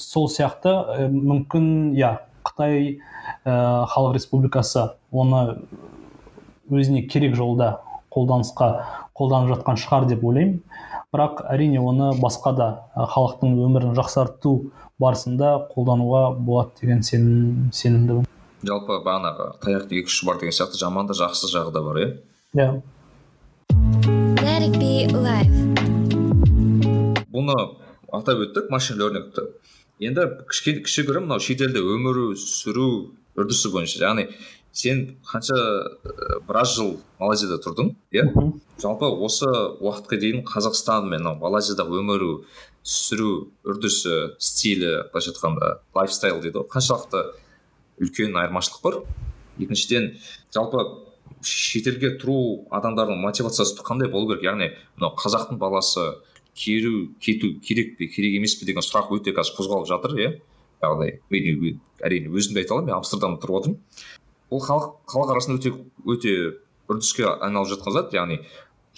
сол 0.00 0.28
сияқты 0.32 0.74
мүмкін 1.12 1.92
иә 1.94 2.16
қытай 2.46 2.98
ә, 3.44 3.86
халық 3.92 4.16
республикасы 4.18 4.90
оны 5.10 5.62
өзіне 6.70 7.06
керек 7.08 7.34
жолда 7.38 7.80
қолданысқа 8.12 8.68
қолданып 9.18 9.54
жатқан 9.56 9.80
шығар 9.80 10.06
деп 10.10 10.24
ойлаймын. 10.24 10.60
Бірақ 11.12 11.42
әрине 11.52 11.80
оны 11.80 12.12
басқа 12.16 12.54
да 12.56 12.68
халықтың 12.96 13.58
өмірін 13.66 13.96
жақсарту 13.98 14.72
барысында 15.02 15.68
қолдануға 15.74 16.22
болады 16.38 16.80
деген 16.80 17.02
сенім 17.04 17.70
сенімдімін. 17.74 18.28
Жалпы 18.62 19.00
бағанағы 19.04 19.48
таяқтың 19.64 20.00
екі 20.00 20.12
ұшы 20.12 20.26
бар 20.28 20.38
деген 20.40 20.56
сияқты 20.56 20.80
жаман 20.80 21.08
да 21.10 21.16
жақсы 21.18 21.50
жағы 21.52 21.72
да 21.74 21.82
бар 21.82 22.00
иә? 22.00 22.08
Иә. 22.56 22.68
Бұны 27.32 27.56
атап 28.12 28.44
өттік 28.46 28.70
машин 28.70 29.00
лернингті 29.00 29.48
енді 30.02 30.26
кішігірім 30.50 31.28
мынау 31.28 31.42
шетелде 31.42 31.82
өмір 31.82 32.34
сүру 32.38 33.14
үрдісі 33.38 33.70
бойынша. 33.72 34.02
Яғни 34.02 34.26
сен 34.72 35.02
қанша 35.28 35.56
біраз 36.48 36.74
жыл 36.76 36.96
малайзияда 37.20 37.60
тұрдың 37.62 37.92
иә? 38.14 38.24
Жалпы 38.82 39.08
осы 39.26 39.46
уақытқа 39.78 40.18
дейін 40.18 40.42
қазақстан 40.48 41.06
мен 41.06 41.22
мынау 41.22 41.38
малайзияда 41.42 41.86
өмір 41.86 42.24
сүру 42.82 43.52
үрдісі 43.68 44.34
стилі 44.42 45.08
былайша 45.12 45.32
айтқанда 45.34 45.72
лайфстайл 45.94 46.40
дейді 46.42 46.62
ғой 46.62 46.68
қаншалықты 46.72 47.22
үлкен 48.02 48.36
айырмашылық 48.40 48.82
бар? 48.82 49.00
Екіншіден 49.60 50.16
жалпы 50.54 50.82
шетелге 51.44 52.16
тұру 52.18 52.66
адамдардың 52.74 53.20
мотивациясы 53.22 53.84
қандай 53.84 54.10
болу 54.10 54.32
керек? 54.32 54.48
Яғни 54.50 54.72
мынау 54.96 55.14
қазақтың 55.20 55.60
баласы 55.60 56.08
келу 56.54 57.12
кету 57.20 57.54
керек 57.60 57.96
пе 57.98 58.08
керек 58.08 58.36
емес 58.38 58.56
пе 58.58 58.66
деген 58.66 58.84
сұрақ 58.84 59.12
өте 59.16 59.34
қазір 59.36 59.56
қозғалып 59.58 59.88
жатыр 59.90 60.16
иә? 60.18 60.32
Яғни 60.82 61.12
мен 61.30 61.80
әрине 62.02 62.32
өзім 62.32 62.56
де 62.56 62.64
айта 62.64 62.74
аламын 62.74 62.90
мен 62.90 62.96
амстердамда 62.98 63.42
тұрып 63.42 63.60
отырмын. 63.60 63.78
Бұл 64.50 64.64
халық 64.66 64.88
халық 65.12 65.32
арасында 65.36 65.60
өте 65.60 65.72
өте 66.04 66.34
үрдіске 66.90 67.28
айналып 67.38 67.72
жатқан 67.72 67.96
зат 67.96 68.16
яғни 68.16 68.42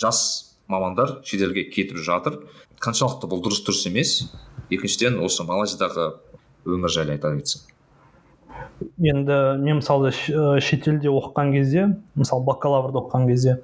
жас 0.01 0.57
мамандар 0.69 1.21
шетелге 1.25 1.69
кетіп 1.69 2.01
жатыр. 2.03 2.41
Қаншалықты 2.81 3.29
бұл 3.31 3.45
дұрыс 3.45 3.63
дұрыс 3.67 3.87
емес. 3.91 4.17
Екіншіден 4.73 5.21
осы 5.23 5.45
малайзиядағы 5.47 6.15
өмір 6.65 6.93
жайлы 6.93 7.19
айта 7.19 7.35
кетсең 7.37 7.69
енді 8.99 9.37
мен 9.63 9.81
мысалы 9.81 10.11
шетелде 10.13 11.11
оқыған 11.11 11.53
кезде 11.55 11.87
мысалы 12.19 12.45
бакалаврда 12.47 13.03
оқыған 13.03 13.27
кезде 13.29 13.57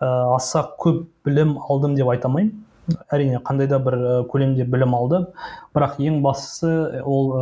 ә, 0.00 0.34
аса 0.34 0.64
көп 0.80 1.06
білім 1.24 1.56
алдым 1.60 1.96
деп 1.96 2.08
айта 2.12 2.28
алмаймын. 2.28 2.64
Әрине 3.12 3.40
қандай 3.44 3.68
да 3.70 3.78
бір 3.82 3.96
көлемде 4.30 4.64
білім 4.68 4.94
алды. 4.96 5.22
Бірақ 5.76 5.98
ең 6.02 6.20
бастысы 6.24 7.02
ол 7.04 7.32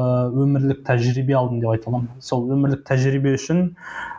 өмірлік 0.45 0.83
тәжірибе 0.87 1.37
алдым 1.39 1.61
деп 1.63 1.75
айта 1.75 1.91
аламын. 1.91 2.11
Сол 2.21 2.49
өмірлік 2.55 2.85
тәжірибе 2.89 3.37
үшін 3.39 3.71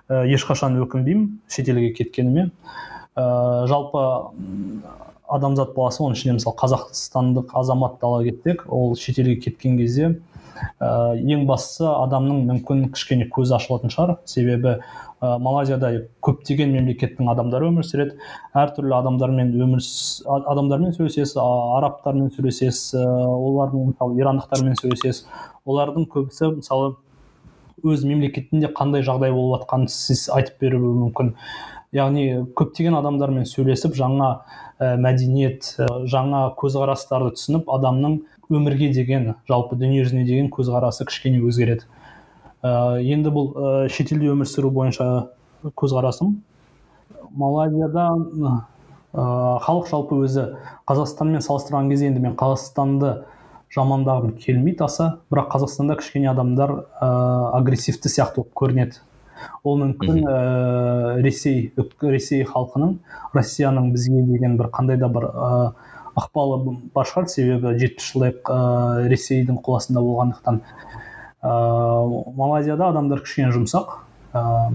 ешқашан 0.10 0.80
өкінбеймін 0.84 1.40
шетелге 1.52 1.92
кеткеніме. 1.98 2.50
Жалпы 3.16 4.06
адамзат 5.30 5.76
баласы 5.76 6.02
оның 6.02 6.18
ішінде 6.18 6.38
мысалы 6.40 6.58
қазақстандық 6.58 7.52
азаматты 7.60 8.08
ала 8.08 8.24
кетсек 8.26 8.64
ол 8.68 8.96
шетелге 8.98 9.36
кеткен 9.44 9.78
кезде 9.78 10.16
ә, 10.80 10.90
ең 11.20 11.46
бастысы 11.50 11.88
адамның 11.90 12.46
мүмкін 12.50 12.86
кішкене 12.94 13.28
көзі 13.34 13.56
ашылатын 13.58 13.94
шығар. 13.94 14.16
Себебі 14.30 14.76
ә, 14.76 15.34
малайзияда 15.42 15.92
көптеген 16.26 16.72
мемлекеттің 16.76 17.30
адамдары 17.34 17.70
өмір 17.72 17.88
сүреді. 17.88 18.18
Әртүрлі 18.58 18.96
адамдармен 19.00 19.52
өмір 19.58 19.84
адамдармен 20.54 20.96
сөйлесесіз 20.96 21.36
арабтармен 21.40 22.32
сөйлесесіз 22.36 22.96
олардың 23.00 23.92
мысалы 23.94 24.20
ирандықтармен 24.22 24.80
сөйлесесіз. 24.80 25.26
Олардың 25.70 26.08
көбісі 26.14 26.54
мысалы 26.60 26.96
өз 27.80 28.04
мемлекетінде 28.04 28.72
қандай 28.76 29.06
жағдай 29.08 29.32
болып 29.32 29.62
жатқанын 29.62 29.92
сіз 29.94 30.28
айтып 30.36 30.60
беруі 30.66 30.96
мүмкін. 31.06 31.36
Яғни 31.96 32.26
көптеген 32.60 32.98
адамдармен 33.00 33.48
сөйлесіп 33.50 33.96
жаңа 33.98 34.28
ә, 34.78 34.98
мәдениет 35.02 35.72
ә, 35.80 35.88
жаңа 36.12 36.50
көзқарастарды 36.60 37.32
түсініп 37.38 37.72
адамның 37.72 38.20
өмірге 38.50 38.90
деген 38.94 39.34
жалпы 39.50 39.78
дүниежүзіне 39.80 40.26
деген 40.26 40.50
көзқарасы 40.54 41.06
кішкене 41.10 41.42
өзгереді. 41.46 41.86
Ә, 42.66 43.00
енді 43.00 43.32
бұл 43.34 43.52
ә, 43.54 43.74
шетелде 43.94 44.32
өмір 44.34 44.50
сүру 44.50 44.72
бойынша 44.74 45.30
көзқарасым. 45.78 46.40
Малайзияда 47.38 48.08
ә, 48.16 48.56
халық 49.66 49.90
жалпы 49.92 50.18
өзі 50.26 50.48
қазақстанмен 50.90 51.46
салыстырған 51.46 51.92
кезде 51.94 52.10
енді 52.10 52.24
мен 52.26 52.34
қазақстанды 52.40 53.20
жамандағым 53.76 54.34
келмейді 54.42 54.84
аса. 54.88 55.20
Бірақ 55.30 55.52
қазақстанда 55.54 56.00
кішкене 56.02 56.32
адамдар 56.32 56.74
ә, 56.74 57.12
агрессивті 57.62 58.10
сияқты 58.10 58.42
болып 58.42 58.56
көрінеді. 58.58 59.04
Ол 59.64 59.78
мүмкін 59.80 60.26
ә, 60.26 61.22
ресей 61.22 61.70
ресей 62.02 62.44
халқының 62.44 62.98
россияның 63.38 63.94
бізге 63.94 64.26
деген 64.28 64.58
бір 64.60 64.72
қандай 64.74 64.98
да 65.00 65.08
бір 65.08 65.30
ә, 65.30 65.52
ықпалы 66.20 66.60
бар 66.94 67.08
шығар. 67.08 67.28
себебі 67.32 67.74
жетпіс 67.80 68.12
жылдай 68.12 68.36
ә, 68.36 69.08
ресейдің 69.10 69.62
қол 69.64 69.80
астында 69.80 70.04
болғандықтан 70.04 70.62
ә, 71.42 71.54
малайзияда 72.36 72.92
адамдар 72.92 73.24
кішкене 73.24 73.52
жұмсақ 73.56 73.98
ә, 74.34 74.72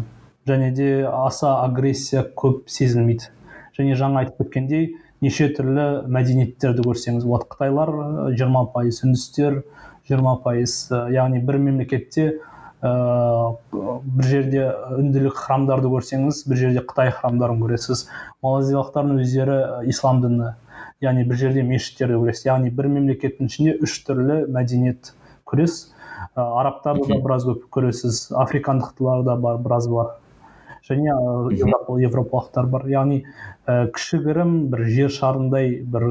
және 0.49 0.73
де 0.75 1.07
аса 1.07 1.61
агрессия 1.65 2.25
көп 2.25 2.69
сезілмейді. 2.69 3.31
Және 3.79 3.97
жаңа 3.99 4.25
айтып 4.25 4.43
кеткендей 4.45 4.91
неше 5.25 5.49
түрлі 5.57 6.05
мәдениеттерді 6.09 6.85
көрсеңіз 6.85 7.25
болады 7.25 7.49
қытайлар 7.53 7.93
жиырма 8.37 8.67
пайыз 8.75 9.01
үндістер 9.07 9.63
жиырма 10.09 10.37
пайыз 10.45 10.91
яғни 10.93 11.41
бір 11.45 11.59
мемлекетте 11.65 12.27
ә, 12.85 13.57
бір 13.73 14.29
жерде 14.29 14.67
үнділік 14.99 15.39
храмдарды 15.39 15.89
көрсеңіз 15.89 16.43
бір 16.49 16.61
жерде 16.61 16.85
қытай 16.85 17.11
храмдарын 17.17 17.63
көресіз. 17.63 18.07
Малайзиялықтардың 18.45 19.23
өздері 19.25 19.59
ислам 19.89 20.21
діні 20.25 20.53
яғни 21.03 21.25
бір 21.29 21.41
жерде 21.41 21.65
мешіттерді 21.67 22.19
көресіз 22.23 22.47
яғни 22.49 22.71
бір 22.75 22.89
мемлекеттің 22.95 23.51
ішінде 23.51 23.77
үш 23.85 23.97
түрлі 24.07 24.45
мәдениет 24.55 25.13
көресіз 25.49 25.95
ә, 26.37 26.45
арабтарды 26.45 27.09
да 27.11 27.19
біраз 27.25 27.47
көп 27.49 27.65
көресіз 27.75 28.29
африкандықтылар 28.45 29.25
да 29.27 29.37
бар 29.37 29.59
біраз 29.65 29.89
бар. 29.89 30.15
Және 30.85 31.15
европалықтар 32.05 32.69
бар. 32.69 32.87
Яғни 32.89 33.25
ә, 33.67 33.89
кішігірім 33.95 34.69
бір 34.73 34.85
жер 34.93 35.11
шарындай 35.11 35.81
бір 35.81 36.09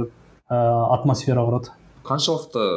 ә, 0.49 0.60
атмосфера 0.97 1.45
құрады. 1.45 1.73
Қаншалықты 2.07 2.68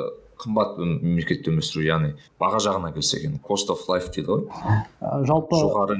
қымбат 0.40 0.76
мемлекетте 0.78 1.50
өмір 1.50 1.64
сүру 1.64 1.86
яғни 1.86 2.14
баға 2.40 2.60
жағына 2.62 2.92
келсек 2.94 3.24
енді 3.24 3.40
cost 3.44 3.72
of 3.72 3.86
life 3.88 4.12
дейді 4.12 4.28
ғой. 4.28 4.42
Жалпы 5.26 5.60
жоғары 5.62 5.96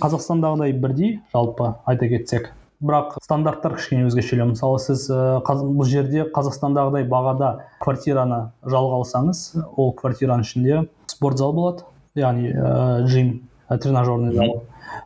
қазақстандағыдай 0.00 0.72
бірдей 0.80 1.18
жалпы 1.34 1.74
айта 1.84 2.08
кетсек. 2.08 2.50
Бірақ 2.80 3.16
стандарттар 3.24 3.76
кішкене 3.78 4.06
өзгешелеу. 4.10 4.50
Мысалы 4.52 4.80
сіз 4.82 5.06
бұл 5.10 5.88
жерде 5.88 6.26
қазақстандағыдай 6.34 7.06
бағада 7.08 7.50
квартираны 7.82 8.50
жалға 8.66 9.02
алсаңыз 9.02 9.42
ол 9.76 9.92
квартираның 9.96 10.46
ішінде 10.46 10.80
спортзал 11.10 11.54
болады 11.56 11.86
яғни 12.16 12.52
ә, 12.52 13.06
жим 13.08 13.48
тренажерный 13.68 14.34
зал. 14.36 14.62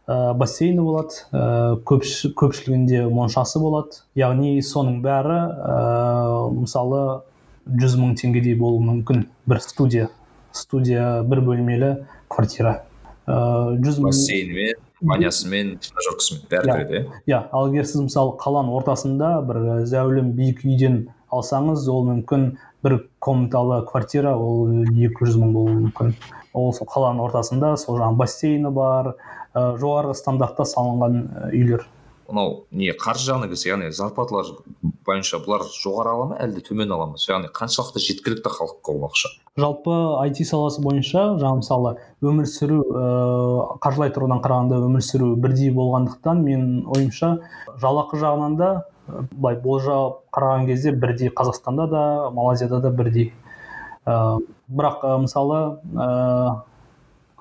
Ә, 0.06 0.34
бассейні 0.34 0.84
болады 0.84 1.22
ә, 1.32 1.78
көпшілігінде 1.86 3.06
моншасы 3.10 3.62
болады. 3.62 4.02
Яғни 4.18 4.58
соның 4.62 5.00
бәрі 5.04 5.38
ә, 5.38 5.80
мысалы 6.54 7.22
жүз 7.70 7.98
мың 8.00 8.16
теңгедей 8.20 8.58
болуы 8.58 8.82
мүмкін. 8.86 9.26
Бір 9.46 9.62
студия 9.64 10.10
студия 10.52 11.22
бір 11.22 11.44
бөлмелі 11.46 11.90
квартира. 12.30 12.80
Ыыы 13.30 13.78
жүз 13.84 14.00
мың 14.02 14.10
бассейнімен 14.10 14.86
банясымен 15.00 15.76
тренажеркасымен 15.80 16.42
бәрі 16.50 16.72
кіреді 16.72 16.98
иә. 16.98 17.20
Иә 17.30 17.40
ал 17.56 17.70
егер 17.70 17.88
сіз 17.88 18.04
мысалы 18.06 18.34
қаланың 18.40 18.74
ортасында 18.80 19.30
бір 19.48 19.60
зәулім 19.88 20.32
биік 20.36 20.64
үйден 20.66 21.00
алсаңыз 21.32 21.86
ол 21.88 22.04
мүмкін 22.08 22.50
бір 22.84 22.96
комнаталы 23.22 23.80
квартира 23.88 24.34
ол 24.36 24.68
екі 24.90 25.24
жүз 25.24 25.38
мың 25.40 25.54
болуы 25.56 25.78
мүмкін. 25.86 26.12
Ол 26.54 26.72
сол 26.76 26.88
қаланың 26.90 27.24
ортасында 27.28 27.76
сол 27.80 28.00
жаңағы 28.00 28.20
бассейні 28.20 28.72
бар 28.74 29.14
ә, 29.14 29.76
жоғарғы 29.80 30.16
стандартта 30.18 30.66
салынған 30.68 31.20
үйлер. 31.52 31.86
Мынау 32.30 32.64
не 32.70 32.92
қаржы 32.96 33.26
жағына 33.28 33.48
келсек 33.50 33.72
яғни 33.72 33.90
зарплаталар 33.94 34.48
бойынша 35.06 35.40
бұлар 35.44 35.66
жоғары 35.68 36.14
ала 36.14 36.26
ма 36.30 36.38
әлде 36.40 36.62
төмен 36.66 36.92
ала 36.94 37.10
ма? 37.10 37.20
Яғни 37.20 37.50
қаншалықты 37.54 38.02
жеткілікті 38.06 38.52
халыққа 38.56 38.94
ол 38.94 39.06
ақша 39.10 39.32
жалпы 39.60 39.96
IT 40.28 40.44
саласы 40.46 40.82
бойынша 40.84 41.24
жаңа 41.40 41.60
мысалы 41.60 41.94
өмір 42.22 42.46
сүру 42.48 42.80
ә, 42.86 43.04
қаржылай 43.82 44.14
тұрғыдан 44.14 44.42
қарағанда 44.44 44.80
өмір 44.86 45.04
сүру 45.04 45.34
бірдей 45.36 45.72
болғандықтан 45.74 46.42
мен 46.46 46.64
ойымша 46.86 47.34
жалақы 47.82 48.20
жағынан 48.22 48.56
да 48.60 48.70
былай 49.32 49.58
болжап 49.60 50.22
қараған 50.34 50.66
кезде 50.70 50.92
бірдей 50.92 51.32
қазақстанда 51.34 51.88
да 51.90 52.04
малайзияда 52.30 52.80
да 52.80 52.90
бірдей. 52.90 53.32
Ә, 54.06 54.38
бірақ 54.68 55.04
ә, 55.04 55.16
мысалы 55.26 55.60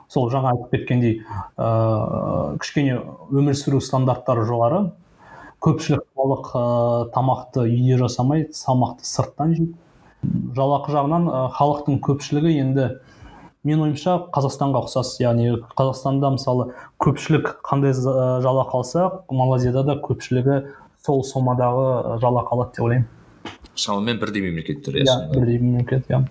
сол 0.09 0.29
жаңа 0.33 0.55
айтып 0.55 0.71
кеткендей 0.73 1.19
ә, 1.57 2.57
кішкене 2.61 2.97
өмір 3.29 3.57
сүру 3.57 3.81
стандарттары 3.83 4.45
жоғары. 4.49 4.89
Көпшілік 5.61 6.05
халық 6.17 6.49
ә, 6.55 6.63
тамақты 7.13 7.67
үйде 7.67 7.99
жасамай 7.99 8.47
тамақты 8.49 9.05
сырттан 9.05 9.53
жейді. 9.53 9.75
Жалақы 10.57 10.95
жағынан 10.95 11.29
ә, 11.29 11.43
халықтың 11.55 11.99
көпшілігі 12.07 12.55
енді 12.63 12.87
мен 13.67 13.83
ойымша 13.83 14.15
қазақстанға 14.33 14.85
ұқсас. 14.85 15.17
Яғни 15.21 15.59
қазақстанда 15.75 16.33
мысалы 16.37 16.71
көпшілік 17.03 17.57
қандай 17.67 17.93
жалақы 17.93 18.79
алса 18.79 19.09
малайзияда 19.29 19.83
да 19.83 19.97
көпшілігі 19.99 20.61
сол 21.05 21.23
сомадағы 21.27 22.17
жалақы 22.23 22.55
алады 22.55 22.75
деп 22.77 22.87
ойлаймын. 22.87 23.07
Шамамен 23.75 24.19
бірдей 24.19 24.43
мемлекеттер 24.47 24.99
иә 25.03 25.15
бірдей 25.35 25.59
мемлекет 25.59 26.09
иә. 26.09 26.23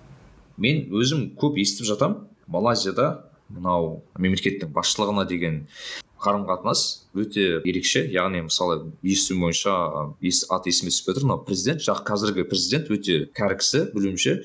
Мен 0.57 0.89
өзім 0.89 1.29
көп 1.39 1.57
естіп 1.61 1.87
жатамын 1.93 2.25
малайзияда 2.49 3.28
мынау 3.49 3.99
мемлекеттің 4.17 4.71
басшылығына 4.73 5.25
деген 5.29 5.63
қарым 6.19 6.43
қатынас 6.47 7.05
өте 7.15 7.61
ерекше. 7.63 8.03
Яғни 8.11 8.43
мысалы 8.47 8.91
естуім 9.03 9.45
бойынша 9.45 9.75
аты 10.51 10.71
есіме 10.71 10.91
түсіп 10.91 11.11
жатыр 11.11 11.27
мынау 11.27 11.43
президент 11.47 11.83
жақ 11.85 12.03
қазіргі 12.09 12.45
президент 12.49 12.91
өте 12.91 13.21
кәрі 13.35 13.59
кісі 13.61 13.85
білуімше 13.93 14.35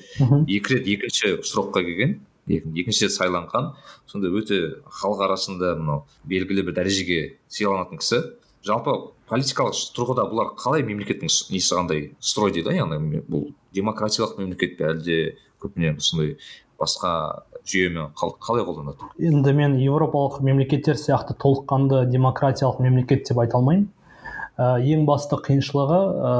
екі 0.47 0.77
рет 0.77 0.87
екінші 0.95 1.35
срокқа 1.43 1.83
келген 1.83 2.21
екінші 2.47 3.09
рет 3.09 3.15
сайланған. 3.17 3.73
Сондай 4.07 4.31
өте 4.31 4.61
халық 5.01 5.25
арасында 5.27 5.75
мынау 5.81 6.05
белгілі 6.23 6.65
бір 6.69 6.79
дәрежеге 6.79 7.19
сыйланатын 7.49 7.99
кісі. 7.99 8.23
Жалпы 8.65 8.95
политикалық 9.29 9.77
тұрғыда 9.93 10.25
бұлар 10.31 10.53
қалай 10.57 10.85
мемлекеттің 10.85 11.29
несі 11.53 11.75
қандай 11.75 12.07
строй 12.19 12.53
дейді 12.55 12.73
яғни 12.73 13.21
бұл 13.27 13.51
демократиялық 13.75 14.39
мемлекет 14.39 14.77
пе 14.79 14.87
әлде 14.89 15.17
көбіне 15.61 15.95
сондай 15.99 16.37
басқа 16.79 17.43
жүйемен 17.69 18.13
қалай 18.15 18.65
қолданады? 18.65 19.09
Енді 19.19 19.53
мен 19.57 19.75
еуропалық 19.81 20.41
мемлекеттер 20.45 20.97
сияқты 20.99 21.35
толыққанды 21.41 22.05
демократиялық 22.11 22.81
мемлекет 22.83 23.27
деп 23.27 23.39
айта 23.41 23.57
алмаймын. 23.59 23.89
Ә, 24.55 24.79
ең 24.79 25.05
басты 25.09 25.35
қиыншылығы 25.35 25.99
ә, 25.99 26.33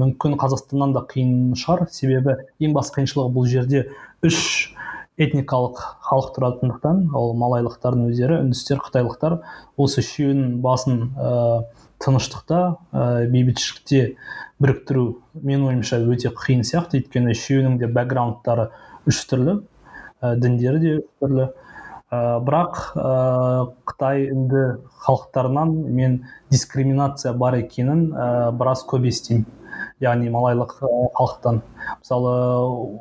мүмкін 0.00 0.36
қазақстаннан 0.40 0.92
да 0.96 1.04
қиын 1.08 1.54
шығар. 1.56 1.86
Себебі 1.90 2.36
ең 2.60 2.74
басты 2.76 3.00
қиыншылығы 3.00 3.32
бұл 3.32 3.48
жерде 3.48 3.86
үш 4.26 4.74
этникалық 5.16 5.78
халық 6.04 6.30
тұратындықтан 6.34 7.04
ол 7.14 7.36
малайлықтардың 7.38 8.08
өздері 8.10 8.40
үндістер 8.42 8.80
қытайлықтар 8.82 9.38
осы 9.80 10.02
үшеуінің 10.02 10.56
басын 10.64 11.04
ә, 11.14 11.34
тыныштықта 12.02 12.60
ә, 12.90 13.04
бейбітшілікте 13.30 14.16
біріктіру 14.60 15.06
менің 15.38 15.68
ойымша 15.70 16.00
өте 16.02 16.34
қиын 16.34 16.66
сияқты. 16.66 17.00
Өйткені 17.00 17.34
үшеуінің 17.34 17.78
де 17.80 17.88
бэкграундтары 17.94 18.68
үш 19.08 19.22
түрлі. 19.30 19.60
Ә, 20.24 20.36
діндері 20.40 20.80
де 20.80 20.94
түрлі. 21.20 21.50
Ә, 22.08 22.38
бірақ 22.44 22.80
ә, 22.96 23.10
қытай 23.88 24.28
үнді 24.32 24.62
халықтарынан 25.04 25.74
мен 25.92 26.22
дискриминация 26.52 27.34
бар 27.36 27.58
екенін 27.60 28.06
ә, 28.12 28.52
біраз 28.56 28.84
көп 28.88 29.08
естимін. 29.10 29.44
Яғни 30.02 30.30
малайлық 30.30 30.76
халықтан. 31.16 31.60
Мысалы 32.00 32.32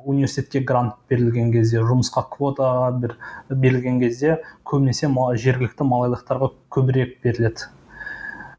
университетке 0.09 0.63
грант 0.65 0.95
берілген 1.09 1.51
кезде 1.53 1.83
жұмысқа 1.85 2.25
квота 2.33 2.91
бір 2.97 3.15
берілген 3.49 3.99
кезде 4.01 4.39
көбінесе 4.65 5.09
жергілікті 5.09 5.87
малайлықтарға 5.89 6.51
көбірек 6.73 7.19
беріледі. 7.23 7.69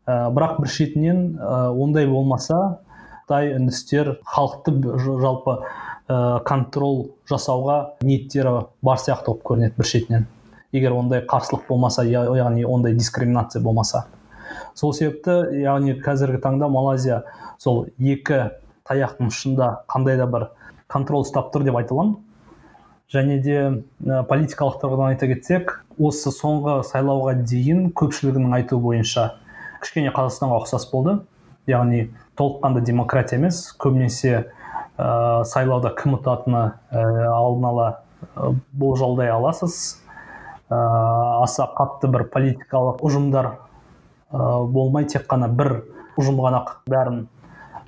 Ә, 0.07 0.31
бірақ 0.31 0.61
бір 0.61 0.69
шетінен 0.70 1.23
ә, 1.39 1.70
ондай 1.73 2.07
болмаса 2.07 2.81
қытай 3.24 3.55
үндістер 3.57 4.19
халықты 4.28 4.77
жалпы 5.01 5.62
ә, 6.09 6.40
контрол 6.44 7.14
жасауға 7.31 7.78
ниеттері 8.05 8.66
бар 8.85 9.01
сияқты 9.01 9.31
болып 9.31 9.44
көрінеді 9.48 9.78
бір 9.78 9.89
шетінен. 9.89 10.26
Егер 10.74 10.93
ондай 10.97 11.22
қарсылық 11.28 11.68
болмаса 11.68 12.05
яғни 12.05 12.64
ондай 12.66 12.94
дискриминация 12.94 13.62
болмаса. 13.62 14.06
Сол 14.74 14.93
себепті 14.93 15.62
яғни 15.62 15.94
қазіргі 16.02 16.40
таңда 16.43 16.68
малайзия 16.68 17.22
сол 17.59 17.86
екі 17.98 18.51
таяқтың 18.89 19.31
ұшында 19.31 19.70
қандай 19.89 20.18
да 20.18 20.26
бір 20.28 20.48
контроль 20.90 21.24
ұстап 21.24 21.52
тұр 21.55 21.64
деп 21.64 21.78
айта 21.78 21.94
аламын. 21.94 22.18
Және 23.12 23.39
де 23.44 23.59
ә, 23.60 24.24
политикалық 24.26 24.81
тұрғыдан 24.82 25.14
айта 25.14 25.28
кетсек 25.31 25.78
осы 25.98 26.32
соңғы 26.35 26.81
сайлауға 26.89 27.36
дейін 27.47 27.93
көпшілігінің 27.94 28.56
айтуы 28.59 28.81
бойынша 28.82 29.28
кішкене 29.85 30.10
қазақстанға 30.16 30.64
ұқсас 30.64 30.89
болды. 30.90 31.20
Яғни 31.70 32.09
толыққанды 32.36 32.82
демократия 32.85 33.39
емес 33.39 33.68
көбінесе 33.81 34.51
ә, 34.98 35.44
сайлауда 35.48 35.92
кім 35.98 36.18
ұтатыны 36.18 36.64
ә, 36.90 37.04
алдын 37.32 37.68
ала 37.70 37.88
ә, 38.34 38.54
болжалдай 38.72 39.30
аласыз. 39.34 40.00
Ә, 40.70 40.78
аса 41.44 41.66
қатты 41.76 42.10
бір 42.12 42.28
политикалық 42.32 43.02
ұжымдар 43.04 43.50
ә, 43.50 44.64
болмай 44.70 45.08
тек 45.10 45.26
қана 45.30 45.48
бір 45.50 45.82
ұжым 46.20 46.40
ғана 46.42 46.64
бәрін 46.90 47.24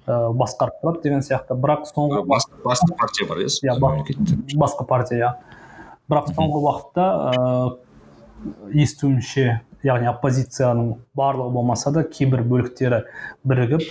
ә, 0.07 0.33
басқарып 0.37 0.83
тұрады 0.83 1.03
деген 1.07 1.25
сияқты. 1.27 1.57
Бірақ 1.59 1.87
соңғы 1.93 2.25
басқа 2.27 2.99
партия 2.99 3.29
бар 3.29 3.45
иә 3.47 3.79
басқа 4.59 4.87
партия 4.89 5.23
иә. 5.23 5.33
Бірақ 6.11 6.33
соңғы 6.35 6.63
уақытта 6.63 7.07
ә, 7.07 7.77
естуімше 8.75 9.61
яғни 9.87 10.09
оппозицияның 10.11 10.95
барлығы 11.19 11.53
болмаса 11.55 11.93
да 11.95 12.03
кейбір 12.03 12.43
бөліктері 12.47 13.05
бірігіп 13.47 13.85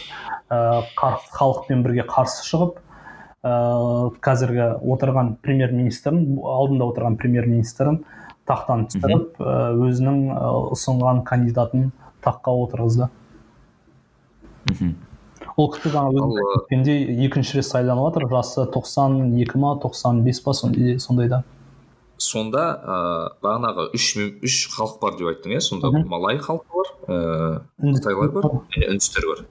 ә, 0.51 0.83
халықпен 0.95 1.83
бірге 1.85 2.05
қарсы 2.09 2.43
шығып 2.47 2.81
ә, 3.45 4.11
қазіргі 4.25 4.69
отырған 4.81 5.35
премьер 5.45 5.73
министрін 5.75 6.39
алдында 6.41 6.89
отырған 6.89 7.17
премьер 7.21 7.45
министрін 7.49 8.01
тақтан 8.49 8.87
түсіріп 8.89 9.39
өзінің 9.39 10.21
ұсынған 10.73 11.23
кандидатын 11.25 11.91
таққа 12.25 12.53
отырғызды. 12.65 13.09
Ол 15.55 15.69
кісі 15.71 15.91
жаңа 15.93 16.35
екінші 17.25 17.59
рет 17.59 17.67
сайланып 17.69 18.09
жатыр. 18.09 18.27
Жасы 18.33 18.65
тоқсан 18.73 19.19
екі 19.39 19.61
ма 19.61 19.75
тоқсан 19.81 20.23
бес 20.25 20.41
па 20.43 20.53
сондайда 20.57 21.43
сонда 22.35 22.63
ыыы 22.75 23.29
бағанағы 23.45 23.87
үш 23.95 24.07
үш 24.43 24.55
халық 24.75 24.97
бар 25.01 25.15
деп 25.19 25.31
айттың 25.31 25.55
иә 25.55 25.61
сонда 25.63 25.91
малай 26.11 26.37
халқы 26.43 26.67
бар 26.75 26.89
ыыы 27.15 27.93
қытайлар 27.95 28.33
бар 28.35 28.49
және 28.75 28.89
үндістер 28.93 29.29
бар. 29.31 29.45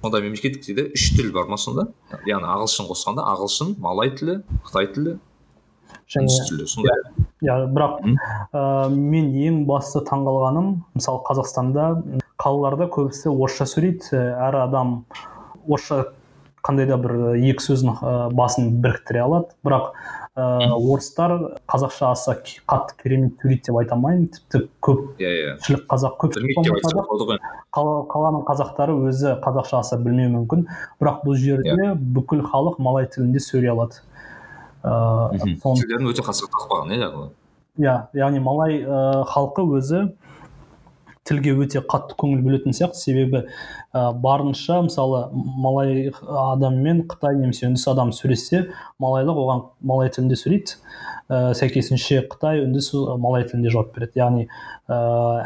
Сонда 0.00 0.22
мемлекеттікте 0.22 0.86
үш 0.94 1.10
тіл 1.16 1.32
бар 1.34 1.50
ма 1.50 1.58
сонда? 1.58 1.88
Яғни 2.30 2.46
ағылшын 2.54 2.86
қосқанда 2.90 3.26
ағылшын 3.34 3.74
малай 3.82 4.14
тілі 4.14 4.40
қытай 4.68 4.92
тілі 4.94 5.18
үндіс 6.20 6.38
тілі 6.48 6.66
сондай 6.70 7.02
иә 7.42 7.56
бірақ 7.72 8.00
ә, 8.52 8.88
мен 8.90 9.30
ең 9.34 9.64
басты 9.68 10.02
таңғалғаным 10.06 10.72
мысалы 10.94 11.22
қазақстанда 11.26 11.86
қалаларда 12.40 12.88
көбісі 12.92 13.30
орысша 13.30 13.66
сөйлейді. 13.68 14.16
Әр 14.16 14.62
адам 14.64 15.04
орысша 15.66 16.14
қандай 16.66 16.88
да 16.88 16.98
бір 17.00 17.36
екі 17.36 17.64
сөздің 17.64 18.32
басын 18.36 18.80
біріктіре 18.84 19.22
алады. 19.24 19.54
Бірақ 19.64 19.92
ыыы 20.38 20.92
орыстар 20.92 21.32
қазақша 21.66 22.10
аса 22.12 22.36
қатты 22.38 22.94
керемет 23.02 23.40
сөйлейді 23.42 23.66
деп 23.66 23.78
айта 23.80 23.96
алмаймын. 23.96 24.28
Тіпті 24.30 24.68
көп 24.80 25.18
иә 25.18 25.32
иә. 25.58 25.80
қазақ 25.90 26.14
көп 26.22 26.38
қаланың 27.74 28.44
қазақтары 28.46 28.94
өзі 29.10 29.34
қазақша 29.42 29.80
аса 29.82 29.98
білмеуі 29.98 30.30
мүмкін. 30.36 30.64
Бірақ 31.02 31.24
бұл 31.26 31.34
жерде 31.34 31.94
бүкіл 31.98 32.44
халық 32.46 32.78
малай 32.78 33.10
тілінде 33.10 33.42
сөйлей 33.42 33.74
алады. 33.74 34.04
Ыыы 34.86 35.58
тілдерін 35.58 36.12
өте 36.12 36.22
қатты 36.22 36.46
иә 36.96 37.30
иә 37.80 37.96
яғни 38.14 38.40
малай 38.40 38.80
ыыы 38.84 39.24
халқы 39.34 39.66
өзі 39.78 40.06
тілге 41.28 41.52
өте 41.60 41.82
қатты 41.84 42.16
көңіл 42.18 42.40
бөлетін 42.44 42.74
сияқты. 42.76 42.98
Себебі 42.98 43.42
ә, 43.92 44.10
барынша 44.12 44.80
мысалы 44.86 45.26
малай 45.34 46.10
адаммен 46.24 47.04
қытай 47.10 47.36
немесе 47.38 47.68
үндіс 47.68 47.86
адам 47.92 48.12
сөйлессе 48.16 48.66
малайлық 49.02 49.40
оған 49.44 49.64
малай 49.84 50.10
тілінде 50.14 50.38
сөйлейді. 50.40 50.78
Ә, 51.30 51.52
сәйкесінше 51.54 52.24
қытай 52.32 52.64
үндіс 52.64 52.90
малай 53.20 53.44
тілінде 53.46 53.70
жауап 53.70 53.92
береді. 53.94 54.18
Яғни 54.22 54.46
ә, 54.88 55.00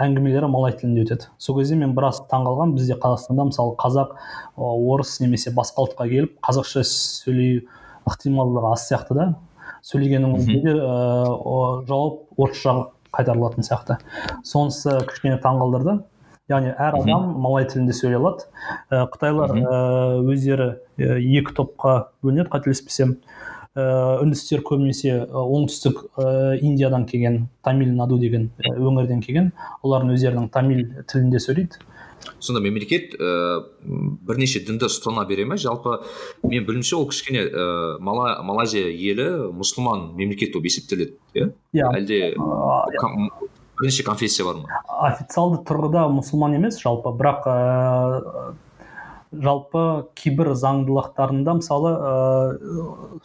әңгімелері 0.07 0.49
малай 0.53 0.77
тілінде 0.79 1.05
өтеді. 1.05 1.31
Сол 1.39 1.59
кезде 1.59 1.77
мен 1.81 1.97
біраз 1.99 2.23
таңқалғанмын 2.31 2.79
бізде 2.79 2.97
қазақстанда 3.03 3.51
мысалы 3.51 3.75
қазақ 3.83 4.15
орыс 4.57 5.19
немесе 5.21 5.53
басқа 5.53 5.89
ұлтқа 5.89 6.09
келіп 6.09 6.39
қазақша 6.47 6.87
сөйлеу 6.89 7.67
ықтималдығы 8.09 8.73
аз 8.73 8.89
сияқты 8.89 9.19
да. 9.19 9.29
Сөйлегеннің 9.85 10.39
өзінде 10.39 10.61
де 10.65 10.79
ә, 10.79 11.85
жауап 11.85 12.41
орысша 12.41 12.94
қайтарылатын 13.15 13.67
сияқты. 13.67 13.99
Сонысы 14.45 14.99
кішкене 15.09 15.39
таңғалдырды. 15.43 16.03
Яғни 16.53 16.75
әр 16.77 16.99
адам 16.99 17.31
малай 17.41 17.65
тілінде 17.71 17.95
сөйлей 17.97 18.19
алады. 18.19 18.45
Ә, 18.91 19.07
қытайлар 19.15 19.55
ә, 19.57 19.79
өздері 20.29 20.69
ә, 20.99 21.17
екі 21.17 21.55
топқа 21.57 21.95
бөлінеді 22.23 22.53
қателеспесем. 22.53 23.19
Үндістер 23.75 24.61
көбінесе 24.63 25.25
оңтүстік 25.35 26.05
индиядан 26.63 27.09
келген 27.11 27.49
тамиль 27.67 27.91
наду 27.97 28.21
деген 28.23 28.45
өңірден 28.71 29.25
келген. 29.25 29.49
Олардың 29.83 30.13
өздерінің 30.15 30.47
тамиль 30.55 30.85
тілінде 31.11 31.41
сөйлейді. 31.43 31.81
Сонда 32.39 32.61
мемлекет 32.65 33.15
ә, 33.19 33.65
бірнеше 33.85 34.61
дінді 34.65 34.89
ұстана 34.89 35.27
бере 35.29 35.45
ме? 35.45 35.57
Жалпы 35.61 36.01
мен 36.43 36.65
білуімше 36.65 36.97
ол 36.97 37.09
кішкене 37.09 37.45
ә, 37.49 37.99
Мала, 38.01 38.43
малайзия 38.43 38.89
елі 38.89 39.53
мұсылман 39.55 40.13
мемлекет 40.17 40.53
болып 40.55 40.71
есептеледі 40.71 41.17
иә? 41.35 41.51
Иә. 41.75 41.91
Әлде 41.99 42.21
ком- 43.01 43.31
бірнеше 43.79 44.05
конфессия 44.05 44.45
бар 44.45 44.61
ма? 44.63 44.83
Официалды 45.09 45.63
тұрғыда 45.67 46.07
мұсылман 46.15 46.57
емес 46.59 46.79
жалпы. 46.83 47.13
Бірақ 47.19 47.49
ә, 47.49 48.55
жалпы 49.33 49.87
кейбір 50.15 50.53
заңдылықтарында 50.59 51.57
мысалы 51.61 51.95
ә, 51.95 52.13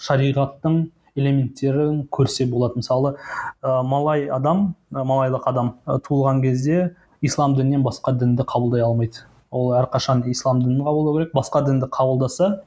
шариғаттың 0.02 0.90
элементтерін 1.20 2.08
көрсе 2.12 2.48
болады. 2.50 2.80
Мысалы 2.82 3.16
ә, 3.62 3.84
малай 3.84 4.28
адам 4.30 4.76
ә, 4.92 5.04
малайлық 5.04 5.46
адам 5.46 5.76
ә, 5.86 6.00
туылған 6.02 6.42
кезде 6.42 6.96
ислам 7.22 7.56
дінінен 7.56 7.84
басқа 7.84 8.14
дінді 8.18 8.44
қабылдай 8.48 8.84
алмайды. 8.86 9.26
Ол 9.52 9.74
әрқашан 9.74 10.24
ислам 10.30 10.62
дінін 10.62 10.84
қабылдау 10.86 11.18
керек 11.18 11.34
басқа 11.36 11.64
дінді 11.66 11.90
қабылдаса 11.90 12.62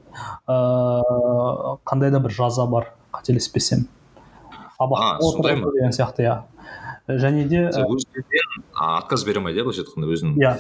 ыыы 0.50 1.78
қандай 1.86 2.10
да 2.10 2.20
бір 2.20 2.30
жаза 2.34 2.66
бар 2.66 2.92
қателеспесем. 3.14 3.86
Деген 5.76 5.92
сияқты 5.92 6.26
иә. 6.26 6.42
Және 7.08 7.44
де 7.48 7.70
а, 8.74 8.98
отказ 8.98 9.24
бере 9.24 9.38
алмайды 9.38 9.60
иә 9.60 9.64
былайша 9.64 9.82
айтқанда 9.82 10.06
өзінің. 10.10 10.36
иә. 10.38 10.56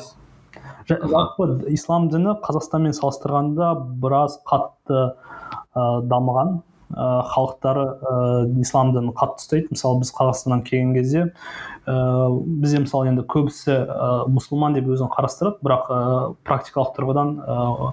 Ислам 1.72 2.08
діні 2.10 2.36
қазақстанмен 2.42 2.92
салыстырғанда 2.96 3.74
біраз 4.02 4.40
қатты 4.46 5.14
ә, 5.74 6.02
дамыған. 6.02 6.62
Ә, 6.92 7.08
халықтары 7.32 7.84
ә, 7.84 8.14
ислам 8.62 8.92
дінін 8.94 9.12
қатты 9.16 9.42
ұстайды. 9.42 9.68
Мысалы 9.72 10.00
біз 10.02 10.12
қазақстаннан 10.16 10.62
келген 10.66 10.94
кезде 10.94 11.24
ә, 11.86 12.28
бізде 12.30 12.82
мысалы 12.84 13.10
енді 13.10 13.24
көбісі 13.26 13.74
ә, 13.74 14.10
мұсылман 14.32 14.76
деп 14.76 14.90
өзін 14.92 15.10
қарастырады 15.12 15.58
бірақ 15.64 15.90
ә, 15.90 16.00
практикалық 16.46 16.92
тұрғыдан 16.96 17.34
ә, 17.42 17.92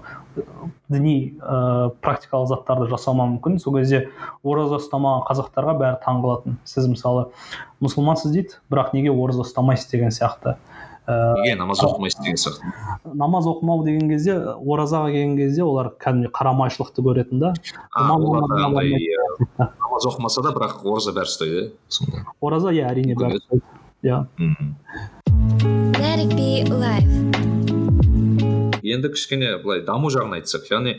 діни 0.92 1.16
ә, 1.40 1.90
практикалық 2.04 2.50
заттарды 2.52 2.90
жасамауы 2.92 3.36
мүмкін. 3.36 3.58
Сол 3.62 3.78
кезде 3.78 4.06
ораза 4.42 4.78
ұстамаған 4.80 5.26
қазақтарға 5.28 5.76
бәрі 5.80 6.02
таң 6.04 6.22
қалатын. 6.24 6.58
Сіз 6.68 6.90
мысалы 6.92 7.28
мұсылмансыз 7.82 8.34
дейді 8.36 8.60
бірақ 8.70 8.94
неге 8.96 9.14
ораза 9.14 9.44
ұстамайсыз 9.46 9.90
деген 9.90 10.14
сияқты. 10.14 10.56
Неге 11.40 11.56
намаз 11.58 11.82
оқымайсыз 11.84 12.20
деген 12.24 12.38
сияқты 12.40 13.14
намаз 13.14 13.46
оқымау 13.50 13.84
деген 13.84 14.08
кезде 14.10 14.36
оразаға 14.38 15.10
келген 15.12 15.36
кезде 15.38 15.62
олар 15.64 15.92
кәдімгідей 16.00 16.32
қарамайшылықты 16.36 17.04
көретін 17.04 17.38
да. 17.42 17.54
Намаз 19.58 20.06
оқымаса 20.10 20.42
да 20.46 20.54
бірақ 20.56 20.82
ораза 20.84 21.12
бәрі 21.16 21.28
ұстайды 21.30 21.60
иә 21.60 21.70
сонда. 21.88 22.24
Ораза 22.40 22.74
иә 22.74 22.88
әрине 22.90 23.14
бәрі 23.18 23.40
ұстайды. 23.40 23.62
иә. 24.02 24.24
Енді 28.94 29.10
кішкене 29.14 29.56
былай 29.62 29.82
даму 29.86 30.10
жағын 30.12 30.38
айтсақ 30.38 30.70
яғни 30.70 30.96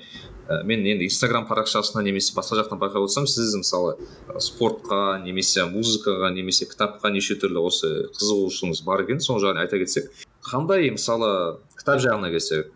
ә, 0.47 0.63
мен 0.67 0.85
енді 0.85 1.07
инстаграм 1.07 1.47
парақшасынан 1.49 2.05
немесе 2.07 2.35
басқа 2.37 2.59
жақтан 2.61 2.81
байқап 2.81 3.05
отырсам 3.05 3.27
сіз 3.27 3.55
мысалы 3.59 3.95
спортқа 4.39 5.21
немесе 5.23 5.65
музыкаға 5.69 6.31
немесе 6.35 6.67
кітапқа 6.71 7.11
неше 7.13 7.37
түрлі 7.41 7.63
осы 7.67 7.91
қызығушылығыңыз 8.17 8.83
бар 8.85 9.05
екен. 9.05 9.19
Сол 9.23 9.41
жағын 9.43 9.63
айта 9.63 9.79
кетсек 9.81 10.11
қандай 10.45 10.89
мысалы 10.91 11.59
кітап 11.77 12.01
жағына 12.03 12.31
келсек 12.33 12.71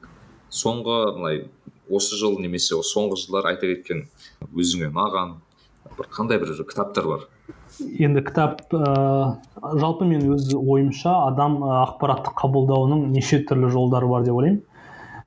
соңғы 0.54 1.00
былай 1.18 1.46
осы 1.90 2.18
жыл 2.20 2.40
немесе 2.42 2.78
соңғы 2.82 3.20
жылдар 3.24 3.52
айта 3.54 3.70
кеткен 3.70 4.06
өзіңе 4.54 4.92
ұнаған 4.92 5.40
бір 5.98 6.10
қандай 6.14 6.40
бір 6.42 6.54
кітаптар 6.66 7.08
бар? 7.08 7.26
Енді 7.80 8.24
кітап 8.26 8.62
ә, 8.74 9.38
жалпы 9.82 10.08
мен 10.08 10.24
өз 10.34 10.54
ойымша 10.56 11.12
адам 11.28 11.60
ақпаратты 11.64 12.34
қабылдауының 12.40 13.10
неше 13.14 13.42
түрлі 13.48 13.70
жолдары 13.74 14.08
бар 14.10 14.24
деп 14.26 14.38
ойлаймын. 14.40 14.64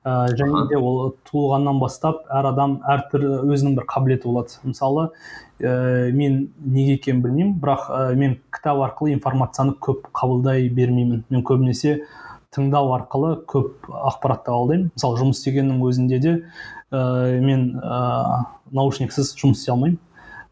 Ә, 0.09 0.31
және 0.37 0.65
де 0.69 0.77
ол 0.77 1.13
туылғаннан 1.29 1.79
бастап 1.81 2.23
әр 2.33 2.49
адам 2.51 2.79
әртүрлі 2.89 3.43
өзінің 3.53 3.75
бір 3.77 3.85
қабілеті 3.89 4.27
болады. 4.29 4.57
Мысалы 4.65 5.05
ә, 5.59 6.11
мен 6.15 6.49
неге 6.65 6.97
екенін 6.97 7.21
білмеймін 7.25 7.53
бірақ 7.61 7.85
ә, 7.89 8.01
мен 8.19 8.37
кітап 8.55 8.81
арқылы 8.87 9.13
информацияны 9.13 9.75
көп 9.77 10.09
қабылдай 10.15 10.69
бермеймін. 10.73 11.23
Мен 11.29 11.45
көбінесе 11.45 11.99
тыңдау 12.55 12.93
арқылы 12.97 13.35
көп 13.49 13.89
ақпаратты 13.89 14.51
қабылдаймын 14.51 14.91
мысалы 14.95 15.21
жұмыс 15.21 15.41
істегеннің 15.41 15.81
өзінде 15.89 16.21
де 16.23 16.35
ә, 16.91 17.39
мен 17.45 17.73
ә, 17.79 18.45
наушниксіз 18.71 19.35
жұмыс 19.37 19.61
істей 19.61 19.75
алмаймын. 19.75 19.99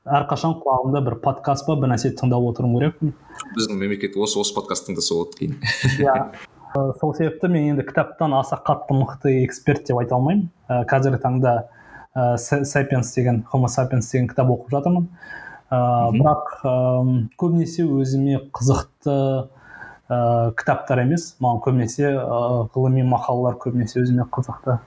Әрқашан 0.08 0.54
құлағымда 0.62 1.02
бір 1.04 1.18
подкаст 1.20 1.66
па 1.68 1.76
бір 1.76 1.92
нәрсе 1.92 2.14
тыңдап 2.16 2.46
отыруым 2.54 2.78
керекпін 2.78 3.16
біздің 3.58 3.80
мемлекет 3.82 4.16
осы 4.18 4.40
осы 4.40 4.56
подкаст 4.56 4.88
тыңдаса 4.88 5.18
болады 5.18 5.42
кейін. 5.42 5.58
Иә. 6.00 6.16
сол 7.00 7.14
себепті 7.16 7.48
мен 7.48 7.72
енді 7.72 7.84
кітаптан 7.88 8.34
аса 8.34 8.60
қатты 8.60 8.96
мықты 8.98 9.34
эксперт 9.46 9.88
деп 9.88 10.00
айта 10.02 10.16
алмаймын. 10.16 10.48
Ә, 10.70 10.84
қазіргі 10.90 11.20
таңда 11.24 11.54
ә, 12.16 12.38
сапиенс 12.38 13.14
деген 13.16 13.44
homo 13.52 13.70
sapiens 13.70 14.12
деген 14.12 14.28
кітап 14.32 14.50
оқып 14.54 14.74
жатырмын. 14.74 15.08
Ә, 15.70 15.80
бірақ 16.16 16.54
ым, 16.64 17.12
көбінесе 17.40 17.84
өзіме 17.84 18.40
қызықты 18.56 19.18
ә, 20.08 20.20
кітаптар 20.58 21.04
емес 21.04 21.34
маған 21.44 21.62
көбінесе 21.66 22.14
ә, 22.14 22.68
ғылыми 22.76 23.04
мақалалар 23.04 23.60
көбінесе 23.60 24.02
өзіме 24.04 24.28
қызықты. 24.32 24.80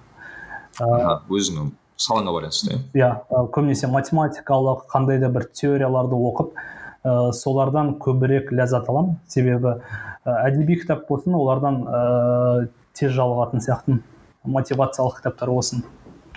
Аха, 0.81 1.21
өзіңнің 1.29 1.73
салаңа 2.01 2.33
байланысты 2.33 2.73
иә? 2.73 2.83
иә 2.97 3.11
ә, 3.29 3.47
көбінесе 3.53 3.91
математикалық 3.93 4.87
қандай 4.89 5.21
да 5.21 5.29
бір 5.29 5.51
теорияларды 5.53 6.17
оқып 6.17 6.55
ә, 6.57 7.33
солардан 7.37 7.99
көбірек 8.01 8.55
ләззат 8.55 8.89
аламын. 8.89 9.19
Себебі 9.29 9.75
ә, 9.77 10.10
әдеби 10.25 10.81
кітап 10.83 11.07
болсын 11.09 11.37
олардан 11.39 11.83
ә, 11.87 12.69
тез 12.97 13.15
жалығатын 13.17 13.65
сияқтымын. 13.65 14.03
Мотивациялық 14.45 15.21
кітаптар 15.21 15.53
болсын. 15.53 15.85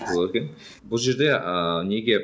Екен 0.02 0.50
бұл 0.90 1.00
жерде 1.02 1.30
ә, 1.36 1.84
неге 1.88 2.20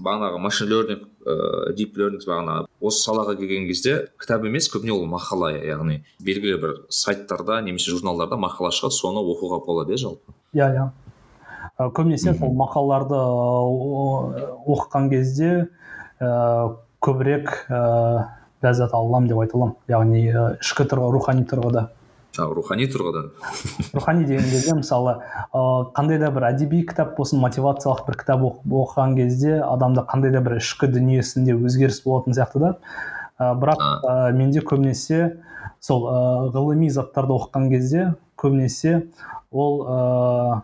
бағанағы 0.00 0.40
машин 0.40 0.70
learning 0.70 1.02
ә, 1.26 1.72
deep 1.76 1.98
learning 1.98 2.24
бағана 2.26 2.64
осы 2.80 3.04
салаға 3.04 3.36
келген 3.38 3.66
кезде 3.68 4.08
кітап 4.20 4.46
емес 4.48 4.70
көбіне 4.72 4.94
ол 4.96 5.04
мақала 5.10 5.52
яғни 5.52 6.00
белгілі 6.24 6.56
бір 6.62 6.74
сайттарда 6.88 7.60
немесе 7.66 7.92
журналдарда 7.92 8.40
мақала 8.40 8.72
шығады 8.74 8.96
соны 8.96 9.22
оқуға 9.22 9.60
болады 9.66 9.94
иә 9.94 10.00
жалпы? 10.00 10.34
Иә 10.56 10.70
иә. 10.74 10.88
Ә, 11.76 11.90
көбінесе 11.92 12.34
сол 12.38 12.56
мақалаларды 12.56 13.20
оқыған 14.74 15.10
кезде 15.12 15.52
ә, 16.18 16.76
көбірек 17.04 17.52
ә, 17.68 18.39
ләззат 18.64 18.92
ала 18.92 19.08
аламын 19.08 19.30
деп 19.30 19.40
айта 19.42 19.58
аламын 19.58 19.76
яғни 19.90 20.22
ішкі 20.60 20.86
тұрғы 20.90 21.10
рухани 21.14 21.46
тұрғыда. 21.48 21.86
А, 22.38 22.46
рухани 22.46 22.86
тұрғыдан 22.86 23.30
рухани 23.96 24.24
деген 24.24 24.46
кезде 24.52 24.74
мысалы 24.78 25.16
қандай 25.52 26.20
да 26.22 26.30
бір 26.30 26.46
әдеби 26.52 26.84
кітап 26.86 27.16
болсын 27.16 27.40
мотивациялық 27.42 28.04
бір 28.06 28.18
кітап 28.20 28.44
оқыған 28.44 29.16
кезде 29.18 29.56
адамда 29.66 30.04
қандай 30.12 30.30
да 30.30 30.42
бір 30.44 30.60
ішкі 30.60 30.86
дүниесінде 30.92 31.56
өзгеріс 31.58 32.02
болатын 32.04 32.36
сияқты 32.38 32.62
да. 32.62 32.72
Ә, 33.40 33.50
бірақ 33.58 33.82
ә, 33.82 34.32
менде 34.36 34.62
көбінесе 34.62 35.40
сол 35.82 36.06
ә, 36.06 36.20
ғылыми 36.54 36.92
заттарды 36.92 37.34
оқыған 37.34 37.68
кезде 37.72 38.06
көбінесе 38.38 39.08
ол 39.50 39.82
ә, 39.82 40.62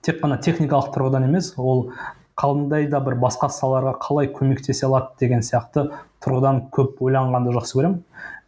тек 0.00 0.22
қана 0.22 0.40
техникалық 0.40 0.88
тұрғыдан 0.94 1.28
емес 1.28 1.52
ол 1.58 1.90
қандай 2.38 2.88
да 2.90 3.02
бір 3.04 3.18
басқа 3.20 3.50
салаларға 3.52 3.98
қалай 4.02 4.32
көмектесе 4.32 4.86
алады 4.88 5.12
деген 5.20 5.44
сияқты 5.44 5.90
тұрғыдан 6.24 6.66
көп 6.74 7.02
ойланғанды 7.04 7.54
жақсы 7.56 7.78
көремін. 7.78 7.98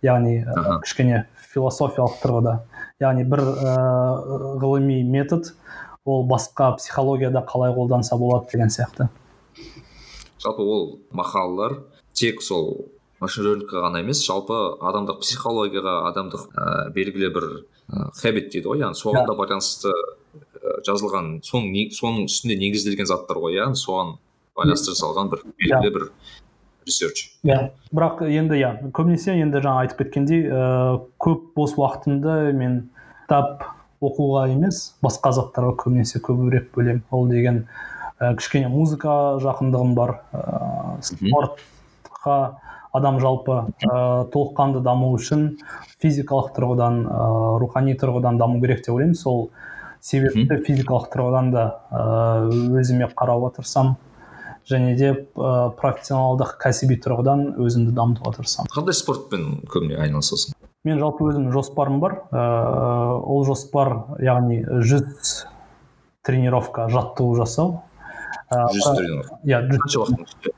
Яғни 0.05 0.39
ә, 0.45 0.79
кішкене 0.85 1.25
философиялық 1.53 2.17
тұрғыда. 2.23 2.55
Яғни 3.03 3.27
бір 3.29 3.43
ә, 3.45 3.77
ғылыми 4.63 5.03
метод 5.09 5.53
ол 6.05 6.27
басқа 6.29 6.75
психологияда 6.79 7.45
қалай 7.49 7.75
қолданса 7.77 8.19
болады 8.21 8.51
деген 8.53 8.71
сияқты. 8.71 9.09
Жалпы 10.43 10.63
ол 10.63 10.99
мақалалар 11.13 11.81
тек 12.13 12.43
сол 12.43 12.91
машин 13.21 13.65
ғана 13.71 14.03
емес 14.05 14.21
жалпы 14.27 14.59
адамдық 14.85 15.23
психологияға 15.23 16.03
адамдық 16.11 16.51
ә, 16.53 16.91
белгілі 16.93 17.33
бір 17.33 17.49
ә, 17.89 18.11
хэбит 18.21 18.53
дейді 18.53 18.69
ғой. 18.69 18.85
Яғни 18.85 19.01
соған 19.01 19.27
да. 19.31 19.39
байланысты 19.39 19.95
жазылған 20.85 21.39
соның 21.45 21.91
соның 21.95 22.29
үстінде 22.29 22.57
негізделген 22.61 23.09
заттар 23.09 23.41
ғой 23.43 23.59
яғни 23.59 23.79
соған 23.79 24.17
байланыстыра 24.57 24.97
салған 24.99 25.31
бір 25.33 25.45
белгілі 25.61 25.93
бір 25.97 26.07
ресерч 26.87 27.27
иә. 27.45 27.71
Бірақ 27.95 28.25
енді 28.29 28.59
иә 28.61 28.73
көбінесе 28.95 29.37
енді 29.41 29.63
жаңа 29.65 29.85
айтып 29.85 30.05
кеткендей 30.05 30.45
ә, 30.49 31.01
көп 31.21 31.51
бос 31.57 31.77
уақытымды 31.79 32.53
мен 32.57 32.79
кітап 33.25 33.65
оқуға 34.05 34.49
емес 34.53 34.95
басқа 35.05 35.33
заттарға 35.37 35.75
көбінесе 35.85 36.21
көбірек 36.25 36.71
бөлемін. 36.75 37.03
Ол 37.11 37.29
деген 37.31 37.65
ә, 38.21 38.35
кішкене 38.37 38.69
музыка 38.69 39.39
жақындығым 39.43 39.95
бар. 39.97 40.19
Ә, 40.33 41.01
спортқа 41.05 42.39
адам 42.95 43.21
жалпы 43.23 43.61
ә, 43.83 44.27
толыққанды 44.31 44.83
даму 44.85 45.13
үшін 45.17 45.55
физикалық 46.03 46.53
тұрғыдан 46.57 47.01
ә, 47.07 47.29
рухани 47.63 47.97
тұрғыдан 47.99 48.39
даму 48.39 48.61
керек 48.63 48.85
деп 48.85 48.95
ойлаймын. 48.95 49.17
Сол 49.19 49.49
себепті 50.05 50.61
физикалық 50.67 51.09
тұрғыдан 51.15 51.51
да 51.55 51.65
ә, 51.91 52.05
өзіме 52.81 53.09
қарауға 53.17 53.55
тырысамын. 53.57 53.97
Және 54.71 54.95
де 54.97 55.11
ә, 55.13 55.71
профессионалдық 55.79 56.57
кәсіби 56.63 56.99
тұрғыдан 57.05 57.55
өзімді 57.61 57.95
дамытуға 57.97 58.35
тырысамын. 58.39 58.71
Қандай 58.73 58.97
спортпен 58.97 59.47
көбіне 59.71 59.99
айналысасың? 60.05 60.57
Мен 60.85 61.01
жалпы 61.01 61.29
өзімнің 61.31 61.53
жоспарым 61.53 62.01
бар. 62.01 62.19
Ә, 62.33 62.45
ол 63.21 63.45
жоспар 63.49 63.95
яғни 64.25 64.63
жүз 64.65 65.47
тренировка 66.25 66.89
жаттығу 66.93 67.37
жасау. 67.43 67.79
Жүз 68.51 68.91
тренировка. 68.97 69.41
Иә 69.45 69.63
қанша 69.69 70.05
уақыт 70.05 70.53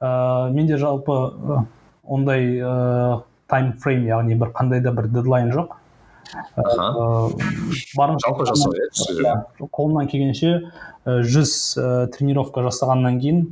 ә, 0.00 0.50
менде 0.52 0.78
жалпы 0.78 1.64
ондай 2.04 2.60
ә, 2.60 3.22
тайм 3.48 3.72
фрейм 3.80 4.06
яғни 4.06 4.36
бір 4.38 4.52
қандай 4.56 4.82
да 4.84 4.92
бір 4.92 5.08
дедлайн 5.12 5.52
жоқ. 5.54 5.77
Барынша 7.96 8.28
жалпы 8.28 8.46
жасау 8.48 8.74
иә 8.74 9.34
қолымнан 9.72 10.10
келгенше 10.10 10.58
жүз 11.06 11.52
ә, 11.80 12.06
тренировка 12.12 12.62
жасағаннан 12.66 13.18
кейін 13.22 13.42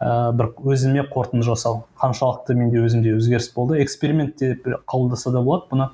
ә, 0.00 0.32
бір 0.36 0.52
өзіме 0.64 1.04
қорытынды 1.10 1.46
жасау. 1.46 1.84
Қаншалықты 2.00 2.56
менде 2.56 2.82
өзімде 2.84 3.14
өзгеріс 3.16 3.50
болды. 3.54 3.82
Эксперимент 3.82 4.36
деп 4.40 4.66
қабылдаса 4.88 5.32
да 5.34 5.42
болады. 5.44 5.68
Бұны 5.72 5.88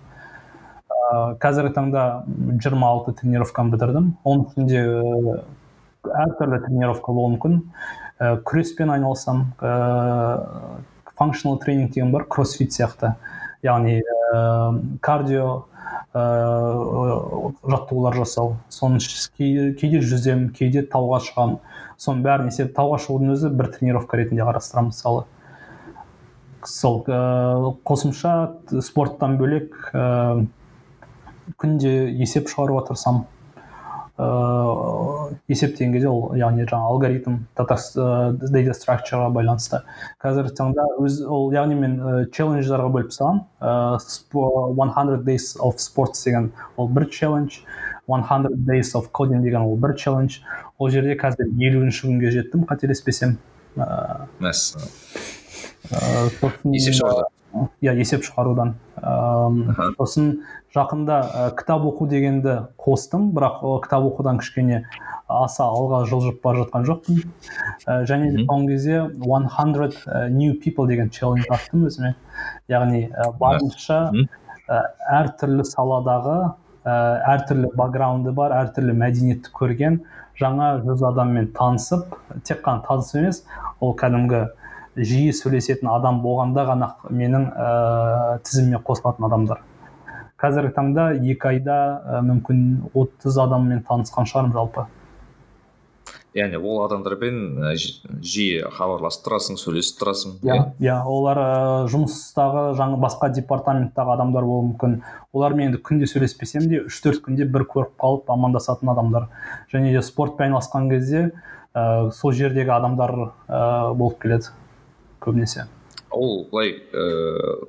ә, 0.90 1.34
қазіргі 1.42 1.74
таңда 1.76 2.06
26 2.60 3.18
тренировканы 3.20 3.74
бітірдім. 3.74 4.12
Оның 4.24 4.46
ішінде 4.52 4.84
әртүрлі 6.02 6.62
тренировка 6.66 7.14
болуы 7.14 7.36
мүмкін. 7.36 7.58
Ә, 8.18 8.36
күреспен 8.46 8.92
айналысамын 8.94 9.52
ә, 9.58 10.80
функционал 11.16 11.60
тренинг 11.62 11.94
деген 11.94 12.12
бар 12.12 12.26
кроссфит 12.30 12.74
сияқты. 12.74 13.14
Яғни 13.62 14.00
ә, 14.02 14.98
кардио 15.00 15.64
ә, 16.10 16.24
жаттығулар 17.62 18.18
жасау. 18.22 18.56
Соның 18.72 19.02
кейде 19.38 20.02
жүземін 20.02 20.50
кейде 20.56 20.82
тауға 20.82 21.22
шығамын 21.26 21.60
соның 22.02 22.24
бәрін 22.24 22.50
есеп 22.50 22.72
тауға 22.76 22.98
шығудың 23.04 23.34
өзі 23.36 23.52
бір 23.58 23.70
тренировка 23.76 24.18
ретінде 24.18 24.46
қарастырамын 24.46 24.90
мысалы. 24.90 25.24
Сол 26.66 27.02
ә, 27.06 27.20
қосымша 27.86 28.32
спорттан 28.82 29.36
бөлек 29.40 29.76
ә, 29.94 30.46
күнде 31.62 31.92
есеп 32.22 32.50
шығаруға 32.50 32.88
тырысамын. 32.90 33.24
Ыыы 34.22 35.36
есептеген 35.50 35.92
кезде 35.94 36.08
ол 36.08 36.34
яғни 36.38 36.64
жаңағы 36.68 36.92
алгоритм 36.94 37.38
дата 37.58 37.76
data 38.52 38.74
structureға 38.76 39.30
байланысты. 39.34 39.82
Қазіргі 40.22 40.54
таңда 40.58 40.86
өз 41.02 41.20
ол 41.26 41.52
яғни 41.54 41.78
мен 41.78 41.96
челлендждарға 42.34 42.88
бөліп 42.94 43.10
тастағанмын 43.12 43.44
ыыы 43.60 45.18
100 45.18 45.24
days 45.26 45.56
of 45.58 45.80
sports 45.82 46.24
деген 46.24 46.52
ол 46.76 46.88
бір 46.88 47.08
челлендж. 47.10 47.60
100 48.06 48.66
days 48.66 48.94
of 48.94 49.10
coding 49.12 49.42
деген 49.42 49.62
ол 49.62 49.76
бір 49.76 49.96
челлендж. 49.96 50.40
Ол 50.78 50.90
жерде 50.90 51.16
қазір 51.18 51.50
елуінші 51.58 52.06
күнге 52.08 52.30
жеттім 52.30 52.66
қателеспесем. 52.68 53.38
Ыыы 53.76 54.28
есеп 56.72 56.94
шығару. 56.98 57.28
Иә 57.82 57.94
есеп 57.98 58.24
шығарудан. 58.24 58.74
Ыыы 59.02 59.92
сосын 59.98 60.42
жақында 60.72 61.16
ә, 61.22 61.46
кітап 61.58 61.84
оқу 61.88 62.06
дегенді 62.08 62.54
қостым 62.80 63.30
бірақ 63.36 63.62
ол 63.66 63.80
кітап 63.84 64.06
оқудан 64.08 64.38
кішкене 64.40 64.82
аса 65.28 65.66
алға 65.66 66.02
жылжып 66.08 66.40
бара 66.44 66.62
жатқан 66.62 66.86
жоқпын. 66.88 67.20
Ә, 67.86 68.02
және 68.08 68.30
де 68.32 68.46
соңғы 68.46 68.72
кезде 68.72 69.02
100 69.20 70.30
new 70.32 70.56
people 70.56 70.88
деген 70.88 71.10
челлендж 71.10 71.48
аттым 71.50 71.86
өзіме. 71.88 72.14
Яғни 72.72 73.04
ә, 73.10 73.28
барынша 73.38 74.00
ә, 74.68 74.80
әртүрлі 75.20 75.66
саладағы 75.68 76.38
ә, 76.84 76.94
әртүрлі 77.34 77.72
бакграунды 77.76 78.32
бар 78.32 78.54
әртүрлі 78.62 78.96
мәдениетті 78.96 79.52
көрген 79.56 80.00
жаңа 80.40 80.78
жүз 80.86 81.04
адаммен 81.12 81.50
танысып 81.56 82.16
тек 82.48 82.62
қана 82.64 82.84
танысып 82.86 83.20
емес 83.20 83.42
ол 83.80 83.92
кәдімгі 83.98 84.46
жиі 84.96 85.32
сөйлесетін 85.36 85.88
адам 85.92 86.20
болғанда 86.24 86.64
ғана 86.68 86.94
менің 87.10 87.46
ә, 87.52 88.40
тізіміме 88.44 88.82
қосылатын 88.86 89.28
адамдар. 89.28 89.62
Қазіргі 90.42 90.74
таңда 90.74 91.04
екі 91.22 91.52
айда 91.52 91.78
ә, 92.02 92.24
мүмкін 92.26 92.64
30 92.94 93.38
адаммен 93.46 93.84
танысқан 93.86 94.26
шығармын 94.26 94.56
жалпы. 94.56 94.88
Яғни 96.32 96.56
ол 96.56 96.78
адамдармен 96.86 97.74
жиі 98.24 98.62
хабарласып 98.72 99.26
тұрасың 99.26 99.58
сөйлесіп 99.60 99.98
тұрасың 100.00 100.38
иә 100.40 100.54
иә? 100.80 100.94
олар 101.04 101.38
ә, 101.38 101.50
жұмыстағы 101.92 102.62
жаңа 102.78 102.96
басқа 103.02 103.28
департаменттағы 103.36 104.14
адамдар 104.14 104.46
болуы 104.48 104.70
мүмкін. 104.70 104.96
Олармен 105.36 105.68
енді 105.68 105.82
күнде 105.84 106.08
сөйлеспесем 106.08 106.70
де 106.70 106.80
үш 106.88 107.02
төрт 107.04 107.20
күнде 107.26 107.44
бір 107.44 107.66
көріп 107.74 107.92
қалып 108.00 108.32
амандасатын 108.32 108.94
адамдар. 108.94 109.28
Және 109.74 109.92
де 109.92 110.02
спортпен 110.02 110.48
айналысқан 110.48 110.88
кезде 110.88 111.22
ә, 111.76 112.10
сол 112.16 112.32
жердегі 112.32 112.72
адамдар 112.78 113.12
ә, 113.12 113.92
болып 113.92 114.18
келеді 114.24 114.56
көбінесе. 115.20 115.68
Ол 116.12 116.46
былай 116.50 116.76
ыыы 116.92 117.68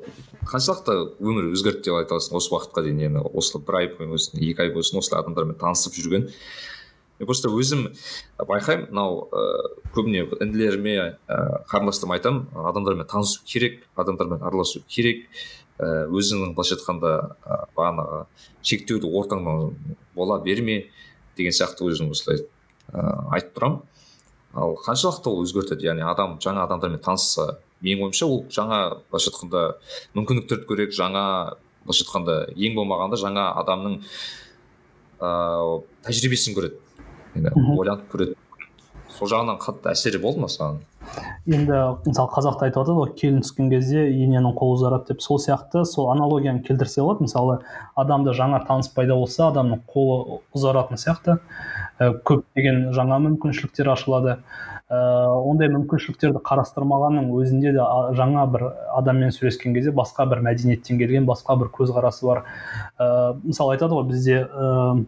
қаншалықты 0.50 0.96
өмір 1.24 1.50
өзгерді 1.54 1.88
деп 1.88 1.98
айта 1.98 2.18
аласың 2.18 2.38
осы 2.40 2.52
уақытқа 2.54 2.84
дейін? 2.84 3.02
Енді 3.08 3.24
осы 3.32 3.60
бір 3.64 3.80
ай 3.80 3.90
болсын 3.98 4.40
екі 4.44 4.66
ай 4.66 4.74
болсын 4.76 5.00
осылай 5.00 5.24
адамдармен 5.24 5.58
танысып 5.62 5.96
жүрген. 5.96 6.30
Мен 7.20 7.30
просто 7.30 7.52
өзім 7.54 7.88
байқаймын 8.40 8.90
мынау 8.92 9.30
ыыы 9.32 9.72
көбіне 9.96 10.26
інілеріме 10.44 10.96
ыыы 11.00 11.64
қарындастарыма 11.72 12.18
айтамын 12.18 12.68
адамдармен 12.72 13.08
танысу 13.08 13.44
керек 13.46 13.84
адамдармен 13.96 14.44
араласу 14.44 14.84
керек. 14.88 15.30
Ііі 15.80 16.12
өзіңнің 16.14 16.54
былайша 16.54 16.76
айтқанда 16.78 17.14
бағанағы 17.78 18.26
шектеуді 18.62 19.10
ортаңнан 19.10 19.74
бола 20.16 20.38
берме 20.44 20.90
деген 21.38 21.56
сияқты 21.56 21.88
өзім 21.88 22.12
осылай 22.14 22.44
ыыы 22.44 23.16
айтып 23.34 23.56
тұрамын. 23.58 23.82
Ал 24.54 24.76
қаншалықты 24.86 25.32
ол 25.32 25.42
өзгертеді? 25.42 25.88
Яғни 25.88 26.06
адам 26.06 26.38
жаңа 26.38 26.68
адамдармен 26.68 27.02
танысса 27.02 27.58
менің 27.84 28.08
ойымша 28.08 28.28
ол 28.30 28.46
жаңа 28.54 28.80
былайша 29.12 29.32
айтқанда 29.32 29.64
мүмкіндіктерді 30.18 30.70
көреді 30.70 30.98
жаңа 30.98 31.26
былайша 31.84 32.06
айтқанда 32.06 32.38
ең 32.56 32.80
болмағанда 32.80 33.20
жаңа 33.20 33.50
адамның 33.64 34.00
ыыы 35.24 35.84
тәжірибесін 36.08 36.58
көреді. 36.58 36.80
Енді 37.36 37.54
ойланып 37.78 38.10
көреді. 38.12 38.40
Сол 39.14 39.30
жағынан 39.30 39.60
қатты 39.62 39.92
әсері 39.94 40.20
болды 40.24 40.42
ма 40.42 40.50
саған? 40.50 40.82
Енді 41.46 41.76
мысалы 42.08 42.32
қазақта 42.34 42.66
айтып 42.66 42.82
жатады 42.82 42.96
ғой 42.98 43.12
келін 43.20 43.44
түскен 43.44 43.70
кезде 43.70 44.08
ененің 44.08 44.56
қолы 44.58 44.78
ұзарады 44.80 45.12
деп. 45.12 45.22
Сол 45.22 45.40
сияқты 45.44 45.84
сол 45.86 46.10
аналогияны 46.14 46.64
келтірсе 46.66 47.04
болады. 47.04 47.28
Мысалы 47.28 47.60
адамда 48.00 48.34
жаңа 48.34 48.64
таныс 48.68 48.90
пайда 48.96 49.18
болса 49.20 49.50
адамның 49.52 49.84
қолы 49.92 50.40
ұзаратын 50.56 50.98
сияқты. 50.98 51.38
Ә, 52.00 52.10
көптеген 52.26 52.88
жаңа 52.96 53.20
мүмкіншіліктер 53.28 53.92
ашылады. 53.94 54.40
Ә, 54.94 55.00
ондай 55.50 55.72
мүмкіншіліктерді 55.74 56.44
қарастырмағанның 56.46 57.32
өзінде 57.40 57.74
де 57.76 57.88
жаңа 58.20 58.46
бір 58.54 58.68
адаммен 59.00 59.34
сөйлескен 59.34 59.74
кезде 59.78 59.94
басқа 59.96 60.28
бір 60.30 60.44
мәдениеттен 60.46 61.02
келген 61.02 61.28
басқа 61.30 61.58
бір 61.62 61.72
көзқарасы 61.74 62.28
бар. 62.30 62.46
Ә, 63.00 63.36
мысалы 63.42 63.78
айтады 63.78 63.98
ғой 63.98 64.08
бізде 64.12 64.44
ә, 64.46 65.06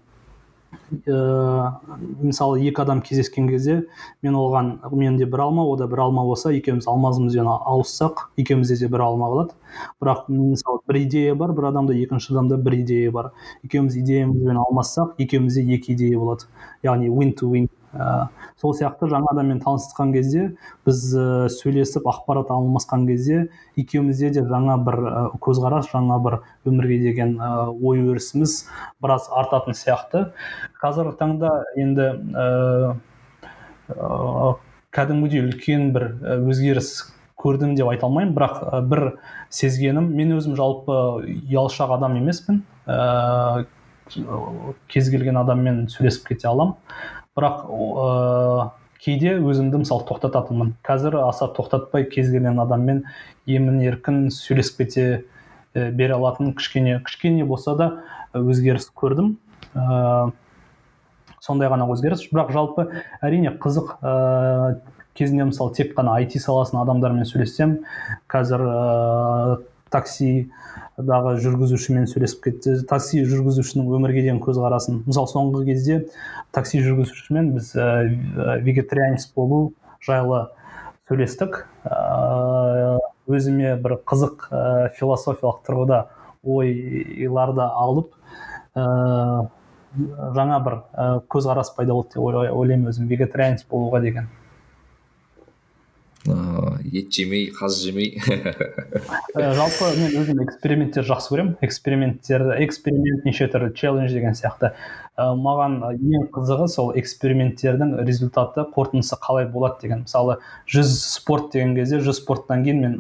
мысалы 1.06 2.60
екі 2.68 2.82
адам 2.82 3.02
кездескен 3.06 3.48
кезде 3.48 3.86
мен 4.24 4.36
оған 4.36 4.74
менде 4.91 5.26
бір 5.26 5.45
алма 5.45 5.64
ода 5.70 5.88
бір 5.88 6.06
алма 6.07 6.26
болса 6.28 6.52
екеуміз 6.56 6.88
алмазымызбен 6.91 7.48
ауыссақ 7.48 8.28
екеумізде 8.41 8.86
де 8.86 8.91
бір 8.91 9.06
алма 9.07 9.30
қалады. 9.32 9.56
Бірақ 10.02 10.28
мысалы 10.30 10.82
бір 10.88 11.02
идея 11.03 11.36
бар 11.36 11.53
бір 11.53 11.70
адамда 11.72 11.95
екінші 11.95 12.34
адамда 12.34 12.57
бір 12.57 12.80
идея 12.82 13.12
бар. 13.12 13.32
Екеуміз 13.64 13.98
идеямызбен 14.02 14.62
алмассақ 14.66 15.16
екеумізде 15.18 15.66
екі 15.78 15.94
идея 15.94 16.20
болады. 16.20 16.49
Яғни 16.84 17.10
win 17.10 17.36
to 17.40 17.52
win 17.53 17.70
ә, 17.95 18.27
сол 18.61 18.76
сияқты 18.77 19.09
жаңа 19.11 19.31
адаммен 19.31 19.61
танысқан 19.63 20.11
кезде 20.13 20.49
біз 20.85 21.01
ә, 21.15 21.26
сөйлесіп 21.51 22.07
ақпарат 22.11 22.51
алмасқан 22.53 23.07
кезде 23.07 23.47
екеумізде 23.80 24.31
де 24.35 24.45
жаңа 24.45 24.77
бір 24.85 24.99
ә, 25.01 25.23
көзқарас 25.41 25.89
жаңа 25.93 26.19
бір 26.23 26.39
өмірге 26.67 26.99
деген 27.07 27.35
ә, 27.39 27.51
ой 27.72 28.03
өрісіміз 28.03 28.57
біраз 29.01 29.30
артатын 29.31 29.77
сияқты. 29.77 30.27
Қазіргі 30.84 31.17
таңда 31.19 31.51
енді 31.80 32.11
ә, 32.35 32.95
ә, 33.95 34.53
кәдімгідей 34.95 35.47
үлкен 35.47 35.91
бір 35.95 36.09
өзгеріс 36.45 36.93
көрдім 37.45 37.76
деп 37.77 37.89
айта 37.91 38.07
алмаймын. 38.07 38.34
Бірақ 38.35 38.85
бір 38.89 39.03
сезгенім 39.53 40.07
мен 40.15 40.34
өзім 40.38 40.55
жалпы 40.57 40.95
ұялшақ 41.26 41.95
адам 41.97 42.17
емеспін. 42.22 42.63
Ә, 42.88 43.65
кез 44.91 45.09
келген 45.09 45.38
адаммен 45.41 45.85
сөйлесіп 45.91 46.31
кете 46.31 46.49
аламын. 46.49 46.76
Бірақ 47.36 47.66
ә, 47.68 48.70
кейде 49.03 49.36
өзімді 49.44 49.84
мысалы 49.84 50.06
тоқтататынмын. 50.07 50.74
Қазір 50.86 51.20
аса 51.26 51.49
тоқтатпай 51.52 52.07
кез 52.10 52.32
келген 52.32 52.62
адаммен 52.64 53.03
емін 53.45 53.82
еркін 53.84 54.30
сөйлесіп 54.34 54.82
кете 54.84 55.06
ә, 55.76 55.91
бере 55.91 56.16
алатын 56.16 56.56
кішкене 56.56 57.02
кішкене 57.06 57.45
болса 57.45 57.76
да 57.76 57.91
өзгеріс 58.34 58.88
көрдім. 58.95 59.36
Ә, 59.76 60.32
сондай 61.44 61.70
ғана 61.70 61.90
өзгеріс. 61.91 62.26
Бірақ 62.32 62.56
жалпы 62.56 62.88
әрине 63.22 63.53
қызық 63.60 63.98
ә, 63.99 64.80
кезінде 65.16 65.52
мысалы 65.52 65.76
тек 65.76 65.94
қана 65.98 66.18
IT 66.24 66.40
саласының 66.40 66.86
адамдармен 66.86 67.28
сөйлессем 67.28 67.82
қазір 68.32 68.64
ә, 68.64 69.60
такси 69.95 70.49
дағы 70.99 71.35
жүргізушімен 71.43 72.05
сөйлесіп 72.11 72.43
кетті. 72.49 72.76
Такси 72.89 73.23
жүргізушінің 73.27 73.89
өмірге 73.97 74.26
деген 74.26 74.43
көзқарасын 74.43 75.01
мысалы 75.07 75.31
соңғы 75.31 75.63
кезде 75.72 76.01
такси 76.55 76.84
жүргізушімен 76.84 77.53
біз 77.55 77.72
ә, 77.80 77.88
вегетарианец 78.63 79.27
болу 79.35 79.73
жайлы 80.05 80.45
сөйлестік. 81.09 81.63
Ә, 81.88 82.99
өзіме 83.27 83.76
бір 83.81 83.99
қызық 84.07 84.47
ә, 84.51 84.63
философиялық 84.99 85.63
тұрғыда 85.67 86.05
ойларды 86.45 87.65
алып 87.65 88.13
ә, 88.77 88.85
жаңа 90.35 90.59
бір 90.65 90.80
көзқарас 91.31 91.72
пайда 91.76 91.95
болды 91.95 92.15
деп 92.15 92.26
ойлаймын 92.27 92.91
өзім 92.91 93.07
вегетарианец 93.11 93.65
болуға 93.69 94.01
деген. 94.03 94.27
Ыыы 96.27 96.81
ет 96.91 97.11
жемей 97.14 97.49
қаз 97.53 97.80
жемей 97.84 98.15
ә, 99.35 99.53
жалпы 99.57 99.91
мен 99.99 100.14
өзім 100.22 100.41
эксперименттер 100.45 101.06
жақсы 101.07 101.34
көремін. 101.34 101.56
Эксперименттер 101.65 102.45
эксперимент 102.65 103.26
неше 103.27 103.47
түрлі 103.52 103.73
челлендж 103.77 104.14
деген 104.15 104.38
сияқты. 104.38 104.73
Ә, 105.15 105.30
маған 105.38 105.77
ең 105.95 106.27
қызығы 106.35 106.68
сол 106.72 106.91
эксперименттердің 106.99 107.95
результаты 108.07 108.65
қорытындысы 108.76 109.19
қалай 109.22 109.47
болады 109.52 109.85
деген. 109.85 110.03
Мысалы 110.07 110.39
жүз 110.72 110.91
спорт 111.15 111.52
деген 111.53 111.76
кезде 111.77 112.02
жүз 112.03 112.23
спорттан 112.23 112.65
кейін 112.65 112.81
мен 112.84 112.97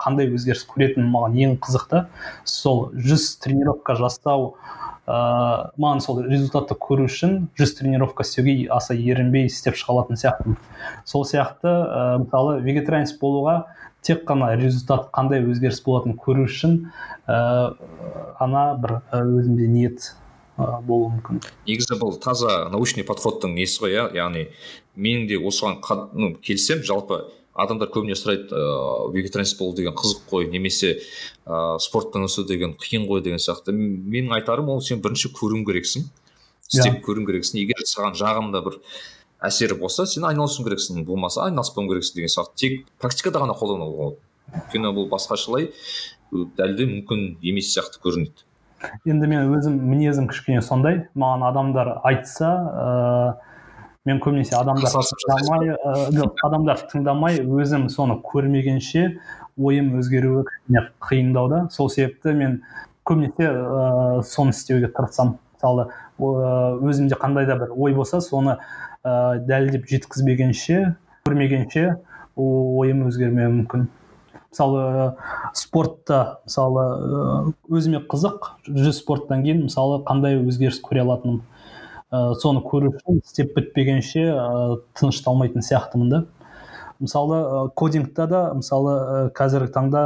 қандай 0.00 0.30
өзгеріс 0.30 0.64
көретінім 0.70 1.10
маған 1.14 1.38
ең 1.48 1.58
қызықты. 1.64 2.06
Сол 2.44 2.88
жүз 2.94 3.28
тренировка 3.44 3.98
жасау 3.98 4.54
ыыы 5.06 5.70
маған 5.80 6.00
сол 6.00 6.22
результатты 6.24 6.76
көру 6.80 7.04
үшін 7.10 7.48
жүз 7.58 7.74
тренировка 7.78 8.24
істеуге 8.24 8.68
аса 8.72 8.96
ерінбей 8.96 9.50
істеп 9.50 9.76
шыға 9.76 9.98
алатын 9.98 10.20
сияқтымын. 10.20 10.56
Сол 11.04 11.26
сияқты 11.28 11.68
ә, 11.68 12.18
мысалы 12.22 12.60
вегетарианец 12.64 13.12
болуға 13.20 13.66
тек 14.04 14.24
қана 14.28 14.54
результат 14.56 15.10
қандай 15.12 15.44
өзгеріс 15.44 15.82
болатынын 15.84 16.16
көру 16.16 16.48
үшін 16.48 16.78
ә, 17.28 17.74
ана 18.40 18.64
бір 18.80 18.98
өзімде 19.20 19.68
ниет 19.68 20.14
болуы 20.56 21.12
мүмкін. 21.18 21.40
Негізі 21.66 21.98
бұл 22.00 22.16
таза 22.22 22.68
научный 22.72 23.04
подходтың 23.04 23.56
несі 23.58 23.84
ғой 23.84 23.96
иә? 23.96 24.04
Яғни 24.16 24.48
мен 24.94 25.26
де 25.28 25.36
осыған 25.36 25.80
ну, 26.14 26.34
келісемін 26.40 26.84
жалпы 26.86 27.24
адамдар 27.54 27.90
көбіне 27.94 28.16
сұрайды 28.18 28.50
ыыы 28.50 29.12
вегетарианец 29.14 29.54
болу 29.58 29.74
деген 29.78 29.94
қызық 29.94 30.26
қой 30.30 30.48
немесе 30.50 30.96
ыыы 31.46 31.78
спортпен 31.80 32.24
айналысу 32.24 32.44
деген 32.48 32.74
қиын 32.74 33.06
ғой 33.08 33.22
деген 33.22 33.38
сияқты 33.38 33.72
менің 33.74 34.34
айтарым 34.40 34.72
ол 34.74 34.82
сен 34.82 35.02
бірінші 35.04 35.30
көруің 35.38 35.62
керексің 35.68 36.08
істеп 36.72 36.96
yeah. 36.96 37.02
көруің 37.04 37.28
керексің. 37.28 37.60
Егер 37.62 37.84
саған 37.86 38.16
жағымды 38.18 38.62
бір 38.64 38.80
әсері 39.44 39.78
болса 39.78 40.06
сен 40.08 40.26
айналысуың 40.26 40.66
керексің 40.68 41.04
болмаса 41.06 41.44
айналыспауың 41.46 41.92
керексің 41.92 42.18
деген 42.18 42.32
сияқты. 42.32 42.56
Тек 42.56 42.86
практикада 42.98 43.44
ғана 43.44 43.54
қолдануға 43.58 43.92
болады 43.92 44.18
өйткені 44.54 44.92
бұл 44.96 45.08
басқашалай 45.12 45.70
дәлде 46.32 46.88
мүмкін 46.90 47.24
емес 47.44 47.70
сияқты 47.74 48.00
көрінеді. 48.02 48.46
Енді 49.08 49.28
мен 49.30 49.54
өзім 49.54 49.76
мінезім 49.88 50.26
кішкене 50.28 50.62
сондай. 50.62 51.04
Маған 51.14 51.46
адамдар 51.48 51.92
айтса 52.04 52.50
ыыы 52.72 53.53
мен 54.04 54.20
көбінесе 54.20 54.56
адамдар 54.58 54.92
тыңдамай 54.92 55.70
ә, 55.72 56.26
адамдар 56.44 56.82
тыңдамай 56.90 57.40
өзім 57.40 57.88
соны 57.92 58.18
көрмегенше 58.24 59.06
ойым 59.56 59.94
өзгеруі 60.00 60.44
кішкене 60.48 60.82
қиындау 61.00 61.48
да. 61.48 61.60
Сол 61.72 61.88
себепті 61.90 62.34
мен 62.36 62.58
көбінесе 63.08 63.48
ә, 63.48 64.22
соны 64.28 64.52
істеуге 64.52 64.92
тырысамын. 64.92 65.38
Мысалы 65.56 65.88
өзімде 66.20 67.16
қандай 67.16 67.48
да 67.48 67.56
бір 67.56 67.72
ой 67.72 67.94
болса 67.96 68.20
соны 68.20 68.58
ә, 69.04 69.38
дәлелдеп 69.40 69.88
жеткізбегенше 69.88 70.96
көрмегенше 71.24 71.94
ойым 72.36 73.06
өзгермеуі 73.08 73.54
мүмкін. 73.62 73.88
Мысалы 74.52 75.14
спортта 75.56 76.42
мысалы 76.44 76.84
өзіме 77.72 78.04
қызық 78.04 78.52
жүз 78.68 79.00
спорттан 79.00 79.42
кейін 79.46 79.64
мысалы 79.64 80.02
қандай 80.06 80.36
өзгеріс 80.44 80.82
көре 80.84 81.02
алатыным? 81.02 81.40
Ә, 82.12 82.34
соны 82.40 82.60
көру 82.64 82.92
үшін 82.92 83.22
істеп 83.22 83.54
бітпегенше 83.56 84.26
ә, 84.32 84.78
тынышталмайтын 84.98 85.64
сияқтымын 85.64 86.10
да. 86.10 86.24
Мысалы 87.00 87.40
ә, 87.40 87.68
кодингта 87.74 88.26
да 88.26 88.42
мысалы 88.54 88.94
ә, 88.94 89.30
қазіргі 89.36 89.72
таңда 89.74 90.04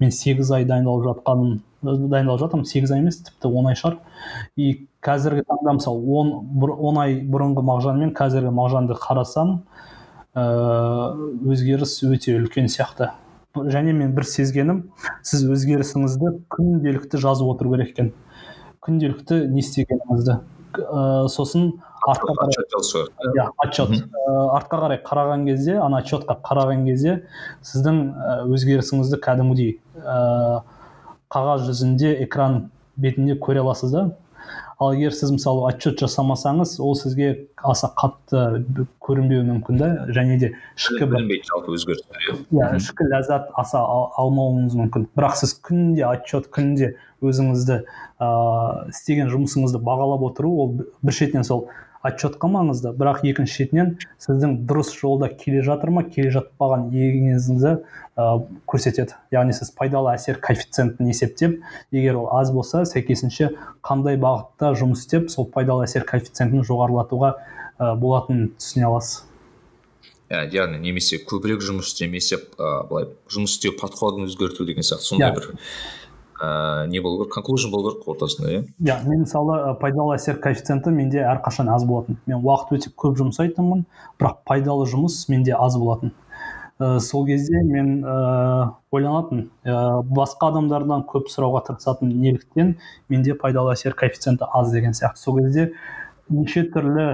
мен 0.00 0.12
сегіз 0.12 0.50
ай 0.52 0.64
дайындалып 0.68 1.06
жатқан 1.08 1.60
дайындалып 1.82 2.40
жатырмын. 2.42 2.66
Сегіз 2.68 2.92
ай 2.92 3.00
емес 3.00 3.20
тіпті 3.24 3.48
он 3.48 3.70
ай 3.70 3.76
шығар. 3.78 4.00
И 4.56 4.88
қазіргі 5.04 5.46
таңда 5.48 5.76
мысалы 5.78 6.02
он, 6.18 6.32
он 6.60 6.98
ай 7.00 7.20
бұрынғы 7.22 7.64
мағжан 7.64 8.00
мен 8.02 8.12
қазіргі 8.16 8.52
мағжанды 8.52 8.96
қарасам 9.00 9.62
өзгеріс 10.36 12.02
өте 12.04 12.36
үлкен 12.36 12.68
сияқты. 12.68 13.12
Және 13.56 13.94
мен 13.96 14.12
бір 14.12 14.26
сезгенім 14.28 14.82
сіз 15.24 15.46
өзгерісіңізді 15.48 16.34
күнделікті 16.52 17.22
жазып 17.22 17.54
отыру 17.54 17.72
керек 17.72 17.94
екен. 17.94 18.12
Күнделікті 18.84 19.46
не 19.48 19.62
істегеніңізді. 19.64 20.36
Ә, 20.80 21.28
сосын 21.32 21.72
артқа 22.06 22.34
қарай 22.38 22.54
иә 23.36 23.48
отчет. 23.64 23.94
Артқа 24.26 24.80
қарай 24.84 25.00
қараған 25.04 25.46
кезде 25.48 25.78
ана 25.80 26.02
отчетқа 26.02 26.38
қараған 26.46 26.84
кезде 26.86 27.18
сіздің 27.66 28.00
өзгерісіңізді 28.54 29.20
кәдімгідей 29.24 29.72
ә, 30.02 30.62
қағаз 31.32 31.66
жүзінде 31.70 32.14
экран 32.26 32.70
бетінде 32.96 33.36
көре 33.38 33.64
аласыз 33.64 33.92
да? 33.92 34.04
Ал 34.78 34.92
егер 34.92 35.14
сіз 35.16 35.30
мысалы 35.32 35.62
отчет 35.70 36.00
жасамасаңыз 36.02 36.74
ол 36.84 36.96
сізге 36.98 37.30
аса 37.64 37.88
қатты 37.96 38.64
көрінбеуі 39.00 39.46
мүмкін 39.48 39.78
да 39.80 39.88
және 40.12 40.36
де 40.42 40.50
ішкі 40.76 41.08
жалпы 41.48 41.72
өзгерістер 41.78 42.18
иә, 42.20 42.36
иә 42.52 42.68
ішкі 42.76 43.08
ләззат 43.08 43.48
аса 43.56 43.80
алмауыңыз 44.20 44.76
мүмкін. 44.76 45.08
Бірақ 45.16 45.38
сіз 45.40 45.56
күнде 45.64 46.04
отчет 46.10 46.50
күнде 46.52 46.92
өзіңізді 47.24 47.80
ыыы 48.20 48.92
істеген 48.92 49.32
жұмысыңызды 49.32 49.80
бағалап 49.80 50.28
отыру 50.28 50.52
ол 50.60 50.74
бір 50.76 51.16
шетінен 51.16 51.48
сол 51.48 51.70
отчетқа 52.06 52.48
маңызды 52.50 52.92
бірақ 52.96 53.22
екінші 53.26 53.54
шетінен 53.60 53.92
сіздің 54.22 54.56
дұрыс 54.68 54.92
жолда 54.96 55.28
келе 55.28 55.62
жатыр 55.66 55.92
ма 55.94 56.04
келе 56.08 56.30
жатпаған 56.34 56.88
екеніңізді 56.94 57.72
ә, 57.76 58.26
көрсетеді 58.70 59.18
яғни 59.34 59.56
сіз 59.56 59.72
пайдалы 59.76 60.14
әсер 60.14 60.40
коэффициентін 60.42 61.10
есептеп 61.12 61.60
егер 61.92 62.22
ол 62.22 62.30
аз 62.38 62.52
болса 62.54 62.84
сәйкесінше 62.88 63.52
қандай 63.86 64.20
бағытта 64.22 64.74
жұмыс 64.78 65.04
істеп 65.04 65.30
сол 65.34 65.48
пайдалы 65.52 65.86
әсер 65.88 66.06
коэффициентін 66.08 66.64
жоғарылатуға 66.66 67.34
ә, 67.36 67.94
болатынын 67.94 68.52
түсіне 68.56 68.88
аласыз 68.90 69.24
иә 70.30 70.46
яғни 70.50 70.80
немесе 70.82 71.20
көбірек 71.22 71.62
жұмыс 71.62 71.92
істемесе 71.92 72.40
ә, 72.58 72.82
былай 72.88 73.10
жұмыс 73.30 73.58
істеу 73.58 73.76
подходын 73.78 74.26
өзгерту 74.26 74.66
деген 74.66 74.86
сияқты 74.86 75.12
сондай 75.12 75.30
yeah. 75.30 75.36
бір 75.36 75.66
ә, 76.40 76.86
не 76.86 77.00
болу 77.00 77.24
керек? 77.24 77.34
Конклюжн 77.34 77.70
болу 77.70 77.90
керек 77.90 78.08
ортасында 78.08 78.52
иә? 78.52 78.62
Иә 78.80 78.98
мен 79.06 79.24
мысалы 79.24 79.74
пайдалы 79.80 80.16
әсер 80.16 80.38
коэффициенті 80.42 80.92
менде 80.94 81.24
әрқашан 81.24 81.70
аз 81.72 81.84
болатын. 81.88 82.20
Мен 82.26 82.44
уақыт 82.44 82.76
өте 82.76 82.92
көп 82.92 83.18
жұмсайтынмын 83.20 83.84
бірақ 84.20 84.42
пайдалы 84.46 84.86
жұмыс 84.90 85.24
менде 85.32 85.56
аз 85.56 85.78
болатын. 85.80 86.12
Ә, 86.78 86.98
сол 87.00 87.24
кезде 87.26 87.62
мен 87.64 88.02
ә, 88.04 88.72
ойланатын 88.92 89.46
ә, 89.64 90.02
басқа 90.04 90.50
адамдардан 90.52 91.06
көп 91.08 91.30
сұрауға 91.32 91.62
тырысатын 91.70 92.10
неліктен 92.20 92.76
менде 93.08 93.32
пайдалы 93.34 93.72
әсер 93.72 93.96
коэффициенті 93.96 94.44
аз 94.52 94.72
деген 94.72 94.92
сияқты. 94.92 95.16
Сол 95.16 95.40
кезде 95.40 95.70
неше 96.28 96.66
түрлі 96.68 97.06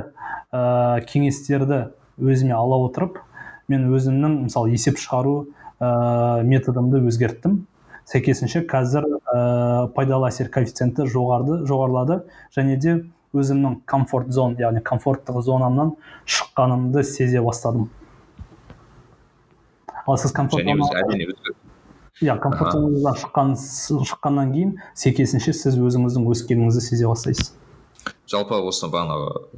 ә, 0.50 1.02
кеңестерді 1.06 1.92
өзіме 2.18 2.56
ала 2.58 2.80
отырып 2.88 3.20
мен 3.70 3.86
өзімнің 3.94 4.48
мысалы 4.48 4.74
есеп 4.74 4.98
шығару 4.98 5.46
ә, 5.78 6.42
методымды 6.42 6.98
өзгерттім. 7.06 7.62
Сәйкесінше 8.10 8.64
қазір 8.68 9.06
ә, 9.06 9.88
пайдалы 9.94 10.28
әсер 10.28 10.50
коэффициенті 10.52 11.06
жоғарды 11.10 11.62
жоғарылады. 11.68 12.22
Және 12.56 12.76
де 12.82 12.96
өзімнің 13.32 13.80
комфорт 13.88 14.32
зон 14.32 14.56
яғни 14.60 14.82
комфорттық 14.84 15.40
зонамнан 15.44 15.94
шыққанымды 16.26 17.02
сезе 17.06 17.42
бастадым. 17.42 17.90
Ал 20.06 20.18
сіз 20.18 20.32
комфорт 20.32 20.66
иә 22.22 22.36
комфорт 22.38 22.72
зонадан 22.76 23.18
шыққан 23.18 23.54
шыққаннан 24.10 24.52
кейін 24.52 24.74
сәйкесінше 24.98 25.54
сіз 25.56 25.78
өзіңіздің 25.80 26.28
өскеніңізді 26.34 26.82
сезе 26.84 27.08
бастайсыз. 27.08 27.54
Жалпы 28.30 28.58
осы 28.60 28.90
бағанағы 28.90 29.48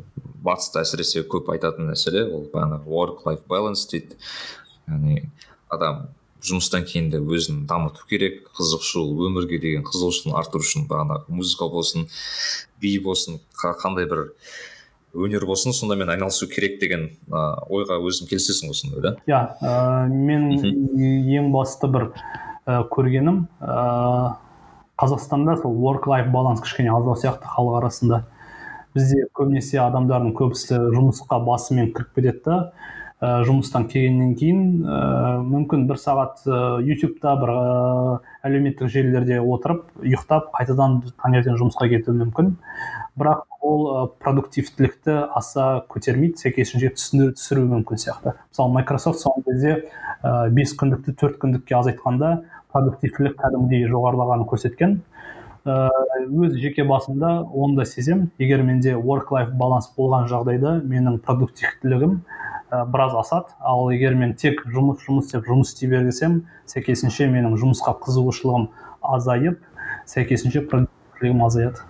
батыста 0.44 0.84
әсіресе 0.84 1.24
көп 1.28 1.50
айтатын 1.54 1.90
мәселе 1.90 2.26
ол 2.28 2.46
бағанағы 2.52 2.86
work 2.86 3.24
life 3.26 3.44
balance 3.48 3.88
дейді. 3.90 4.18
Яғни 4.86 5.24
адам 5.72 6.06
жұмыстан 6.44 6.84
кейін 6.88 7.10
де 7.12 7.20
өзін 7.22 7.64
дамыту 7.70 8.04
керек. 8.10 8.44
Қызығушылық 8.58 9.24
өмірге 9.30 9.58
деген 9.62 9.84
қызығушылығын 9.88 10.38
арттыру 10.40 10.66
үшін 10.66 10.86
бағанағы 10.90 11.38
музыка 11.40 11.68
болсын 11.72 12.06
би 12.82 12.98
болсын 13.02 13.40
қандай 13.82 14.08
бір 14.10 14.26
өнер 15.14 15.46
болсын 15.46 15.72
сондаймен 15.72 16.10
айналысу 16.10 16.48
керек 16.50 16.80
деген 16.80 17.08
ә, 17.30 17.42
ойға 17.70 18.00
өзің 18.02 18.28
келісесің 18.30 18.72
ғой 18.72 18.78
сонда 18.78 19.02
да? 19.04 19.12
Иә 19.30 20.08
мен 20.10 20.50
ең 21.38 21.52
басты 21.54 21.88
бір 21.88 22.10
ә, 22.66 22.82
көргенім 22.90 23.44
ә, 23.62 24.36
қазақстанда 25.00 25.56
сол 25.62 25.78
work 25.78 26.08
life 26.10 26.30
баланс 26.34 26.62
кішкене 26.64 26.92
аздау 26.94 27.16
сияқты 27.18 27.50
халық 27.54 27.78
арасында. 27.82 28.24
Бізде 28.94 29.24
көбінесе 29.34 29.80
адамдардың 29.82 30.34
көбісі 30.38 30.78
жұмысқа 30.94 31.40
басымен 31.46 31.92
кіріп 31.94 32.12
кетеді 32.14 32.42
да. 32.46 32.58
Ә, 33.24 33.28
жұмыстан 33.48 33.86
келгеннен 33.88 34.34
кейін 34.38 34.64
ә, 34.84 34.98
мүмкін 35.48 35.86
бір 35.88 35.98
сағат 36.00 36.42
ә, 36.44 36.58
ютубта 36.84 37.34
бір 37.40 37.52
ә, 37.54 38.18
әлеуметтік 38.44 38.90
желілерде 38.92 39.40
отырып 39.40 39.86
ұйықтап 40.02 40.50
қайтадан 40.58 41.00
таңертең 41.22 41.56
жұмысқа 41.60 41.88
кетуі 41.92 42.18
мүмкін. 42.20 42.52
Бірақ 43.16 43.46
ол 43.64 43.86
ә, 43.86 44.04
продуктивтілікті 44.20 45.16
аса 45.38 45.84
көтермейді 45.88 46.44
сәйкесінше 46.44 46.92
түсіруі 46.98 47.70
мүмкін 47.72 48.02
сияқты. 48.04 48.36
Мысалы 48.50 48.76
майкрософт 48.76 49.22
соңғы 49.22 49.46
кезде 49.48 49.74
ә, 50.20 50.50
бес 50.52 50.76
күндікті 50.76 51.16
төрт 51.20 51.40
күндікке 51.40 51.78
азайтқанда 51.80 52.36
продуктивтілік 52.74 53.38
кәдімгідей 53.40 53.88
жоғарылағанын 53.88 54.48
көрсеткен. 54.50 55.00
Өз 55.64 56.58
жеке 56.60 56.84
басымда 56.84 57.38
оны 57.48 57.78
да 57.78 57.84
сеземін 57.88 58.26
егер 58.36 58.60
менде 58.66 58.98
work 58.98 59.30
life 59.32 59.54
баланс 59.56 59.86
болған 59.96 60.26
жағдайда 60.28 60.74
менің 60.84 61.22
продуктивтілігім 61.24 62.18
ә, 62.74 62.84
біраз 62.90 63.14
асады. 63.14 63.54
Ал 63.60 63.86
егер 63.94 64.16
мен 64.18 64.34
тек 64.34 64.64
жұмыс 64.66 65.04
жұмыс 65.06 65.30
деп 65.30 65.46
жұмыс 65.46 65.70
істей 65.70 65.90
бергісем 65.92 66.40
сәйкесінше 66.70 67.28
менің 67.30 67.54
жұмысқа 67.60 67.94
қызығушылығым 68.02 68.68
азайып 69.14 69.60
сәйкесінше 70.10 70.64
продуктивтілігім 70.66 71.44
азаяды. 71.46 71.84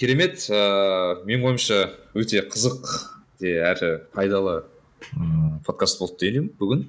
Керемет. 0.00 0.46
Ыыы 0.48 0.56
ә, 0.56 1.24
менің 1.28 1.50
ойымша 1.50 1.80
өте 2.16 2.42
қызық 2.48 2.88
де 3.42 3.58
әрі 3.60 3.90
пайдалы 4.16 4.62
подкаст 5.66 6.00
болды 6.00 6.30
деп 6.30 6.30
ойлаймын 6.30 6.50
бүгін. 6.58 6.86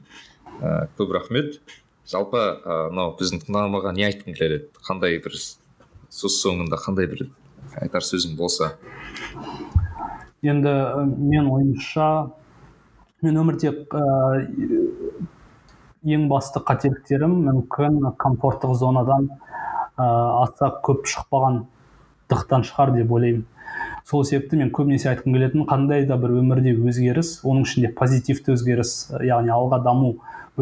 Ә, 0.61 0.87
көп 0.97 1.13
рахмет. 1.13 1.59
Жалпы 2.07 2.41
мынау 2.63 3.13
ә, 3.13 3.17
біздің 3.19 3.43
тыңдарманға 3.45 3.93
не 3.97 4.07
айтқың 4.07 4.37
келеді? 4.37 4.69
Қандай 4.87 5.19
бір 5.23 5.35
сөз 5.35 6.39
соңында 6.39 6.79
қандай 6.79 7.09
бір 7.11 7.27
айтар 7.81 8.05
сөзің 8.05 8.35
болса? 8.39 8.75
Енді 10.45 10.73
мен 11.17 11.49
ойымша 11.49 12.31
мен 13.23 13.39
өмірде 13.39 13.71
ә, 13.71 14.03
ең 16.05 16.27
басты 16.29 16.61
қателіктерім 16.65 17.33
мүмкін 17.47 18.01
комфорттық 18.19 18.75
зонадан 18.79 19.29
ә, 19.31 20.05
аса 20.43 20.71
көп 20.85 21.07
шықпағандықтан 21.09 22.65
шығар 22.67 22.93
деп 22.97 23.13
ойлаймын. 23.15 23.45
Сол 24.05 24.23
себепті 24.27 24.59
мен 24.59 24.69
көбінесе 24.75 25.09
айтқым 25.13 25.33
келетін 25.33 25.65
қандай 25.69 26.05
да 26.05 26.17
бір 26.21 26.35
өмірде 26.41 26.75
өзгеріс 26.75 27.39
оның 27.43 27.65
ішінде 27.65 27.89
позитивті 27.97 28.53
өзгеріс 28.53 28.91
яғни 29.25 29.53
алға 29.55 29.79
даму 29.87 30.11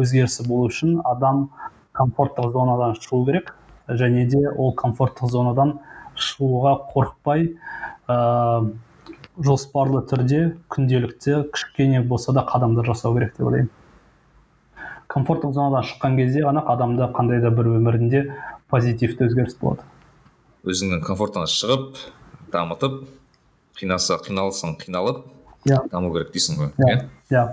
өзгерісі 0.00 0.46
болу 0.48 0.70
үшін 0.70 0.96
адам 1.04 1.48
комфорттық 1.94 2.54
зонадан 2.54 2.96
шығу 3.02 3.20
керек 3.28 3.52
және 3.88 4.24
де 4.30 4.46
ол 4.48 4.72
комфорттық 4.78 5.30
зонадан 5.30 5.76
шығуға 6.16 6.74
қорықпай 6.94 7.50
жоспарлы 9.42 10.04
түрде 10.06 10.56
күнделікті 10.70 11.50
кішкене 11.54 12.02
болса 12.02 12.32
да 12.32 12.44
қадамдар 12.46 12.86
жасау 12.86 13.16
керек 13.16 13.34
деп 13.36 13.48
ойлаймын. 13.48 13.70
Комфорттық 15.10 15.52
зонадан 15.54 15.84
шыққан 15.86 16.16
кезде 16.18 16.44
ғана 16.46 16.62
адамда 16.70 17.10
қандай 17.14 17.42
да 17.42 17.50
бір 17.54 17.74
өмірінде 17.78 18.24
позитивті 18.70 19.28
өзгеріс 19.28 19.58
болады. 19.60 19.84
Өзіңнің 20.64 21.02
комфорттан 21.04 21.48
шығып 21.50 21.98
дамытып 22.54 23.02
қинаса 23.78 24.18
қиналсаң 24.24 24.78
қиналып 24.80 25.24
иә. 25.66 25.74
yeah. 25.74 25.90
даму 25.90 26.12
керек 26.14 26.32
дейсің 26.34 26.60
ғой 26.60 26.70
иә. 26.78 27.08
иә? 27.30 27.44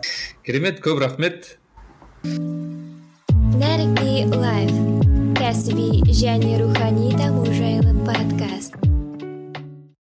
Керемет 0.45 0.81
көп 0.85 1.01
рахмет. 1.01 1.57
Нәрікби 3.57 4.29
лайф. 4.35 4.71
Кәсіби 5.41 6.05
және 6.05 6.61
рухани 6.61 7.15
даму 7.17 7.45
жайлы 7.49 7.95
подкаст. 8.05 8.90